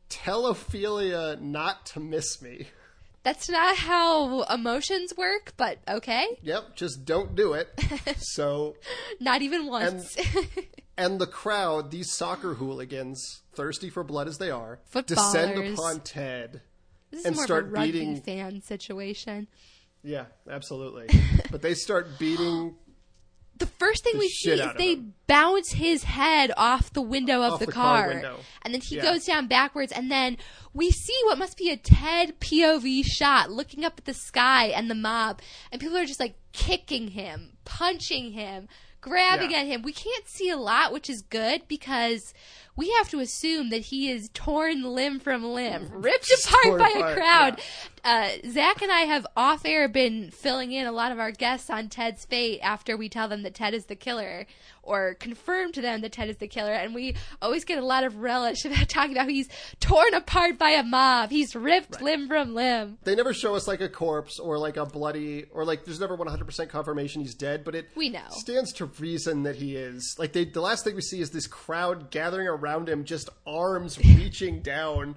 tell 0.09 0.47
ophelia 0.47 1.37
not 1.41 1.85
to 1.87 2.01
miss 2.01 2.41
me 2.41 2.69
That's 3.27 3.49
not 3.49 3.77
how 3.77 4.43
emotions 4.43 5.13
work, 5.17 5.55
but 5.57 5.79
okay. 5.89 6.39
Yep, 6.43 6.77
just 6.77 7.05
don't 7.05 7.35
do 7.35 7.55
it. 7.55 7.69
so, 8.19 8.77
Not 9.19 9.43
even 9.43 9.67
once. 9.67 10.17
and 10.97 11.21
the 11.21 11.27
crowd, 11.27 11.91
these 11.91 12.13
soccer 12.13 12.55
hooligans, 12.55 13.43
thirsty 13.53 13.91
for 13.91 14.05
blood 14.05 14.29
as 14.29 14.39
they 14.39 14.53
are, 14.53 14.79
descend 15.07 15.55
Footballers. 15.57 15.73
upon 15.77 16.01
Ted. 16.03 16.61
this 17.11 17.19
is 17.23 17.27
and 17.27 17.35
more 17.35 17.45
start 17.47 17.65
of 17.65 17.71
a 17.71 17.73
rugby 17.73 17.91
beating- 17.91 18.21
fan 18.21 18.63
situation. 18.63 19.49
Yeah, 20.05 20.27
absolutely. 20.49 21.09
but 21.51 21.63
they 21.63 21.75
start 21.75 22.21
beating 22.21 22.77
The 23.59 23.67
first 23.67 24.05
thing 24.05 24.15
The 24.15 24.19
we 24.19 24.29
see 24.29 24.51
is 24.51 24.61
they 24.77 24.93
him. 24.95 25.15
bounce 25.27 25.73
his 25.73 26.05
head 26.05 26.53
off 26.57 26.93
the 26.93 27.01
window 27.01 27.43
of 27.43 27.55
Off 27.55 27.61
the, 27.61 27.67
the 27.67 27.73
car 27.73 28.13
car, 28.21 28.35
and 28.63 28.75
then 28.75 28.81
he 28.83 28.97
Yeah. 28.97 29.03
goes 29.03 29.25
down 29.25 29.47
backwards, 29.47 29.93
and 29.93 30.11
then 30.11 30.37
we 30.75 30.91
see 30.91 31.19
what 31.25 31.39
must 31.39 31.57
be 31.57 31.71
a 31.71 31.77
Ted 31.77 32.39
POV 32.41 33.03
shot, 33.07 33.51
looking 33.51 33.85
up 33.85 33.95
at 33.99 34.05
the 34.05 34.13
sky 34.15 34.67
and 34.67 34.91
the 34.91 34.95
mob, 34.95 35.41
and 35.73 35.81
people 35.81 35.97
are 35.97 36.05
just 36.05 36.21
like 36.21 36.35
kicking 36.53 37.09
him, 37.09 37.53
punching 37.65 38.33
him, 38.33 38.69
grabbing 39.01 39.53
Yeah. 39.53 39.59
at 39.61 39.67
him. 39.67 39.83
We 39.83 39.93
can't 39.93 40.29
see 40.29 40.51
a 40.51 40.57
lot, 40.57 40.93
which 40.93 41.09
is 41.09 41.23
good 41.23 41.67
because 41.69 42.35
we 42.77 42.91
have 42.99 43.09
to 43.11 43.21
assume 43.21 43.71
that 43.71 43.83
he 43.83 44.11
is 44.11 44.31
torn 44.35 44.83
limb 44.85 45.19
from 45.19 45.43
limb, 45.45 45.89
ripped 45.93 46.27
Just 46.27 46.47
apart 46.49 46.79
by 46.79 46.89
a 46.91 47.15
crowd. 47.15 47.61
Uh, 48.05 48.29
Zach 48.49 48.83
and 48.83 48.93
I 48.93 49.01
have 49.01 49.27
off 49.37 49.65
air 49.65 49.89
been 49.89 50.31
filling 50.31 50.71
in 50.71 50.87
a 50.87 50.93
lot 50.93 51.11
of 51.11 51.19
our 51.19 51.33
guests 51.33 51.69
on 51.71 51.89
Ted's 51.89 52.25
fate 52.25 52.61
after 52.63 52.97
we 52.97 53.09
tell 53.09 53.27
them 53.27 53.43
that 53.43 53.55
Ted 53.55 53.75
is 53.75 53.87
the 53.87 53.97
killer 53.97 54.47
or 54.85 55.15
confirm 55.15 55.73
to 55.73 55.81
them 55.81 56.03
that 56.03 56.13
Ted 56.13 56.29
is 56.29 56.37
the 56.37 56.47
killer. 56.47 56.73
And 56.73 56.95
we 56.95 57.17
always 57.43 57.65
get 57.65 57.79
a 57.79 57.85
lot 57.85 58.05
of 58.05 58.19
relish 58.19 58.65
about 58.65 58.89
talking 58.89 59.11
about 59.13 59.23
how 59.23 59.29
he's 59.31 59.49
torn 59.81 60.15
apart 60.15 60.57
by 60.57 60.71
a 60.71 60.85
mob. 60.85 61.31
He's 61.31 61.57
ripped 61.57 62.01
limb 62.01 62.29
from 62.29 62.55
limb. 62.55 62.99
They 63.03 63.17
never 63.17 63.35
show 63.35 63.57
us 63.57 63.67
like 63.67 63.81
a 63.81 63.89
corpse 63.89 64.39
or 64.39 64.57
like 64.57 64.77
a 64.77 64.87
bloody 64.87 65.47
or 65.51 65.65
like 65.65 65.85
there's 65.85 65.99
never 65.99 66.17
100% 66.17 66.69
confirmation 66.69 67.23
he's 67.23 67.35
dead, 67.35 67.65
but 67.65 67.75
it 67.75 67.89
We 67.97 68.11
know. 68.11 68.23
stands 68.31 68.73
to 68.75 68.85
reason 68.85 69.43
that 69.43 69.57
he 69.57 69.75
is. 69.75 70.15
Like 70.17 70.33
they, 70.33 70.45
the 70.45 70.61
last 70.61 70.85
thing 70.85 70.95
we 70.95 71.03
see 71.03 71.21
is 71.21 71.31
this 71.31 71.49
crowd 71.49 72.13
gathering 72.13 72.47
around 72.47 72.66
him, 72.67 73.05
just 73.05 73.29
arms 73.47 73.99
reaching 74.05 74.61
down, 74.63 75.15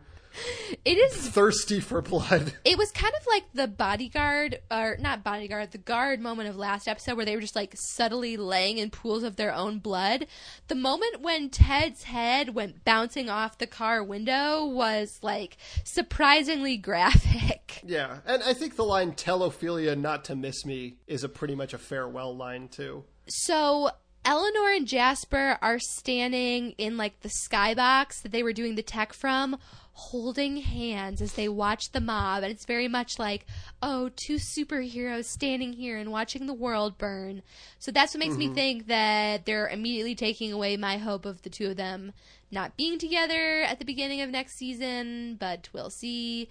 It 0.86 0.98
is 0.98 1.30
thirsty 1.30 1.80
for 1.80 2.02
blood. 2.02 2.54
it 2.64 2.78
was 2.78 2.92
kind 2.92 3.14
of 3.20 3.26
like 3.28 3.44
the 3.54 3.68
bodyguard 3.68 4.60
or 4.72 4.96
not 5.00 5.24
bodyguard 5.24 5.72
the 5.72 5.78
guard 5.80 6.20
moment 6.20 6.48
of 6.50 6.56
last 6.56 6.88
episode 6.88 7.16
where 7.18 7.26
they 7.26 7.36
were 7.36 7.42
just 7.42 7.56
like 7.56 7.74
subtly 7.76 8.38
laying 8.38 8.78
in 8.78 8.90
pools 8.92 9.24
of 9.24 9.36
their 9.38 9.54
own 9.54 9.80
blood 9.80 10.28
the 10.68 10.76
moment 10.76 11.22
when 11.22 11.50
ted's 11.50 12.04
head 12.04 12.54
went 12.54 12.86
bouncing 12.86 13.28
off 13.30 13.58
the 13.58 13.66
car 13.68 14.04
window 14.04 14.66
was 14.66 15.20
like 15.24 15.58
surprisingly 15.84 16.78
graphic 16.78 17.82
Yeah, 17.86 18.20
and 18.26 18.44
I 18.44 18.54
think 18.54 18.76
the 18.76 18.84
line 18.84 19.14
"Tell 19.14 19.42
Ophelia 19.44 19.96
not 19.96 20.26
to 20.26 20.36
miss 20.36 20.64
me" 20.66 20.98
is 21.08 21.24
a 21.24 21.30
pretty 21.30 21.56
much 21.56 21.74
a 21.74 21.78
farewell 21.78 22.36
line 22.36 22.68
too. 22.68 23.04
so 23.28 23.90
eleanor 24.26 24.72
and 24.72 24.88
jasper 24.88 25.58
are 25.62 25.80
standing 25.80 26.72
in 26.78 26.98
like 26.98 27.20
the 27.22 27.30
skybox 27.30 28.22
that 28.22 28.32
they 28.32 28.44
were 28.44 28.54
doing 28.54 28.76
the 28.76 28.84
tech 28.84 29.14
from 29.14 29.58
holding 30.00 30.58
hands 30.58 31.22
as 31.22 31.34
they 31.34 31.50
watch 31.50 31.92
the 31.92 32.00
mob 32.00 32.42
and 32.42 32.52
it's 32.52 32.66
very 32.66 32.88
much 32.88 33.20
like 33.20 33.46
oh 33.84 34.10
two 34.16 34.36
superheroes 34.36 35.26
standing 35.26 35.74
here 35.74 35.98
and 35.98 36.10
watching 36.10 36.46
the 36.48 36.54
world 36.54 36.98
burn. 36.98 37.42
So 37.80 37.92
that's 37.92 38.14
what 38.14 38.20
makes 38.20 38.38
me 38.38 38.46
mm-hmm. 38.46 38.56
think 38.56 38.88
that 38.88 39.46
they're 39.46 39.68
immediately 39.68 40.16
taking 40.16 40.54
away 40.54 40.78
my 40.78 40.98
hope 40.98 41.26
of 41.26 41.42
the 41.42 41.50
two 41.50 41.72
of 41.72 41.76
them 41.76 42.14
not 42.52 42.76
being 42.78 42.98
together 42.98 43.62
at 43.62 43.80
the 43.80 43.86
beginning 43.86 44.22
of 44.22 44.30
next 44.30 44.56
season 44.56 45.36
but 45.40 45.70
we'll 45.74 45.90
see 45.90 46.50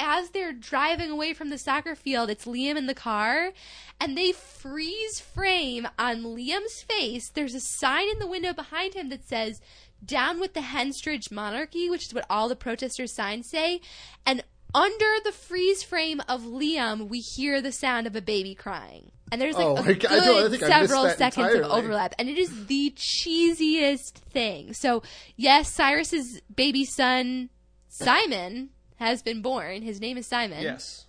as 0.00 0.30
they're 0.30 0.52
driving 0.52 1.10
away 1.10 1.32
from 1.32 1.50
the 1.50 1.58
soccer 1.58 1.94
field 1.94 2.30
it's 2.30 2.46
liam 2.46 2.76
in 2.76 2.86
the 2.86 2.94
car 2.94 3.52
and 4.00 4.16
they 4.16 4.32
freeze 4.32 5.20
frame 5.20 5.86
on 5.98 6.22
liam's 6.22 6.82
face 6.82 7.30
there's 7.30 7.54
a 7.54 7.60
sign 7.60 8.08
in 8.08 8.18
the 8.18 8.26
window 8.26 8.52
behind 8.52 8.94
him 8.94 9.08
that 9.08 9.26
says 9.26 9.60
down 10.04 10.40
with 10.40 10.54
the 10.54 10.60
Henstridge 10.60 11.30
monarchy, 11.30 11.88
which 11.88 12.06
is 12.06 12.14
what 12.14 12.26
all 12.28 12.48
the 12.48 12.56
protesters' 12.56 13.14
signs 13.14 13.48
say. 13.48 13.80
And 14.24 14.44
under 14.74 15.20
the 15.24 15.32
freeze 15.32 15.82
frame 15.82 16.20
of 16.28 16.42
Liam, 16.42 17.08
we 17.08 17.20
hear 17.20 17.60
the 17.60 17.72
sound 17.72 18.06
of 18.06 18.14
a 18.16 18.20
baby 18.22 18.54
crying. 18.54 19.12
And 19.32 19.40
there's 19.40 19.56
like 19.56 19.66
Oh, 19.66 19.76
a 19.76 19.94
good 19.94 20.06
I 20.06 20.44
I 20.44 20.56
several 20.56 21.08
seconds 21.10 21.54
of 21.54 21.64
overlap. 21.64 22.14
And 22.18 22.28
it 22.28 22.38
is 22.38 22.66
the 22.66 22.94
cheesiest 22.96 24.12
thing. 24.12 24.72
So, 24.72 25.02
yes, 25.36 25.72
Cyrus's 25.72 26.40
baby 26.54 26.84
son, 26.84 27.50
Simon, 27.88 28.70
has 28.96 29.22
been 29.22 29.42
born. 29.42 29.82
His 29.82 30.00
name 30.00 30.16
is 30.16 30.26
Simon. 30.26 30.62
Yes, 30.62 31.06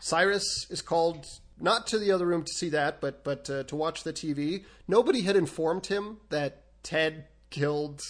Cyrus 0.00 0.66
is 0.70 0.82
called 0.82 1.26
not 1.60 1.86
to 1.88 1.98
the 1.98 2.10
other 2.10 2.26
room 2.26 2.42
to 2.42 2.52
see 2.52 2.70
that, 2.70 3.00
but 3.00 3.22
but 3.22 3.48
uh, 3.48 3.62
to 3.64 3.76
watch 3.76 4.02
the 4.02 4.12
TV. 4.12 4.64
Nobody 4.88 5.22
had 5.22 5.36
informed 5.36 5.86
him 5.86 6.18
that 6.30 6.64
Ted 6.82 7.26
killed 7.50 8.00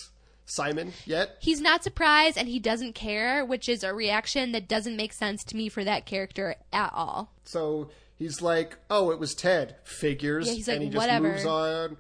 Simon 0.52 0.92
yet. 1.06 1.36
He's 1.40 1.60
not 1.60 1.82
surprised 1.82 2.36
and 2.36 2.48
he 2.48 2.58
doesn't 2.58 2.94
care, 2.94 3.44
which 3.44 3.68
is 3.68 3.82
a 3.82 3.94
reaction 3.94 4.52
that 4.52 4.68
doesn't 4.68 4.96
make 4.96 5.12
sense 5.12 5.42
to 5.44 5.56
me 5.56 5.68
for 5.68 5.82
that 5.84 6.04
character 6.06 6.56
at 6.72 6.92
all. 6.94 7.32
So 7.44 7.90
he's 8.18 8.42
like, 8.42 8.76
"Oh, 8.90 9.10
it 9.10 9.18
was 9.18 9.34
Ted." 9.34 9.76
Figures, 9.84 10.46
Yeah, 10.48 10.54
he's 10.54 10.68
like, 10.68 10.76
and 10.76 10.84
he 10.84 10.90
just 10.90 11.00
"Whatever." 11.00 11.28
moves 11.32 11.46
on. 11.46 11.96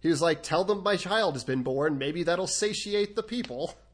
He 0.00 0.08
was 0.08 0.20
like, 0.20 0.42
"Tell 0.42 0.64
them 0.64 0.82
my 0.82 0.96
child 0.96 1.34
has 1.34 1.44
been 1.44 1.62
born. 1.62 1.96
Maybe 1.98 2.22
that'll 2.22 2.46
satiate 2.46 3.16
the 3.16 3.22
people." 3.22 3.74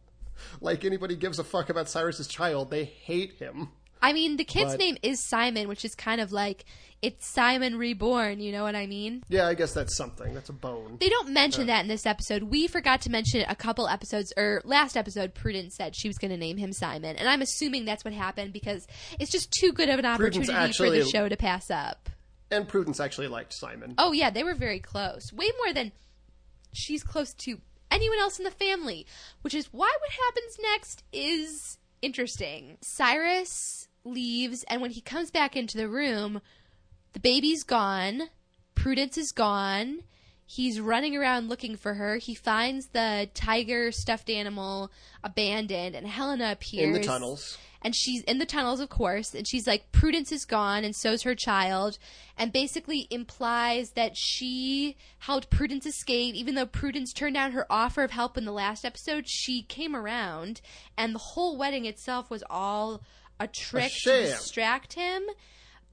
Like 0.60 0.84
anybody 0.84 1.16
gives 1.16 1.40
a 1.40 1.44
fuck 1.44 1.68
about 1.68 1.88
Cyrus's 1.88 2.28
child, 2.28 2.70
they 2.70 2.84
hate 2.84 3.32
him. 3.40 3.70
I 4.02 4.12
mean, 4.12 4.36
the 4.36 4.44
kid's 4.44 4.72
But- 4.72 4.80
name 4.80 4.96
is 5.02 5.22
Simon, 5.28 5.68
which 5.68 5.84
is 5.84 5.94
kind 5.94 6.20
of 6.20 6.32
like 6.32 6.64
it's 7.00 7.26
Simon 7.26 7.78
reborn, 7.78 8.40
you 8.40 8.50
know 8.50 8.64
what 8.64 8.74
I 8.74 8.86
mean? 8.86 9.22
Yeah, 9.28 9.46
I 9.46 9.54
guess 9.54 9.72
that's 9.72 9.96
something. 9.96 10.34
That's 10.34 10.48
a 10.48 10.52
bone. 10.52 10.96
They 10.98 11.08
don't 11.08 11.30
mention 11.30 11.68
that 11.68 11.82
in 11.82 11.88
this 11.88 12.06
episode. 12.06 12.44
We 12.44 12.66
forgot 12.66 13.02
to 13.02 13.10
mention 13.10 13.40
it 13.40 13.46
a 13.48 13.54
couple 13.54 13.86
episodes 13.86 14.32
or 14.36 14.62
last 14.64 14.96
episode 14.96 15.32
Prudence 15.32 15.76
said 15.76 15.94
she 15.94 16.08
was 16.08 16.18
going 16.18 16.32
to 16.32 16.36
name 16.36 16.56
him 16.56 16.72
Simon, 16.72 17.16
and 17.16 17.28
I'm 17.28 17.40
assuming 17.40 17.84
that's 17.84 18.04
what 18.04 18.14
happened 18.14 18.52
because 18.52 18.86
it's 19.20 19.30
just 19.30 19.52
too 19.52 19.72
good 19.72 19.88
of 19.88 19.98
an 20.00 20.06
opportunity 20.06 20.72
for 20.72 20.90
the 20.90 21.04
show 21.04 21.28
to 21.28 21.36
pass 21.36 21.70
up. 21.70 22.10
And 22.50 22.66
Prudence 22.66 22.98
actually 22.98 23.28
liked 23.28 23.52
Simon. 23.52 23.94
Oh 23.96 24.12
yeah, 24.12 24.30
they 24.30 24.42
were 24.42 24.54
very 24.54 24.80
close. 24.80 25.32
Way 25.32 25.50
more 25.64 25.72
than 25.72 25.92
she's 26.72 27.04
close 27.04 27.32
to 27.44 27.60
anyone 27.90 28.18
else 28.18 28.38
in 28.38 28.44
the 28.44 28.50
family, 28.50 29.06
which 29.42 29.54
is 29.54 29.72
why 29.72 29.92
what 30.00 30.10
happens 30.10 30.58
next 30.60 31.02
is 31.12 31.78
interesting. 32.02 32.78
Cyrus 32.80 33.87
leaves 34.10 34.64
and 34.68 34.80
when 34.80 34.90
he 34.90 35.00
comes 35.00 35.30
back 35.30 35.56
into 35.56 35.76
the 35.76 35.88
room, 35.88 36.40
the 37.12 37.20
baby's 37.20 37.64
gone, 37.64 38.30
Prudence 38.74 39.18
is 39.18 39.32
gone. 39.32 40.00
He's 40.46 40.80
running 40.80 41.14
around 41.14 41.48
looking 41.48 41.76
for 41.76 41.94
her. 41.94 42.16
He 42.16 42.34
finds 42.34 42.86
the 42.88 43.28
tiger 43.34 43.92
stuffed 43.92 44.30
animal 44.30 44.90
abandoned 45.22 45.94
and 45.94 46.06
Helena 46.06 46.52
appears 46.52 46.96
in 46.96 47.02
the 47.02 47.06
tunnels. 47.06 47.58
and 47.82 47.94
she's 47.94 48.22
in 48.22 48.38
the 48.38 48.46
tunnels, 48.46 48.80
of 48.80 48.88
course, 48.88 49.34
and 49.34 49.46
she's 49.46 49.66
like, 49.66 49.92
Prudence 49.92 50.32
is 50.32 50.46
gone, 50.46 50.84
and 50.84 50.96
so's 50.96 51.22
her 51.22 51.34
child, 51.34 51.98
and 52.36 52.50
basically 52.50 53.06
implies 53.10 53.90
that 53.90 54.16
she 54.16 54.96
helped 55.18 55.50
Prudence 55.50 55.84
escape, 55.84 56.34
even 56.34 56.54
though 56.54 56.66
Prudence 56.66 57.12
turned 57.12 57.34
down 57.34 57.52
her 57.52 57.66
offer 57.68 58.02
of 58.02 58.12
help 58.12 58.38
in 58.38 58.46
the 58.46 58.52
last 58.52 58.84
episode. 58.86 59.28
She 59.28 59.62
came 59.62 59.94
around, 59.94 60.62
and 60.96 61.14
the 61.14 61.18
whole 61.18 61.58
wedding 61.58 61.84
itself 61.84 62.30
was 62.30 62.42
all 62.48 63.02
a 63.40 63.46
trick 63.46 63.84
to 63.84 63.88
sham. 63.90 64.22
distract 64.24 64.94
him. 64.94 65.22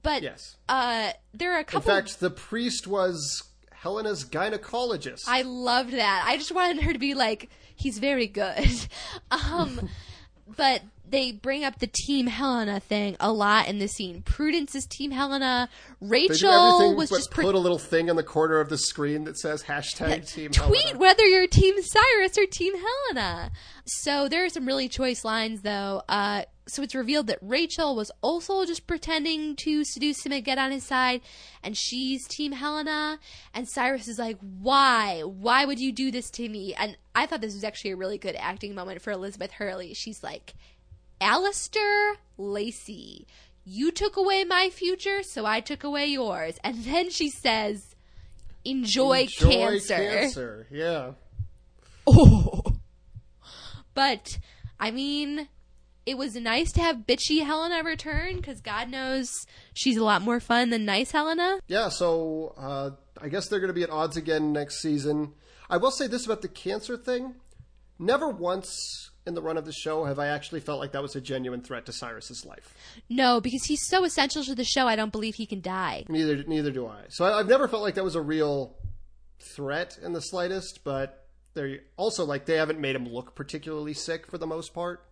But 0.04 0.22
Yes. 0.22 0.58
uh, 0.70 1.12
there 1.34 1.54
are 1.54 1.60
a 1.60 1.64
couple. 1.64 1.90
In 1.92 1.98
fact, 1.98 2.20
the 2.20 2.30
priest 2.30 2.86
was 2.88 3.44
Helena's 3.72 4.24
gynecologist. 4.24 5.24
I 5.28 5.42
loved 5.42 5.94
that. 5.94 6.26
I 6.28 6.38
just 6.38 6.52
wanted 6.54 6.84
her 6.84 6.94
to 6.94 7.00
be 7.00 7.14
like, 7.14 7.50
he's 7.76 7.98
very 7.98 8.28
good. 8.28 8.88
um, 9.32 9.90
but 10.58 10.82
they 11.08 11.32
bring 11.32 11.64
up 11.64 11.80
the 11.80 11.88
Team 11.88 12.28
Helena 12.28 12.80
thing 12.80 13.16
a 13.20 13.32
lot 13.32 13.68
in 13.68 13.80
the 13.80 13.88
scene. 13.88 14.22
Prudence 14.24 14.76
is 14.76 14.86
Team 14.86 15.12
Helena. 15.12 15.70
Rachel 16.02 16.96
was 16.96 17.10
just 17.10 17.32
put 17.32 17.56
a 17.56 17.60
little 17.60 17.78
thing 17.78 18.10
on 18.10 18.16
the 18.16 18.24
corner 18.24 18.60
of 18.60 18.70
the 18.70 18.78
screen 18.78 19.24
that 19.26 19.38
says 19.38 19.64
hashtag 19.64 20.32
Team 20.32 20.52
tweet 20.52 20.82
Helena. 20.82 21.00
whether 21.00 21.24
you're 21.26 21.48
Team 21.48 21.76
Cyrus 21.82 22.38
or 22.38 22.46
Team 22.46 22.74
Helena. 22.76 23.52
So 23.86 24.28
there 24.28 24.46
are 24.46 24.50
some 24.50 24.66
really 24.66 24.90
choice 24.90 25.24
lines, 25.24 25.62
though. 25.62 26.02
Uh, 26.10 26.44
so 26.68 26.82
it's 26.82 26.96
revealed 26.96 27.28
that 27.28 27.40
Rachel 27.42 27.96
was 27.96 28.12
also 28.22 28.66
just 28.66 28.88
pretending 28.88 29.56
to 29.58 29.84
seduce 29.84 30.26
him 30.26 30.32
and 30.32 30.44
get 30.44 30.58
on 30.58 30.72
his 30.72 30.84
side, 30.84 31.22
and 31.64 31.78
she's 31.78 32.28
Team 32.28 32.54
Helena. 32.54 33.20
And 33.54 33.68
Cyrus 33.70 34.08
is 34.08 34.18
like, 34.20 34.38
"Why? 34.40 35.22
Why 35.22 35.66
would 35.66 35.80
you 35.80 35.92
do 35.92 36.12
this 36.12 36.30
to 36.32 36.50
me?" 36.50 36.74
And 36.74 36.98
I 37.14 37.26
thought 37.26 37.42
this 37.42 37.54
was 37.54 37.64
actually 37.64 37.92
a 37.92 37.96
really 37.98 38.18
good 38.18 38.36
acting 38.38 38.74
moment 38.76 39.02
for 39.02 39.12
Elizabeth 39.12 39.52
Hurley. 39.52 39.94
She's 39.94 40.24
like, 40.24 40.54
"Alistair 41.22 42.16
Lacey." 42.38 43.28
You 43.68 43.92
took 43.92 44.16
away 44.16 44.44
my 44.44 44.70
future, 44.70 45.24
so 45.24 45.46
I 45.46 45.60
took 45.60 45.84
away 45.84 46.06
yours. 46.06 46.60
And 46.64 46.84
then 46.84 47.10
she 47.10 47.30
says, 47.32 47.96
enjoy, 48.64 49.22
Enjoy 49.22 49.50
cancer. 49.50 49.96
cancer. 49.96 50.68
Yeah. 50.72 51.12
Oh. 52.06 52.62
But 53.96 54.40
I 54.80 54.92
mean, 54.92 55.48
it 56.06 56.18
was 56.18 56.36
nice 56.36 56.72
to 56.74 56.82
have 56.82 57.08
bitchy 57.08 57.44
Helena 57.44 57.84
return 57.84 58.38
because 58.38 58.62
God 58.62 58.90
knows 58.90 59.48
she's 59.74 59.98
a 59.98 60.04
lot 60.04 60.22
more 60.22 60.40
fun 60.40 60.70
than 60.70 60.86
nice 60.86 61.12
Helena. 61.12 61.60
Yeah, 61.68 61.90
so 61.90 62.54
uh, 62.58 62.92
I 63.22 63.30
guess 63.30 63.48
they're 63.48 63.60
going 63.60 63.70
to 63.70 63.74
be 63.74 63.84
at 63.84 63.90
odds 63.90 64.18
again 64.18 64.54
next 64.54 64.82
season. 64.82 65.34
I 65.70 65.78
will 65.78 65.92
say 65.92 66.08
this 66.08 66.26
about 66.26 66.42
the 66.42 66.48
cancer 66.48 66.96
thing. 66.98 67.36
Never 67.98 68.30
once 68.30 69.10
in 69.26 69.34
the 69.34 69.42
run 69.42 69.58
of 69.58 69.66
the 69.66 69.72
show 69.72 70.06
have 70.06 70.20
I 70.20 70.28
actually 70.28 70.60
felt 70.60 70.80
like 70.80 70.92
that 70.92 71.02
was 71.02 71.16
a 71.16 71.22
genuine 71.22 71.62
threat 71.62 71.86
to 71.88 71.92
Cyrus's 71.92 72.46
life. 72.46 72.76
No, 73.10 73.42
because 73.42 73.64
he's 73.64 73.88
so 73.88 74.04
essential 74.04 74.44
to 74.44 74.54
the 74.54 74.64
show, 74.64 74.88
I 74.88 74.96
don't 74.96 75.12
believe 75.12 75.36
he 75.36 75.46
can 75.46 75.62
die. 75.62 76.06
Neither 76.08 76.44
neither 76.44 76.72
do 76.72 76.86
I. 76.86 77.06
So 77.10 77.26
I, 77.26 77.40
I've 77.40 77.48
never 77.48 77.68
felt 77.68 77.82
like 77.82 77.96
that 77.96 78.04
was 78.04 78.16
a 78.16 78.22
real 78.22 78.76
threat 79.40 79.98
in 80.04 80.14
the 80.14 80.22
slightest. 80.22 80.84
But 80.84 81.26
they're 81.54 81.80
also 81.98 82.26
like 82.26 82.46
they 82.46 82.58
haven't 82.58 82.80
made 82.80 82.96
him 82.96 83.08
look 83.08 83.34
particularly 83.34 83.94
sick 83.94 84.28
for 84.28 84.38
the 84.38 84.48
most 84.48 84.74
part. 84.74 85.05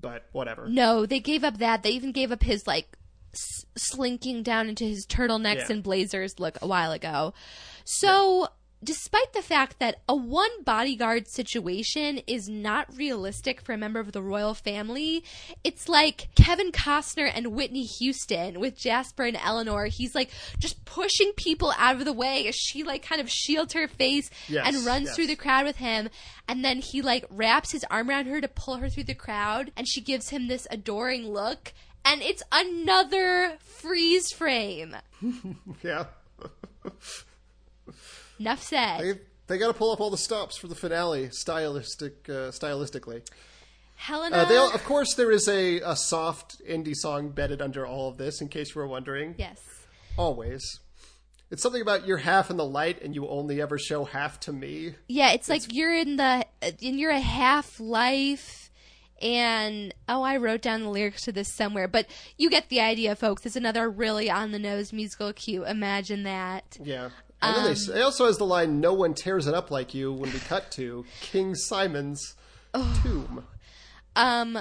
But 0.00 0.26
whatever. 0.32 0.68
No, 0.68 1.06
they 1.06 1.20
gave 1.20 1.42
up 1.44 1.58
that. 1.58 1.82
They 1.82 1.90
even 1.90 2.12
gave 2.12 2.30
up 2.32 2.42
his 2.42 2.66
like 2.66 2.96
s- 3.34 3.64
slinking 3.76 4.42
down 4.42 4.68
into 4.68 4.84
his 4.84 5.06
turtlenecks 5.06 5.56
Yeah. 5.68 5.72
and 5.72 5.82
blazers 5.82 6.38
look 6.38 6.56
a 6.62 6.66
while 6.66 6.92
ago. 6.92 7.34
So 7.84 8.48
despite 8.82 9.32
the 9.32 9.42
fact 9.42 9.78
that 9.78 10.00
a 10.08 10.14
one 10.14 10.62
bodyguard 10.64 11.26
situation 11.28 12.18
is 12.26 12.48
not 12.48 12.86
realistic 12.96 13.60
for 13.60 13.72
a 13.72 13.78
member 13.78 13.98
of 14.00 14.12
the 14.12 14.22
royal 14.22 14.54
family, 14.54 15.24
it's 15.64 15.88
like 15.88 16.28
Kevin 16.36 16.70
Costner 16.72 17.30
and 17.34 17.48
Whitney 17.54 17.84
Houston 17.84 18.60
with 18.60 18.78
Jasper 18.78 19.24
and 19.24 19.36
Eleanor. 19.36 19.86
He's 19.86 20.14
like 20.14 20.30
just 20.58 20.84
pushing 20.84 21.32
people 21.36 21.72
out 21.76 21.96
of 21.96 22.04
the 22.04 22.12
way 22.12 22.46
as 22.46 22.54
she 22.54 22.82
like 22.84 23.02
kind 23.02 23.20
of 23.20 23.30
shields 23.30 23.72
her 23.74 23.88
face 23.88 24.30
Yes, 24.48 24.66
and 24.66 24.86
runs 24.86 25.06
yes. 25.06 25.16
through 25.16 25.26
the 25.26 25.36
crowd 25.36 25.64
with 25.66 25.76
him. 25.76 26.08
And 26.48 26.64
then 26.64 26.78
he 26.78 27.02
like 27.02 27.24
wraps 27.30 27.72
his 27.72 27.84
arm 27.90 28.08
around 28.08 28.26
her 28.26 28.40
to 28.40 28.48
pull 28.48 28.76
her 28.76 28.88
through 28.88 29.04
the 29.04 29.14
crowd 29.14 29.72
and 29.76 29.88
she 29.88 30.00
gives 30.00 30.30
him 30.30 30.48
this 30.48 30.66
adoring 30.70 31.28
look. 31.28 31.72
And 32.04 32.22
it's 32.22 32.42
another 32.52 33.58
freeze 33.60 34.30
frame. 34.32 34.96
Yeah. 35.82 36.06
Enough 38.38 38.62
said. 38.62 39.00
They, 39.00 39.12
they 39.46 39.58
got 39.58 39.68
to 39.68 39.74
pull 39.74 39.92
up 39.92 40.00
all 40.00 40.10
the 40.10 40.16
stops 40.18 40.56
for 40.56 40.66
the 40.68 40.74
finale, 40.74 41.30
stylistic, 41.30 42.28
uh, 42.28 42.50
stylistically. 42.50 43.22
Helena. 43.96 44.36
Uh, 44.36 44.44
they, 44.44 44.56
all- 44.56 44.72
of 44.74 44.84
course, 44.84 45.14
there 45.14 45.30
is 45.32 45.48
a, 45.48 45.80
a 45.80 45.96
soft 45.96 46.62
indie 46.68 46.94
song 46.94 47.30
bedded 47.30 47.60
under 47.60 47.86
all 47.86 48.08
of 48.08 48.16
this, 48.16 48.40
in 48.40 48.48
case 48.48 48.74
you 48.74 48.80
were 48.80 48.86
wondering. 48.86 49.34
yes. 49.38 49.60
Always. 50.16 50.80
It's 51.50 51.62
something 51.62 51.80
about 51.80 52.06
you're 52.06 52.18
half 52.18 52.50
in 52.50 52.56
the 52.58 52.64
light 52.64 53.00
and 53.02 53.14
you 53.14 53.26
only 53.28 53.60
ever 53.62 53.78
show 53.78 54.04
half 54.04 54.38
to 54.40 54.52
me. 54.52 54.94
Yeah, 55.08 55.30
it's, 55.30 55.48
like 55.48 55.72
you're 55.72 55.94
in 55.96 56.16
the 56.16 56.44
in 56.80 56.98
you're 56.98 57.10
a 57.10 57.20
half 57.20 57.80
life 57.80 58.70
and 59.22 59.94
oh 60.08 60.22
I 60.22 60.36
wrote 60.36 60.60
down 60.60 60.82
the 60.82 60.90
lyrics 60.90 61.22
to 61.22 61.32
this 61.32 61.54
somewhere, 61.54 61.88
but 61.88 62.06
you 62.36 62.50
get 62.50 62.68
the 62.68 62.80
idea 62.80 63.16
folks. 63.16 63.46
It's 63.46 63.56
another 63.56 63.88
really 63.88 64.28
on 64.30 64.52
the 64.52 64.58
nose 64.58 64.92
musical 64.92 65.32
cue. 65.32 65.64
Imagine 65.64 66.24
that. 66.24 66.76
Yeah. 66.82 67.08
And 67.40 67.56
then 67.56 67.64
they, 67.64 68.00
it 68.00 68.02
also 68.02 68.26
has 68.26 68.38
the 68.38 68.44
line, 68.46 68.80
no 68.80 68.92
one 68.92 69.14
tears 69.14 69.46
it 69.46 69.54
up 69.54 69.70
like 69.70 69.94
you, 69.94 70.12
when 70.12 70.32
we 70.32 70.38
cut 70.40 70.70
to 70.72 71.04
King 71.20 71.54
Simon's 71.54 72.34
tomb. 73.02 73.44
Um 74.16 74.58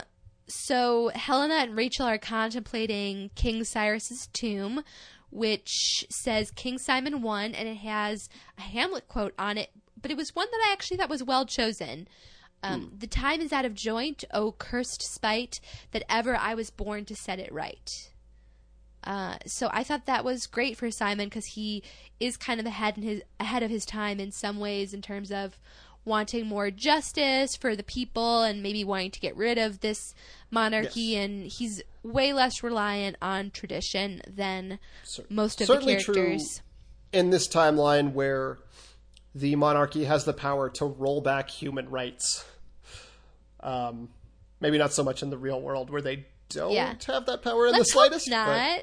so 0.47 1.09
Helena 1.13 1.55
and 1.55 1.75
Rachel 1.75 2.05
are 2.05 2.17
contemplating 2.17 3.31
King 3.35 3.63
Cyrus's 3.63 4.27
tomb, 4.31 4.83
which 5.29 6.05
says 6.09 6.51
King 6.51 6.77
Simon 6.77 7.21
One 7.21 7.53
and 7.53 7.67
it 7.67 7.77
has 7.77 8.29
a 8.57 8.61
Hamlet 8.61 9.07
quote 9.07 9.33
on 9.37 9.57
it, 9.57 9.71
but 10.01 10.09
it 10.11 10.17
was 10.17 10.35
one 10.35 10.47
that 10.49 10.65
I 10.69 10.71
actually 10.71 10.97
thought 10.97 11.09
was 11.09 11.23
well 11.23 11.45
chosen. 11.45 12.07
Um, 12.63 12.93
The 12.97 13.07
time 13.07 13.41
is 13.41 13.51
out 13.51 13.65
of 13.65 13.73
joint, 13.73 14.23
O 14.33 14.51
cursed 14.53 15.03
spite, 15.03 15.59
that 15.91 16.03
ever 16.09 16.35
I 16.35 16.53
was 16.53 16.69
born 16.71 17.05
to 17.05 17.15
set 17.15 17.39
it 17.39 17.51
right. 17.51 17.91
Uh, 19.07 19.37
so 19.45 19.69
I 19.71 19.83
thought 19.85 20.05
that 20.05 20.25
was 20.25 20.45
great 20.47 20.75
for 20.75 20.91
Simon 20.91 21.27
because 21.27 21.45
he 21.45 21.81
is 22.19 22.35
kind 22.35 22.59
of 22.59 22.65
ahead 22.65 22.97
in 22.97 23.03
his 23.03 23.21
ahead 23.39 23.63
of 23.63 23.69
his 23.71 23.85
time 23.85 24.19
in 24.19 24.31
some 24.33 24.59
ways 24.59 24.93
in 24.93 25.01
terms 25.01 25.31
of 25.31 25.57
wanting 26.03 26.45
more 26.45 26.69
justice 26.71 27.55
for 27.55 27.73
the 27.75 27.83
people 27.83 28.43
and 28.43 28.61
maybe 28.61 28.83
wanting 28.83 29.11
to 29.11 29.19
get 29.21 29.35
rid 29.37 29.57
of 29.57 29.79
this 29.79 30.13
monarchy 30.51 30.99
Yes. 31.01 31.25
and 31.25 31.47
he's 31.47 31.81
way 32.03 32.33
less 32.33 32.61
reliant 32.63 33.15
on 33.21 33.49
tradition 33.51 34.21
than 34.27 34.77
most 35.29 35.61
of 35.61 35.67
Certainly 35.67 35.95
the 35.95 36.01
true 36.03 36.13
characters. 36.15 36.61
in 37.13 37.29
this 37.29 37.47
timeline 37.47 38.11
where 38.13 38.57
the 39.33 39.55
monarchy 39.55 40.03
has 40.05 40.25
the 40.25 40.33
power 40.33 40.69
to 40.71 40.85
roll 40.85 41.21
back 41.21 41.49
human 41.49 41.89
rights. 41.89 42.43
Um, 43.61 44.09
maybe 44.59 44.77
not 44.77 44.93
so 44.93 45.03
much 45.03 45.21
in 45.23 45.29
the 45.29 45.37
real 45.37 45.61
world 45.61 45.89
where 45.89 46.01
they 46.01 46.25
don't 46.49 46.71
Yeah. 46.71 46.95
have 47.07 47.25
that 47.25 47.41
power 47.41 47.67
in 47.67 47.73
Let's 47.73 47.89
the 47.89 47.91
slightest. 47.93 48.29
not. 48.29 48.81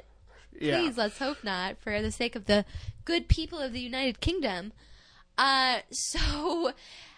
Yeah. 0.60 0.78
Please, 0.80 0.96
let's 0.96 1.18
hope 1.18 1.42
not, 1.44 1.78
for 1.80 2.00
the 2.00 2.10
sake 2.10 2.36
of 2.36 2.46
the 2.46 2.64
good 3.04 3.28
people 3.28 3.58
of 3.58 3.72
the 3.72 3.80
United 3.80 4.20
Kingdom. 4.20 4.72
Uh, 5.36 5.78
so 5.90 6.72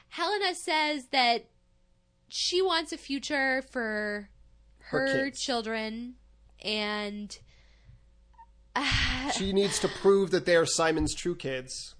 Helena 0.09 0.55
says 0.55 1.07
that 1.13 1.47
she 2.29 2.61
wants 2.63 2.93
a 2.93 2.97
future 2.97 3.63
for 3.71 4.29
Her 4.79 5.09
her, 5.09 5.31
children, 5.31 6.15
and 6.65 7.37
She 9.35 9.53
needs 9.53 9.79
to 9.81 9.89
prove 9.89 10.31
that 10.31 10.45
they 10.47 10.57
are 10.57 10.67
Simon's 10.67 11.15
true 11.15 11.35
kids. 11.37 11.95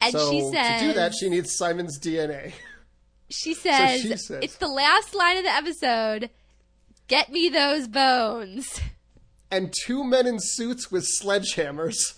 and 0.00 0.12
so 0.12 0.30
she 0.30 0.40
says 0.52 0.80
to 0.80 0.86
do 0.88 0.92
that, 0.94 1.14
she 1.14 1.28
needs 1.28 1.54
Simon's 1.56 1.98
DNA. 1.98 2.52
she 3.30 3.54
says, 3.54 4.00
she 4.00 4.08
says- 4.08 4.40
it's 4.42 4.56
the 4.56 4.68
last 4.68 5.14
line 5.14 5.36
of 5.38 5.44
the 5.44 5.50
episode. 5.50 6.30
Get 7.08 7.30
me 7.30 7.48
those 7.48 7.88
bones. 7.88 8.80
And 9.50 9.72
two 9.84 10.04
men 10.04 10.26
in 10.26 10.38
suits 10.38 10.90
with 10.90 11.06
sledgehammers 11.20 12.14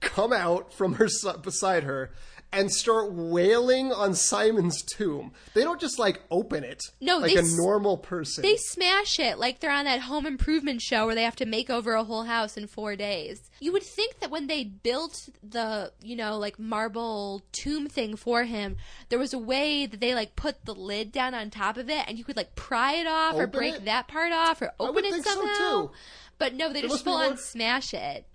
come 0.00 0.32
out 0.32 0.72
from 0.72 0.94
her 0.94 1.08
beside 1.42 1.82
her 1.84 2.10
and 2.50 2.72
start 2.72 3.12
wailing 3.12 3.92
on 3.92 4.14
Simon's 4.14 4.82
tomb. 4.82 5.32
They 5.52 5.62
don't 5.64 5.78
just 5.80 5.98
like 5.98 6.22
open 6.30 6.64
it 6.64 6.80
No, 6.98 7.18
like 7.18 7.34
a 7.34 7.40
s- 7.40 7.54
normal 7.58 7.98
person. 7.98 8.40
They 8.40 8.56
smash 8.56 9.18
it 9.18 9.38
like 9.38 9.60
they're 9.60 9.70
on 9.70 9.84
that 9.84 10.00
home 10.00 10.24
improvement 10.24 10.80
show 10.80 11.04
where 11.04 11.14
they 11.14 11.24
have 11.24 11.36
to 11.36 11.44
make 11.46 11.68
over 11.68 11.92
a 11.92 12.04
whole 12.04 12.22
house 12.22 12.56
in 12.56 12.66
four 12.66 12.96
days. 12.96 13.50
You 13.60 13.72
would 13.72 13.82
think 13.82 14.20
that 14.20 14.30
when 14.30 14.46
they 14.46 14.64
built 14.64 15.28
the, 15.42 15.92
you 16.00 16.16
know, 16.16 16.38
like 16.38 16.58
marble 16.58 17.42
tomb 17.52 17.86
thing 17.86 18.16
for 18.16 18.44
him, 18.44 18.76
there 19.10 19.18
was 19.18 19.34
a 19.34 19.38
way 19.38 19.84
that 19.84 20.00
they 20.00 20.14
like 20.14 20.34
put 20.34 20.64
the 20.64 20.74
lid 20.74 21.12
down 21.12 21.34
on 21.34 21.50
top 21.50 21.76
of 21.76 21.90
it 21.90 22.04
and 22.08 22.16
you 22.16 22.24
could 22.24 22.36
like 22.36 22.54
pry 22.54 22.94
it 22.94 23.06
off 23.06 23.34
or 23.34 23.46
break 23.46 23.74
it? 23.74 23.84
that 23.84 24.08
part 24.08 24.32
off 24.32 24.62
or 24.62 24.72
open 24.80 25.04
it 25.04 25.12
think 25.12 25.26
so, 25.26 25.34
somehow. 25.34 25.82
too. 25.88 25.90
But 26.38 26.54
no, 26.54 26.72
they 26.72 26.82
just 26.82 27.04
full 27.04 27.14
on 27.14 27.36
smash 27.36 27.92
it. 27.92 28.26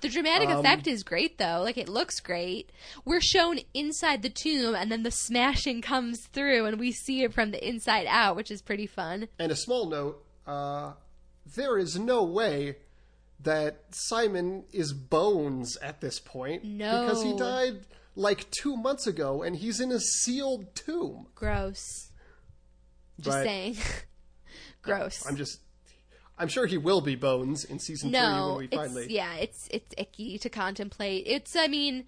The 0.00 0.08
dramatic 0.08 0.48
Um, 0.48 0.58
effect 0.60 0.86
is 0.86 1.02
great 1.02 1.38
though. 1.38 1.60
Like 1.62 1.76
it 1.76 1.88
looks 1.88 2.20
great. 2.20 2.70
We're 3.04 3.20
shown 3.20 3.58
inside 3.74 4.22
the 4.22 4.30
tomb 4.30 4.74
and 4.74 4.90
then 4.92 5.02
the 5.02 5.10
smashing 5.10 5.82
comes 5.92 6.26
through 6.26 6.66
and 6.66 6.78
we 6.78 6.92
see 6.92 7.22
it 7.22 7.32
from 7.34 7.50
the 7.50 7.66
inside 7.68 8.06
out, 8.08 8.36
which 8.36 8.50
is 8.50 8.62
pretty 8.62 8.86
fun. 8.86 9.28
and 9.38 9.50
a 9.50 9.56
small 9.56 9.86
note: 9.88 10.24
uh, 10.46 10.92
there 11.56 11.78
is 11.78 11.98
no 11.98 12.22
way 12.24 12.76
that 13.40 13.84
Simon 13.92 14.64
is 14.72 14.92
Bones 14.92 15.76
at 15.78 16.00
this 16.00 16.18
point 16.18 16.64
No. 16.64 17.02
because 17.06 17.22
he 17.22 17.36
died 17.36 17.80
like 18.16 18.50
two 18.50 18.76
months 18.76 19.06
ago, 19.06 19.42
and 19.44 19.54
he's 19.56 19.78
in 19.80 19.92
a 19.92 20.00
sealed 20.00 20.74
tomb. 20.74 21.28
Gross. 21.36 22.10
Just 23.20 23.36
But 23.36 23.44
saying. 23.44 23.76
Gross. 24.82 25.24
I'm 25.26 25.36
just. 25.36 25.60
I'm 26.38 26.48
sure 26.48 26.66
he 26.66 26.78
will 26.78 27.00
be 27.00 27.14
Bones 27.14 27.64
in 27.64 27.78
season 27.78 28.10
three 28.10 28.20
when 28.20 28.56
we 28.56 28.66
finally. 28.68 29.04
it's 29.04 29.12
yeah, 29.12 29.34
it's 29.34 29.68
it's 29.70 29.94
icky 29.96 30.38
to 30.38 30.48
contemplate. 30.48 31.24
It's 31.26 31.56
I 31.56 31.66
mean, 31.66 32.04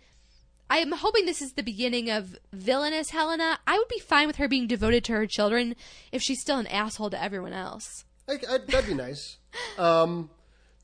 I'm 0.69 0.93
hoping 0.93 1.27
this 1.27 1.43
is 1.43 1.55
the 1.55 1.63
beginning 1.63 2.11
of 2.11 2.39
villainous 2.53 3.11
Helena. 3.11 3.59
I 3.67 3.79
would 3.79 3.89
be 3.89 3.99
fine 3.99 4.27
with 4.27 4.37
her 4.37 4.49
being 4.49 4.67
devoted 4.67 5.05
to 5.05 5.13
her 5.13 5.27
children 5.27 5.75
if 6.13 6.23
she's 6.23 6.41
still 6.41 6.59
an 6.59 6.69
asshole 6.69 7.11
to 7.11 7.23
everyone 7.23 7.53
else. 7.53 8.05
I, 8.29 8.35
I, 8.49 8.59
that'd 8.59 8.87
be 8.87 8.95
nice. 8.95 9.37
Um, 9.79 10.31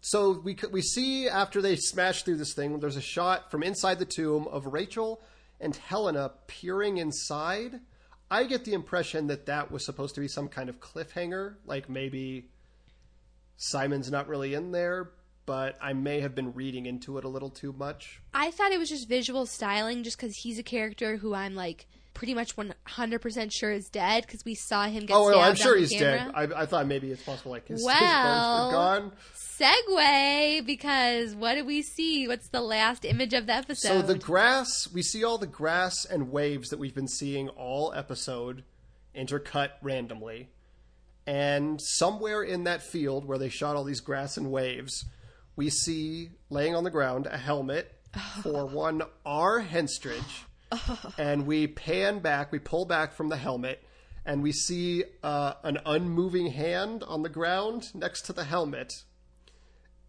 so 0.01 0.41
we 0.41 0.57
we 0.73 0.83
see 0.83 1.29
after 1.29 1.63
they 1.63 1.77
smash 1.77 2.25
through 2.25 2.39
this 2.39 2.53
thing, 2.53 2.81
there's 2.81 2.97
a 2.97 3.01
shot 3.01 3.51
from 3.51 3.63
inside 3.63 4.01
the 4.01 4.05
tomb 4.05 4.49
of 4.49 4.67
Rachel 4.67 5.21
and 5.61 5.75
Helena 5.77 6.33
peering 6.49 6.99
inside. 6.99 7.81
I 8.31 8.45
get 8.45 8.65
the 8.65 8.73
impression 8.73 9.29
that 9.29 9.47
that 9.47 9.71
was 9.71 9.85
supposed 9.85 10.17
to 10.17 10.21
be 10.21 10.27
some 10.27 10.49
kind 10.49 10.69
of 10.69 10.81
cliffhanger, 10.81 11.57
like 11.65 11.89
maybe 11.89 12.49
Simon's 13.57 14.11
not 14.11 14.29
really 14.29 14.55
in 14.55 14.73
there, 14.73 15.11
but 15.47 15.77
I 15.81 15.93
may 15.93 16.21
have 16.21 16.35
been 16.35 16.53
reading 16.55 16.87
into 16.87 17.19
it 17.19 17.25
a 17.25 17.29
little 17.29 17.51
too 17.51 17.73
much. 17.73 18.21
I 18.35 18.51
thought 18.51 18.73
it 18.73 18.79
was 18.79 18.89
just 18.89 19.09
visual 19.09 19.47
styling, 19.47 20.03
just 20.03 20.17
because 20.19 20.37
he's 20.37 20.59
a 20.59 20.63
character 20.63 21.17
who 21.17 21.35
I'm 21.35 21.55
like 21.55 21.87
pretty 22.15 22.33
much 22.35 22.57
100% 22.57 23.53
sure 23.53 23.73
is 23.73 23.91
dead 23.91 24.25
because 24.27 24.43
we 24.45 24.55
saw 24.55 24.87
him 24.87 25.05
get 25.05 25.15
Oh, 25.15 25.29
no, 25.29 25.39
I'm 25.39 25.55
sure 25.55 25.77
he's 25.77 25.91
camera. 25.93 26.33
dead. 26.35 26.53
I, 26.55 26.63
I 26.63 26.67
thought 26.67 26.87
maybe 26.87 27.11
it's 27.11 27.23
possible 27.23 27.51
like 27.51 27.69
his, 27.69 27.81
his 27.81 27.87
bones 27.87 28.01
Well, 28.01 28.67
were 28.69 28.73
gone. 28.73 29.13
Segue 29.35 30.67
because 30.67 31.35
what 31.35 31.55
did 31.55 31.67
we 31.67 31.83
see? 31.83 32.27
What's 32.27 32.49
the 32.49 32.61
last 32.63 33.05
image 33.05 33.35
of 33.35 33.47
the 33.47 33.55
episode? 33.55 33.89
So 33.89 34.03
the 34.03 34.19
grass, 34.19 34.89
we 34.93 35.03
see 35.03 35.25
all 35.25 35.39
the 35.39 35.47
grass 35.47 36.05
and 36.05 36.31
waves 36.31 36.71
that 36.71 36.79
we've 36.79 36.95
been 36.95 37.09
seeing 37.09 37.49
all 37.51 37.93
episode 37.95 38.65
intercut 39.15 39.71
randomly. 39.83 40.49
And 41.27 41.81
somewhere 41.81 42.43
in 42.43 42.65
that 42.65 42.83
field 42.83 43.25
where 43.25 43.39
they 43.39 43.49
shot 43.49 43.77
all 43.77 43.85
these 43.85 44.01
grass 44.01 44.37
and 44.37 44.51
waves, 44.51 45.05
we 45.57 45.71
see 45.71 46.31
laying 46.51 46.77
on 46.77 46.85
the 46.85 46.91
ground 46.91 47.27
a 47.27 47.37
helmet 47.37 47.93
for 48.43 48.67
one 48.73 49.03
R. 49.25 49.61
Henstridge. 49.63 50.45
and 51.19 51.47
we 51.47 51.67
pan 51.67 52.19
back, 52.21 52.53
we 52.53 52.59
pull 52.59 52.85
back 52.85 53.13
from 53.13 53.29
the 53.29 53.37
helmet, 53.37 53.83
and 54.25 54.43
we 54.43 54.53
see 54.53 55.05
uh, 55.23 55.55
an 55.63 55.79
unmoving 55.87 56.51
hand 56.51 57.03
on 57.05 57.23
the 57.23 57.29
ground 57.29 57.85
next 57.95 58.23
to 58.23 58.33
the 58.33 58.45
helmet. 58.45 58.93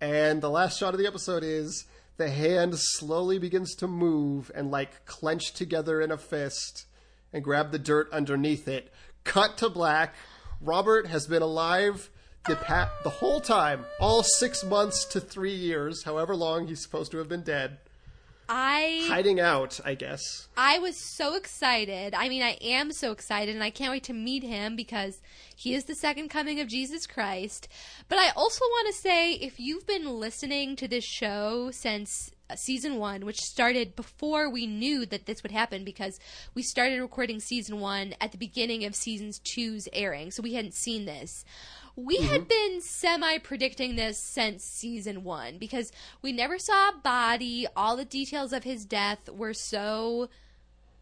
And 0.01 0.41
the 0.41 0.49
last 0.49 0.79
shot 0.79 0.93
of 0.93 0.99
the 0.99 1.07
episode 1.07 1.43
is 1.43 1.85
the 2.17 2.29
hand 2.29 2.77
slowly 2.77 3.37
begins 3.37 3.75
to 3.75 3.87
move 3.87 4.51
and 4.55 4.71
like 4.71 5.05
clench 5.05 5.53
together 5.53 6.01
in 6.01 6.11
a 6.11 6.17
fist 6.17 6.85
and 7.31 7.43
grab 7.43 7.71
the 7.71 7.79
dirt 7.79 8.11
underneath 8.11 8.67
it. 8.67 8.91
Cut 9.23 9.57
to 9.57 9.69
black. 9.69 10.15
Robert 10.61 11.07
has 11.07 11.27
been 11.27 11.41
alive 11.41 12.09
the 12.47 12.55
pa- 12.55 12.91
the 13.03 13.09
whole 13.09 13.41
time, 13.41 13.85
all 13.99 14.23
six 14.23 14.63
months 14.63 15.05
to 15.05 15.19
three 15.19 15.53
years, 15.53 16.03
however 16.03 16.35
long 16.35 16.67
he's 16.67 16.81
supposed 16.81 17.11
to 17.11 17.17
have 17.17 17.27
been 17.27 17.43
dead. 17.43 17.77
I 18.49 19.05
hiding 19.09 19.41
out, 19.41 19.79
I 19.83 19.95
guess. 19.95 20.47
I 20.55 20.79
was 20.79 20.95
so 20.97 21.35
excited. 21.35 22.13
I 22.13 22.29
mean, 22.29 22.41
I 22.41 22.57
am 22.61 22.93
so 22.93 23.11
excited, 23.11 23.53
and 23.53 23.63
I 23.63 23.69
can't 23.69 23.91
wait 23.91 24.05
to 24.05 24.13
meet 24.13 24.43
him 24.43 24.77
because 24.77 25.21
he 25.55 25.73
is 25.73 25.83
the 25.83 25.95
second 25.95 26.29
coming 26.29 26.61
of 26.61 26.69
Jesus 26.69 27.05
Christ. 27.05 27.67
But 28.07 28.19
I 28.19 28.29
also 28.29 28.63
want 28.63 28.87
to 28.87 29.01
say 29.01 29.33
if 29.33 29.59
you've 29.59 29.85
been 29.85 30.07
listening 30.19 30.77
to 30.77 30.87
this 30.87 31.03
show 31.03 31.71
since 31.71 32.31
season 32.55 32.97
one, 32.97 33.25
which 33.25 33.39
started 33.39 33.95
before 33.95 34.49
we 34.49 34.65
knew 34.65 35.05
that 35.05 35.25
this 35.25 35.43
would 35.43 35.51
happen 35.51 35.83
because 35.83 36.19
we 36.53 36.61
started 36.61 37.01
recording 37.01 37.39
season 37.39 37.79
one 37.79 38.13
at 38.21 38.31
the 38.31 38.37
beginning 38.37 38.85
of 38.85 38.95
season 38.95 39.31
two's 39.43 39.87
airing, 39.93 40.31
so 40.31 40.41
we 40.41 40.53
hadn't 40.53 40.73
seen 40.73 41.05
this. 41.05 41.43
We 41.95 42.19
mm-hmm. 42.19 42.27
had 42.27 42.47
been 42.47 42.81
semi 42.81 43.39
predicting 43.39 43.95
this 43.95 44.19
since 44.23 44.63
season 44.63 45.23
one 45.23 45.57
because 45.57 45.91
we 46.21 46.31
never 46.31 46.59
saw 46.59 46.89
a 46.89 46.97
body. 47.03 47.65
All 47.75 47.97
the 47.97 48.05
details 48.05 48.53
of 48.53 48.63
his 48.63 48.85
death 48.85 49.29
were 49.29 49.53
so 49.53 50.29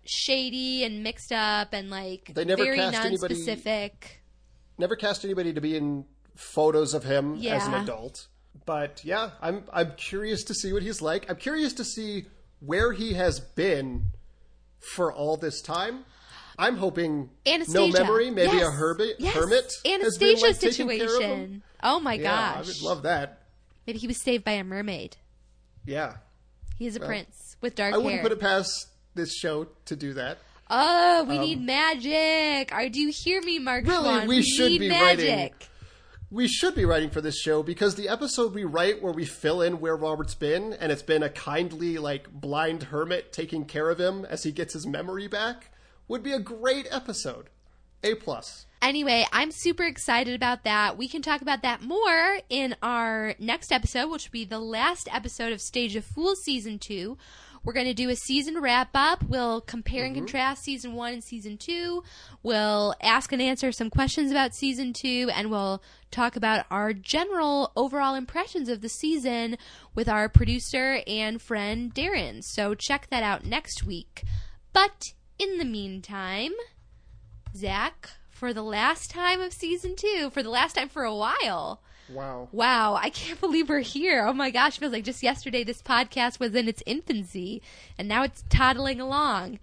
shady 0.05 0.84
and 0.84 1.03
mixed 1.03 1.31
up 1.31 1.73
and 1.73 1.89
like 1.89 2.31
they 2.34 2.45
never 2.45 2.63
very 2.63 2.77
non-specific. 2.77 3.65
Anybody, 3.65 4.77
never 4.77 4.95
cast 4.95 5.26
anybody 5.26 5.51
to 5.51 5.61
be 5.61 5.76
in 5.76 6.05
photos 6.35 6.93
of 6.93 7.03
him 7.03 7.35
yeah. 7.35 7.55
as 7.55 7.67
an 7.67 7.73
adult. 7.73 8.27
But 8.65 9.02
yeah, 9.03 9.32
I'm 9.41 9.64
I'm 9.73 9.94
curious 9.98 10.44
to 10.45 10.53
see 10.53 10.72
what 10.72 10.84
he's 10.84 11.02
like. 11.02 11.30
I'm 11.30 11.36
curious 11.36 11.73
to 11.73 11.84
see 11.84 12.26
where 12.60 12.94
he 12.94 13.14
has 13.14 13.40
been 13.40 14.07
for 14.80 15.11
all 15.11 15.38
this 15.38 15.61
time. 15.61 16.06
I'm 16.57 16.77
hoping 16.77 17.30
Anastasia. 17.45 17.91
no 17.91 18.03
memory, 18.03 18.32
maybe 18.32 18.57
yes. 18.57 18.68
a 18.68 18.72
hermit. 18.72 19.15
Yes. 19.19 19.34
Hermit 19.34 19.72
Anastasia 19.86 20.45
like, 20.45 20.56
situation. 20.56 21.64
Oh 21.84 21.99
my 21.99 22.14
yeah, 22.14 22.23
gosh, 22.23 22.56
I 22.56 22.68
would 22.68 22.82
love 22.82 23.03
that. 23.03 23.41
Maybe 23.86 23.99
he 23.99 24.07
was 24.07 24.18
saved 24.22 24.44
by 24.44 24.53
a 24.53 24.64
mermaid. 24.64 25.18
Yeah, 25.86 26.15
he 26.77 26.88
is 26.88 26.95
a 26.95 26.99
well, 26.99 27.10
prince 27.10 27.57
with 27.61 27.76
dark 27.76 27.91
hair. 27.91 27.99
I 27.99 28.03
wouldn't 28.03 28.23
put 28.23 28.32
it 28.32 28.40
past 28.40 28.88
this 29.15 29.36
show 29.36 29.68
to 29.86 29.95
do 29.95 30.14
that. 30.14 30.38
Oh, 30.69 31.26
we 31.27 31.38
um, 31.38 31.44
need 31.44 31.61
magic. 31.61 32.73
Are 32.73 32.90
do 32.90 32.99
you 32.99 33.11
hear 33.14 33.41
me, 33.41 33.60
Mark? 33.60 33.86
Really, 33.86 34.22
we, 34.22 34.38
we 34.38 34.41
should 34.44 34.80
be 34.80 34.90
magic. 34.90 35.30
writing. 35.30 35.53
We 36.31 36.47
should 36.47 36.73
be 36.73 36.85
writing 36.85 37.11
for 37.11 37.22
this 37.22 37.39
show 37.39 37.61
because 37.61 37.95
the 37.95 38.10
episode 38.10 38.56
we 38.56 38.64
write 38.64 39.02
where 39.02 39.14
we 39.14 39.26
fill 39.26 39.61
in 39.61 39.80
where 39.80 39.95
Robert's 39.95 40.34
been, 40.34 40.73
and 40.73 40.91
it's 40.91 41.03
been 41.03 41.22
a 41.22 41.30
kindly, 41.30 41.99
like, 41.99 42.31
blind 42.31 42.84
hermit 42.84 43.31
taking 43.31 43.65
care 43.65 43.91
of 43.91 43.99
him 43.99 44.26
as 44.26 44.41
he 44.41 44.52
gets 44.52 44.73
his 44.73 44.88
memory 44.88 45.27
back 45.27 45.69
would 46.07 46.23
be 46.23 46.31
a 46.31 46.39
great 46.39 46.88
episode. 46.89 47.49
A 48.03 48.15
plus. 48.15 48.65
Anyway, 48.81 49.26
I'm 49.31 49.52
super 49.52 49.84
excited 49.84 50.35
about 50.35 50.64
that. 50.64 50.97
We 50.97 51.07
can 51.07 51.22
talk 51.22 51.41
about 51.41 51.61
that 51.61 51.81
more 51.81 52.39
in 52.49 52.76
our 52.81 53.35
next 53.39 53.72
episode, 53.72 54.10
which 54.10 54.27
will 54.27 54.34
be 54.34 54.45
the 54.45 54.60
last 54.60 55.07
episode 55.11 55.52
of 55.52 55.61
Stage 55.61 55.95
of 55.95 56.06
Fools 56.06 56.43
season 56.43 56.80
two. 56.80 57.18
We're 57.66 57.74
going 57.74 57.88
to 57.88 57.96
do 57.96 58.10
a 58.10 58.16
season 58.16 58.62
wrap 58.62 58.92
up. 58.94 59.24
We'll 59.24 59.60
compare 59.60 60.06
and 60.06 60.16
mm-hmm. 60.16 60.26
contrast 60.26 60.64
season 60.64 60.94
one 60.94 61.14
and 61.14 61.24
season 61.24 61.58
two. 61.58 62.04
We'll 62.44 62.94
ask 63.02 63.32
and 63.32 63.42
answer 63.42 63.72
some 63.72 63.90
questions 63.90 64.30
about 64.30 64.54
season 64.54 64.94
two, 64.94 65.32
and 65.34 65.50
we'll 65.50 65.82
talk 66.12 66.36
about 66.36 66.68
our 66.70 66.94
general 66.94 67.72
overall 67.76 68.14
impressions 68.14 68.70
of 68.70 68.82
the 68.82 68.88
season 68.88 69.58
with 69.96 70.08
our 70.08 70.30
producer 70.30 71.02
and 71.08 71.42
friend 71.42 71.94
Darren. 71.94 72.44
So 72.44 72.76
check 72.76 73.08
that 73.10 73.24
out 73.24 73.44
next 73.44 73.84
week. 73.84 74.24
But 74.72 75.14
in 75.40 75.58
the 75.58 75.66
meantime, 75.66 76.52
Zach, 77.56 78.12
for 78.30 78.54
the 78.54 78.64
last 78.64 79.10
time 79.10 79.42
of 79.42 79.54
season 79.54 79.96
two, 79.96 80.30
for 80.32 80.44
the 80.44 80.52
last 80.52 80.74
time 80.74 80.90
for 80.90 81.04
a 81.04 81.16
while. 81.16 81.82
Wow. 82.10 82.49
Wow. 82.52 82.95
I 82.95 83.10
can't 83.10 83.40
believe 83.41 83.69
we're 83.69 83.80
here. 83.80 84.26
Oh 84.26 84.34
my 84.34 84.52
gosh. 84.52 84.77
Feels 84.80 84.94
like 84.94 85.03
just 85.03 85.23
yesterday 85.23 85.64
this 85.64 85.82
podcast 85.82 86.40
was 86.40 86.56
in 86.56 86.68
its 86.68 86.84
infancy 86.86 87.61
and 87.98 88.07
now 88.07 88.23
it's 88.23 88.44
toddling 88.49 88.99
along. 88.99 89.60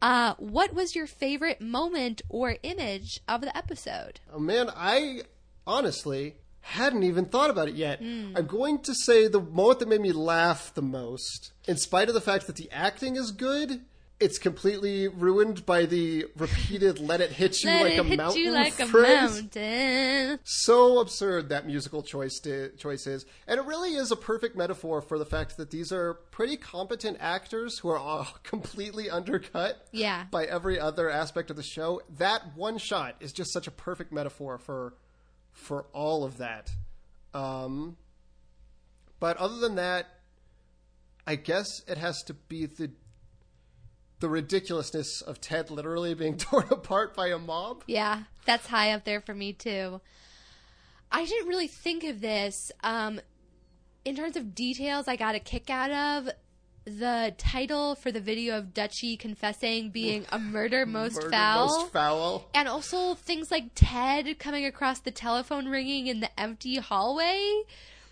Uh, 0.00 0.34
what 0.38 0.74
was 0.74 0.96
your 0.96 1.06
favorite 1.06 1.60
moment 1.60 2.22
or 2.28 2.56
image 2.64 3.20
of 3.28 3.40
the 3.40 3.56
episode? 3.56 4.18
Oh 4.32 4.40
man, 4.40 4.68
I 4.74 5.22
honestly 5.64 6.34
hadn't 6.62 7.02
even 7.02 7.26
thought 7.26 7.50
about 7.50 7.68
it 7.68 7.74
yet. 7.74 8.02
Mm. 8.02 8.36
I'm 8.36 8.46
going 8.46 8.80
to 8.80 8.94
say 8.94 9.28
the 9.28 9.40
moment 9.40 9.80
that 9.80 9.88
made 9.88 10.00
me 10.00 10.12
laugh 10.12 10.72
the 10.74 10.82
most, 10.82 11.52
in 11.66 11.76
spite 11.76 12.08
of 12.08 12.14
the 12.14 12.20
fact 12.20 12.46
that 12.46 12.56
the 12.56 12.70
acting 12.72 13.16
is 13.16 13.30
good, 13.30 13.82
it's 14.22 14.38
completely 14.38 15.08
ruined 15.08 15.66
by 15.66 15.84
the 15.84 16.26
repeated 16.36 17.00
"Let 17.00 17.20
it 17.20 17.30
hit 17.32 17.62
you 17.62 17.70
Let 17.70 17.82
like 17.82 17.98
a 17.98 18.04
hit 18.04 18.16
mountain" 18.16 18.40
you 18.40 18.52
like 18.52 18.74
phrase. 18.74 19.38
a 19.38 19.42
mountain. 19.42 20.38
So 20.44 21.00
absurd 21.00 21.48
that 21.48 21.66
musical 21.66 22.02
choice 22.02 22.38
to, 22.44 22.70
choice 22.76 23.06
is, 23.06 23.26
and 23.48 23.58
it 23.58 23.66
really 23.66 23.94
is 23.94 24.12
a 24.12 24.16
perfect 24.16 24.56
metaphor 24.56 25.02
for 25.02 25.18
the 25.18 25.26
fact 25.26 25.56
that 25.56 25.70
these 25.70 25.90
are 25.90 26.14
pretty 26.14 26.56
competent 26.56 27.16
actors 27.20 27.78
who 27.80 27.88
are 27.88 27.98
all 27.98 28.28
completely 28.44 29.10
undercut. 29.10 29.88
Yeah. 29.90 30.26
By 30.30 30.44
every 30.44 30.78
other 30.78 31.10
aspect 31.10 31.50
of 31.50 31.56
the 31.56 31.62
show, 31.62 32.00
that 32.18 32.56
one 32.56 32.78
shot 32.78 33.16
is 33.20 33.32
just 33.32 33.52
such 33.52 33.66
a 33.66 33.72
perfect 33.72 34.12
metaphor 34.12 34.56
for 34.58 34.94
for 35.50 35.86
all 35.92 36.24
of 36.24 36.38
that. 36.38 36.70
Um, 37.34 37.96
but 39.18 39.36
other 39.36 39.56
than 39.58 39.74
that, 39.74 40.06
I 41.26 41.36
guess 41.36 41.82
it 41.86 41.98
has 41.98 42.22
to 42.24 42.34
be 42.34 42.66
the 42.66 42.90
the 44.22 44.30
ridiculousness 44.30 45.20
of 45.20 45.40
Ted 45.40 45.70
literally 45.70 46.14
being 46.14 46.36
torn 46.38 46.66
apart 46.70 47.14
by 47.14 47.28
a 47.28 47.38
mob. 47.38 47.84
Yeah, 47.86 48.22
that's 48.46 48.68
high 48.68 48.92
up 48.92 49.04
there 49.04 49.20
for 49.20 49.34
me 49.34 49.52
too. 49.52 50.00
I 51.10 51.26
didn't 51.26 51.48
really 51.48 51.66
think 51.66 52.04
of 52.04 52.22
this. 52.22 52.72
Um, 52.82 53.20
in 54.06 54.16
terms 54.16 54.36
of 54.36 54.54
details, 54.54 55.08
I 55.08 55.16
got 55.16 55.34
a 55.34 55.40
kick 55.40 55.68
out 55.68 55.90
of 55.90 56.32
the 56.84 57.34
title 57.36 57.94
for 57.94 58.10
the 58.10 58.20
video 58.20 58.58
of 58.58 58.74
Dutchie 58.74 59.18
confessing 59.18 59.90
being 59.90 60.24
a 60.32 60.38
murder 60.38 60.86
most 60.86 61.16
murder 61.16 61.30
foul. 61.30 61.66
Most 61.66 61.92
foul. 61.92 62.50
And 62.54 62.68
also 62.68 63.14
things 63.14 63.50
like 63.50 63.70
Ted 63.74 64.38
coming 64.38 64.64
across 64.64 65.00
the 65.00 65.10
telephone 65.10 65.68
ringing 65.68 66.06
in 66.06 66.20
the 66.20 66.40
empty 66.40 66.76
hallway 66.76 67.62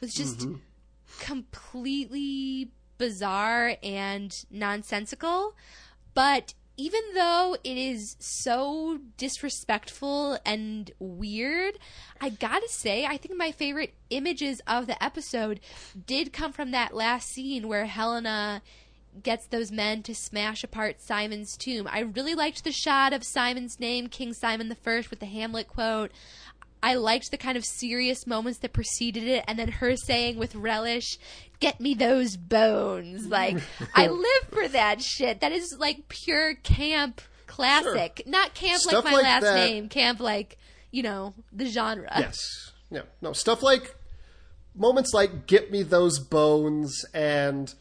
was 0.00 0.12
just 0.12 0.40
mm-hmm. 0.40 0.56
completely 1.20 2.70
bizarre 2.98 3.76
and 3.82 4.44
nonsensical. 4.50 5.56
But 6.14 6.54
even 6.76 7.00
though 7.14 7.56
it 7.62 7.76
is 7.76 8.16
so 8.18 9.00
disrespectful 9.18 10.38
and 10.46 10.90
weird, 10.98 11.78
I 12.20 12.30
gotta 12.30 12.68
say, 12.68 13.04
I 13.04 13.18
think 13.18 13.36
my 13.36 13.52
favorite 13.52 13.92
images 14.08 14.62
of 14.66 14.86
the 14.86 15.02
episode 15.02 15.60
did 16.06 16.32
come 16.32 16.52
from 16.52 16.70
that 16.70 16.94
last 16.94 17.28
scene 17.28 17.68
where 17.68 17.84
Helena 17.84 18.62
gets 19.22 19.46
those 19.46 19.70
men 19.70 20.02
to 20.04 20.14
smash 20.14 20.64
apart 20.64 21.00
Simon's 21.00 21.56
tomb. 21.56 21.86
I 21.90 22.00
really 22.00 22.34
liked 22.34 22.64
the 22.64 22.72
shot 22.72 23.12
of 23.12 23.24
Simon's 23.24 23.78
name, 23.78 24.06
King 24.06 24.32
Simon 24.32 24.68
the 24.68 24.74
First, 24.74 25.10
with 25.10 25.20
the 25.20 25.26
Hamlet 25.26 25.68
quote. 25.68 26.12
I 26.82 26.94
liked 26.94 27.30
the 27.30 27.36
kind 27.36 27.56
of 27.56 27.64
serious 27.64 28.26
moments 28.26 28.60
that 28.60 28.72
preceded 28.72 29.24
it, 29.24 29.44
and 29.46 29.58
then 29.58 29.68
her 29.68 29.96
saying 29.96 30.38
with 30.38 30.54
relish, 30.54 31.18
"Get 31.60 31.80
me 31.80 31.94
those 31.94 32.36
bones." 32.36 33.26
Like 33.26 33.58
I 33.94 34.08
live 34.08 34.48
for 34.50 34.68
that 34.68 35.02
shit. 35.02 35.40
That 35.40 35.52
is 35.52 35.76
like 35.78 36.08
pure 36.08 36.54
camp 36.54 37.20
classic. 37.46 38.22
Sure. 38.24 38.32
Not 38.32 38.54
camp 38.54 38.80
stuff 38.80 39.04
like 39.04 39.12
my 39.12 39.18
like 39.18 39.24
last 39.24 39.42
that. 39.42 39.54
name. 39.54 39.88
Camp 39.88 40.20
like 40.20 40.58
you 40.90 41.02
know 41.02 41.34
the 41.52 41.66
genre. 41.66 42.12
Yes. 42.18 42.72
Yeah. 42.90 43.02
No 43.20 43.32
stuff 43.32 43.62
like 43.62 43.94
moments 44.74 45.12
like 45.12 45.46
"Get 45.46 45.70
me 45.70 45.82
those 45.82 46.18
bones" 46.18 47.04
and 47.12 47.72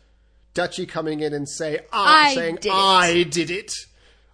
Dutchie 0.55 0.89
coming 0.89 1.21
in 1.21 1.34
and 1.34 1.47
say, 1.47 1.80
ah, 1.93 2.26
I, 2.26 2.35
saying 2.35 2.57
did 2.61 2.71
I 2.73 3.23
did 3.23 3.51
it 3.51 3.71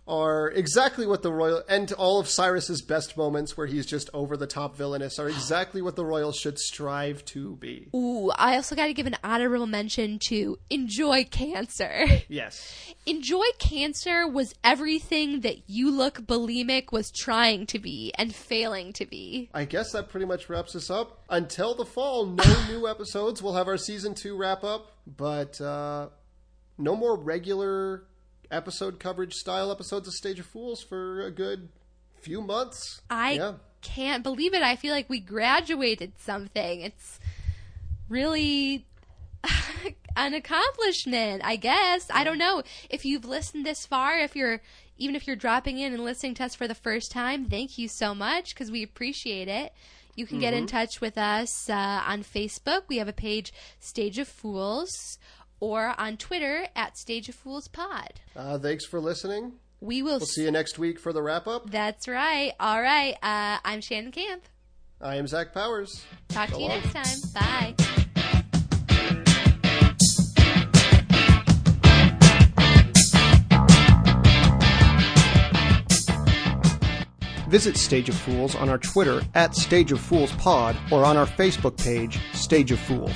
are 0.07 0.52
exactly 0.52 1.07
what 1.07 1.23
the 1.23 1.32
royal 1.32 1.64
and 1.68 1.91
all 1.94 2.19
of 2.19 2.27
Cyrus's 2.27 2.82
best 2.82 3.18
moments 3.18 3.57
where 3.57 3.65
he's 3.65 3.86
just 3.86 4.10
over 4.14 4.38
the 4.38 4.45
top 4.45 4.76
villainous 4.76 5.18
are 5.18 5.27
exactly 5.27 5.82
what 5.82 5.95
the 5.95 6.06
royals 6.06 6.38
should 6.38 6.60
strive 6.60 7.26
to 7.26 7.56
be. 7.56 7.90
Ooh, 7.95 8.30
I 8.32 8.56
also 8.56 8.76
got 8.76 8.86
to 8.86 8.94
give 8.94 9.07
an 9.07 9.18
honorable 9.23 9.65
mention 9.65 10.19
to 10.27 10.57
Enjoy 10.69 11.26
Cancer. 11.26 12.06
Yes. 12.27 12.94
Enjoy 13.07 13.45
Cancer 13.57 14.27
was 14.27 14.53
everything 14.64 15.41
that 15.41 15.68
You 15.68 15.90
Look 15.90 16.22
Bulimic 16.22 16.91
was 16.91 17.11
trying 17.11 17.65
to 17.68 17.80
be 17.80 18.14
and 18.15 18.34
failing 18.34 18.94
to 18.94 19.06
be. 19.06 19.49
I 19.53 19.65
guess 19.65 19.91
that 19.94 20.10
pretty 20.10 20.26
much 20.27 20.49
wraps 20.49 20.76
us 20.76 20.90
up. 20.90 21.23
Until 21.30 21.73
the 21.73 21.86
fall, 21.86 22.27
no 22.27 22.65
new 22.69 22.88
episodes. 22.88 23.41
We'll 23.41 23.56
have 23.56 23.68
our 23.68 23.77
season 23.77 24.14
2 24.14 24.38
wrap 24.38 24.64
up, 24.64 24.91
but 25.07 25.60
uh 25.60 26.10
no 26.77 26.95
more 26.95 27.18
regular 27.18 28.03
episode 28.52 29.00
coverage 29.00 29.34
style 29.34 29.72
episodes 29.72 30.08
of 30.08 30.14
Stage 30.14 30.40
of 30.40 30.46
Fools 30.46 30.84
for 30.84 31.22
a 31.22 31.32
good 31.32 31.70
few 32.22 32.42
months. 32.42 33.02
I 33.10 33.34
yeah. 33.34 33.54
can't 33.82 34.24
believe 34.24 34.54
it. 34.54 34.64
I 34.64 34.76
feel 34.76 34.94
like 34.94 35.10
we 35.10 35.20
graduated 35.20 36.14
something. 36.20 36.82
It's 36.82 37.20
really 38.10 38.86
an 40.16 40.34
accomplishment, 40.34 41.42
I 41.46 41.56
guess. 41.56 42.08
I 42.14 42.24
don't 42.24 42.38
know. 42.38 42.64
If 42.90 43.06
you've 43.06 43.26
listened 43.26 43.66
this 43.66 43.86
far, 43.86 44.20
if 44.20 44.36
you're 44.36 44.62
even 44.98 45.16
if 45.16 45.28
you're 45.28 45.36
dropping 45.36 45.78
in 45.78 45.94
and 45.94 46.04
listening 46.04 46.36
to 46.36 46.46
us 46.46 46.56
for 46.56 46.68
the 46.68 46.76
first 46.76 47.12
time, 47.12 47.46
thank 47.46 47.78
you 47.78 47.88
so 47.88 48.16
much 48.16 48.54
because 48.54 48.72
we 48.72 48.82
appreciate 48.82 49.48
it. 49.48 49.74
You 50.16 50.26
can 50.26 50.36
mm-hmm. 50.36 50.42
get 50.42 50.54
in 50.54 50.66
mm-hmm. 50.66 50.78
touch 50.78 51.02
with 51.02 51.18
us 51.18 51.70
uh, 51.70 52.02
on 52.08 52.24
Facebook. 52.24 52.84
We 52.88 52.98
have 52.98 53.10
a 53.10 53.14
page, 53.14 53.54
Stage 53.80 54.18
of 54.18 54.28
Fools 54.28 55.18
or 55.60 55.94
on 55.99 56.18
Twitter 56.18 56.68
at 56.76 56.98
Stage 56.98 57.30
of 57.30 57.36
Fools 57.36 57.68
Pod. 57.68 58.14
Uh, 58.36 58.57
thanks 58.60 58.86
for 58.86 58.99
listening. 58.99 59.53
We 59.82 60.02
will 60.02 60.18
We'll 60.18 60.26
see 60.27 60.44
you 60.44 60.52
next 60.52 60.80
week 60.80 60.99
for 60.99 61.14
the 61.14 61.22
wrap 61.22 61.48
up. 61.48 61.69
That's 61.69 62.07
right. 62.07 62.53
All 62.60 62.82
right. 62.82 63.14
Uh, 63.22 63.60
I'm 63.64 63.82
Shannon 63.82 64.11
Camp. 64.11 64.44
I 65.02 65.15
am 65.18 65.27
Zach 65.27 65.53
Powers. 65.53 66.03
Talk 66.30 66.49
So 66.49 66.56
to 66.56 66.61
you 66.61 66.69
long. 66.69 66.82
next 66.94 67.34
time. 67.34 67.76
Bye. 67.76 67.76
Visit 77.48 77.77
Stage 77.77 78.10
of 78.10 78.15
Fools 78.15 78.56
on 78.56 78.69
our 78.69 78.77
Twitter 78.77 79.22
at 79.36 79.56
Stage 79.56 79.91
of 79.91 79.99
Fools 80.02 80.32
Pod 80.34 80.76
or 80.91 81.06
on 81.06 81.15
our 81.15 81.27
Facebook 81.27 81.77
page, 81.77 82.19
Stage 82.34 82.72
of 82.72 82.80
Fools. 82.80 83.14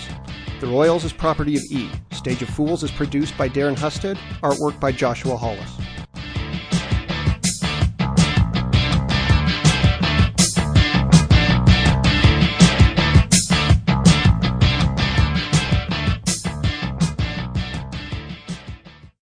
The 0.60 0.68
Royals 0.68 1.06
is 1.06 1.14
property 1.14 1.56
of 1.56 1.64
E. 1.72 1.90
Stage 2.12 2.42
of 2.42 2.50
Fools 2.50 2.84
is 2.84 2.92
produced 2.92 3.38
by 3.38 3.48
Darren 3.48 3.78
Husted, 3.78 4.18
artwork 4.44 4.78
by 4.78 4.92
Joshua 4.92 5.38
Hollis. 5.38 5.72